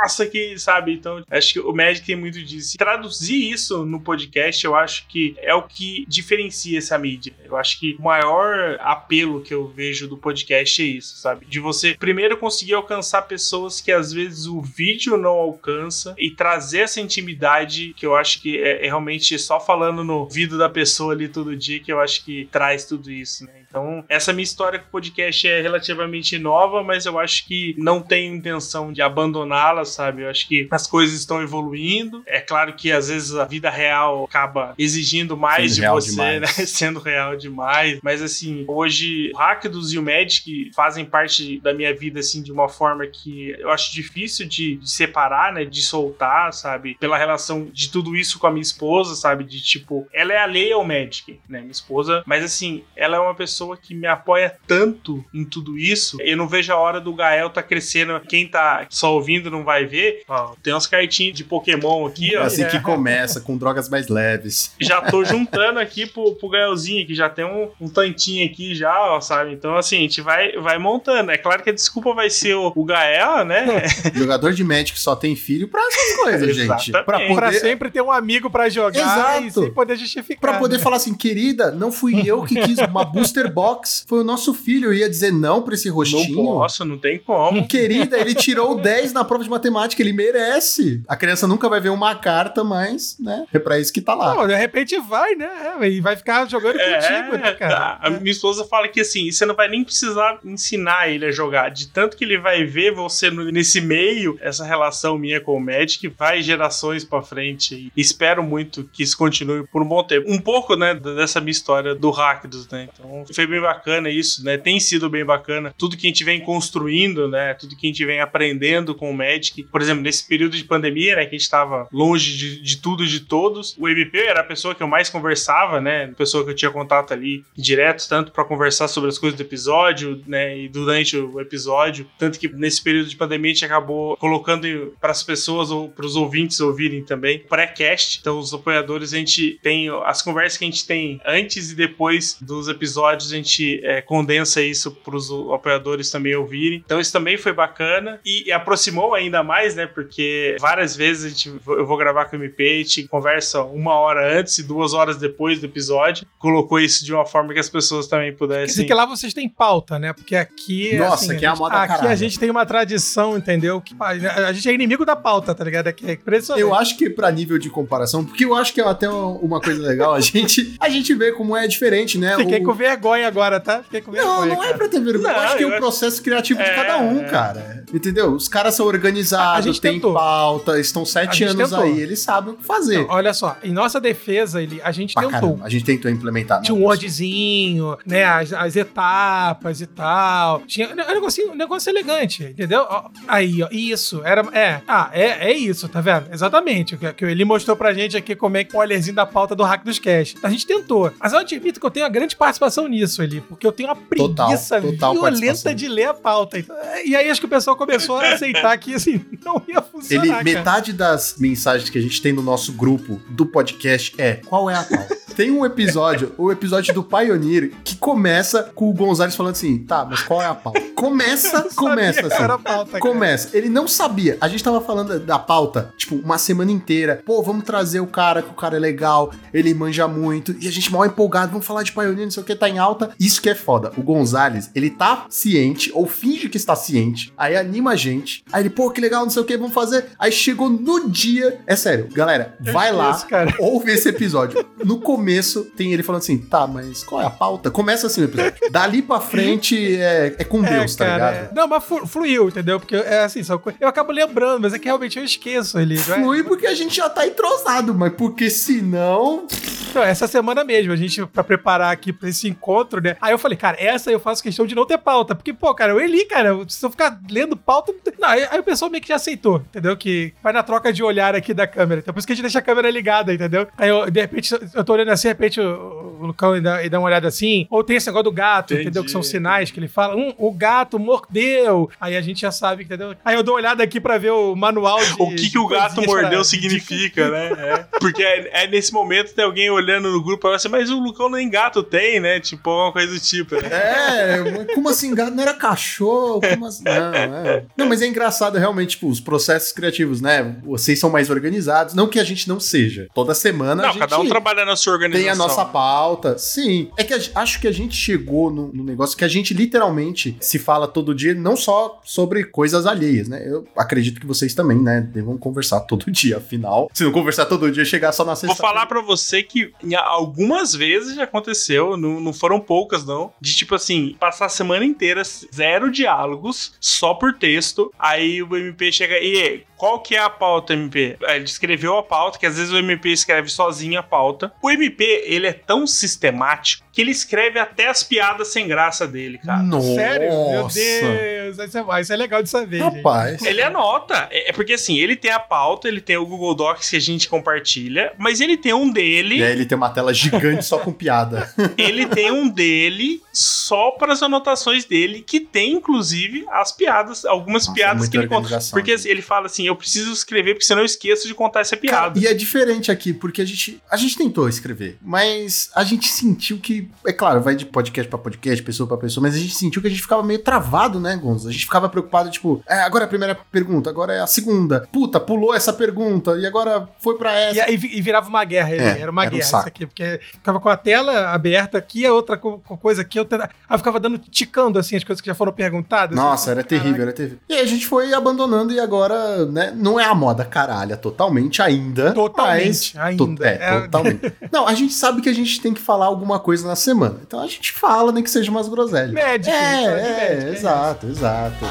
nossa, 0.00 0.26
que 0.26 0.58
sabe? 0.58 0.92
Então, 0.92 1.22
acho 1.30 1.52
que 1.54 1.60
o 1.60 1.72
Magic 1.72 2.06
tem 2.06 2.16
muito 2.16 2.42
disso. 2.42 2.76
Traduzir 2.78 3.50
isso 3.50 3.84
no 3.84 4.00
podcast, 4.00 4.64
eu 4.64 4.74
acho 4.74 5.06
que 5.08 5.36
é 5.38 5.54
o 5.54 5.62
que 5.62 6.04
diferencia 6.08 6.78
essa 6.78 6.98
mídia. 6.98 7.34
Eu 7.44 7.56
acho 7.56 7.78
que 7.78 7.96
o 7.98 8.02
maior 8.02 8.76
apelo 8.80 9.42
que 9.42 9.52
eu 9.52 9.66
vejo 9.66 10.08
do 10.08 10.16
podcast 10.16 10.82
é 10.82 10.86
isso, 10.86 11.16
sabe? 11.16 11.46
De 11.46 11.60
você 11.60 11.94
primeiro 11.94 12.36
conseguir 12.36 12.74
alcançar 12.74 13.22
pessoas 13.22 13.80
que 13.80 13.92
às 13.92 14.12
vezes 14.12 14.46
o 14.46 14.60
vídeo 14.60 15.16
não 15.16 15.30
alcança 15.30 16.14
e 16.18 16.30
trazer 16.30 16.80
essa 16.80 17.00
intimidade 17.00 17.94
que 17.94 18.06
eu 18.06 18.14
acho 18.14 18.40
que 18.40 18.58
é, 18.58 18.84
é 18.84 18.88
realmente 18.88 19.38
só 19.38 19.60
falando 19.60 20.04
no 20.04 20.18
ouvido 20.18 20.58
da 20.58 20.68
pessoa 20.68 21.12
ali 21.12 21.28
todo 21.28 21.56
dia 21.56 21.80
que 21.80 21.92
eu 21.92 22.00
acho 22.00 22.24
que 22.24 22.48
traz 22.50 22.84
tudo 22.84 23.10
isso, 23.10 23.44
né? 23.44 23.57
Então, 23.68 24.04
essa 24.08 24.32
minha 24.32 24.44
história 24.44 24.78
com 24.78 24.86
o 24.86 24.90
podcast 24.90 25.46
é 25.46 25.60
relativamente 25.60 26.38
nova, 26.38 26.82
mas 26.82 27.06
eu 27.06 27.18
acho 27.18 27.46
que 27.46 27.74
não 27.78 28.00
tenho 28.00 28.34
intenção 28.34 28.92
de 28.92 29.02
abandoná-la, 29.02 29.84
sabe? 29.84 30.22
Eu 30.22 30.30
acho 30.30 30.48
que 30.48 30.66
as 30.70 30.86
coisas 30.86 31.18
estão 31.18 31.42
evoluindo. 31.42 32.22
É 32.26 32.40
claro 32.40 32.72
que 32.74 32.90
às 32.90 33.08
vezes 33.08 33.34
a 33.34 33.44
vida 33.44 33.68
real 33.68 34.24
acaba 34.24 34.74
exigindo 34.78 35.36
mais 35.36 35.72
Sendo 35.72 35.74
de 35.74 35.80
real 35.82 35.94
você, 36.00 36.10
demais. 36.10 36.40
né? 36.40 36.46
Sendo 36.66 37.00
real 37.00 37.36
demais. 37.36 38.00
Mas 38.02 38.22
assim, 38.22 38.64
hoje 38.66 39.30
o 39.34 39.36
Hackdos 39.36 39.92
e 39.92 39.98
o 39.98 40.02
Magic 40.02 40.70
fazem 40.74 41.04
parte 41.04 41.60
da 41.60 41.74
minha 41.74 41.94
vida 41.94 42.20
assim 42.20 42.42
de 42.42 42.50
uma 42.50 42.68
forma 42.68 43.06
que 43.06 43.50
eu 43.58 43.70
acho 43.70 43.92
difícil 43.92 44.46
de, 44.48 44.76
de 44.76 44.90
separar, 44.90 45.52
né? 45.52 45.64
De 45.64 45.82
soltar, 45.82 46.52
sabe? 46.52 46.96
Pela 46.98 47.18
relação 47.18 47.66
de 47.72 47.90
tudo 47.90 48.16
isso 48.16 48.38
com 48.38 48.46
a 48.46 48.50
minha 48.50 48.62
esposa, 48.62 49.14
sabe? 49.14 49.44
De 49.44 49.62
tipo, 49.62 50.08
ela 50.12 50.32
é 50.32 50.38
alheia 50.38 50.74
ao 50.74 50.84
Magic, 50.84 51.38
né? 51.48 51.60
Minha 51.60 51.72
esposa, 51.72 52.22
mas 52.26 52.42
assim, 52.42 52.82
ela 52.96 53.16
é 53.16 53.20
uma 53.20 53.34
pessoa 53.34 53.57
que 53.76 53.94
me 53.94 54.06
apoia 54.06 54.54
tanto 54.66 55.24
em 55.32 55.44
tudo 55.44 55.78
isso. 55.78 56.16
Eu 56.20 56.36
não 56.36 56.48
vejo 56.48 56.72
a 56.72 56.76
hora 56.76 57.00
do 57.00 57.14
Gael 57.14 57.50
tá 57.50 57.62
crescendo. 57.62 58.20
Quem 58.28 58.46
tá 58.46 58.86
só 58.90 59.14
ouvindo 59.14 59.50
não 59.50 59.64
vai 59.64 59.84
ver. 59.84 60.22
Ó, 60.28 60.54
tem 60.62 60.72
umas 60.72 60.86
cartinhas 60.86 61.36
de 61.36 61.44
Pokémon 61.44 62.06
aqui, 62.06 62.34
É 62.34 62.40
ó. 62.40 62.44
assim 62.44 62.66
que 62.66 62.80
começa, 62.80 63.40
com 63.40 63.56
drogas 63.56 63.88
mais 63.88 64.08
leves. 64.08 64.74
Já 64.80 65.00
tô 65.02 65.24
juntando 65.24 65.78
aqui 65.78 66.06
pro, 66.06 66.34
pro 66.36 66.48
Gaelzinho, 66.48 67.06
que 67.06 67.14
já 67.14 67.28
tem 67.28 67.44
um, 67.44 67.70
um 67.80 67.88
tantinho 67.88 68.46
aqui 68.46 68.74
já, 68.74 68.98
ó, 69.14 69.20
sabe? 69.20 69.52
Então, 69.52 69.76
assim, 69.76 69.98
a 69.98 70.00
gente 70.00 70.20
vai, 70.20 70.52
vai 70.52 70.78
montando. 70.78 71.30
É 71.30 71.38
claro 71.38 71.62
que 71.62 71.70
a 71.70 71.72
desculpa 71.74 72.14
vai 72.14 72.30
ser 72.30 72.54
o, 72.54 72.72
o 72.74 72.84
Gael, 72.84 73.44
né? 73.44 73.66
Jogador 74.14 74.52
de 74.52 74.64
Magic 74.64 74.98
só 74.98 75.14
tem 75.16 75.34
filho 75.36 75.68
pra 75.68 75.80
essas 75.80 76.16
coisas, 76.16 76.56
gente. 76.56 76.66
Pra 76.92 77.18
Exatamente. 77.18 77.34
Pra 77.34 77.46
poder, 77.46 77.60
sempre 77.60 77.90
ter 77.90 78.02
um 78.02 78.10
amigo 78.12 78.50
pra 78.50 78.68
jogar 78.68 79.40
e 79.40 79.46
Exato. 79.46 79.62
sem 79.62 79.72
poder 79.72 79.96
justificar. 79.96 80.40
pra 80.40 80.58
poder 80.58 80.76
né? 80.78 80.82
falar 80.82 80.96
assim, 80.96 81.14
querida, 81.14 81.70
não 81.70 81.90
fui 81.90 82.22
eu 82.26 82.42
que 82.44 82.60
quis 82.60 82.78
uma 82.78 83.04
booster 83.04 83.47
box, 83.48 84.04
foi 84.08 84.20
o 84.20 84.24
nosso 84.24 84.52
filho. 84.54 84.88
Eu 84.88 84.94
ia 84.94 85.08
dizer 85.08 85.32
não 85.32 85.62
pra 85.62 85.74
esse 85.74 85.88
Não 85.88 85.94
rostinho. 85.96 86.44
posso, 86.44 86.84
não 86.84 86.98
tem 86.98 87.18
como. 87.18 87.66
Querida, 87.68 88.18
ele 88.18 88.34
tirou 88.34 88.76
10 88.80 89.12
na 89.12 89.24
prova 89.24 89.44
de 89.44 89.50
matemática, 89.50 90.02
ele 90.02 90.12
merece. 90.12 91.02
A 91.08 91.16
criança 91.16 91.46
nunca 91.46 91.68
vai 91.68 91.80
ver 91.80 91.90
uma 91.90 92.14
carta, 92.14 92.62
mas, 92.64 93.16
né, 93.18 93.46
é 93.52 93.58
pra 93.58 93.78
isso 93.78 93.92
que 93.92 94.00
tá 94.00 94.14
lá. 94.14 94.34
Não, 94.34 94.46
de 94.46 94.54
repente 94.54 94.98
vai, 95.00 95.34
né? 95.34 95.48
É, 95.80 95.88
E 95.88 96.00
vai 96.00 96.16
ficar 96.16 96.48
jogando 96.48 96.74
contigo, 96.78 97.36
né, 97.38 97.52
cara? 97.54 97.98
a 98.02 98.08
a 98.08 98.10
minha 98.10 98.32
esposa 98.32 98.64
fala 98.64 98.88
que 98.88 99.00
assim, 99.00 99.30
você 99.30 99.44
não 99.46 99.54
vai 99.54 99.68
nem 99.68 99.84
precisar 99.84 100.38
ensinar 100.44 101.08
ele 101.08 101.26
a 101.26 101.30
jogar, 101.30 101.68
de 101.70 101.88
tanto 101.88 102.16
que 102.16 102.24
ele 102.24 102.38
vai 102.38 102.64
ver 102.64 102.92
você 102.94 103.30
nesse 103.30 103.80
meio, 103.80 104.38
essa 104.40 104.64
relação 104.64 105.18
minha 105.18 105.40
com 105.40 105.54
o 105.56 105.60
Magic 105.60 106.08
vai 106.08 106.42
gerações 106.42 107.04
pra 107.04 107.22
frente 107.22 107.92
e 107.94 108.00
espero 108.00 108.42
muito 108.42 108.84
que 108.92 109.02
isso 109.02 109.16
continue 109.16 109.66
por 109.66 109.82
um 109.82 109.86
bom 109.86 110.02
tempo. 110.02 110.30
Um 110.30 110.38
pouco, 110.40 110.74
né, 110.74 110.94
dessa 110.94 111.40
minha 111.40 111.52
história 111.52 111.94
do 111.94 112.10
Rakdos, 112.10 112.68
né? 112.68 112.88
Então, 112.92 113.24
foi 113.38 113.46
bem 113.46 113.60
bacana 113.60 114.10
isso, 114.10 114.44
né? 114.44 114.58
Tem 114.58 114.80
sido 114.80 115.08
bem 115.08 115.24
bacana. 115.24 115.72
Tudo 115.78 115.96
que 115.96 116.08
a 116.08 116.10
gente 116.10 116.24
vem 116.24 116.40
construindo, 116.40 117.28
né? 117.28 117.54
Tudo 117.54 117.76
que 117.76 117.86
a 117.86 117.90
gente 117.90 118.04
vem 118.04 118.20
aprendendo 118.20 118.96
com 118.96 119.08
o 119.08 119.14
Magic. 119.14 119.62
Por 119.62 119.80
exemplo, 119.80 120.02
nesse 120.02 120.26
período 120.26 120.56
de 120.56 120.64
pandemia, 120.64 121.14
né, 121.14 121.24
que 121.24 121.36
a 121.36 121.38
gente 121.38 121.48
tava 121.48 121.86
longe 121.92 122.36
de, 122.36 122.60
de 122.60 122.78
tudo 122.78 123.04
e 123.04 123.06
de 123.06 123.20
todos, 123.20 123.76
o 123.78 123.88
MP 123.88 124.18
era 124.18 124.40
a 124.40 124.44
pessoa 124.44 124.74
que 124.74 124.82
eu 124.82 124.88
mais 124.88 125.08
conversava, 125.08 125.80
né? 125.80 126.08
Pessoa 126.18 126.44
que 126.44 126.50
eu 126.50 126.54
tinha 126.54 126.70
contato 126.70 127.12
ali 127.12 127.44
direto, 127.56 128.08
tanto 128.08 128.32
pra 128.32 128.44
conversar 128.44 128.88
sobre 128.88 129.08
as 129.08 129.18
coisas 129.18 129.36
do 129.36 129.42
episódio, 129.42 130.20
né? 130.26 130.58
E 130.58 130.68
durante 130.68 131.16
o 131.16 131.40
episódio. 131.40 132.08
Tanto 132.18 132.40
que 132.40 132.48
nesse 132.48 132.82
período 132.82 133.08
de 133.08 133.16
pandemia 133.16 133.52
a 133.52 133.54
gente 133.54 133.64
acabou 133.64 134.16
colocando 134.16 134.66
para 135.00 135.12
as 135.12 135.22
pessoas 135.22 135.70
ou 135.70 135.88
para 135.88 136.04
os 136.04 136.16
ouvintes 136.16 136.58
ouvirem 136.58 137.04
também 137.04 137.38
pré-cast. 137.38 138.18
Então, 138.20 138.38
os 138.38 138.52
apoiadores, 138.52 139.14
a 139.14 139.16
gente 139.16 139.60
tem 139.62 139.88
as 140.04 140.22
conversas 140.22 140.58
que 140.58 140.64
a 140.64 140.68
gente 140.68 140.84
tem 140.84 141.20
antes 141.24 141.70
e 141.70 141.76
depois 141.76 142.36
dos 142.40 142.66
episódios, 142.66 143.27
a 143.32 143.36
gente 143.36 143.80
é, 143.84 144.00
condensa 144.02 144.60
isso 144.62 144.90
para 144.90 145.16
os 145.16 145.30
apoiadores 145.52 146.10
também 146.10 146.34
ouvirem. 146.34 146.82
Então, 146.84 147.00
isso 147.00 147.12
também 147.12 147.36
foi 147.36 147.52
bacana 147.52 148.20
e, 148.24 148.48
e 148.48 148.52
aproximou 148.52 149.14
ainda 149.14 149.42
mais, 149.42 149.74
né? 149.74 149.86
Porque 149.86 150.56
várias 150.60 150.96
vezes 150.96 151.24
a 151.24 151.28
gente, 151.28 151.52
eu 151.66 151.86
vou 151.86 151.96
gravar 151.96 152.26
com 152.26 152.36
o 152.36 152.38
MP, 152.38 152.62
a 152.64 152.76
gente 152.82 153.08
conversa 153.08 153.62
uma 153.62 153.94
hora 153.94 154.38
antes 154.40 154.58
e 154.58 154.62
duas 154.62 154.94
horas 154.94 155.16
depois 155.16 155.60
do 155.60 155.66
episódio. 155.66 156.26
Colocou 156.38 156.78
isso 156.80 157.04
de 157.04 157.12
uma 157.12 157.24
forma 157.26 157.52
que 157.52 157.58
as 157.60 157.68
pessoas 157.68 158.06
também 158.06 158.30
Quer 158.32 158.36
pudessem. 158.38 158.66
dizer 158.66 158.84
que 158.84 158.94
lá 158.94 159.06
vocês 159.06 159.32
têm 159.34 159.48
pauta, 159.48 159.98
né? 159.98 160.12
Porque 160.12 160.36
aqui. 160.36 160.96
Nossa, 160.96 161.24
assim, 161.24 161.32
aqui 161.34 161.44
é 161.44 161.48
a 161.48 161.56
moda 161.56 161.76
Aqui 161.76 161.88
caralho. 161.94 162.08
a 162.10 162.14
gente 162.14 162.38
tem 162.38 162.50
uma 162.50 162.64
tradição, 162.66 163.36
entendeu? 163.36 163.80
Que 163.80 163.94
a 164.00 164.52
gente 164.52 164.68
é 164.68 164.72
inimigo 164.74 165.04
da 165.04 165.16
pauta, 165.16 165.54
tá 165.54 165.64
ligado? 165.64 165.88
Aqui 165.88 166.06
é 166.08 166.12
impressionante. 166.12 166.60
Eu 166.60 166.74
acho 166.74 166.96
que 166.96 167.08
pra 167.10 167.30
nível 167.30 167.58
de 167.58 167.70
comparação, 167.70 168.24
porque 168.24 168.44
eu 168.44 168.54
acho 168.54 168.72
que 168.72 168.80
é 168.80 168.84
até 168.84 169.08
uma 169.08 169.60
coisa 169.60 169.82
legal, 169.86 170.14
a 170.14 170.20
gente, 170.20 170.74
a 170.78 170.88
gente 170.88 171.14
vê 171.14 171.32
como 171.32 171.56
é 171.56 171.66
diferente, 171.66 172.18
né? 172.18 172.36
Fiquei 172.36 172.60
O- 172.60 172.64
com 172.64 172.72
vergonha 172.74 173.17
agora, 173.24 173.60
tá? 173.60 173.82
Fiquei 173.82 174.00
com 174.00 174.12
vergonha. 174.12 174.32
Não, 174.34 174.46
não 174.46 174.62
é 174.62 174.66
cara. 174.66 174.78
pra 174.78 174.88
ter 174.88 175.00
vergonha. 175.00 175.28
eu 175.32 175.36
Não, 175.36 175.40
acho 175.44 175.56
que 175.56 175.62
é 175.62 175.64
eu 175.64 175.68
o 175.68 175.72
acho- 175.72 175.80
processo 175.80 176.22
criativo 176.22 176.62
de 176.62 176.68
É, 176.68 176.74
cada 176.74 176.98
um, 176.98 177.20
é. 177.20 177.24
cara. 177.24 177.84
Entendeu? 177.92 178.32
Os 178.32 178.48
caras 178.48 178.74
são 178.74 178.84
A 178.86 178.88
organizados, 178.88 179.64
gente 179.64 179.80
têm 179.80 179.94
tentou. 179.94 180.12
pauta, 180.14 180.78
estão 180.78 181.02
A 181.02 181.06
sete 181.06 181.44
anos 181.44 181.70
tentou. 181.70 181.84
aí, 181.84 182.00
eles 182.00 182.20
sabem 182.20 182.54
o 182.54 182.56
que 182.56 182.64
fazer. 182.64 182.98
Não, 182.98 183.08
olha 183.14 183.32
só, 183.32 183.56
em 183.62 183.72
nossa 183.72 184.00
defesa, 184.00 184.62
ele, 184.62 184.80
a 184.84 184.92
gente 184.92 185.14
Pra 185.14 185.22
tentou. 185.24 185.40
caramba, 185.40 185.64
a 185.64 185.68
gente 185.68 185.84
tentou 185.84 186.10
implementar. 186.10 186.60
Tinha 186.62 186.74
um 186.74 186.78
né? 186.80 186.84
wordzinho, 186.84 187.96
né? 188.06 188.24
As, 188.24 188.52
as 188.52 188.76
etapas 188.76 189.80
e 189.80 189.86
tal. 189.86 190.60
Tinha 190.66 190.88
um 190.90 190.94
negocinho, 190.94 191.52
um 191.52 191.54
negócio 191.54 191.90
elegante, 191.90 192.44
entendeu? 192.44 192.86
Aí, 193.26 193.62
ó, 193.62 193.68
isso. 193.70 194.20
Era, 194.24 194.42
é. 194.52 194.80
Ah, 194.86 195.10
é, 195.12 195.50
é 195.50 195.52
isso, 195.56 195.88
tá 195.88 196.00
vendo? 196.00 196.26
Exatamente. 196.32 196.94
O 196.94 196.98
que, 196.98 197.12
que 197.12 197.24
ele 197.24 197.44
mostrou 197.44 197.76
pra 197.76 197.92
gente 197.92 198.16
aqui 198.16 198.34
como 198.36 198.56
é 198.56 198.64
que 198.64 198.76
o 198.76 198.78
olharzinho 198.78 199.14
da 199.16 199.26
pauta 199.26 199.54
do 199.54 199.62
hack 199.64 199.84
dos 199.84 199.98
cash. 199.98 200.34
A 200.42 200.50
gente 200.50 200.66
tentou. 200.66 201.10
Mas 201.18 201.32
eu 201.32 201.38
admito 201.38 201.80
que 201.80 201.86
eu 201.86 201.90
tenho 201.90 202.04
uma 202.04 202.10
grande 202.12 202.36
participação 202.36 202.86
nisso 202.86 203.07
ali, 203.22 203.40
porque 203.40 203.66
eu 203.66 203.72
tenho 203.72 203.88
uma 203.88 203.96
Total, 203.96 204.46
preguiça 204.48 204.80
total 204.80 205.12
violenta 205.12 205.46
participação. 205.46 205.74
de 205.74 205.88
ler 205.88 206.04
a 206.08 206.14
pauta. 206.14 206.58
Então, 206.58 206.76
E 207.04 207.14
aí 207.14 207.30
acho 207.30 207.40
que 207.40 207.46
o 207.46 207.50
pessoal 207.50 207.76
começou 207.76 208.16
a 208.18 208.34
aceitar 208.34 208.76
que 208.78 208.94
assim, 208.94 209.24
não 209.44 209.62
ia 209.68 209.80
funcionar. 209.80 210.44
Metade 210.44 210.92
das 210.92 211.36
mensagens 211.38 211.88
que 211.90 211.98
a 211.98 212.02
gente 212.02 212.20
tem 212.20 212.32
no 212.32 212.42
nosso 212.42 212.72
grupo 212.72 213.20
do 213.30 213.46
podcast 213.46 214.14
é 214.18 214.34
qual 214.46 214.68
é 214.68 214.74
a 214.74 214.82
pauta? 214.82 215.18
Tem 215.38 215.52
um 215.52 215.64
episódio, 215.64 216.34
o 216.36 216.50
episódio 216.50 216.92
do 216.92 217.00
Pioneer, 217.04 217.70
que 217.84 217.94
começa 217.94 218.72
com 218.74 218.90
o 218.90 218.92
Gonzalez 218.92 219.36
falando 219.36 219.52
assim, 219.52 219.78
tá, 219.78 220.04
mas 220.04 220.20
qual 220.20 220.42
é 220.42 220.46
a 220.46 220.54
pauta? 220.54 220.80
Começa, 220.96 221.68
começa 221.76 222.26
assim. 222.26 222.62
pauta. 222.64 222.98
Começa. 222.98 223.56
Ele 223.56 223.68
não 223.68 223.86
sabia. 223.86 224.36
A 224.40 224.48
gente 224.48 224.64
tava 224.64 224.80
falando 224.80 225.20
da 225.20 225.38
pauta, 225.38 225.94
tipo, 225.96 226.16
uma 226.16 226.38
semana 226.38 226.72
inteira. 226.72 227.22
Pô, 227.24 227.40
vamos 227.40 227.62
trazer 227.62 228.00
o 228.00 228.06
cara, 228.08 228.42
que 228.42 228.50
o 228.50 228.54
cara 228.54 228.78
é 228.78 228.80
legal, 228.80 229.32
ele 229.54 229.72
manja 229.74 230.08
muito. 230.08 230.56
E 230.60 230.66
a 230.66 230.72
gente 230.72 230.90
mal 230.90 231.06
empolgado, 231.06 231.52
vamos 231.52 231.64
falar 231.64 231.84
de 231.84 231.92
Pioneer, 231.92 232.24
não 232.24 232.30
sei 232.32 232.42
o 232.42 232.46
que, 232.46 232.56
tá 232.56 232.68
em 232.68 232.80
alta. 232.80 232.97
Isso 233.18 233.40
que 233.42 233.48
é 233.50 233.54
foda. 233.54 233.92
O 233.96 234.02
Gonzalez, 234.02 234.70
ele 234.74 234.90
tá 234.90 235.26
ciente, 235.28 235.90
ou 235.94 236.06
finge 236.06 236.48
que 236.48 236.56
está 236.56 236.74
ciente. 236.76 237.32
Aí 237.36 237.56
anima 237.56 237.92
a 237.92 237.96
gente. 237.96 238.42
Aí 238.52 238.62
ele, 238.62 238.70
pô, 238.70 238.90
que 238.90 239.00
legal, 239.00 239.22
não 239.24 239.30
sei 239.30 239.42
o 239.42 239.44
que, 239.44 239.56
vamos 239.56 239.74
fazer. 239.74 240.06
Aí 240.18 240.32
chegou 240.32 240.68
no 240.70 241.08
dia. 241.08 241.60
É 241.66 241.76
sério, 241.76 242.08
galera, 242.12 242.56
Eu 242.64 242.72
vai 242.72 242.92
lá. 242.92 243.16
cara. 243.28 243.54
Ouve 243.60 243.92
esse 243.92 244.08
episódio. 244.08 244.64
No 244.84 245.00
começo, 245.00 245.64
tem 245.76 245.92
ele 245.92 246.02
falando 246.02 246.22
assim: 246.22 246.38
tá, 246.38 246.66
mas 246.66 247.02
qual 247.04 247.22
é 247.22 247.26
a 247.26 247.30
pauta? 247.30 247.70
Começa 247.70 248.06
assim 248.06 248.22
o 248.22 248.24
episódio. 248.24 248.54
Dali 248.70 249.02
pra 249.02 249.20
frente 249.20 249.96
é, 249.96 250.34
é 250.38 250.44
com 250.44 250.62
Deus, 250.62 250.94
tá 250.94 251.04
ligado? 251.12 251.34
é. 251.34 251.50
Não, 251.54 251.66
mas 251.68 251.84
flu- 251.84 252.06
fluiu, 252.06 252.48
entendeu? 252.48 252.78
Porque 252.80 252.96
é 252.96 253.20
assim, 253.24 253.42
só 253.42 253.60
eu 253.80 253.88
acabo 253.88 254.12
lembrando, 254.12 254.62
mas 254.62 254.72
é 254.72 254.78
que 254.78 254.86
realmente 254.86 255.18
eu 255.18 255.24
esqueço 255.24 255.78
ele. 255.78 255.94
não 256.08 256.14
é? 256.14 256.20
Flui 256.20 256.42
porque 256.44 256.66
a 256.66 256.74
gente 256.74 256.96
já 256.96 257.08
tá 257.08 257.26
entrosado, 257.26 257.94
mas 257.94 258.12
porque 258.14 258.48
senão. 258.50 259.46
Então, 259.90 260.02
essa 260.02 260.26
semana 260.26 260.62
mesmo, 260.64 260.92
a 260.92 260.96
gente, 260.96 261.24
pra 261.26 261.42
preparar 261.42 261.92
aqui 261.92 262.12
pra 262.12 262.28
esse 262.28 262.46
encontro, 262.48 262.87
né? 262.96 263.16
Aí 263.20 263.32
eu 263.32 263.38
falei, 263.38 263.56
cara, 263.56 263.76
essa 263.80 264.10
eu 264.10 264.18
faço 264.20 264.42
questão 264.42 264.66
de 264.66 264.74
não 264.74 264.86
ter 264.86 264.98
pauta. 264.98 265.34
Porque, 265.34 265.52
pô, 265.52 265.74
cara, 265.74 265.92
eu 265.92 266.06
li, 266.06 266.24
cara, 266.24 266.56
se 266.68 266.84
eu 266.84 266.90
ficar 266.90 267.18
lendo 267.30 267.56
pauta. 267.56 267.92
Não, 268.18 268.28
aí, 268.28 268.46
aí 268.50 268.58
o 268.58 268.62
pessoal 268.62 268.90
meio 268.90 269.02
que 269.02 269.08
já 269.08 269.16
aceitou, 269.16 269.56
entendeu? 269.68 269.96
Que 269.96 270.32
vai 270.42 270.52
na 270.52 270.62
troca 270.62 270.92
de 270.92 271.02
olhar 271.02 271.34
aqui 271.34 271.52
da 271.54 271.66
câmera. 271.66 272.00
Então, 272.00 272.12
por 272.12 272.18
isso 272.18 272.26
que 272.26 272.32
a 272.32 272.36
gente 272.36 272.42
deixa 272.44 272.58
a 272.58 272.62
câmera 272.62 272.90
ligada, 272.90 273.32
entendeu? 273.32 273.66
Aí 273.76 273.88
eu, 273.88 274.10
de 274.10 274.20
repente, 274.20 274.54
eu 274.74 274.84
tô 274.84 274.92
olhando 274.92 275.10
assim, 275.10 275.28
de 275.28 275.28
repente 275.28 275.60
o, 275.60 276.18
o 276.20 276.26
Lucão 276.26 276.56
e 276.56 276.60
dá, 276.60 276.82
e 276.84 276.88
dá 276.88 276.98
uma 276.98 277.06
olhada 277.06 277.28
assim. 277.28 277.66
Ou 277.70 277.84
tem 277.84 277.96
esse 277.96 278.06
negócio 278.06 278.24
do 278.24 278.32
gato, 278.32 278.72
Entendi. 278.72 278.82
entendeu? 278.88 279.04
Que 279.04 279.10
são 279.10 279.22
sinais 279.22 279.70
que 279.70 279.78
ele 279.78 279.88
fala. 279.88 280.16
Hum, 280.16 280.32
o 280.38 280.50
gato 280.52 280.98
mordeu. 280.98 281.90
Aí 282.00 282.16
a 282.16 282.20
gente 282.20 282.40
já 282.40 282.50
sabe, 282.50 282.84
entendeu? 282.84 283.14
Aí 283.24 283.34
eu 283.34 283.42
dou 283.42 283.54
uma 283.54 283.60
olhada 283.60 283.82
aqui 283.82 284.00
pra 284.00 284.18
ver 284.18 284.30
o 284.32 284.54
manual 284.54 284.98
de. 285.04 285.12
O 285.18 285.34
que, 285.34 285.50
que 285.50 285.58
o 285.58 285.66
gato 285.66 286.00
mordeu 286.02 286.30
pra- 286.30 286.44
significa, 286.44 287.28
né? 287.30 287.48
É. 287.58 287.98
Porque 288.00 288.22
é, 288.22 288.64
é 288.64 288.66
nesse 288.66 288.92
momento 288.92 289.34
tem 289.34 289.44
alguém 289.44 289.70
olhando 289.70 290.10
no 290.10 290.22
grupo, 290.22 290.48
assim, 290.48 290.68
mas 290.68 290.90
o 290.90 290.98
Lucão 290.98 291.28
nem 291.30 291.48
gato 291.50 291.82
tem, 291.82 292.20
né? 292.20 292.40
Tipo, 292.40 292.70
uma 292.84 292.92
coisa 292.92 293.12
do 293.12 293.20
tipo, 293.20 293.54
né? 293.56 293.68
É, 293.70 294.74
como 294.74 294.88
assim, 294.88 295.14
gato 295.14 295.34
não 295.34 295.42
era 295.42 295.54
cachorro? 295.54 296.40
Como 296.40 296.66
assim? 296.66 296.84
Não, 296.84 297.14
é. 297.14 297.64
Não, 297.76 297.86
mas 297.88 298.02
é 298.02 298.06
engraçado 298.06 298.58
realmente, 298.58 298.90
tipo, 298.90 299.08
os 299.08 299.20
processos 299.20 299.72
criativos, 299.72 300.20
né? 300.20 300.56
Vocês 300.64 300.98
são 300.98 301.10
mais 301.10 301.30
organizados. 301.30 301.94
Não 301.94 302.06
que 302.08 302.18
a 302.18 302.24
gente 302.24 302.48
não 302.48 302.58
seja. 302.60 303.06
Toda 303.14 303.34
semana 303.34 303.82
Não, 303.82 303.88
a 303.90 303.92
gente 303.92 304.00
cada 304.00 304.18
um 304.18 304.28
trabalha 304.28 304.64
na 304.64 304.76
sua 304.76 304.92
organização. 304.94 305.22
tem 305.24 305.30
a 305.32 305.36
nossa 305.36 305.64
pauta. 305.64 306.36
Sim. 306.38 306.90
É 306.96 307.04
que 307.04 307.14
a- 307.14 307.20
acho 307.36 307.60
que 307.60 307.66
a 307.68 307.72
gente 307.72 307.94
chegou 307.96 308.50
no, 308.50 308.72
no 308.72 308.84
negócio 308.84 309.16
que 309.16 309.24
a 309.24 309.28
gente 309.28 309.52
literalmente 309.54 310.36
se 310.40 310.58
fala 310.58 310.86
todo 310.88 311.14
dia, 311.14 311.34
não 311.34 311.56
só 311.56 312.00
sobre 312.04 312.44
coisas 312.44 312.86
alheias, 312.86 313.28
né? 313.28 313.42
Eu 313.46 313.66
acredito 313.76 314.20
que 314.20 314.26
vocês 314.26 314.54
também, 314.54 314.78
né? 314.78 315.00
Devam 315.00 315.36
conversar 315.36 315.80
todo 315.80 316.08
dia. 316.10 316.38
Afinal, 316.38 316.90
se 316.92 317.04
não 317.04 317.12
conversar 317.12 317.46
todo 317.46 317.70
dia, 317.70 317.84
chegar 317.84 318.12
só 318.12 318.24
na 318.24 318.32
Vou 318.34 318.36
sexta 318.36 318.56
falar 318.56 318.86
pra 318.86 319.00
você 319.00 319.42
que 319.42 319.72
algumas 319.96 320.74
vezes 320.74 321.14
já 321.16 321.24
aconteceu, 321.24 321.96
não, 321.96 322.20
não 322.20 322.32
foram 322.32 322.57
poucas 322.60 323.04
não, 323.04 323.32
de 323.40 323.54
tipo 323.54 323.74
assim, 323.74 324.16
passar 324.18 324.46
a 324.46 324.50
semana 324.50 324.84
inteira 324.84 325.22
zero 325.24 325.90
diálogos, 325.90 326.74
só 326.80 327.14
por 327.14 327.34
texto, 327.34 327.92
aí 327.98 328.42
o 328.42 328.56
MP 328.56 328.90
chega 328.90 329.18
e 329.18 329.62
qual 329.76 330.00
que 330.00 330.16
é 330.16 330.18
a 330.18 330.28
pauta, 330.28 330.72
MP? 330.72 331.16
Ele 331.20 331.44
escreveu 331.44 331.96
a 331.96 332.02
pauta, 332.02 332.36
que 332.36 332.46
às 332.46 332.56
vezes 332.56 332.72
o 332.72 332.78
MP 332.78 333.10
escreve 333.10 333.48
sozinho 333.48 334.00
a 334.00 334.02
pauta. 334.02 334.52
O 334.60 334.68
MP, 334.68 335.04
ele 335.24 335.46
é 335.46 335.52
tão 335.52 335.86
sistemático 335.86 336.84
que 336.92 337.00
ele 337.00 337.12
escreve 337.12 337.60
até 337.60 337.86
as 337.86 338.02
piadas 338.02 338.48
sem 338.48 338.66
graça 338.66 339.06
dele, 339.06 339.38
cara. 339.38 339.62
Nossa. 339.62 339.94
Sério? 339.94 340.30
Meu 340.50 340.62
Deus. 340.62 340.74
Isso 340.74 341.78
é, 341.78 342.00
isso 342.00 342.12
é 342.12 342.16
legal 342.16 342.42
de 342.42 342.48
saber, 342.48 342.80
gente. 342.80 342.96
Rapaz. 342.96 343.40
Ele 343.42 343.62
anota. 343.62 344.28
É 344.32 344.48
é 344.48 344.52
porque 344.52 344.72
assim, 344.72 344.98
ele 344.98 345.14
tem 345.14 345.30
a 345.30 345.38
pauta, 345.38 345.88
ele 345.88 346.00
tem 346.00 346.16
o 346.16 346.24
Google 346.24 346.54
Docs 346.54 346.88
que 346.88 346.96
a 346.96 347.00
gente 347.00 347.28
compartilha, 347.28 348.14
mas 348.16 348.40
ele 348.40 348.56
tem 348.56 348.72
um 348.72 348.90
dele. 348.90 349.36
E 349.36 349.44
aí 349.44 349.52
ele 349.52 349.66
tem 349.66 349.76
uma 349.76 349.90
tela 349.90 350.14
gigante 350.14 350.64
só 350.64 350.78
com 350.78 350.90
piada. 350.90 351.52
ele 351.76 352.06
tem 352.06 352.30
um 352.30 352.47
dele 352.48 353.22
só 353.32 353.92
para 353.92 354.12
as 354.12 354.22
anotações 354.22 354.84
dele, 354.84 355.22
que 355.22 355.40
tem 355.40 355.72
inclusive 355.72 356.44
as 356.50 356.72
piadas, 356.72 357.24
algumas 357.24 357.66
Nossa, 357.66 357.72
é 357.72 357.74
piadas 357.82 357.98
muita 357.98 358.10
que 358.10 358.16
ele 358.18 358.26
conta. 358.28 358.58
Porque 358.70 358.94
ele 359.04 359.22
fala 359.22 359.46
assim: 359.46 359.66
eu 359.66 359.76
preciso 359.76 360.12
escrever, 360.12 360.54
porque 360.54 360.66
senão 360.66 360.82
eu 360.82 360.86
esqueço 360.86 361.26
de 361.26 361.34
contar 361.34 361.60
essa 361.60 361.76
Cara, 361.76 362.10
piada. 362.10 362.18
e 362.18 362.26
é 362.26 362.34
diferente 362.34 362.90
aqui, 362.90 363.12
porque 363.12 363.42
a 363.42 363.44
gente, 363.44 363.80
a 363.90 363.96
gente 363.96 364.16
tentou 364.16 364.48
escrever, 364.48 364.98
mas 365.02 365.70
a 365.74 365.84
gente 365.84 366.08
sentiu 366.08 366.58
que, 366.58 366.88
é 367.06 367.12
claro, 367.12 367.40
vai 367.40 367.54
de 367.54 367.66
podcast 367.66 368.08
pra 368.08 368.18
podcast, 368.18 368.62
pessoa 368.62 368.86
pra 368.86 368.96
pessoa, 368.96 369.22
mas 369.22 369.34
a 369.34 369.38
gente 369.38 369.54
sentiu 369.54 369.80
que 369.82 369.88
a 369.88 369.90
gente 369.90 370.02
ficava 370.02 370.22
meio 370.22 370.40
travado, 370.40 370.98
né, 371.00 371.16
Gonzo? 371.16 371.48
A 371.48 371.52
gente 371.52 371.64
ficava 371.64 371.88
preocupado, 371.88 372.30
tipo, 372.30 372.62
é, 372.68 372.80
agora 372.80 373.04
é 373.04 373.06
a 373.06 373.08
primeira 373.08 373.34
pergunta, 373.34 373.90
agora 373.90 374.12
é 374.14 374.20
a 374.20 374.26
segunda. 374.26 374.88
Puta, 374.92 375.18
pulou 375.20 375.54
essa 375.54 375.72
pergunta 375.72 376.36
e 376.38 376.46
agora 376.46 376.88
foi 377.00 377.16
pra 377.16 377.32
essa. 377.38 377.70
E 377.70 377.74
e 377.98 378.00
virava 378.02 378.28
uma 378.28 378.44
guerra, 378.44 378.72
ele, 378.74 378.82
É, 378.82 379.00
era 379.00 379.10
uma 379.10 379.22
era 379.24 379.30
um 379.34 379.36
guerra 379.38 379.48
saco. 379.48 379.60
isso 379.62 379.68
aqui, 379.68 379.86
porque 379.86 380.20
ficava 380.32 380.60
com 380.60 380.68
a 380.68 380.76
tela 380.76 381.30
aberta 381.32 381.78
aqui, 381.78 382.04
a 382.06 382.12
outra 382.12 382.36
co- 382.38 382.58
co- 382.58 382.76
coisa 382.76 383.02
aqui, 383.02 383.18
outra. 383.18 383.44
Aí 383.68 383.74
eu 383.74 383.78
ficava 383.78 383.98
dando, 384.00 384.18
ticando 384.18 384.78
assim 384.78 384.96
as 384.96 385.04
coisas 385.04 385.20
que 385.20 385.26
já 385.26 385.34
foram 385.34 385.52
perguntadas. 385.52 386.16
Nossa, 386.16 386.44
assim, 386.44 386.50
era 386.52 386.64
terrível, 386.64 387.02
era 387.02 387.12
terrível. 387.12 387.38
E 387.48 387.54
aí 387.54 387.60
a 387.60 387.66
gente 387.66 387.86
foi 387.86 388.12
abandonando 388.14 388.72
e 388.72 388.80
agora, 388.80 389.44
né, 389.46 389.72
não 389.76 389.98
é 389.98 390.04
a 390.04 390.14
moda 390.14 390.44
caralha 390.44 390.96
totalmente 390.96 391.60
ainda. 391.62 392.12
Totalmente, 392.12 392.96
mas- 392.96 393.06
ainda. 393.06 393.24
To- 393.36 393.44
é, 393.44 393.58
É. 393.60 393.80
totalmente. 393.82 394.32
Não, 394.52 394.66
a 394.66 394.74
gente 394.74 394.92
sabe 394.94 395.20
que 395.20 395.28
a 395.28 395.34
gente 395.34 395.60
tem 395.60 395.74
que 395.74 395.80
falar 395.80 396.06
alguma 396.06 396.38
coisa 396.38 396.66
na 396.66 396.76
semana. 396.76 397.16
Então 397.26 397.40
a 397.40 397.46
gente 397.46 397.72
fala, 397.72 398.10
nem 398.12 398.22
que 398.22 398.30
seja 398.30 398.50
umas 398.50 398.68
groselhas. 398.68 399.10
Médico, 399.12 399.54
É, 399.54 399.84
fala 399.84 399.96
de 399.96 400.08
é, 400.08 400.28
médico, 400.30 400.48
é 400.48 400.52
exato, 400.54 401.06
exato. 401.06 401.64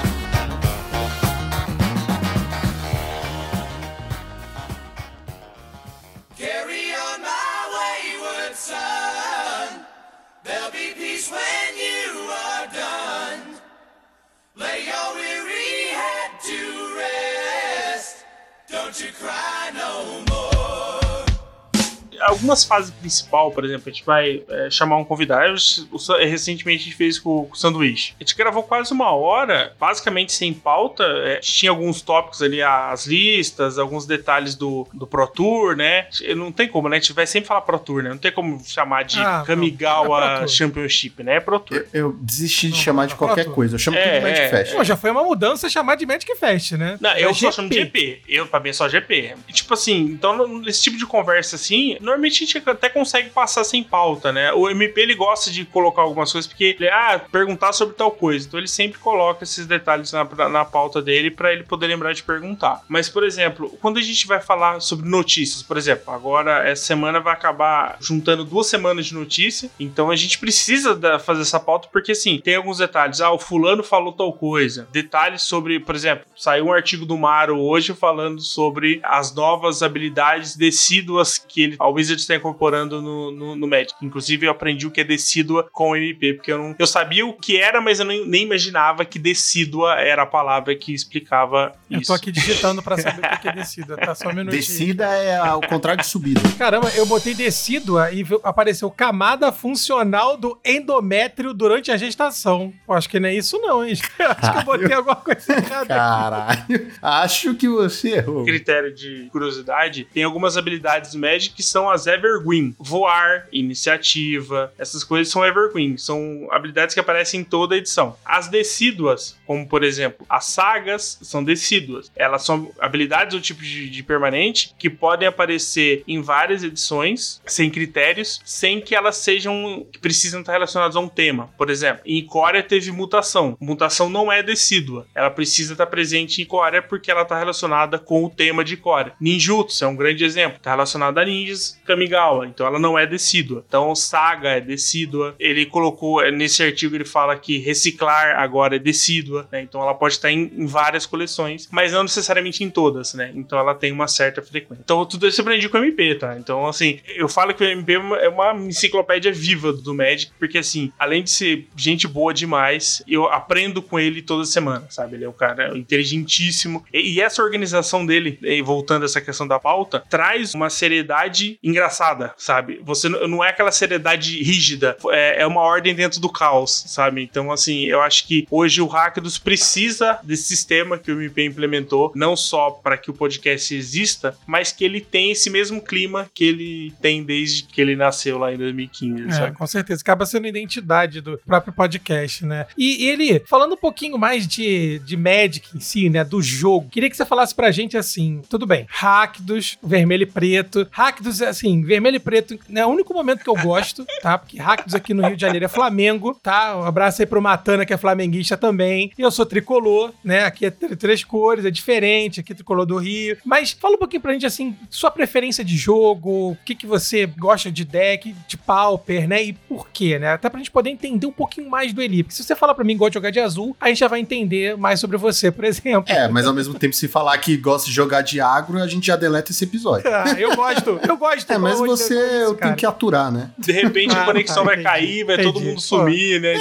Algumas 22.28 22.64
fases 22.64 22.92
principal, 22.92 23.52
por 23.52 23.64
exemplo, 23.66 23.84
a 23.88 23.90
gente 23.92 24.06
vai 24.06 24.44
é, 24.50 24.70
chamar 24.70 24.98
um 24.98 25.04
convidado. 25.04 25.58
Sa- 25.60 26.18
Recentemente 26.20 26.82
a 26.82 26.84
gente 26.86 26.96
fez 26.96 27.20
com, 27.20 27.46
com 27.46 27.54
o 27.54 27.56
sanduíche. 27.56 28.14
A 28.20 28.24
gente 28.24 28.36
gravou 28.36 28.64
quase 28.64 28.92
uma 28.94 29.12
hora, 29.12 29.74
basicamente 29.80 30.32
sem 30.34 30.54
pauta. 30.54 31.04
é, 31.04 31.40
tinha 31.40 31.72
alguns 31.72 32.02
tópicos 32.02 32.41
ali, 32.41 32.62
as 32.62 33.06
listas, 33.08 33.78
alguns 33.80 34.06
detalhes 34.06 34.56
do, 34.56 34.88
do 34.94 35.06
Pro 35.08 35.28
Tour, 35.28 35.76
né? 35.76 36.08
Não 36.36 36.52
tem 36.52 36.68
como, 36.68 36.90
né? 36.90 36.98
A 36.98 36.99
gente 36.99 37.14
vai 37.14 37.26
sempre 37.28 37.48
falar 37.48 37.62
Pro 37.62 37.80
Tour, 37.80 38.04
né? 38.04 38.10
Não 38.10 38.18
tem 38.18 38.32
como 38.32 38.62
chamar 38.66 39.04
de 39.04 39.20
Ah, 39.20 39.24
não. 39.38 39.41
É 39.41 39.45
Kamigawa. 39.45 40.48
Championship, 40.48 41.24
né? 41.24 41.36
É 41.36 41.40
Pro 41.40 41.60
Tour. 41.60 41.78
Eu, 41.78 41.88
eu 42.08 42.18
desisti 42.22 42.68
de 42.68 42.74
Não, 42.74 42.80
chamar 42.84 43.02
não, 43.04 43.08
de 43.08 43.14
não, 43.14 43.18
qualquer 43.18 43.45
coisa. 43.45 43.76
Eu 43.76 43.80
chamo 43.80 43.98
É, 43.98 44.04
tudo 44.04 44.14
de 44.16 44.22
Magic 44.22 44.41
é, 44.41 44.49
Fest. 44.49 44.74
Pô, 44.76 44.84
já 44.84 44.98
foi 44.98 45.12
uma 45.12 45.24
mudança 45.24 45.70
chamar 45.70 45.95
de 45.95 46.06
Magic 46.06 46.36
Fest, 46.36 46.72
né? 46.74 46.98
Não, 46.99 47.12
eu 47.18 47.30
É 47.30 47.34
só 47.34 47.52
chamo 47.52 47.70
de 47.70 47.76
GP. 47.80 48.22
Eu, 48.28 48.48
pra 48.48 48.60
mim, 48.60 48.70
é 48.70 48.74
só 48.74 48.88
GP. 48.90 49.36
E, 49.48 49.54
tipo 49.54 49.74
assim, 49.74 49.99
então, 50.02 50.60
nesse 50.60 50.84
tipo 50.84 50.98
de 50.98 51.06
conversa 51.06 51.56
assim, 51.56 51.95
normalmente 51.99 52.16
a 52.26 52.30
gente 52.30 52.61
até 52.65 52.89
consegue 52.89 53.30
passar 53.30 53.64
sem 53.64 53.84
pauta, 53.84 54.31
né? 54.31 54.52
O 54.53 54.69
MP, 54.69 55.02
ele 55.02 55.15
gosta 55.15 55.52
de 55.52 55.64
colocar 55.65 56.02
algumas 56.02 56.31
coisas, 56.31 56.48
porque 56.48 56.76
ele, 56.80 56.89
ah, 56.89 57.22
perguntar 57.31 57.73
sobre 57.73 57.95
tal 57.95 58.11
coisa. 58.11 58.48
Então, 58.48 58.60
ele 58.60 58.68
sempre 58.68 58.99
coloca 58.99 59.44
esses 59.44 59.65
detalhes 59.65 60.11
na, 60.11 60.23
na 60.49 60.65
pauta 60.65 61.02
dele 61.02 61.30
pra 61.31 61.52
ele 61.53 61.64
poder 61.64 61.88
lembrar 61.88 62.14
de 62.14 62.23
perguntar. 62.23 62.81
Mas, 62.88 63.10
por 63.10 63.23
exemplo, 63.23 63.69
quando 63.81 63.98
a 63.98 64.02
gente 64.02 64.26
vai 64.27 64.39
falar 64.41 64.80
sobre 64.81 65.07
notícias, 65.07 65.61
por 65.64 65.77
exemplo, 65.77 66.14
agora 66.14 66.68
essa 66.68 66.84
semana 66.85 67.19
vai 67.19 67.34
acabar 67.34 67.98
juntando 67.99 68.44
duas 68.44 68.68
semanas 68.68 69.06
de 69.07 69.14
notícia, 69.14 69.69
então 69.80 70.10
a 70.10 70.15
gente 70.15 70.39
precisa 70.39 70.95
da- 70.95 71.19
fazer 71.19 71.41
essa 71.41 71.60
pauta, 71.60 71.88
porque 71.91 72.11
assim, 72.11 72.39
tem 72.39 72.56
alguns 72.56 72.77
detalhes. 72.77 73.22
Ah, 73.22 73.31
o 73.31 73.39
fulano 73.39 73.84
falou 73.84 74.11
tal 74.14 74.31
coisa. 74.34 74.88
Detalhes 74.91 75.41
sobre, 75.41 75.80
por 75.80 75.95
exemplo, 75.95 76.26
saiu 76.35 76.65
um 76.68 76.73
artigo 76.73 77.06
do 77.06 77.18
Maro 77.18 77.60
hoje 77.60 77.94
falando 77.94 78.41
sobre 78.41 78.99
as 79.03 79.34
novas 79.34 79.81
habilidades 79.84 80.56
decíduas 80.56 81.38
que 81.38 81.61
ele, 81.64 81.76
a 81.80 81.88
Wizard 82.08 82.22
está 82.22 82.36
incorporando 82.36 83.02
no, 83.02 83.32
no, 83.32 83.56
no 83.56 83.68
Magic. 83.68 83.94
Inclusive, 84.02 84.46
eu 84.46 84.52
aprendi 84.52 84.88
o 84.88 84.92
que 84.92 85.02
é 85.02 85.04
decídua 85.04 85.68
com 85.72 85.92
o 85.92 85.96
MP, 85.96 86.34
porque 86.34 86.52
eu 86.52 86.58
não. 86.58 86.76
Eu 86.80 86.88
sabia 86.88 87.26
o 87.26 87.34
que 87.34 87.58
era, 87.58 87.82
mas 87.82 88.00
eu 88.00 88.06
nem, 88.06 88.26
nem 88.28 88.44
imaginava 88.44 89.04
que 89.04 89.20
decídua 89.20 89.96
era 90.00 90.24
a 90.24 90.26
palavra 90.26 90.76
que 90.76 90.94
explicava 90.94 91.74
Eu 91.90 92.00
isso. 92.00 92.08
tô 92.08 92.14
aqui 92.14 92.32
digitando 92.32 92.82
pra 92.82 92.98
saber 92.98 93.26
o 93.34 93.40
que 93.40 93.48
é 93.50 93.52
decida, 93.56 93.98
tá? 93.98 94.16
Só 94.16 94.30
um 94.30 94.34
minutinho. 94.34 94.62
Descida 94.62 95.06
é 95.06 95.38
ao 95.38 95.62
contrário 95.62 96.02
de 96.02 96.08
subida. 96.08 96.42
Caramba, 96.58 96.90
eu 96.96 97.06
botei 97.06 97.34
decídua 97.34 98.12
e 98.12 98.26
apareceu 98.44 98.90
camada 98.90 99.52
funcional 99.52 100.38
do 100.38 100.60
endométrio 100.64 101.54
durante 101.54 101.92
a 101.92 101.98
gestação. 101.98 102.74
Pô, 102.86 102.94
acho 102.94 103.10
que 103.10 103.20
não 103.20 103.30
é 103.30 103.36
isso 103.36 103.60
não, 103.60 103.86
hein? 103.86 103.94
Acho 104.38 104.52
que 104.52 104.58
eu 104.60 104.64
botei 104.64 104.94
alguma 104.94 105.16
coisa 105.16 105.54
errada. 105.54 105.88
Caralho. 105.88 106.92
Acho 107.02 107.54
que 107.56 107.68
você 107.68 108.16
errou. 108.18 108.44
critério 108.46 108.94
de 108.94 109.28
curiosidade, 109.32 110.06
tem 110.14 110.24
algumas 110.24 110.58
habilidades 110.58 111.12
do 111.12 111.20
Magic 111.20 111.56
que 111.56 111.64
são 111.64 111.86
as 111.89 112.07
Evergreen. 112.07 112.76
Voar, 112.80 113.47
iniciativa, 113.51 114.73
essas 114.77 115.03
coisas 115.03 115.31
são 115.31 115.45
Evergreen. 115.45 115.97
São 115.97 116.47
habilidades 116.51 116.93
que 116.93 116.99
aparecem 116.99 117.41
em 117.41 117.43
toda 117.43 117.76
a 117.76 117.77
edição. 117.77 118.15
As 118.26 118.47
decíduas, 118.47 119.38
como 119.45 119.68
por 119.68 119.84
exemplo, 119.84 120.26
as 120.30 120.45
sagas, 120.45 121.19
são 121.22 121.43
decíduas. 121.43 122.11
Elas 122.15 122.43
são 122.43 122.72
habilidades 122.80 123.34
ou 123.34 123.41
tipo 123.41 123.61
de, 123.61 123.89
de 123.89 124.03
permanente 124.03 124.73
que 124.77 124.89
podem 124.89 125.27
aparecer 125.27 126.03
em 126.07 126.22
várias 126.22 126.64
edições, 126.64 127.41
sem 127.45 127.69
critérios, 127.69 128.41
sem 128.45 128.81
que 128.81 128.95
elas 128.95 129.18
sejam. 129.18 129.85
que 129.91 129.99
precisam 129.99 130.41
estar 130.41 130.53
relacionadas 130.53 130.95
a 130.95 130.99
um 130.99 131.07
tema. 131.07 131.49
Por 131.57 131.69
exemplo, 131.69 132.01
em 132.05 132.18
Ikoria 132.18 132.64
teve 132.64 132.91
mutação. 132.91 133.57
Mutação 133.59 134.09
não 134.09 134.31
é 134.31 134.41
decídua. 134.41 135.07
Ela 135.14 135.30
precisa 135.30 135.73
estar 135.73 135.88
presente 135.88 136.41
em 136.41 136.43
Ikoria 136.43 136.81
porque 136.81 137.11
ela 137.11 137.22
está 137.23 137.38
relacionada 137.38 137.99
com 137.99 138.23
o 138.23 138.30
tema 138.30 138.64
de 138.64 138.76
Ikoria. 138.76 139.14
Ninjutsu 139.19 139.84
é 139.84 139.88
um 139.88 139.95
grande 139.95 140.23
exemplo. 140.23 140.57
Está 140.57 140.72
relacionada 140.72 141.22
a 141.22 141.26
ninjas 141.26 141.80
Kamigawa. 141.88 142.45
Então 142.47 142.65
ela 142.68 142.80
não 142.80 142.97
é 142.97 143.05
decídua. 143.07 143.64
Então 143.68 143.95
Saga 143.95 144.49
é 144.49 144.61
decídua. 144.61 145.35
Ele 145.39 145.65
colocou, 145.65 146.22
eh, 146.23 146.31
nesse 146.31 146.61
artigo 146.61 146.95
ele 146.95 147.05
fala 147.05 147.35
que 147.38 147.57
reciclar 147.57 148.38
agora 148.39 148.76
é 148.76 148.80
decídua. 148.80 149.47
né? 149.51 149.61
Então 149.61 149.81
ela 149.81 149.93
pode 149.93 150.14
estar 150.15 150.31
em, 150.31 150.51
em 150.55 150.65
várias 150.65 151.05
coleções, 151.05 151.68
mas 151.72 151.91
não 151.93 152.03
necessariamente 152.03 152.64
em 152.64 152.69
todas, 152.69 153.14
né? 153.14 153.31
Então 153.35 153.57
ela 153.57 153.73
tem 153.73 153.91
uma 153.91 154.07
certa 154.07 154.41
frequência. 154.41 154.81
Então 154.84 155.05
tudo 155.05 155.27
isso 155.27 155.39
eu 155.41 155.43
aprendi 155.43 155.69
com 155.69 155.77
o 155.77 155.84
MP, 155.84 156.15
tá? 156.15 156.38
Então 156.38 156.65
assim, 156.68 156.99
eu 157.15 157.27
falo 157.30 157.53
que 157.53 157.64
o 157.64 157.68
MP 157.68 157.93
é 157.93 157.99
uma- 157.99 158.18
é 158.18 158.30
uma 158.30 158.53
enciclopédia 158.53 159.31
viva 159.31 159.72
do 159.73 159.93
Magic, 159.95 160.31
porque 160.38 160.57
assim, 160.57 160.91
além 160.99 161.23
de 161.23 161.30
ser 161.30 161.68
gente 161.76 162.07
boa 162.07 162.34
demais, 162.34 163.01
eu 163.07 163.26
aprendo 163.26 163.81
com 163.81 163.99
ele 163.99 164.22
toda 164.22 164.43
semana, 164.45 164.85
sabe? 164.89 165.15
Ele 165.15 165.26
é 165.26 165.30
um 165.30 165.34
cara 165.34 165.77
inteligentíssimo. 165.77 166.84
E, 166.93 167.14
e 167.15 167.22
essa 167.22 167.41
organização 167.43 168.05
dele, 168.05 168.39
voltando 168.64 169.03
a 169.03 169.05
essa 169.05 169.22
questão 169.22 169.47
da 169.47 169.59
pauta, 169.59 170.03
traz 170.09 170.53
uma 170.53 170.69
seriedade 170.69 171.59
engraçada, 171.78 172.34
sabe? 172.38 172.82
Você 172.84 173.08
não 173.08 173.44
é 173.44 173.49
aquela 173.49 173.72
seriedade 173.72 174.41
rígida, 174.44 174.98
é, 175.12 175.41
é 175.41 175.48
uma 175.48 175.62
ordem 175.62 175.94
dentro 175.95 176.20
do 176.20 176.30
caos, 176.30 176.84
sabe? 176.88 177.22
Então, 177.24 177.52
assim, 177.52 177.86
eu 177.86 178.02
acho 178.02 178.26
que 178.28 178.48
hoje 178.49 178.82
o 178.82 178.88
Hackdos 178.88 179.38
precisa 179.38 180.20
desse 180.24 180.44
sistema 180.44 180.98
que 180.98 181.12
o 181.12 181.22
MP 181.22 181.45
implementou, 181.45 182.12
não 182.16 182.36
só 182.36 182.72
para 182.72 182.98
que 182.98 183.10
o 183.10 183.14
podcast 183.14 183.74
exista, 183.74 184.38
mas 184.45 184.72
que 184.72 184.84
ele 184.84 185.02
tem 185.02 185.32
esse 185.32 185.49
mesmo 185.49 185.82
clima 185.82 186.30
que 186.34 186.44
ele 186.44 186.94
tem 187.02 187.24
desde 187.24 187.64
que 187.64 187.80
ele 187.80 187.95
nasceu 187.95 188.38
lá 188.38 188.54
em 188.54 188.58
2015, 188.58 189.28
É, 189.28 189.32
sabe? 189.32 189.56
com 189.58 189.68
certeza. 189.68 190.02
Acaba 190.02 190.26
sendo 190.26 190.45
a 190.45 190.49
identidade 190.49 191.22
do 191.22 191.38
próprio 191.45 191.74
podcast, 191.74 192.45
né? 192.45 192.66
E, 192.78 193.06
e 193.06 193.10
ele, 193.10 193.41
falando 193.48 193.74
um 193.74 193.78
pouquinho 193.78 194.18
mais 194.18 194.48
de, 194.48 194.99
de 194.99 195.16
Magic 195.16 195.76
em 195.76 195.80
si, 195.80 196.10
né? 196.10 196.24
Do 196.24 196.41
jogo, 196.41 196.90
queria 196.90 197.10
que 197.10 197.16
você 197.18 197.26
falasse 197.26 197.54
pra 197.54 197.72
gente 197.72 197.98
assim: 197.98 198.41
tudo 198.49 198.66
bem, 198.66 198.86
Rakdos, 198.90 199.78
vermelho 199.84 200.24
e 200.24 200.26
preto. 200.26 200.88
Rakdos, 200.91 201.41
assim, 201.41 201.66
vermelho 201.84 202.15
e 202.15 202.19
preto 202.19 202.57
é 202.73 202.85
o 202.85 202.89
único 202.89 203.14
momento 203.14 203.44
que 203.44 203.49
eu 203.49 203.56
gosto, 203.56 204.06
tá? 204.22 204.38
Porque 204.38 204.57
Rakdos 204.57 204.94
aqui 204.95 205.14
no 205.14 205.26
Rio 205.26 205.35
de 205.35 205.41
Janeiro 205.41 205.65
é 205.65 205.68
Flamengo, 205.68 206.38
tá? 206.41 206.77
Um 206.77 206.84
abraço 206.84 207.22
aí 207.22 207.26
pro 207.26 207.41
Matana, 207.41 207.85
que 207.85 207.94
é 207.94 207.98
flamenguista 207.98 208.56
também. 208.57 209.11
E 209.18 209.22
eu 209.22 209.31
sou 209.31 209.45
tricolor, 209.45 210.11
né? 210.23 210.44
Aqui 210.45 210.65
é 210.65 210.72
tr- 210.72 210.95
três 210.95 211.23
cores, 211.23 211.65
é 211.65 211.72
diferente, 211.72 212.39
aqui 212.39 212.52
é 212.52 212.56
tricolor 212.56 212.85
do 212.85 212.98
Rio. 212.98 213.38
Mas 213.45 213.72
fala 213.72 213.95
um 213.95 213.99
pouquinho 213.99 214.22
pra 214.22 214.34
gente, 214.34 214.45
assim, 214.45 214.76
sua 214.89 215.11
preferência 215.11 215.64
de 215.64 215.76
jogo, 215.76 216.52
o 216.52 216.57
que, 216.65 216.76
que 216.76 216.85
você 216.88 217.26
gosta 217.26 217.72
de 217.72 217.84
deck, 217.85 218.35
de 218.48 218.57
pauper, 218.57 219.27
né? 219.27 219.44
E 219.44 219.53
por 219.53 219.88
quê, 219.89 220.19
né? 220.19 220.34
Até 220.34 220.49
pra 220.49 220.57
gente 220.60 220.72
poder 220.72 220.89
entender 220.89 221.26
um 221.27 221.31
pouquinho 221.31 221.69
mais 221.69 221.94
do 221.94 222.02
Eli. 222.02 222.23
Porque 222.23 222.35
se 222.35 222.44
você 222.44 222.56
falar 222.56 222.73
pra 222.73 222.84
mim 222.84 222.94
que 222.94 222.99
gosta 222.99 223.11
de 223.11 223.15
jogar 223.15 223.31
de 223.31 223.39
azul, 223.39 223.76
a 223.80 223.88
gente 223.89 223.99
já 223.99 224.07
vai 224.07 224.19
entender 224.19 224.77
mais 224.77 224.99
sobre 224.99 225.18
você, 225.18 225.52
por 225.52 225.64
exemplo. 225.65 226.06
É, 226.14 226.27
mas 226.27 226.45
ao 226.45 226.53
mesmo 226.53 226.73
tempo, 226.73 226.94
se 226.95 227.07
falar 227.07 227.38
que 227.38 227.57
gosta 227.57 227.88
de 227.88 227.94
jogar 227.95 228.22
de 228.22 228.39
agro, 228.39 228.81
a 228.81 228.88
gente 228.88 229.07
já 229.07 229.15
deleta 229.15 229.52
esse 229.52 229.64
episódio. 229.64 230.10
Ah, 230.14 230.35
eu 230.38 230.56
gosto, 230.56 230.99
eu 231.07 231.18
gosto. 231.18 231.48
É, 231.58 231.60
mas 231.60 231.80
você 231.80 232.56
tenho 232.60 232.76
que 232.76 232.86
aturar, 232.86 233.32
né? 233.32 233.52
De 233.58 233.72
repente 233.72 234.16
a 234.16 234.22
Ah, 234.24 234.26
conexão 234.26 234.64
tá, 234.64 234.74
vai 234.74 234.82
cair, 234.82 235.24
vai 235.24 235.38
todo 235.42 235.60
mundo 235.60 235.82
sumir, 235.82 236.40
né? 236.42 236.58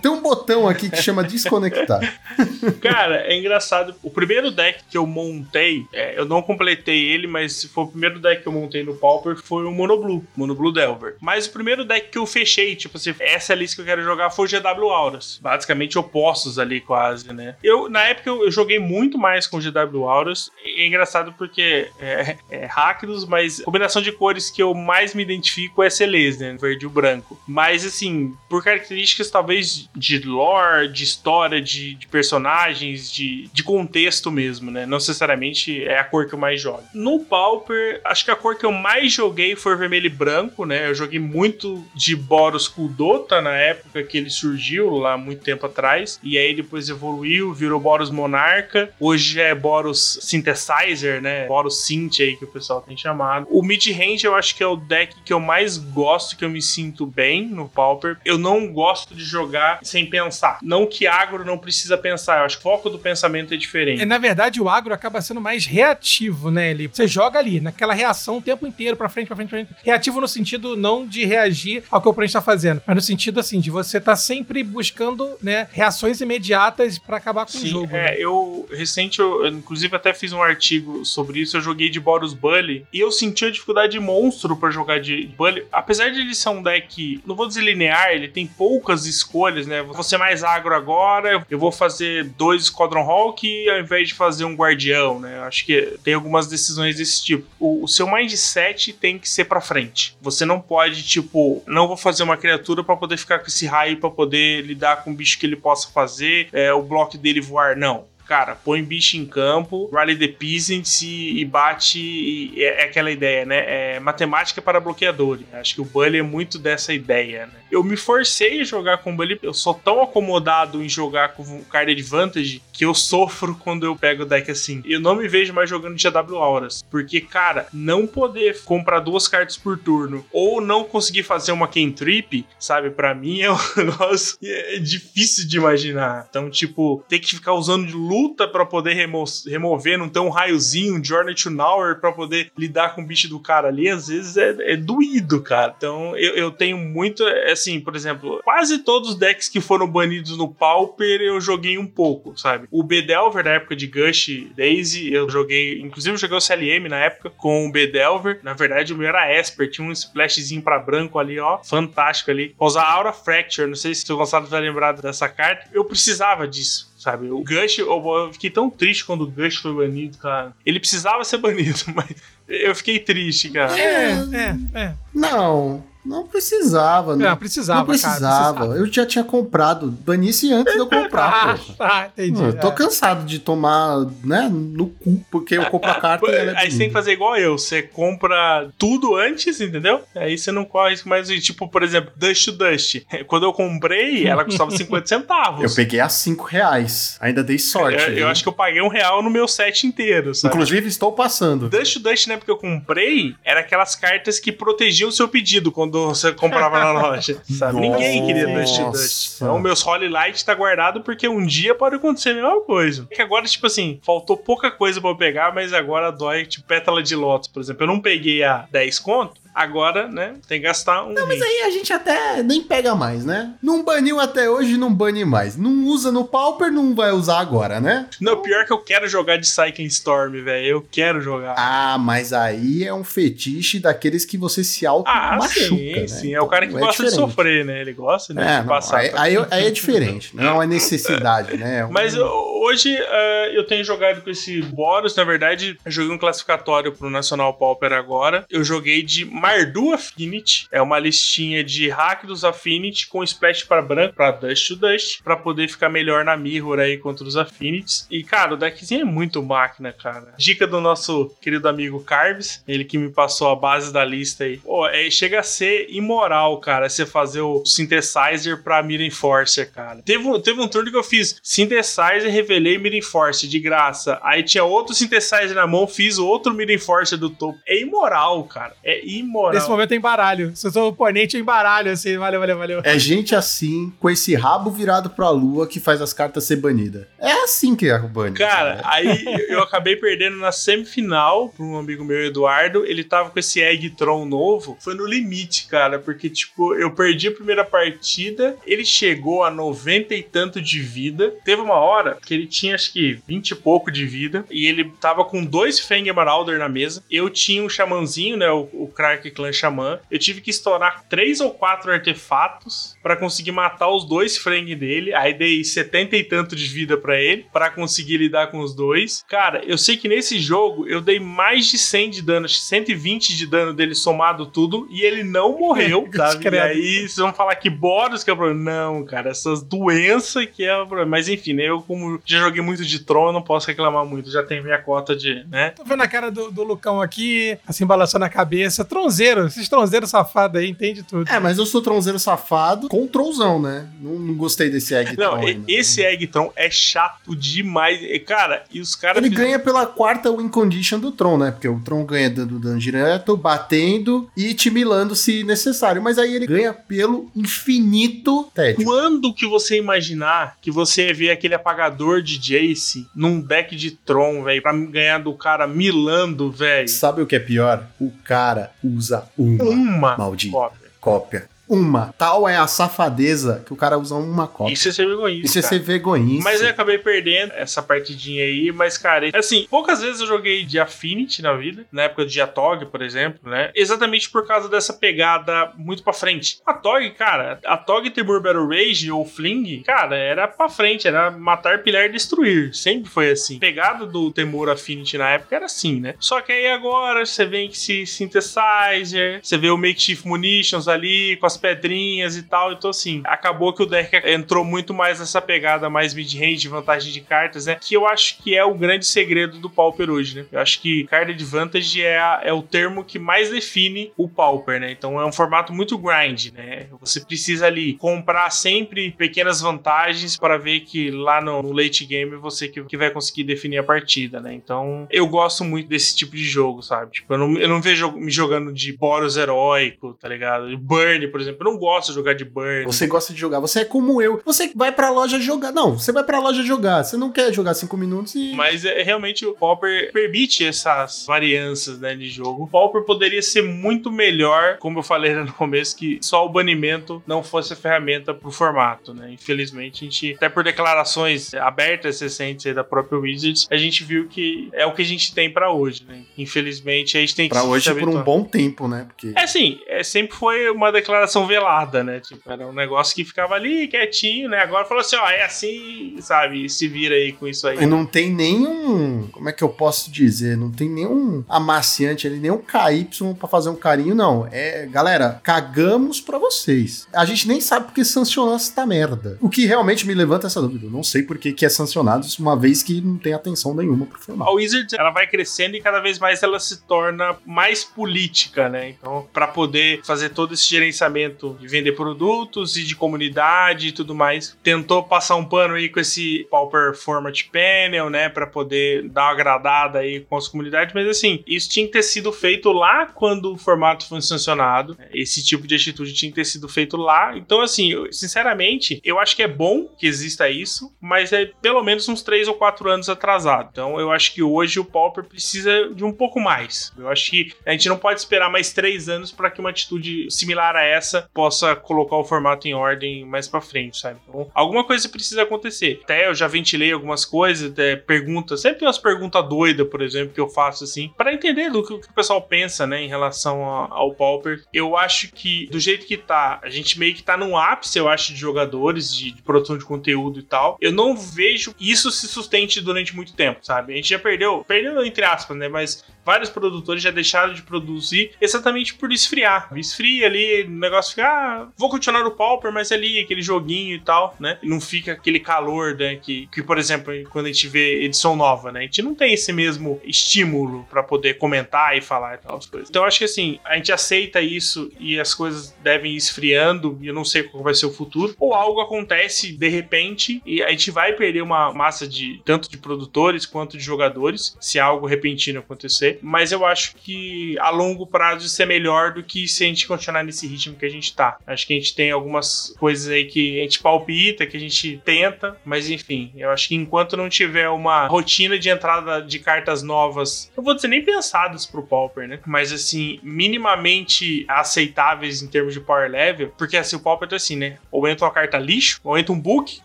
Tem 0.00 0.10
um 0.10 0.20
botão 0.20 0.68
aqui 0.68 0.90
que 0.90 1.00
chama 1.02 1.24
desconectar. 1.24 2.00
Cara, 2.80 3.22
é 3.26 3.36
engraçado. 3.36 3.94
O 4.02 4.10
primeiro 4.10 4.50
deck 4.50 4.80
que 4.90 4.96
eu 4.96 5.06
montei, 5.06 5.86
é, 5.92 6.18
eu 6.18 6.24
não 6.24 6.42
completei 6.42 7.10
ele, 7.10 7.26
mas 7.26 7.64
foi 7.64 7.84
o 7.84 7.88
primeiro 7.88 8.18
deck 8.18 8.42
que 8.42 8.48
eu 8.48 8.52
montei 8.52 8.82
no 8.82 8.94
Pauper 8.94 9.36
foi 9.36 9.64
o 9.64 9.70
Monoblue, 9.70 10.22
Monoblue 10.36 10.72
Delver. 10.72 11.16
Mas 11.20 11.46
o 11.46 11.52
primeiro 11.52 11.84
deck 11.84 12.08
que 12.10 12.18
eu 12.18 12.26
fechei, 12.26 12.74
tipo 12.76 12.96
assim, 12.96 13.14
essa 13.20 13.52
é 13.52 13.54
a 13.54 13.58
lista 13.58 13.76
que 13.76 13.82
eu 13.82 13.86
quero 13.86 14.02
jogar 14.02 14.30
foi 14.30 14.46
o 14.46 14.50
GW 14.50 14.90
Auras. 14.90 15.38
Basicamente 15.42 15.98
opostos 15.98 16.58
ali, 16.58 16.80
quase, 16.80 17.32
né? 17.32 17.56
Eu, 17.62 17.88
na 17.88 18.02
época, 18.04 18.28
eu, 18.28 18.44
eu 18.44 18.50
joguei 18.50 18.78
muito 18.78 19.18
mais 19.18 19.46
com 19.46 19.58
o 19.58 19.60
GW 19.60 20.04
Auras. 20.08 20.50
É 20.64 20.86
engraçado 20.86 21.34
porque 21.36 21.88
é, 22.00 22.36
é 22.50 22.66
Rakdos, 22.66 23.24
mas 23.26 23.62
a 23.66 23.70
combinação 23.92 24.02
de 24.02 24.12
cores 24.12 24.50
que 24.50 24.62
eu 24.62 24.72
mais 24.74 25.14
me 25.14 25.22
identifico 25.22 25.82
é 25.82 25.90
Celeste, 25.90 26.42
né? 26.42 26.56
Verde 26.58 26.86
e 26.86 26.88
branco. 26.88 27.38
Mas, 27.46 27.84
assim, 27.84 28.34
por 28.48 28.64
características 28.64 29.30
talvez 29.30 29.88
de 29.94 30.18
lore, 30.20 30.88
de 30.88 31.04
história, 31.04 31.60
de, 31.60 31.94
de 31.94 32.06
personagens, 32.06 33.10
de, 33.12 33.48
de 33.52 33.62
contexto 33.62 34.30
mesmo, 34.30 34.70
né? 34.70 34.86
Não 34.86 34.98
necessariamente 34.98 35.84
é 35.84 35.98
a 35.98 36.04
cor 36.04 36.26
que 36.26 36.34
eu 36.34 36.38
mais 36.38 36.60
jogo. 36.60 36.82
No 36.94 37.20
Pauper, 37.20 38.00
acho 38.04 38.24
que 38.24 38.30
a 38.30 38.36
cor 38.36 38.56
que 38.56 38.64
eu 38.64 38.72
mais 38.72 39.12
joguei 39.12 39.54
foi 39.56 39.76
vermelho 39.76 40.06
e 40.06 40.10
branco, 40.10 40.64
né? 40.64 40.88
Eu 40.88 40.94
joguei 40.94 41.18
muito 41.18 41.84
de 41.94 42.16
Boros 42.16 42.68
Kudota 42.68 43.40
na 43.40 43.54
época 43.54 44.02
que 44.02 44.16
ele 44.16 44.30
surgiu, 44.30 44.90
lá 44.90 45.16
muito 45.16 45.42
tempo 45.42 45.66
atrás. 45.66 46.18
E 46.22 46.38
aí 46.38 46.54
depois 46.54 46.88
evoluiu, 46.88 47.52
virou 47.52 47.80
Boros 47.80 48.10
Monarca. 48.10 48.90
Hoje 48.98 49.40
é 49.40 49.54
Boros 49.54 50.18
Synthesizer, 50.22 51.20
né? 51.20 51.46
Boros 51.46 51.84
Synth 51.84 52.20
aí 52.20 52.36
que 52.36 52.44
o 52.44 52.48
pessoal 52.48 52.80
tem 52.80 52.96
chamado. 52.96 53.46
O 53.50 53.62
mid-range 53.72 54.26
eu 54.26 54.34
acho 54.34 54.54
que 54.54 54.62
é 54.62 54.66
o 54.66 54.76
deck 54.76 55.14
que 55.24 55.32
eu 55.32 55.40
mais 55.40 55.78
gosto, 55.78 56.36
que 56.36 56.44
eu 56.44 56.50
me 56.50 56.60
sinto 56.60 57.06
bem 57.06 57.46
no 57.48 57.68
Pauper. 57.68 58.18
Eu 58.24 58.36
não 58.36 58.70
gosto 58.70 59.14
de 59.14 59.24
jogar 59.24 59.80
sem 59.82 60.04
pensar. 60.04 60.58
Não 60.62 60.86
que 60.86 61.06
agro 61.06 61.44
não 61.44 61.56
precisa 61.56 61.96
pensar, 61.96 62.40
eu 62.40 62.44
acho 62.44 62.56
que 62.56 62.60
o 62.60 62.70
foco 62.70 62.90
do 62.90 62.98
pensamento 62.98 63.54
é 63.54 63.56
diferente. 63.56 64.02
É, 64.02 64.04
na 64.04 64.18
verdade, 64.18 64.60
o 64.60 64.68
agro 64.68 64.92
acaba 64.92 65.20
sendo 65.22 65.40
mais 65.40 65.64
reativo, 65.64 66.50
né, 66.50 66.70
Eli? 66.70 66.86
Você 66.86 67.06
joga 67.06 67.38
ali, 67.38 67.60
naquela 67.60 67.94
reação 67.94 68.38
o 68.38 68.42
tempo 68.42 68.66
inteiro, 68.66 68.96
pra 68.96 69.08
frente, 69.08 69.28
pra 69.28 69.36
frente, 69.36 69.48
pra 69.48 69.64
frente. 69.64 69.74
Reativo 69.82 70.20
no 70.20 70.28
sentido 70.28 70.76
não 70.76 71.06
de 71.06 71.24
reagir 71.24 71.84
ao 71.90 72.00
que 72.00 72.08
o 72.08 72.10
oponente 72.10 72.32
tá 72.34 72.42
fazendo, 72.42 72.82
mas 72.86 72.96
no 72.96 73.02
sentido, 73.02 73.40
assim, 73.40 73.60
de 73.60 73.70
você 73.70 74.00
tá 74.00 74.14
sempre 74.16 74.62
buscando, 74.62 75.36
né, 75.42 75.68
reações 75.72 76.20
imediatas 76.20 76.98
pra 76.98 77.16
acabar 77.16 77.46
com 77.46 77.56
o 77.56 77.60
Sim, 77.60 77.68
jogo. 77.68 77.94
é, 77.94 78.10
né? 78.10 78.16
eu 78.18 78.66
recente, 78.70 79.20
eu, 79.20 79.44
eu, 79.44 79.52
inclusive 79.52 79.94
até 79.96 80.12
fiz 80.12 80.32
um 80.32 80.42
artigo 80.42 81.04
sobre 81.04 81.40
isso. 81.40 81.56
Eu 81.56 81.60
joguei 81.60 81.88
de 81.88 82.00
Boros 82.00 82.34
Bully 82.34 82.86
e 82.92 83.00
eu 83.00 83.10
senti 83.10 83.44
a 83.44 83.50
dificuldade 83.62 83.92
de 83.92 84.00
monstro 84.00 84.56
pra 84.56 84.70
jogar 84.70 85.00
de 85.00 85.26
Bully. 85.36 85.64
Apesar 85.72 86.10
de 86.10 86.20
ele 86.20 86.34
ser 86.34 86.48
um 86.48 86.62
deck, 86.62 87.22
não 87.24 87.34
vou 87.34 87.46
dizer 87.46 87.62
linear, 87.62 88.10
ele 88.10 88.28
tem 88.28 88.46
poucas 88.46 89.06
escolhas, 89.06 89.66
né? 89.66 89.82
Vou 89.82 90.02
ser 90.02 90.18
mais 90.18 90.42
agro 90.42 90.74
agora, 90.74 91.44
eu 91.48 91.58
vou 91.58 91.70
fazer 91.70 92.24
dois 92.24 92.64
Squadron 92.64 93.08
Hawk 93.08 93.70
ao 93.70 93.78
invés 93.78 94.08
de 94.08 94.14
fazer 94.14 94.44
um 94.44 94.54
Guardião, 94.54 95.20
né? 95.20 95.40
Acho 95.40 95.64
que 95.64 95.98
tem 96.02 96.14
algumas 96.14 96.46
decisões 96.46 96.96
desse 96.96 97.24
tipo. 97.24 97.46
O, 97.58 97.84
o 97.84 97.88
seu 97.88 98.10
mindset 98.10 98.92
tem 98.92 99.18
que 99.18 99.28
ser 99.28 99.44
pra 99.44 99.60
frente. 99.60 100.16
Você 100.20 100.44
não 100.44 100.60
pode, 100.60 101.02
tipo, 101.02 101.62
não 101.66 101.86
vou 101.86 101.96
fazer 101.96 102.22
uma 102.22 102.36
criatura 102.36 102.82
pra 102.82 102.96
poder 102.96 103.16
ficar 103.16 103.38
com 103.38 103.46
esse 103.46 103.66
raio 103.66 103.98
pra 103.98 104.10
poder 104.10 104.64
lidar 104.64 105.04
com 105.04 105.10
o 105.10 105.14
bicho 105.14 105.38
que 105.38 105.46
ele 105.46 105.56
possa 105.56 105.88
fazer, 105.90 106.48
é, 106.52 106.72
o 106.72 106.82
bloco 106.82 107.16
dele 107.16 107.40
voar. 107.40 107.76
Não. 107.76 108.04
Cara, 108.32 108.54
põe 108.54 108.82
bicho 108.82 109.18
em 109.18 109.26
campo, 109.26 109.90
rally 109.92 110.16
the 110.16 110.26
peasants 110.26 111.02
e, 111.02 111.38
e 111.38 111.44
bate. 111.44 112.00
e 112.00 112.64
é, 112.64 112.80
é 112.80 112.84
aquela 112.84 113.10
ideia, 113.10 113.44
né? 113.44 113.96
É 113.96 114.00
matemática 114.00 114.62
para 114.62 114.80
bloqueadores. 114.80 115.44
Acho 115.52 115.74
que 115.74 115.82
o 115.82 115.84
Bully 115.84 116.16
é 116.16 116.22
muito 116.22 116.58
dessa 116.58 116.94
ideia, 116.94 117.44
né? 117.44 117.52
Eu 117.70 117.84
me 117.84 117.94
forcei 117.94 118.62
a 118.62 118.64
jogar 118.64 118.98
com 118.98 119.12
o 119.12 119.16
Bully. 119.16 119.38
Eu 119.42 119.52
sou 119.52 119.74
tão 119.74 120.02
acomodado 120.02 120.82
em 120.82 120.88
jogar 120.88 121.34
com 121.34 121.62
card 121.64 121.92
advantage 121.92 122.62
que 122.72 122.86
eu 122.86 122.94
sofro 122.94 123.54
quando 123.54 123.84
eu 123.84 123.94
pego 123.94 124.22
o 124.22 124.26
deck 124.26 124.50
assim. 124.50 124.82
Eu 124.86 124.98
não 124.98 125.14
me 125.14 125.28
vejo 125.28 125.52
mais 125.52 125.68
jogando 125.68 125.94
de 125.94 126.06
AW 126.08 126.38
Auras. 126.38 126.82
Porque, 126.90 127.20
cara, 127.20 127.66
não 127.70 128.06
poder 128.06 128.62
comprar 128.62 129.00
duas 129.00 129.28
cartas 129.28 129.58
por 129.58 129.78
turno 129.78 130.24
ou 130.32 130.58
não 130.58 130.84
conseguir 130.84 131.22
fazer 131.22 131.52
uma 131.52 131.68
cantrip, 131.68 132.46
sabe? 132.58 132.90
Pra 132.90 133.14
mim 133.14 133.42
é 133.42 133.52
um 133.52 133.58
negócio 133.76 134.38
é 134.42 134.78
difícil 134.78 135.46
de 135.46 135.58
imaginar. 135.58 136.26
Então, 136.30 136.48
tipo, 136.48 137.04
ter 137.08 137.18
que 137.18 137.34
ficar 137.34 137.52
usando 137.52 137.86
de 137.86 137.94
luta 138.22 138.46
pra 138.46 138.64
poder 138.64 138.94
remo 138.94 139.24
remover, 139.46 139.98
não 139.98 140.08
ter 140.08 140.20
um 140.20 140.28
raiozinho, 140.28 140.96
um 140.96 141.04
Journey 141.04 141.34
to 141.34 141.50
Nowhere 141.50 142.00
pra 142.00 142.12
poder 142.12 142.50
lidar 142.56 142.94
com 142.94 143.02
o 143.02 143.06
bicho 143.06 143.28
do 143.28 143.40
cara 143.40 143.68
ali, 143.68 143.88
às 143.88 144.08
vezes 144.08 144.36
é, 144.36 144.72
é 144.72 144.76
doído, 144.76 145.42
cara. 145.42 145.74
Então, 145.76 146.16
eu, 146.16 146.34
eu 146.34 146.50
tenho 146.50 146.76
muito, 146.76 147.24
assim, 147.50 147.80
por 147.80 147.96
exemplo, 147.96 148.40
quase 148.44 148.78
todos 148.78 149.10
os 149.10 149.14
decks 149.16 149.48
que 149.48 149.60
foram 149.60 149.86
banidos 149.86 150.36
no 150.36 150.52
Pauper 150.52 151.20
eu 151.20 151.40
joguei 151.40 151.78
um 151.78 151.86
pouco, 151.86 152.38
sabe? 152.38 152.68
O 152.70 152.82
Bedelver, 152.82 153.44
na 153.44 153.52
época 153.52 153.74
de 153.74 153.86
Gush 153.86 154.46
Daisy, 154.54 155.12
eu 155.12 155.28
joguei, 155.28 155.80
inclusive 155.80 156.14
eu 156.14 156.18
joguei 156.18 156.36
o 156.36 156.40
CLM 156.40 156.88
na 156.88 156.98
época 156.98 157.30
com 157.30 157.66
o 157.66 157.72
Bedelver. 157.72 158.40
Na 158.42 158.52
verdade, 158.52 158.92
o 158.92 158.96
meu 158.96 159.08
era 159.08 159.32
Esper, 159.32 159.70
tinha 159.70 159.86
um 159.86 159.92
splashzinho 159.92 160.62
pra 160.62 160.78
branco 160.78 161.18
ali, 161.18 161.38
ó, 161.38 161.58
fantástico 161.62 162.30
ali. 162.30 162.54
Usar 162.58 162.84
Aura 162.84 163.12
Fracture, 163.12 163.68
não 163.68 163.74
sei 163.74 163.94
se 163.94 164.10
o 164.12 164.16
Gonçalo 164.16 164.46
vai 164.46 164.60
lembrar 164.60 164.92
dessa 164.92 165.28
carta. 165.28 165.68
Eu 165.72 165.84
precisava 165.84 166.46
disso 166.46 166.91
sabe? 167.02 167.30
O 167.30 167.42
Gush, 167.42 167.78
eu, 167.78 168.30
fiquei 168.32 168.48
tão 168.48 168.70
triste 168.70 169.04
quando 169.04 169.22
o 169.22 169.30
Gush 169.30 169.56
foi 169.56 169.74
banido, 169.74 170.16
cara. 170.18 170.54
Ele 170.64 170.78
precisava 170.78 171.24
ser 171.24 171.38
banido, 171.38 171.80
mas 171.94 172.14
eu 172.48 172.74
fiquei 172.74 173.00
triste, 173.00 173.50
cara. 173.50 173.76
É, 173.78 174.12
é, 174.12 174.80
é. 174.80 174.94
Não, 175.12 175.84
não 176.04 176.26
precisava. 176.26 177.16
Não, 177.16 177.30
Não, 177.30 177.36
precisava, 177.36 177.80
não 177.80 177.86
precisava. 177.86 178.66
cara. 178.68 178.78
Eu 178.78 178.86
já 178.92 179.06
tinha 179.06 179.24
comprado. 179.24 179.90
Banisse 179.90 180.52
antes 180.52 180.72
de 180.72 180.80
eu 180.80 180.86
comprar, 180.86 181.58
Ah, 181.78 181.78
tá, 181.78 182.10
entendi. 182.16 182.42
Eu 182.42 182.58
tô 182.58 182.68
é. 182.68 182.72
cansado 182.72 183.24
de 183.24 183.38
tomar, 183.38 184.06
né, 184.24 184.48
no 184.50 184.86
cu, 184.86 185.24
porque 185.30 185.56
eu 185.56 185.66
compro 185.66 185.90
a 185.90 185.94
carta 185.94 186.26
e 186.30 186.34
ela 186.34 186.52
é 186.52 186.56
Aí 186.58 186.70
você 186.70 186.78
tem 186.78 186.88
que 186.88 186.92
fazer 186.92 187.12
igual 187.12 187.36
eu, 187.36 187.58
você 187.58 187.82
compra 187.82 188.68
tudo 188.78 189.16
antes, 189.16 189.60
entendeu? 189.60 190.02
Aí 190.14 190.36
você 190.36 190.50
não 190.50 190.64
corre 190.64 190.90
risco 190.90 191.08
mais, 191.08 191.28
tipo, 191.28 191.68
por 191.68 191.82
exemplo, 191.82 192.12
Dust 192.16 192.44
to 192.44 192.52
Dust. 192.52 193.02
Quando 193.26 193.44
eu 193.44 193.52
comprei, 193.52 194.26
ela 194.26 194.44
custava 194.44 194.70
50 194.70 195.06
centavos. 195.06 195.62
Eu 195.62 195.74
peguei 195.74 196.00
a 196.00 196.08
5 196.08 196.44
reais. 196.44 197.16
Ainda 197.20 197.42
dei 197.42 197.58
sorte. 197.58 198.02
Eu, 198.02 198.18
eu 198.18 198.28
acho 198.28 198.42
que 198.42 198.48
eu 198.48 198.52
paguei 198.52 198.82
um 198.82 198.88
real 198.88 199.22
no 199.22 199.30
meu 199.30 199.48
set 199.48 199.86
inteiro, 199.86 200.34
sabe? 200.34 200.54
Inclusive, 200.54 200.88
estou 200.88 201.12
passando. 201.12 201.68
Dust 201.68 201.94
to 201.94 202.00
Dust, 202.00 202.26
na 202.26 202.34
época 202.34 202.46
que 202.46 202.52
eu 202.52 202.56
comprei, 202.70 203.34
era 203.44 203.60
aquelas 203.60 203.94
cartas 203.94 204.38
que 204.38 204.52
protegiam 204.52 205.08
o 205.08 205.12
seu 205.12 205.28
pedido. 205.28 205.70
Quando 205.72 205.91
quando 205.92 206.08
você 206.08 206.32
comprava 206.32 206.78
na 206.80 206.92
loja. 206.92 207.40
Sabe? 207.44 207.80
Ninguém 207.80 208.26
queria 208.26 208.46
Dust 208.46 208.76
to 208.76 208.82
Nossa. 208.82 209.02
Dust. 209.02 209.36
Então, 209.36 209.58
meus 209.60 209.86
Holy 209.86 210.08
Light 210.08 210.44
tá 210.44 210.54
guardado 210.54 211.02
porque 211.02 211.28
um 211.28 211.44
dia 211.44 211.74
pode 211.74 211.96
acontecer 211.96 212.30
a 212.30 212.34
mesma 212.34 212.60
coisa. 212.62 213.06
É 213.10 213.14
que 213.14 213.22
agora, 213.22 213.44
tipo 213.44 213.66
assim, 213.66 214.00
faltou 214.04 214.36
pouca 214.36 214.70
coisa 214.70 215.00
pra 215.00 215.10
eu 215.10 215.16
pegar, 215.16 215.54
mas 215.54 215.72
agora 215.72 216.10
dói, 216.10 216.46
tipo, 216.46 216.66
pétala 216.66 217.02
de 217.02 217.14
lotus, 217.14 217.48
por 217.48 217.60
exemplo. 217.60 217.82
Eu 217.82 217.88
não 217.88 218.00
peguei 218.00 218.42
a 218.42 218.66
10 218.70 218.98
conto, 218.98 219.40
agora, 219.54 220.08
né, 220.08 220.34
tem 220.48 220.60
que 220.60 220.66
gastar 220.66 221.04
um. 221.04 221.12
Não, 221.12 221.26
mas 221.26 221.40
aí 221.40 221.62
a 221.66 221.70
gente 221.70 221.92
até 221.92 222.42
nem 222.42 222.62
pega 222.62 222.94
mais, 222.94 223.24
né? 223.24 223.54
Não 223.62 223.84
baniu 223.84 224.18
até 224.20 224.48
hoje, 224.48 224.76
não 224.76 224.92
bane 224.92 225.24
mais. 225.24 225.56
Não 225.56 225.84
usa 225.86 226.10
no 226.10 226.24
Pauper, 226.24 226.70
não 226.72 226.94
vai 226.94 227.12
usar 227.12 227.38
agora, 227.40 227.80
né? 227.80 228.08
Não, 228.20 228.40
pior 228.42 228.64
que 228.64 228.72
eu 228.72 228.78
quero 228.78 229.06
jogar 229.08 229.36
de 229.36 229.46
Cycling 229.46 229.86
Storm, 229.86 230.32
velho. 230.42 230.66
Eu 230.66 230.86
quero 230.90 231.20
jogar. 231.20 231.54
Ah, 231.58 231.98
mas 231.98 232.32
aí 232.32 232.84
é 232.84 232.94
um 232.94 233.04
fetiche 233.04 233.78
daqueles 233.78 234.24
que 234.24 234.36
você 234.38 234.62
se 234.64 234.86
Ah, 234.86 234.90
auto-machuca, 234.90 235.50
sim, 235.76 235.92
né? 236.00 236.06
sim. 236.08 236.34
É 236.34 236.40
o 236.40 236.46
cara 236.46 236.66
que 236.66 236.72
Então, 236.72 236.82
é 236.82 236.86
gosta 236.86 237.02
de 237.04 237.10
diferente. 237.10 237.30
sofrer, 237.30 237.64
né? 237.64 237.80
Ele 237.80 237.92
gosta 237.92 238.32
né, 238.34 238.42
É, 238.42 238.54
de 238.56 238.60
não, 238.62 238.66
passar. 238.68 238.98
aí, 238.98 239.10
aí, 239.16 239.46
aí 239.50 239.66
é 239.66 239.70
diferente, 239.70 240.34
não 240.36 240.62
é 240.62 240.66
necessidade, 240.66 241.56
né? 241.56 241.80
É 241.80 241.84
um- 241.86 241.90
Mas 241.92 242.16
hoje 242.16 242.94
eh, 242.96 243.52
eu 243.54 243.66
tenho 243.66 243.84
jogado 243.84 244.22
com 244.22 244.30
esse 244.30 244.62
Boros, 244.62 245.14
na 245.16 245.24
verdade, 245.24 245.76
eu 245.84 245.90
joguei 245.90 246.12
um 246.14 246.18
classificatório 246.18 246.92
pro 246.92 247.10
Nacional 247.10 247.54
Pauper 247.54 247.92
agora. 247.92 248.44
Eu 248.50 248.62
joguei 248.64 249.02
de 249.02 249.24
Mardu 249.42 249.92
Affinity, 249.92 250.68
é 250.70 250.80
uma 250.80 251.00
listinha 251.00 251.64
de 251.64 251.88
hack 251.88 252.24
dos 252.24 252.44
Affinity 252.44 253.08
com 253.08 253.24
splash 253.24 253.64
para 253.64 253.82
branco, 253.82 254.14
para 254.14 254.30
Dust 254.30 254.68
to 254.68 254.76
Dust, 254.76 255.20
pra 255.24 255.34
poder 255.36 255.68
ficar 255.68 255.88
melhor 255.88 256.24
na 256.24 256.36
Mirror 256.36 256.78
aí 256.78 256.96
contra 256.96 257.26
os 257.26 257.36
Affinities. 257.36 258.06
E 258.08 258.22
cara, 258.22 258.54
o 258.54 258.56
deckzinho 258.56 259.00
é 259.00 259.04
muito 259.04 259.42
máquina, 259.42 259.92
cara. 259.92 260.32
Dica 260.38 260.64
do 260.64 260.80
nosso 260.80 261.34
querido 261.40 261.68
amigo 261.68 262.04
Carves, 262.04 262.62
ele 262.68 262.84
que 262.84 262.96
me 262.96 263.10
passou 263.10 263.48
a 263.48 263.56
base 263.56 263.92
da 263.92 264.04
lista 264.04 264.44
aí. 264.44 264.58
Pô, 264.58 264.86
é, 264.86 265.10
chega 265.10 265.40
a 265.40 265.42
ser 265.42 265.88
imoral, 265.90 266.60
cara, 266.60 266.88
você 266.88 267.04
fazer 267.04 267.40
o 267.40 267.64
synthesizer 267.66 268.62
pra 268.62 268.80
Mira 268.80 269.04
Enforcer, 269.04 269.72
cara. 269.72 270.02
Teve, 270.02 270.38
teve 270.38 270.60
um 270.60 270.68
turno 270.68 270.88
que 270.88 270.96
eu 270.96 271.02
fiz 271.02 271.40
synthesizer, 271.42 272.30
revelei 272.30 272.78
Mira 272.78 272.96
Enforcer 272.96 273.48
de 273.48 273.58
graça. 273.58 274.20
Aí 274.22 274.44
tinha 274.44 274.62
outro 274.62 274.94
synthesizer 274.94 275.54
na 275.54 275.66
mão, 275.66 275.88
fiz 275.88 276.16
outro 276.16 276.54
Mira 276.54 276.72
Enforcer 276.72 277.18
do 277.18 277.28
topo. 277.28 277.58
É 277.66 277.80
imoral, 277.80 278.44
cara. 278.44 278.76
É 278.84 279.04
imoral. 279.04 279.31
Nesse 279.52 279.68
momento 279.68 279.92
é 279.92 279.96
embaralho. 279.96 280.54
Se 280.54 280.66
eu 280.66 280.72
sou 280.72 280.88
oponente, 280.88 281.36
é 281.36 281.40
embaralho, 281.40 281.90
assim. 281.90 282.16
Valeu, 282.16 282.40
valeu, 282.40 282.58
valeu. 282.58 282.80
É 282.84 282.98
gente 282.98 283.34
assim, 283.34 283.92
com 283.98 284.10
esse 284.10 284.34
rabo 284.34 284.70
virado 284.70 285.10
pra 285.10 285.30
lua, 285.30 285.66
que 285.66 285.80
faz 285.80 286.00
as 286.00 286.12
cartas 286.12 286.44
ser 286.44 286.56
banidas. 286.56 287.06
É 287.18 287.32
assim 287.32 287.74
que 287.74 287.88
é 287.88 287.96
o 287.96 288.08
ban. 288.08 288.32
Cara, 288.32 288.80
aí 288.84 289.24
eu 289.48 289.62
acabei 289.62 289.96
perdendo 289.96 290.36
na 290.36 290.52
semifinal 290.52 291.48
pra 291.50 291.64
um 291.64 291.78
amigo 291.78 292.04
meu, 292.04 292.24
Eduardo. 292.24 292.84
Ele 292.84 293.04
tava 293.04 293.30
com 293.30 293.38
esse 293.38 293.60
Eggtron 293.60 294.24
novo. 294.24 294.76
Foi 294.80 294.94
no 294.94 295.06
limite, 295.06 295.66
cara. 295.68 295.98
Porque, 295.98 296.28
tipo, 296.28 296.74
eu 296.74 296.90
perdi 296.90 297.28
a 297.28 297.32
primeira 297.32 297.64
partida. 297.64 298.56
Ele 298.66 298.84
chegou 298.84 299.44
a 299.44 299.50
90 299.50 300.14
e 300.14 300.22
tanto 300.22 300.60
de 300.60 300.80
vida. 300.80 301.32
Teve 301.44 301.62
uma 301.62 301.74
hora 301.74 302.18
que 302.24 302.34
ele 302.34 302.46
tinha, 302.46 302.74
acho 302.74 302.92
que, 302.92 303.20
20 303.26 303.50
e 303.50 303.54
pouco 303.54 303.90
de 303.90 304.06
vida. 304.06 304.44
E 304.50 304.66
ele 304.66 304.92
tava 305.00 305.24
com 305.24 305.44
dois 305.44 305.78
Fang 305.78 306.10
Marauder 306.12 306.58
na 306.58 306.68
mesa. 306.68 307.02
Eu 307.10 307.30
tinha 307.30 307.62
um 307.62 307.68
xamãzinho, 307.68 308.36
né? 308.36 308.50
O, 308.50 308.68
o 308.72 308.88
Krark 309.22 309.30
Clan 309.30 309.52
Xamã. 309.52 310.00
Eu 310.10 310.18
tive 310.18 310.40
que 310.40 310.50
estourar 310.50 311.04
três 311.08 311.40
ou 311.40 311.52
quatro 311.52 311.92
artefatos 311.92 312.96
pra 313.02 313.16
conseguir 313.16 313.52
matar 313.52 313.88
os 313.88 314.04
dois 314.04 314.38
Fang 314.38 314.74
dele. 314.74 315.12
Aí 315.14 315.34
dei 315.34 315.64
70 315.64 316.16
e 316.16 316.24
tanto 316.24 316.54
de 316.54 316.66
vida 316.66 316.96
pra 316.96 317.20
ele. 317.20 317.46
Pra 317.52 317.70
conseguir 317.70 318.18
lidar 318.18 318.48
com 318.48 318.60
os 318.60 318.74
dois. 318.74 319.24
Cara, 319.28 319.62
eu 319.64 319.76
sei 319.76 319.96
que 319.96 320.08
nesse 320.08 320.38
jogo 320.38 320.86
eu 320.86 321.00
dei 321.00 321.18
mais 321.18 321.66
de 321.66 321.78
100 321.78 322.10
de 322.10 322.22
dano, 322.22 322.46
acho 322.46 322.56
que 322.56 322.64
120 322.64 323.36
de 323.36 323.46
dano 323.46 323.74
dele 323.74 323.94
somado 323.94 324.46
tudo. 324.46 324.86
E 324.90 325.02
ele 325.02 325.22
não 325.22 325.58
morreu, 325.58 326.08
sabe? 326.14 326.48
E 326.48 326.58
aí 326.58 326.98
vocês 327.00 327.16
vão 327.16 327.32
falar 327.32 327.56
que 327.56 327.68
Boros 327.68 328.22
que 328.22 328.30
é 328.30 328.32
o 328.32 328.36
problema. 328.36 328.62
Não, 328.62 329.04
cara, 329.04 329.30
essas 329.30 329.62
doenças 329.62 330.46
que 330.46 330.64
é 330.64 330.76
o 330.76 330.86
problema. 330.86 331.10
Mas 331.10 331.28
enfim, 331.28 331.54
né? 331.54 331.64
Eu, 331.64 331.82
como 331.82 332.20
já 332.24 332.38
joguei 332.38 332.62
muito 332.62 332.84
de 332.84 333.00
Tron, 333.00 333.28
eu 333.28 333.32
não 333.32 333.42
posso 333.42 333.66
reclamar 333.66 334.04
muito. 334.04 334.30
Já 334.30 334.42
tenho 334.42 334.62
minha 334.62 334.78
cota 334.78 335.16
de, 335.16 335.44
né? 335.48 335.70
Tô 335.70 335.84
vendo 335.84 336.02
a 336.02 336.08
cara 336.08 336.30
do, 336.30 336.50
do 336.50 336.62
Lucão 336.62 337.00
aqui, 337.00 337.58
assim, 337.66 337.84
balançando 337.84 338.24
a 338.24 338.28
cabeça. 338.28 338.84
Tronzeiro, 338.84 339.46
esses 339.46 339.68
tronzeiros 339.68 340.10
safados 340.10 340.60
aí, 340.60 340.68
entende 340.68 341.02
tudo. 341.02 341.28
É, 341.30 341.40
mas 341.40 341.58
eu 341.58 341.66
sou 341.66 341.82
tronzeiro 341.82 342.18
safado 342.18 342.88
com 342.92 343.06
trolzão, 343.06 343.58
né? 343.58 343.86
Não, 344.02 344.18
não 344.18 344.34
gostei 344.34 344.68
desse 344.68 344.94
egg 344.94 345.16
Não, 345.16 345.30
Tron 345.38 345.46
ainda. 345.46 345.64
esse 345.72 346.02
Eggtron 346.02 346.52
é 346.54 346.68
chato 346.70 347.34
demais. 347.34 347.98
Cara, 348.26 348.64
e 348.70 348.82
os 348.82 348.94
caras. 348.94 349.16
Ele 349.16 349.30
fizeram- 349.30 349.48
ganha 349.48 349.58
pela 349.58 349.86
quarta 349.86 350.30
win 350.30 350.46
condition 350.50 350.98
do 351.00 351.10
Tron, 351.10 351.38
né? 351.38 351.50
Porque 351.52 351.66
o 351.66 351.80
Tron 351.80 352.04
ganha 352.04 352.28
dando 352.28 352.58
dano 352.58 352.78
direto, 352.78 353.34
batendo 353.34 354.30
e 354.36 354.52
te 354.52 354.70
milando 354.70 355.14
se 355.16 355.42
necessário. 355.42 356.02
Mas 356.02 356.18
aí 356.18 356.34
ele 356.34 356.46
ganha 356.46 356.74
pelo 356.74 357.30
infinito 357.34 358.44
tédio. 358.54 358.84
Quando 358.84 359.32
que 359.32 359.46
você 359.46 359.78
imaginar 359.78 360.58
que 360.60 360.70
você 360.70 361.14
vê 361.14 361.30
aquele 361.30 361.54
apagador 361.54 362.20
de 362.20 362.36
Jace 362.38 363.06
num 363.16 363.40
deck 363.40 363.74
de 363.74 363.92
Tron, 363.92 364.42
velho, 364.44 364.60
pra 364.60 364.72
ganhar 364.76 365.18
do 365.18 365.32
cara 365.32 365.66
milando, 365.66 366.50
velho? 366.50 366.88
Sabe 366.88 367.22
o 367.22 367.26
que 367.26 367.36
é 367.36 367.40
pior? 367.40 367.86
O 367.98 368.10
cara 368.22 368.70
usa 368.84 369.24
uma 369.38 369.64
Uma 369.64 370.16
maldita 370.18 370.52
cópia. 370.52 370.90
cópia. 371.00 371.51
Uma. 371.68 372.12
Tal 372.18 372.48
é 372.48 372.56
a 372.56 372.66
safadeza 372.66 373.62
que 373.64 373.72
o 373.72 373.76
cara 373.76 373.98
usa 373.98 374.14
uma 374.14 374.46
cópia. 374.46 374.72
Isso 374.72 374.88
é 374.88 374.92
ser 374.92 375.06
vergonhoso. 375.06 375.44
Isso 375.44 375.58
é 375.58 375.62
ser 375.62 375.78
vergonhice. 375.78 376.42
Mas 376.42 376.60
eu 376.60 376.68
acabei 376.68 376.98
perdendo 376.98 377.52
essa 377.54 377.82
partidinha 377.82 378.44
aí, 378.44 378.70
mas, 378.72 378.98
cara, 378.98 379.30
assim, 379.34 379.66
poucas 379.70 380.00
vezes 380.00 380.20
eu 380.20 380.26
joguei 380.26 380.64
de 380.64 380.78
Affinity 380.78 381.40
na 381.40 381.54
vida, 381.54 381.86
na 381.90 382.02
época 382.02 382.26
de 382.26 382.40
Atog, 382.40 382.86
por 382.86 383.00
exemplo, 383.02 383.50
né? 383.50 383.70
Exatamente 383.74 384.28
por 384.28 384.46
causa 384.46 384.68
dessa 384.68 384.92
pegada 384.92 385.72
muito 385.76 386.02
pra 386.02 386.12
frente. 386.12 386.60
A 386.66 386.74
Tog, 386.74 387.10
cara, 387.12 387.58
a 387.64 387.76
Tog 387.76 388.10
Temur 388.10 388.40
Battle 388.40 388.68
Rage 388.68 389.10
ou 389.10 389.24
Fling, 389.24 389.82
cara, 389.82 390.16
era 390.16 390.48
pra 390.48 390.68
frente, 390.68 391.06
era 391.06 391.30
matar, 391.30 391.82
pilhar 391.82 392.04
e 392.04 392.12
destruir. 392.12 392.74
Sempre 392.74 393.10
foi 393.10 393.30
assim. 393.30 393.56
A 393.56 393.60
pegada 393.60 394.06
do 394.06 394.30
Temur 394.30 394.68
Affinity 394.68 395.16
na 395.16 395.30
época 395.30 395.56
era 395.56 395.66
assim, 395.66 396.00
né? 396.00 396.14
Só 396.18 396.40
que 396.40 396.52
aí 396.52 396.66
agora 396.66 397.24
você 397.24 397.44
vem 397.44 397.68
com 397.68 397.74
esse 397.74 398.06
Synthesizer, 398.06 399.40
você 399.42 399.56
vê 399.56 399.70
o 399.70 399.76
Makeshift 399.76 400.26
Munitions 400.26 400.88
ali, 400.88 401.36
com 401.36 401.46
as 401.52 401.56
pedrinhas 401.56 402.36
e 402.36 402.42
tal. 402.42 402.72
Então, 402.72 402.90
assim, 402.90 403.22
acabou 403.24 403.72
que 403.72 403.82
o 403.82 403.86
deck 403.86 404.22
entrou 404.28 404.64
muito 404.64 404.92
mais 404.94 405.20
nessa 405.20 405.40
pegada 405.40 405.88
mais 405.90 406.14
mid-range, 406.14 406.68
vantagem 406.68 407.12
de 407.12 407.20
cartas, 407.20 407.66
né? 407.66 407.76
Que 407.80 407.94
eu 407.94 408.06
acho 408.06 408.38
que 408.42 408.54
é 408.56 408.64
o 408.64 408.74
grande 408.74 409.06
segredo 409.06 409.58
do 409.58 409.70
Pauper 409.70 410.10
hoje, 410.10 410.36
né? 410.36 410.46
Eu 410.50 410.60
acho 410.60 410.80
que 410.80 411.04
card 411.04 411.32
advantage 411.32 412.02
é, 412.02 412.18
a- 412.18 412.40
é 412.44 412.52
o 412.52 412.62
termo 412.62 413.04
que 413.04 413.18
mais 413.18 413.50
define 413.50 414.12
o 414.16 414.28
Pauper, 414.28 414.80
né? 414.80 414.90
Então 414.90 415.20
é 415.20 415.26
um 415.26 415.32
formato 415.32 415.72
muito 415.72 415.98
grind, 415.98 416.52
né? 416.52 416.86
Você 417.00 417.20
precisa 417.24 417.66
ali 417.66 417.94
comprar 417.94 418.50
sempre 418.50 419.10
pequenas 419.12 419.60
vantagens 419.60 420.36
para 420.36 420.56
ver 420.58 420.80
que 420.80 421.10
lá 421.10 421.40
no, 421.40 421.62
no 421.62 421.72
late 421.72 422.04
game 422.04 422.36
você 422.36 422.68
que, 422.68 422.82
que 422.84 422.96
vai 422.96 423.10
conseguir 423.10 423.44
definir 423.44 423.78
a 423.78 423.82
partida, 423.82 424.40
né? 424.40 424.52
Então 424.54 425.06
eu 425.10 425.26
gosto 425.26 425.64
muito 425.64 425.88
desse 425.88 426.16
tipo 426.16 426.34
de 426.36 426.44
jogo, 426.44 426.82
sabe? 426.82 427.12
Tipo, 427.12 427.34
eu 427.34 427.38
não, 427.38 427.56
eu 427.58 427.68
não 427.68 427.80
vejo 427.80 428.12
me 428.12 428.30
jogando 428.30 428.72
de 428.72 428.92
Boros 428.96 429.36
heróico, 429.36 430.14
tá 430.14 430.28
ligado? 430.28 430.76
Burn, 430.78 431.26
por 431.28 431.40
exemplo. 431.42 431.66
Eu 431.66 431.72
não 431.72 431.78
gosto 431.78 432.08
de 432.08 432.14
jogar 432.14 432.34
de 432.34 432.44
Burn. 432.44 432.84
Você 432.84 433.06
gosta 433.06 433.32
de 433.32 433.40
jogar, 433.40 433.60
você 433.60 433.80
é 433.80 433.84
como 433.84 434.20
eu. 434.22 434.40
Você 434.44 434.72
vai 434.74 434.92
pra 434.92 435.10
loja 435.10 435.38
jogar. 435.38 435.72
Não, 435.72 435.98
você 435.98 436.12
vai 436.12 436.24
pra 436.24 436.40
loja 436.40 436.62
jogar. 436.62 437.04
Você 437.04 437.16
não 437.16 437.30
quer 437.30 437.52
jogar 437.52 437.74
cinco 437.74 437.96
minutos 437.96 438.34
e. 438.34 438.54
Mas 438.54 438.84
é, 438.84 439.02
realmente 439.02 439.44
o 439.44 439.54
Pauper 439.54 440.12
permite 440.12 440.64
essas 440.64 441.24
varianças 441.26 441.98
né, 441.98 442.14
de 442.14 442.28
jogo. 442.28 442.64
O 442.64 442.68
Pauper 442.68 443.02
poderia 443.02 443.42
ser 443.42 443.62
muito 443.62 444.10
melhor, 444.10 444.78
como 444.78 444.98
eu 444.98 445.02
falei 445.02 445.34
no 445.42 445.52
começo, 445.52 445.96
que 445.96 446.18
só 446.22 446.44
o 446.44 446.48
banimento 446.48 447.22
não 447.26 447.42
fosse 447.42 447.72
a 447.72 447.76
ferramenta 447.76 448.34
pro 448.34 448.50
formato, 448.50 449.14
né? 449.14 449.30
Infelizmente, 449.32 450.04
a 450.04 450.10
gente, 450.10 450.34
até 450.34 450.48
por 450.48 450.64
declarações 450.64 451.54
abertas 451.54 452.20
recentes 452.20 452.66
aí 452.66 452.74
da 452.74 452.84
própria 452.84 453.18
Wizards, 453.18 453.66
a 453.70 453.76
gente 453.76 454.04
viu 454.04 454.28
que 454.28 454.68
é 454.72 454.86
o 454.86 454.92
que 454.92 455.02
a 455.02 455.04
gente 455.04 455.34
tem 455.34 455.50
pra 455.50 455.72
hoje, 455.72 456.04
né? 456.06 456.22
Infelizmente, 456.36 457.16
a 457.16 457.20
gente 457.20 457.34
tem 457.34 457.48
que 457.48 457.54
Pra 457.54 457.64
hoje 457.64 457.92
por 457.94 458.08
um 458.08 458.22
bom 458.22 458.44
tempo, 458.44 458.88
né? 458.88 459.06
Porque. 459.06 459.32
É 459.36 459.44
assim, 459.44 459.80
é, 459.86 460.02
sempre 460.02 460.36
foi 460.36 460.70
uma 460.70 460.90
declaração 460.90 461.31
velada, 461.46 462.02
né? 462.04 462.20
Tipo, 462.20 462.50
era 462.50 462.66
um 462.66 462.72
negócio 462.72 463.14
que 463.14 463.24
ficava 463.24 463.54
ali 463.54 463.88
quietinho, 463.88 464.48
né? 464.48 464.58
Agora 464.58 464.84
falou 464.84 465.00
assim, 465.00 465.16
ó, 465.16 465.28
é 465.28 465.44
assim, 465.44 466.16
sabe? 466.20 466.68
Se 466.68 466.86
vira 466.88 467.14
aí 467.14 467.32
com 467.32 467.46
isso 467.46 467.66
aí. 467.66 467.78
E 467.78 467.86
não 467.86 468.04
tem 468.04 468.30
nenhum. 468.30 469.28
Como 469.32 469.48
é 469.48 469.52
que 469.52 469.64
eu 469.64 469.68
posso 469.68 470.10
dizer? 470.10 470.56
Não 470.56 470.70
tem 470.70 470.88
nenhum 470.88 471.44
amaciante 471.48 472.26
ali, 472.26 472.38
nenhum 472.38 472.58
KY 472.58 473.34
pra 473.38 473.48
fazer 473.48 473.70
um 473.70 473.76
carinho, 473.76 474.14
não. 474.14 474.48
É, 474.50 474.86
galera, 474.86 475.40
cagamos 475.42 476.20
pra 476.20 476.38
vocês. 476.38 477.06
A 477.12 477.24
gente 477.24 477.48
nem 477.48 477.60
sabe 477.60 477.86
porque 477.86 478.04
sancionou 478.04 478.54
essa 478.54 478.86
merda. 478.86 479.38
O 479.40 479.48
que 479.48 479.66
realmente 479.66 480.06
me 480.06 480.14
levanta 480.14 480.46
essa 480.46 480.60
dúvida. 480.60 480.86
Eu 480.86 480.90
não 480.90 481.02
sei 481.02 481.22
por 481.22 481.38
que, 481.38 481.52
que 481.52 481.64
é 481.64 481.68
sancionado, 481.68 482.26
uma 482.38 482.56
vez 482.56 482.82
que 482.82 483.00
não 483.00 483.16
tem 483.16 483.34
atenção 483.34 483.74
nenhuma 483.74 484.06
pro 484.06 484.18
formato. 484.18 484.50
A 484.50 484.54
Wizards, 484.54 484.92
ela 484.94 485.10
vai 485.10 485.26
crescendo 485.26 485.76
e 485.76 485.80
cada 485.80 486.00
vez 486.00 486.18
mais 486.18 486.42
ela 486.42 486.58
se 486.58 486.82
torna 486.82 487.36
mais 487.46 487.84
política, 487.84 488.68
né? 488.68 488.90
Então, 488.90 489.26
pra 489.32 489.46
poder 489.46 490.00
fazer 490.04 490.30
todo 490.30 490.54
esse 490.54 490.68
gerenciamento 490.68 491.21
momento 491.22 491.56
de 491.60 491.68
vender 491.68 491.92
produtos 491.92 492.76
e 492.76 492.84
de 492.84 492.96
comunidade 492.96 493.88
e 493.88 493.92
tudo 493.92 494.14
mais. 494.14 494.56
Tentou 494.62 495.02
passar 495.02 495.36
um 495.36 495.44
pano 495.44 495.74
aí 495.74 495.88
com 495.88 496.00
esse 496.00 496.46
Pauper 496.50 496.94
Format 496.94 497.44
Panel, 497.50 498.10
né, 498.10 498.28
para 498.28 498.46
poder 498.46 499.08
dar 499.08 499.24
uma 499.24 499.32
agradada 499.32 500.00
aí 500.00 500.20
com 500.20 500.36
as 500.36 500.48
comunidades, 500.48 500.94
mas 500.94 501.06
assim, 501.06 501.42
isso 501.46 501.68
tinha 501.68 501.86
que 501.86 501.92
ter 501.92 502.02
sido 502.02 502.32
feito 502.32 502.72
lá 502.72 503.06
quando 503.06 503.52
o 503.52 503.58
formato 503.58 504.06
foi 504.06 504.20
sancionado. 504.20 504.96
Esse 505.12 505.44
tipo 505.44 505.66
de 505.66 505.74
atitude 505.74 506.12
tinha 506.12 506.30
que 506.30 506.36
ter 506.36 506.44
sido 506.44 506.68
feito 506.68 506.96
lá. 506.96 507.36
Então, 507.36 507.60
assim, 507.60 507.92
eu, 507.92 508.12
sinceramente, 508.12 509.00
eu 509.04 509.18
acho 509.18 509.36
que 509.36 509.42
é 509.42 509.48
bom 509.48 509.86
que 509.86 510.06
exista 510.06 510.48
isso, 510.48 510.92
mas 511.00 511.32
é 511.32 511.46
pelo 511.60 511.82
menos 511.82 512.08
uns 512.08 512.22
3 512.22 512.48
ou 512.48 512.54
4 512.54 512.90
anos 512.90 513.08
atrasado. 513.08 513.68
Então, 513.72 513.98
eu 513.98 514.10
acho 514.10 514.34
que 514.34 514.42
hoje 514.42 514.80
o 514.80 514.84
Pauper 514.84 515.24
precisa 515.24 515.90
de 515.94 516.04
um 516.04 516.12
pouco 516.12 516.40
mais. 516.40 516.92
Eu 516.96 517.08
acho 517.08 517.30
que 517.30 517.52
a 517.64 517.72
gente 517.72 517.88
não 517.88 517.98
pode 517.98 518.20
esperar 518.20 518.50
mais 518.50 518.72
3 518.72 519.08
anos 519.08 519.32
para 519.32 519.50
que 519.50 519.60
uma 519.60 519.70
atitude 519.70 520.30
similar 520.30 520.76
a 520.76 520.82
essa 520.82 521.11
possa 521.20 521.76
colocar 521.76 522.16
o 522.16 522.24
formato 522.24 522.66
em 522.66 522.74
ordem 522.74 523.24
mais 523.24 523.46
para 523.46 523.60
frente, 523.60 523.98
sabe? 523.98 524.18
Então, 524.28 524.50
alguma 524.54 524.84
coisa 524.84 525.08
precisa 525.08 525.42
acontecer. 525.42 526.00
Até 526.04 526.28
eu 526.28 526.34
já 526.34 526.46
ventilei 526.46 526.92
algumas 526.92 527.24
coisas, 527.24 527.70
até 527.70 527.96
perguntas, 527.96 528.60
sempre 528.62 528.84
umas 528.86 528.98
perguntas 528.98 529.46
doidas, 529.48 529.88
por 529.88 530.00
exemplo, 530.02 530.32
que 530.34 530.40
eu 530.40 530.48
faço 530.48 530.84
assim, 530.84 531.10
para 531.16 531.32
entender 531.34 531.70
do 531.70 531.82
que 531.84 531.92
o 531.94 532.00
pessoal 532.14 532.40
pensa, 532.42 532.86
né, 532.86 533.02
em 533.02 533.08
relação 533.08 533.64
a- 533.68 533.88
ao 533.90 534.14
Pauper. 534.14 534.62
Eu 534.72 534.96
acho 534.96 535.30
que 535.32 535.66
do 535.66 535.78
jeito 535.80 536.06
que 536.06 536.16
tá, 536.16 536.60
a 536.62 536.70
gente 536.70 536.98
meio 536.98 537.14
que 537.14 537.22
tá 537.22 537.36
num 537.36 537.56
ápice, 537.56 537.98
eu 537.98 538.08
acho, 538.08 538.32
de 538.32 538.38
jogadores, 538.38 539.12
de, 539.14 539.32
de 539.32 539.42
produção 539.42 539.76
de 539.76 539.84
conteúdo 539.84 540.38
e 540.38 540.42
tal. 540.42 540.76
Eu 540.80 540.92
não 540.92 541.16
vejo 541.16 541.74
isso 541.80 542.10
se 542.10 542.26
sustente 542.28 542.80
durante 542.80 543.14
muito 543.14 543.34
tempo, 543.34 543.60
sabe? 543.62 543.92
A 543.92 543.96
gente 543.96 544.08
já 544.08 544.18
perdeu, 544.18 544.64
perdeu 544.66 545.04
entre 545.04 545.24
aspas, 545.24 545.56
né, 545.56 545.68
mas 545.68 546.04
vários 546.24 546.48
produtores 546.50 547.02
já 547.02 547.10
deixaram 547.10 547.52
de 547.52 547.62
produzir 547.62 548.32
exatamente 548.40 548.94
por 548.94 549.10
esfriar. 549.12 549.68
Esfria 549.76 550.26
ali, 550.26 550.62
o 550.62 550.70
negócio 550.70 551.01
fica, 551.10 551.26
ah, 551.26 551.68
vou 551.76 551.88
continuar 551.88 552.22
no 552.22 552.30
Pauper, 552.30 552.72
mas 552.72 552.92
ali 552.92 553.18
aquele 553.18 553.42
joguinho 553.42 553.94
e 553.96 554.00
tal, 554.00 554.36
né? 554.38 554.58
Não 554.62 554.80
fica 554.80 555.12
aquele 555.12 555.40
calor, 555.40 555.96
né? 555.96 556.16
Que, 556.16 556.46
que, 556.46 556.62
por 556.62 556.78
exemplo, 556.78 557.12
quando 557.30 557.46
a 557.46 557.52
gente 557.52 557.68
vê 557.68 558.04
edição 558.04 558.36
nova, 558.36 558.72
né? 558.72 558.80
A 558.80 558.82
gente 558.84 559.02
não 559.02 559.14
tem 559.14 559.32
esse 559.32 559.52
mesmo 559.52 560.00
estímulo 560.04 560.86
pra 560.90 561.02
poder 561.02 561.34
comentar 561.34 561.96
e 561.96 562.00
falar 562.00 562.34
e 562.34 562.38
tal 562.38 562.56
as 562.56 562.66
coisas. 562.66 562.88
Então 562.88 563.02
eu 563.02 563.08
acho 563.08 563.18
que 563.18 563.24
assim, 563.24 563.58
a 563.64 563.76
gente 563.76 563.92
aceita 563.92 564.40
isso 564.40 564.90
e 564.98 565.18
as 565.18 565.34
coisas 565.34 565.74
devem 565.82 566.12
ir 566.12 566.16
esfriando 566.16 566.98
e 567.00 567.06
eu 567.06 567.14
não 567.14 567.24
sei 567.24 567.42
qual 567.42 567.62
vai 567.62 567.74
ser 567.74 567.86
o 567.86 567.92
futuro. 567.92 568.34
Ou 568.38 568.54
algo 568.54 568.80
acontece 568.80 569.52
de 569.52 569.68
repente 569.68 570.42
e 570.44 570.62
a 570.62 570.70
gente 570.70 570.90
vai 570.90 571.12
perder 571.12 571.42
uma 571.42 571.72
massa 571.72 572.06
de 572.06 572.40
tanto 572.44 572.70
de 572.70 572.78
produtores 572.78 573.46
quanto 573.46 573.76
de 573.76 573.82
jogadores 573.82 574.56
se 574.60 574.78
algo 574.78 575.06
repentino 575.06 575.60
acontecer. 575.60 576.18
Mas 576.22 576.52
eu 576.52 576.64
acho 576.64 576.94
que 576.96 577.58
a 577.58 577.70
longo 577.70 578.06
prazo 578.06 578.46
isso 578.46 578.62
é 578.62 578.66
melhor 578.66 579.12
do 579.12 579.22
que 579.22 579.46
se 579.48 579.64
a 579.64 579.66
gente 579.66 579.86
continuar 579.86 580.22
nesse 580.22 580.46
ritmo 580.46 580.76
que 580.76 580.86
a 580.86 580.90
gente 580.92 581.14
tá. 581.14 581.38
Acho 581.46 581.66
que 581.66 581.74
a 581.74 581.76
gente 581.76 581.94
tem 581.94 582.10
algumas 582.10 582.74
coisas 582.78 583.08
aí 583.08 583.24
que 583.24 583.60
a 583.60 583.62
gente 583.62 583.80
palpita, 583.80 584.46
que 584.46 584.56
a 584.56 584.60
gente 584.60 585.00
tenta, 585.04 585.56
mas 585.64 585.90
enfim, 585.90 586.32
eu 586.36 586.50
acho 586.50 586.68
que 586.68 586.74
enquanto 586.74 587.16
não 587.16 587.28
tiver 587.28 587.68
uma 587.68 588.06
rotina 588.06 588.58
de 588.58 588.68
entrada 588.68 589.20
de 589.20 589.38
cartas 589.38 589.82
novas, 589.82 590.50
eu 590.56 590.62
vou 590.62 590.74
dizer 590.74 590.88
nem 590.88 591.04
pensadas 591.04 591.66
pro 591.66 591.82
Pauper, 591.82 592.28
né? 592.28 592.40
Mas 592.46 592.72
assim, 592.72 593.18
minimamente 593.22 594.44
aceitáveis 594.48 595.42
em 595.42 595.48
termos 595.48 595.74
de 595.74 595.80
power 595.80 596.10
level, 596.10 596.52
porque 596.56 596.76
assim, 596.76 596.96
o 596.96 597.00
Pauper 597.00 597.28
tá 597.28 597.36
assim, 597.36 597.56
né? 597.56 597.78
Ou 597.90 598.06
entra 598.06 598.26
uma 598.26 598.32
carta 598.32 598.58
lixo, 598.58 599.00
ou 599.04 599.16
entra 599.16 599.32
um 599.32 599.40
book, 599.40 599.80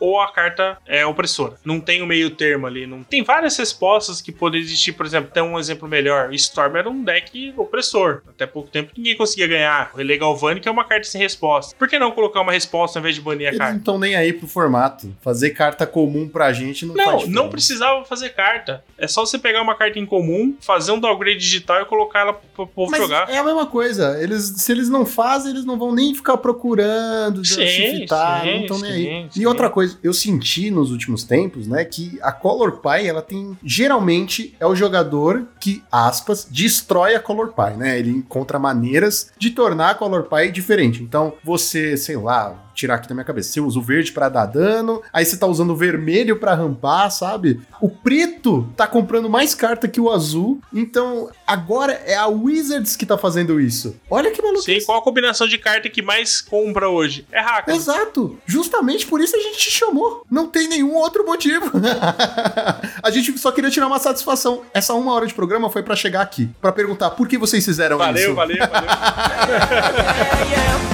ou 0.00 0.20
a 0.20 0.32
carta 0.32 0.78
é 0.86 1.04
opressora. 1.06 1.56
Não 1.64 1.80
tem 1.80 2.02
o 2.02 2.06
meio 2.06 2.30
termo 2.30 2.66
ali. 2.66 2.86
Não... 2.86 3.02
Tem 3.02 3.22
várias 3.22 3.56
respostas 3.56 4.20
que 4.20 4.32
podem 4.32 4.60
existir, 4.60 4.92
por 4.92 5.06
exemplo, 5.06 5.30
tem 5.30 5.42
um 5.42 5.58
exemplo 5.58 5.88
melhor. 5.88 6.32
Storm 6.34 6.76
era 6.76 6.88
um 6.88 7.02
deck 7.02 7.54
opressor. 7.56 8.22
Até 8.28 8.46
pouco 8.46 8.70
tempo 8.70 8.92
ninguém 8.96 9.16
conseguia 9.16 9.46
ganhar. 9.46 9.90
O 9.94 9.98
Relay 9.98 10.18
Galvanic 10.18 10.66
é 10.66 10.70
uma 10.70 10.84
carta 10.84 10.93
sem 11.02 11.20
resposta. 11.20 11.74
Por 11.76 11.88
que 11.88 11.98
não 11.98 12.12
colocar 12.12 12.40
uma 12.40 12.52
resposta 12.52 12.98
ao 12.98 13.00
invés 13.00 13.14
de 13.16 13.20
banir 13.20 13.46
a 13.46 13.50
Eles 13.50 13.58
carta? 13.58 13.72
não 13.72 13.78
estão 13.78 13.98
nem 13.98 14.14
aí 14.16 14.32
pro 14.32 14.46
formato. 14.46 15.14
Fazer 15.20 15.50
carta 15.50 15.86
comum 15.86 16.28
pra 16.28 16.52
gente 16.52 16.86
não, 16.86 16.94
faz 16.94 17.26
Não, 17.28 17.44
não 17.44 17.48
precisava 17.50 18.04
fazer 18.04 18.30
carta. 18.30 18.84
É 18.98 19.06
só 19.08 19.24
você 19.26 19.38
pegar 19.38 19.62
uma 19.62 19.74
carta 19.74 19.98
em 19.98 20.06
comum, 20.06 20.54
fazer 20.60 20.92
um 20.92 21.00
downgrade 21.00 21.38
digital 21.38 21.82
e 21.82 21.84
colocar 21.86 22.20
ela 22.20 22.32
pro 22.32 22.66
povo 22.66 22.90
Mas 22.90 23.00
jogar. 23.00 23.28
é 23.28 23.38
a 23.38 23.44
mesma 23.44 23.66
coisa. 23.66 24.16
Eles, 24.22 24.44
se 24.58 24.70
eles 24.72 24.88
não 24.88 25.04
fazem, 25.04 25.50
eles 25.52 25.64
não 25.64 25.78
vão 25.78 25.92
nem 25.94 26.14
ficar 26.14 26.36
procurando, 26.36 27.44
Sim, 27.44 27.66
sim, 27.66 28.06
não 28.08 28.60
estão 28.62 28.78
nem 28.78 28.92
aí. 28.92 29.28
sim, 29.30 29.40
E 29.40 29.46
outra 29.46 29.68
coisa, 29.70 29.98
eu 30.02 30.12
senti 30.12 30.70
nos 30.70 30.90
últimos 30.90 31.24
tempos, 31.24 31.66
né, 31.66 31.84
que 31.84 32.18
a 32.22 32.32
Color 32.32 32.80
Pie, 32.80 33.06
ela 33.08 33.22
tem 33.22 33.56
geralmente 33.64 34.54
é 34.60 34.66
o 34.66 34.74
jogador 34.74 35.46
que, 35.60 35.82
aspas, 35.90 36.46
destrói 36.50 37.14
a 37.14 37.20
Color 37.20 37.52
Pie, 37.52 37.76
né? 37.76 37.98
Ele 37.98 38.10
encontra 38.10 38.58
maneiras 38.58 39.30
de 39.38 39.50
tornar 39.50 39.90
a 39.90 39.94
Color 39.94 40.24
Pie 40.24 40.50
diferente. 40.50 40.83
Então, 40.84 41.34
você, 41.42 41.96
sei 41.96 42.16
lá, 42.16 42.70
tirar 42.74 42.96
aqui 42.96 43.08
da 43.08 43.14
minha 43.14 43.24
cabeça. 43.24 43.50
Você 43.52 43.60
usa 43.60 43.78
o 43.78 43.82
verde 43.82 44.12
pra 44.12 44.28
dar 44.28 44.46
dano, 44.46 45.02
aí 45.12 45.24
você 45.24 45.36
tá 45.36 45.46
usando 45.46 45.70
o 45.70 45.76
vermelho 45.76 46.36
pra 46.38 46.54
rampar, 46.54 47.10
sabe? 47.10 47.60
O 47.80 47.88
preto 47.88 48.68
tá 48.76 48.86
comprando 48.86 49.28
mais 49.30 49.54
carta 49.54 49.88
que 49.88 50.00
o 50.00 50.10
azul, 50.10 50.60
então 50.72 51.30
agora 51.46 51.92
é 52.04 52.16
a 52.16 52.26
Wizards 52.26 52.96
que 52.96 53.06
tá 53.06 53.16
fazendo 53.16 53.60
isso. 53.60 53.96
Olha 54.10 54.30
que 54.30 54.42
maluco. 54.42 54.62
Sim, 54.62 54.78
qual 54.84 54.98
a 54.98 55.02
combinação 55.02 55.46
de 55.46 55.58
carta 55.58 55.88
que 55.88 56.02
mais 56.02 56.40
compra 56.40 56.88
hoje? 56.88 57.26
É 57.30 57.40
Hacker. 57.40 57.74
Exato. 57.74 58.38
Justamente 58.46 59.06
por 59.06 59.20
isso 59.20 59.36
a 59.36 59.40
gente 59.40 59.58
te 59.58 59.70
chamou. 59.70 60.24
Não 60.30 60.46
tem 60.48 60.68
nenhum 60.68 60.94
outro 60.94 61.24
motivo. 61.24 61.70
a 63.02 63.10
gente 63.10 63.36
só 63.38 63.52
queria 63.52 63.70
tirar 63.70 63.86
uma 63.86 63.98
satisfação. 63.98 64.62
Essa 64.72 64.94
uma 64.94 65.12
hora 65.12 65.26
de 65.26 65.34
programa 65.34 65.70
foi 65.70 65.82
pra 65.82 65.94
chegar 65.96 66.20
aqui, 66.22 66.48
Pra 66.60 66.72
perguntar 66.72 67.10
por 67.10 67.28
que 67.28 67.36
vocês 67.38 67.64
fizeram 67.64 67.98
Valeu, 67.98 68.26
isso. 68.28 68.34
valeu, 68.34 68.56
valeu. 68.58 68.88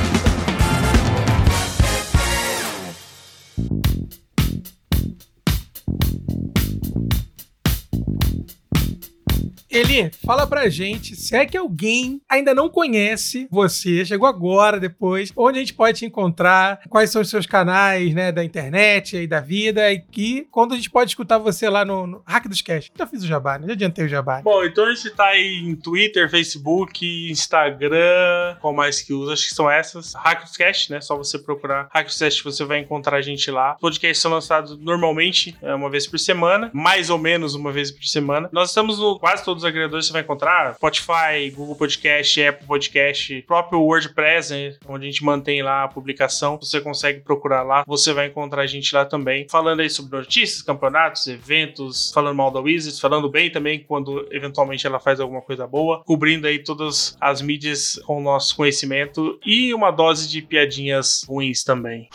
Eli, 9.75 10.09
fala 10.25 10.47
pra 10.47 10.69
gente 10.69 11.17
se 11.17 11.35
é 11.35 11.45
que 11.45 11.57
alguém 11.57 12.21
ainda 12.29 12.55
não 12.55 12.69
conhece 12.69 13.45
você, 13.51 14.05
chegou 14.05 14.25
agora, 14.25 14.79
depois, 14.79 15.33
onde 15.35 15.57
a 15.57 15.59
gente 15.59 15.73
pode 15.73 15.99
te 15.99 16.05
encontrar, 16.05 16.79
quais 16.87 17.09
são 17.09 17.21
os 17.21 17.29
seus 17.29 17.45
canais, 17.45 18.13
né, 18.13 18.31
da 18.31 18.41
internet 18.41 19.17
e 19.17 19.27
da 19.27 19.41
vida, 19.41 19.91
e 19.91 19.99
que 19.99 20.47
quando 20.49 20.71
a 20.71 20.75
gente 20.77 20.89
pode 20.89 21.11
escutar 21.11 21.39
você 21.39 21.67
lá 21.67 21.83
no, 21.83 22.07
no 22.07 22.23
Hack 22.25 22.47
dos 22.47 22.61
Cast. 22.61 22.89
Já 22.97 23.05
fiz 23.05 23.21
o 23.21 23.27
jabá, 23.27 23.59
né? 23.59 23.67
Já 23.67 23.73
adiantei 23.73 24.05
o 24.05 24.07
jabá. 24.07 24.41
Bom, 24.41 24.63
então 24.63 24.85
a 24.85 24.95
gente 24.95 25.09
tá 25.09 25.25
aí 25.25 25.59
em 25.65 25.75
Twitter, 25.75 26.31
Facebook, 26.31 27.29
Instagram, 27.29 28.55
qual 28.61 28.73
mais 28.73 29.01
que 29.01 29.11
usa? 29.11 29.33
Acho 29.33 29.49
que 29.49 29.55
são 29.55 29.69
essas. 29.69 30.13
Hackcast, 30.13 30.89
né? 30.93 31.01
Só 31.01 31.17
você 31.17 31.37
procurar 31.37 31.89
Hackcast, 31.91 32.41
você 32.45 32.63
vai 32.63 32.79
encontrar 32.79 33.17
a 33.17 33.21
gente 33.21 33.51
lá. 33.51 33.73
Os 33.73 33.81
podcasts 33.81 34.21
são 34.21 34.31
lançados 34.31 34.77
normalmente 34.79 35.53
é, 35.61 35.75
uma 35.75 35.89
vez 35.89 36.07
por 36.07 36.17
semana, 36.17 36.71
mais 36.73 37.09
ou 37.09 37.17
menos 37.17 37.55
uma 37.55 37.73
vez 37.73 37.91
por 37.91 38.05
semana. 38.05 38.49
Nós 38.53 38.69
estamos 38.69 38.97
no 38.99 39.19
quase 39.19 39.43
todos 39.43 39.64
os 39.65 39.69
agregadores 39.69 40.05
você 40.05 40.13
vai 40.13 40.21
encontrar: 40.21 40.75
Spotify, 40.75 41.49
Google 41.53 41.75
Podcast, 41.75 42.43
Apple 42.43 42.67
Podcast, 42.67 43.41
próprio 43.41 43.81
WordPress, 43.81 44.53
né? 44.53 44.75
onde 44.87 45.07
a 45.07 45.09
gente 45.09 45.23
mantém 45.23 45.61
lá 45.63 45.83
a 45.83 45.87
publicação. 45.87 46.57
Você 46.61 46.79
consegue 46.79 47.21
procurar 47.21 47.63
lá, 47.63 47.83
você 47.87 48.13
vai 48.13 48.27
encontrar 48.27 48.61
a 48.61 48.67
gente 48.67 48.93
lá 48.93 49.05
também, 49.05 49.47
falando 49.49 49.79
aí 49.79 49.89
sobre 49.89 50.17
notícias, 50.17 50.61
campeonatos, 50.61 51.25
eventos, 51.27 52.11
falando 52.13 52.35
mal 52.35 52.51
da 52.51 52.59
Wizards, 52.59 52.99
falando 52.99 53.29
bem 53.29 53.49
também 53.49 53.83
quando 53.83 54.27
eventualmente 54.31 54.85
ela 54.85 54.99
faz 54.99 55.19
alguma 55.19 55.41
coisa 55.41 55.65
boa, 55.65 56.03
cobrindo 56.03 56.47
aí 56.47 56.59
todas 56.59 57.17
as 57.19 57.41
mídias 57.41 57.99
com 58.05 58.19
o 58.19 58.23
nosso 58.23 58.55
conhecimento 58.55 59.39
e 59.45 59.73
uma 59.73 59.91
dose 59.91 60.29
de 60.29 60.41
piadinhas 60.41 61.23
ruins 61.27 61.63
também. 61.63 62.09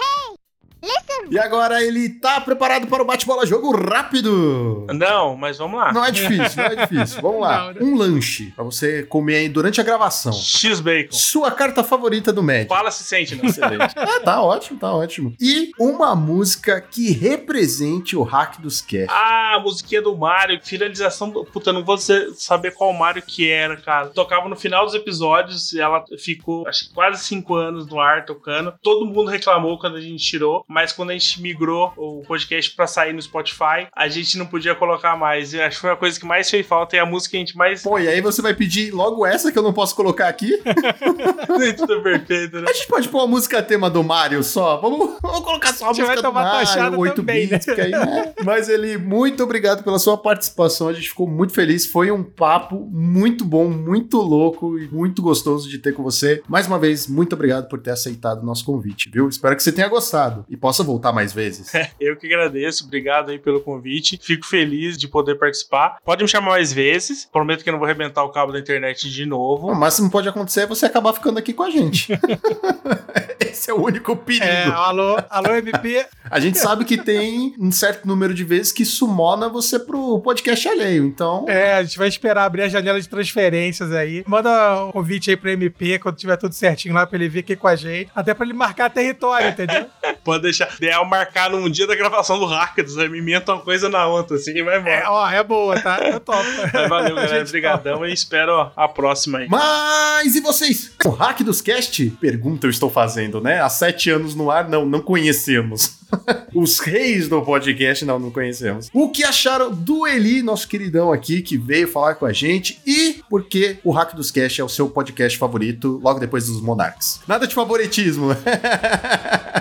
E 1.31 1.39
agora 1.39 1.83
ele 1.85 2.09
tá 2.09 2.41
preparado 2.41 2.87
para 2.87 3.03
o 3.03 3.07
bate-bola 3.07 3.47
jogo 3.47 3.71
rápido. 3.71 4.87
Não, 4.93 5.37
mas 5.37 5.59
vamos 5.59 5.79
lá. 5.79 5.93
Não 5.93 6.05
é 6.05 6.11
difícil, 6.11 6.57
não 6.57 6.65
é 6.65 6.77
difícil. 6.77 7.23
Vamos 7.23 7.41
lá. 7.41 7.73
Não, 7.81 7.87
Um 7.87 7.97
lanche 7.97 8.53
pra 8.57 8.65
você 8.65 9.03
comer 9.05 9.37
aí 9.37 9.49
durante 9.49 9.81
a 9.81 9.85
gravação. 9.85 10.33
X-Bacon. 10.33 11.13
Sua 11.13 11.51
carta 11.51 11.85
favorita 11.85 12.33
do 12.33 12.43
Magic. 12.43 12.69
Fala 12.69 12.91
se 12.91 13.05
sente, 13.05 13.35
né? 13.37 13.43
Excelente. 13.47 13.95
Ah, 13.97 14.21
tá 14.21 14.43
ótimo, 14.43 14.79
tá 14.79 14.93
ótimo. 14.93 15.35
E 15.41 15.71
uma 15.79 16.17
música 16.17 16.81
que 16.81 17.13
represente 17.13 18.17
o 18.17 18.23
hack 18.23 18.59
dos 18.61 18.81
cast. 18.81 19.11
Ah, 19.11 19.57
a 19.57 19.61
musiquinha 19.61 20.03
do 20.03 20.17
Mario, 20.17 20.61
finalização 20.63 21.31
do. 21.31 21.45
Puta, 21.45 21.73
não 21.73 21.85
vou 21.85 21.99
saber 21.99 22.73
qual 22.73 22.93
Mario 22.93 23.23
que 23.23 23.49
era, 23.49 23.77
cara. 23.77 24.09
Tocava 24.09 24.49
no 24.49 24.57
final 24.57 24.85
dos 24.85 24.95
episódios, 24.95 25.75
ela 25.75 26.05
ficou, 26.19 26.67
acho 26.67 26.89
que 26.89 26.95
quase 26.95 27.23
cinco 27.25 27.55
anos 27.55 27.87
no 27.87 28.01
ar 28.01 28.25
tocando. 28.25 28.73
Todo 28.83 29.07
mundo 29.07 29.31
reclamou 29.31 29.79
quando 29.79 29.97
a 29.97 30.01
gente 30.01 30.25
tirou, 30.25 30.65
mas 30.71 30.93
quando 30.93 31.11
a 31.11 31.13
gente 31.15 31.43
migrou 31.43 31.93
o 31.97 32.23
podcast 32.23 32.71
pra 32.77 32.87
sair 32.87 33.13
no 33.13 33.21
Spotify, 33.21 33.89
a 33.93 34.07
gente 34.07 34.39
não 34.39 34.47
podia 34.47 34.73
colocar 34.73 35.17
mais. 35.17 35.53
Eu 35.53 35.65
acho 35.65 35.77
que 35.77 35.81
foi 35.81 35.91
a 35.91 35.97
coisa 35.97 36.19
que 36.19 36.25
mais 36.25 36.49
fez 36.49 36.65
falta 36.65 36.95
e 36.95 36.99
a 37.01 37.05
música 37.05 37.33
que 37.33 37.37
a 37.39 37.41
gente 37.41 37.57
mais. 37.57 37.83
Pô, 37.83 37.99
e 37.99 38.07
aí 38.07 38.21
você 38.21 38.41
vai 38.41 38.55
pedir 38.55 38.93
logo 38.93 39.27
essa 39.27 39.51
que 39.51 39.59
eu 39.59 39.65
não 39.65 39.73
posso 39.73 39.97
colocar 39.97 40.29
aqui? 40.29 40.63
Tudo 41.77 42.01
perfeito, 42.03 42.61
né? 42.61 42.71
A 42.71 42.73
gente 42.73 42.87
pode 42.87 43.09
pôr 43.09 43.19
uma 43.19 43.27
música 43.27 43.61
tema 43.61 43.91
do 43.91 44.05
Mario 44.05 44.45
só? 44.45 44.77
Vamos, 44.77 45.19
vamos 45.21 45.41
colocar 45.41 45.73
só 45.73 45.87
a 45.87 45.91
A 45.91 45.93
gente 45.93 46.07
vai 46.07 46.15
música 46.15 46.29
do 46.29 46.33
tomar 46.33 46.51
taxada 46.53 46.83
Mario, 46.83 47.01
8 47.01 47.15
também, 47.17 47.47
né? 47.49 47.59
bits, 47.59 47.75
que 47.75 47.81
aí, 47.81 47.91
né? 47.91 48.33
Mas 48.45 48.69
ele, 48.69 48.97
muito 48.97 49.43
obrigado 49.43 49.83
pela 49.83 49.99
sua 49.99 50.17
participação, 50.17 50.87
a 50.87 50.93
gente 50.93 51.09
ficou 51.09 51.27
muito 51.27 51.53
feliz, 51.53 51.85
foi 51.85 52.13
um 52.13 52.23
papo 52.23 52.89
muito 52.93 53.45
bom, 53.45 53.69
muito 53.69 54.19
louco 54.19 54.79
e 54.79 54.87
muito 54.87 55.21
gostoso 55.21 55.69
de 55.69 55.79
ter 55.79 55.93
com 55.93 56.05
você. 56.05 56.41
Mais 56.49 56.69
uma 56.69 56.79
vez, 56.79 57.09
muito 57.09 57.33
obrigado 57.33 57.69
por 57.69 57.81
ter 57.81 57.91
aceitado 57.91 58.43
o 58.43 58.47
nosso 58.47 58.65
convite, 58.65 59.11
viu? 59.13 59.29
Espero 59.29 59.57
que 59.57 59.65
você 59.65 59.73
tenha 59.73 59.89
gostado 59.89 60.45
e 60.49 60.60
possa 60.61 60.83
voltar 60.83 61.13
mais 61.13 61.33
vezes. 61.33 61.73
Eu 61.99 62.17
que 62.17 62.27
agradeço, 62.27 62.85
obrigado 62.85 63.31
aí 63.31 63.39
pelo 63.39 63.61
convite. 63.61 64.19
Fico 64.23 64.47
feliz 64.47 64.97
de 64.97 65.09
poder 65.09 65.37
participar. 65.37 65.99
Pode 66.05 66.23
me 66.23 66.29
chamar 66.29 66.51
mais 66.51 66.73
vezes. 66.73 67.29
Prometo 67.33 67.63
que 67.63 67.71
eu 67.71 67.73
não 67.73 67.79
vou 67.79 67.87
arrebentar 67.87 68.25
o 68.25 68.31
cabo 68.31 68.53
da 68.53 68.59
internet 68.59 69.11
de 69.11 69.27
novo. 69.27 69.69
O 69.69 69.75
máximo 69.75 70.09
que 70.09 70.13
pode 70.13 70.29
acontecer 70.29 70.63
é 70.63 70.67
você 70.67 70.87
acabar 70.87 71.13
ficando 71.13 71.39
aqui 71.39 71.53
com 71.53 71.63
a 71.63 71.71
gente. 71.71 72.13
Esse 73.41 73.71
é 73.71 73.75
o 73.75 73.83
único 73.83 74.17
perigo. 74.17 74.45
É, 74.45 74.65
alô, 74.65 75.17
alô, 75.29 75.55
MP. 75.55 76.07
A 76.31 76.39
gente 76.39 76.59
sabe 76.59 76.85
que 76.85 76.97
tem 76.97 77.55
um 77.59 77.73
certo 77.73 78.07
número 78.07 78.33
de 78.33 78.45
vezes 78.45 78.71
que 78.71 78.85
sumona 78.85 79.49
você 79.49 79.79
pro 79.79 80.21
podcast 80.21 80.69
alheio, 80.69 81.05
então... 81.05 81.45
É, 81.49 81.75
a 81.75 81.83
gente 81.83 81.99
vai 81.99 82.09
esperar 82.09 82.45
abrir 82.45 82.63
a 82.63 82.69
janela 82.69 83.01
de 83.01 83.09
transferências 83.09 83.93
aí. 83.93 84.23
Manda 84.27 84.85
um 84.85 84.93
convite 84.93 85.31
aí 85.31 85.37
pro 85.37 85.51
MP 85.51 85.99
quando 85.99 86.17
tiver 86.17 86.37
tudo 86.37 86.55
certinho 86.55 86.95
lá 86.95 87.07
pra 87.07 87.17
ele 87.17 87.29
vir 87.29 87.41
aqui 87.41 87.57
com 87.57 87.67
a 87.67 87.77
gente. 87.77 88.11
Até 88.15 88.35
pra 88.35 88.45
ele 88.45 88.55
marcar 88.55 88.91
território, 88.91 89.49
entendeu? 89.49 89.87
Pode 90.25 90.43
deixar. 90.43 90.75
Ideal 90.77 91.05
marcar 91.05 91.51
num 91.51 91.69
dia 91.69 91.87
da 91.87 91.95
gravação 91.95 92.39
do 92.39 92.47
Hackers. 92.47 92.97
Inventa 92.97 93.55
uma 93.55 93.63
coisa 93.63 93.89
na 93.89 94.07
outra, 94.07 94.37
assim, 94.37 94.53
e 94.57 94.63
vai 94.63 94.79
embora. 94.79 94.97
É, 94.97 95.09
ó, 95.09 95.31
é 95.31 95.43
boa, 95.43 95.81
tá? 95.81 95.99
Eu 96.01 96.21
topo. 96.21 96.45
Mas 96.73 96.89
valeu, 96.89 97.15
galera. 97.17 97.43
Obrigadão 97.43 98.07
e 98.07 98.13
espero 98.13 98.53
ó, 98.53 98.73
a 98.77 98.89
próxima 98.89 99.39
aí. 99.39 99.49
Mas 99.49 100.35
e 100.35 100.41
vocês? 100.41 100.93
O 101.05 101.11
hack 101.11 101.41
dos 101.43 101.61
cast? 101.61 102.11
Pergunta 102.21 102.67
eu 102.67 102.71
estou 102.71 102.91
fazendo, 102.91 103.41
né? 103.41 103.61
Há 103.61 103.69
sete 103.69 104.11
anos 104.11 104.35
no 104.35 104.51
ar, 104.51 104.69
não, 104.69 104.87
não 104.87 105.01
conhecemos. 105.01 105.99
Os 106.55 106.79
reis 106.79 107.29
do 107.29 107.41
podcast, 107.43 108.05
não, 108.05 108.19
não 108.19 108.31
conhecemos. 108.31 108.89
O 108.93 109.11
que 109.11 109.25
acharam 109.25 109.71
do 109.71 110.07
Eli, 110.07 110.43
nosso 110.43 110.67
queridão 110.67 111.13
aqui, 111.13 111.43
que 111.43 111.57
veio 111.57 111.89
falar 111.89 112.17
com 112.17 112.27
a 112.27 112.33
gente, 112.33 112.81
e 112.87 113.23
por 113.29 113.45
que 113.45 113.79
o 113.85 113.93
Hack 113.93 114.15
dos 114.15 114.31
Cast 114.31 114.61
é 114.61 114.65
o 114.65 114.69
seu 114.69 114.89
podcast 114.89 115.39
favorito 115.39 116.01
logo 116.03 116.19
depois 116.19 116.47
dos 116.47 116.61
Monarks? 116.61 117.21
Nada 117.27 117.47
de 117.47 117.55
favoritismo. 117.55 118.29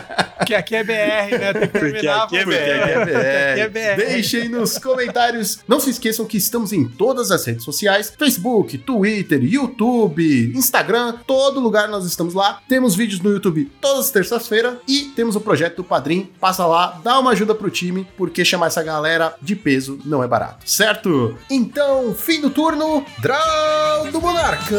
Porque 0.49 0.55
aqui 0.55 0.75
é 0.75 0.83
BR, 0.83 1.37
né? 1.37 1.53
Tem 1.53 1.61
que 1.61 1.67
Porque 1.67 1.91
terminar 1.91 2.23
aqui 2.23 2.37
é 2.37 2.43
falando. 2.43 2.57
BR. 2.57 2.81
Aqui 2.81 2.91
é 2.91 3.05
BR. 3.05 3.51
Aqui 3.51 3.61
é 3.61 3.69
BR. 3.69 3.97
Deixem 3.97 4.49
nos 4.49 4.77
comentários. 4.79 5.59
Não 5.67 5.79
se 5.79 5.91
esqueçam 5.91 6.25
que 6.25 6.37
estamos 6.37 6.73
em 6.73 6.87
todas 6.87 7.29
as 7.29 7.45
redes 7.45 7.63
sociais: 7.63 8.11
Facebook, 8.17 8.79
Twitter, 8.79 9.43
YouTube, 9.43 10.51
Instagram, 10.55 11.17
todo 11.27 11.59
lugar 11.59 11.87
nós 11.87 12.03
estamos 12.05 12.33
lá. 12.33 12.61
Temos 12.67 12.95
vídeos 12.95 13.21
no 13.21 13.29
YouTube 13.31 13.71
todas 13.79 14.05
as 14.05 14.11
terças-feiras 14.11 14.77
e 14.87 15.11
temos 15.15 15.35
o 15.35 15.41
projeto 15.41 15.77
do 15.77 15.83
Padrim. 15.83 16.31
Passa 16.39 16.65
lá, 16.65 16.99
dá 17.03 17.19
uma 17.19 17.31
ajuda 17.31 17.53
pro 17.53 17.69
time, 17.69 18.07
porque 18.17 18.43
chamar 18.43 18.67
essa 18.67 18.81
galera 18.81 19.35
de 19.39 19.55
peso 19.55 19.99
não 20.03 20.23
é 20.23 20.27
barato, 20.27 20.67
certo? 20.67 21.37
Então, 21.47 22.15
fim 22.15 22.41
do 22.41 22.49
turno, 22.49 23.05
Draw 23.19 24.11
do 24.11 24.19
Monarca! 24.19 24.77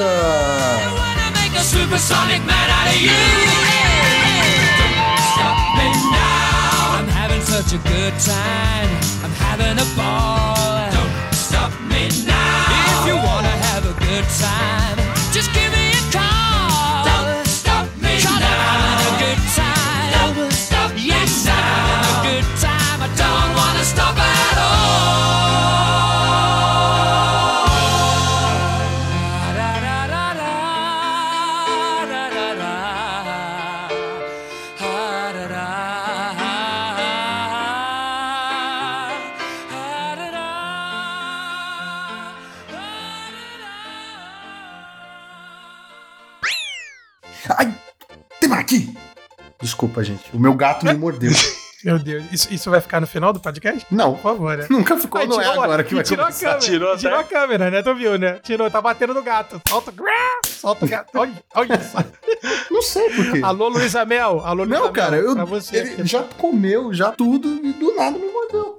Me 5.81 5.89
now. 6.13 6.99
I'm 6.99 7.09
having 7.09 7.43
such 7.43 7.73
a 7.79 7.81
good 7.93 8.15
time. 8.21 8.91
I'm 9.25 9.35
having 9.47 9.77
a 9.87 9.89
ball. 9.97 10.91
Don't 10.97 11.35
stop 11.35 11.73
me 11.93 12.03
now. 12.27 12.93
If 12.93 13.01
you 13.09 13.17
wanna 13.29 13.55
have 13.69 13.83
a 13.93 13.95
good 14.07 14.27
time, 14.45 14.80
Desculpa, 49.61 50.03
gente. 50.03 50.25
O 50.35 50.39
meu 50.41 50.55
gato 50.55 50.85
me 50.87 50.95
mordeu. 50.95 51.31
Meu 51.83 51.99
Deus, 51.99 52.25
isso, 52.31 52.53
isso 52.53 52.71
vai 52.71 52.79
ficar 52.79 53.01
no 53.01 53.07
final 53.07 53.33
do 53.33 53.41
podcast? 53.41 53.87
Não, 53.91 54.13
Por 54.13 54.21
favor, 54.23 54.55
né? 54.55 54.67
nunca 54.69 54.99
ficou, 54.99 55.19
Ai, 55.19 55.27
não 55.27 55.41
é 55.41 55.47
agora 55.47 55.83
que 55.83 55.95
vai 55.95 56.05
tirou 56.05 56.27
a 56.27 56.29
começar. 56.29 56.45
câmera, 56.49 56.61
Tirou 56.61 56.97
tirou, 56.99 57.19
até. 57.19 57.25
a 57.25 57.41
câmera, 57.41 57.71
né? 57.71 57.83
Tu 57.83 57.95
viu, 57.95 58.19
né? 58.19 58.33
Tirou, 58.43 58.71
tá 58.71 58.83
batendo 58.83 59.15
no 59.15 59.23
gato. 59.23 59.59
Solta, 59.67 59.91
solta 60.45 60.85
o 60.85 60.89
gato. 60.91 61.09
Olha, 61.19 61.33
olha 61.55 61.81
só. 61.81 62.01
Não 62.71 62.83
sei 62.83 63.09
por 63.09 63.33
quê. 63.33 63.41
Alô, 63.43 63.69
Luísa 63.69 64.05
Mel. 64.05 64.41
Alô, 64.45 64.65
Luísa 64.65 64.77
Não, 64.79 64.85
Mel. 64.85 64.93
cara, 64.93 65.17
eu, 65.17 65.47
você. 65.47 65.79
ele 65.79 65.91
aqui. 65.93 66.07
já 66.07 66.23
comeu, 66.37 66.93
já 66.93 67.13
tudo, 67.13 67.49
e 67.65 67.73
do 67.73 67.95
nada 67.97 68.19
me 68.19 68.31
mordeu. 68.31 68.79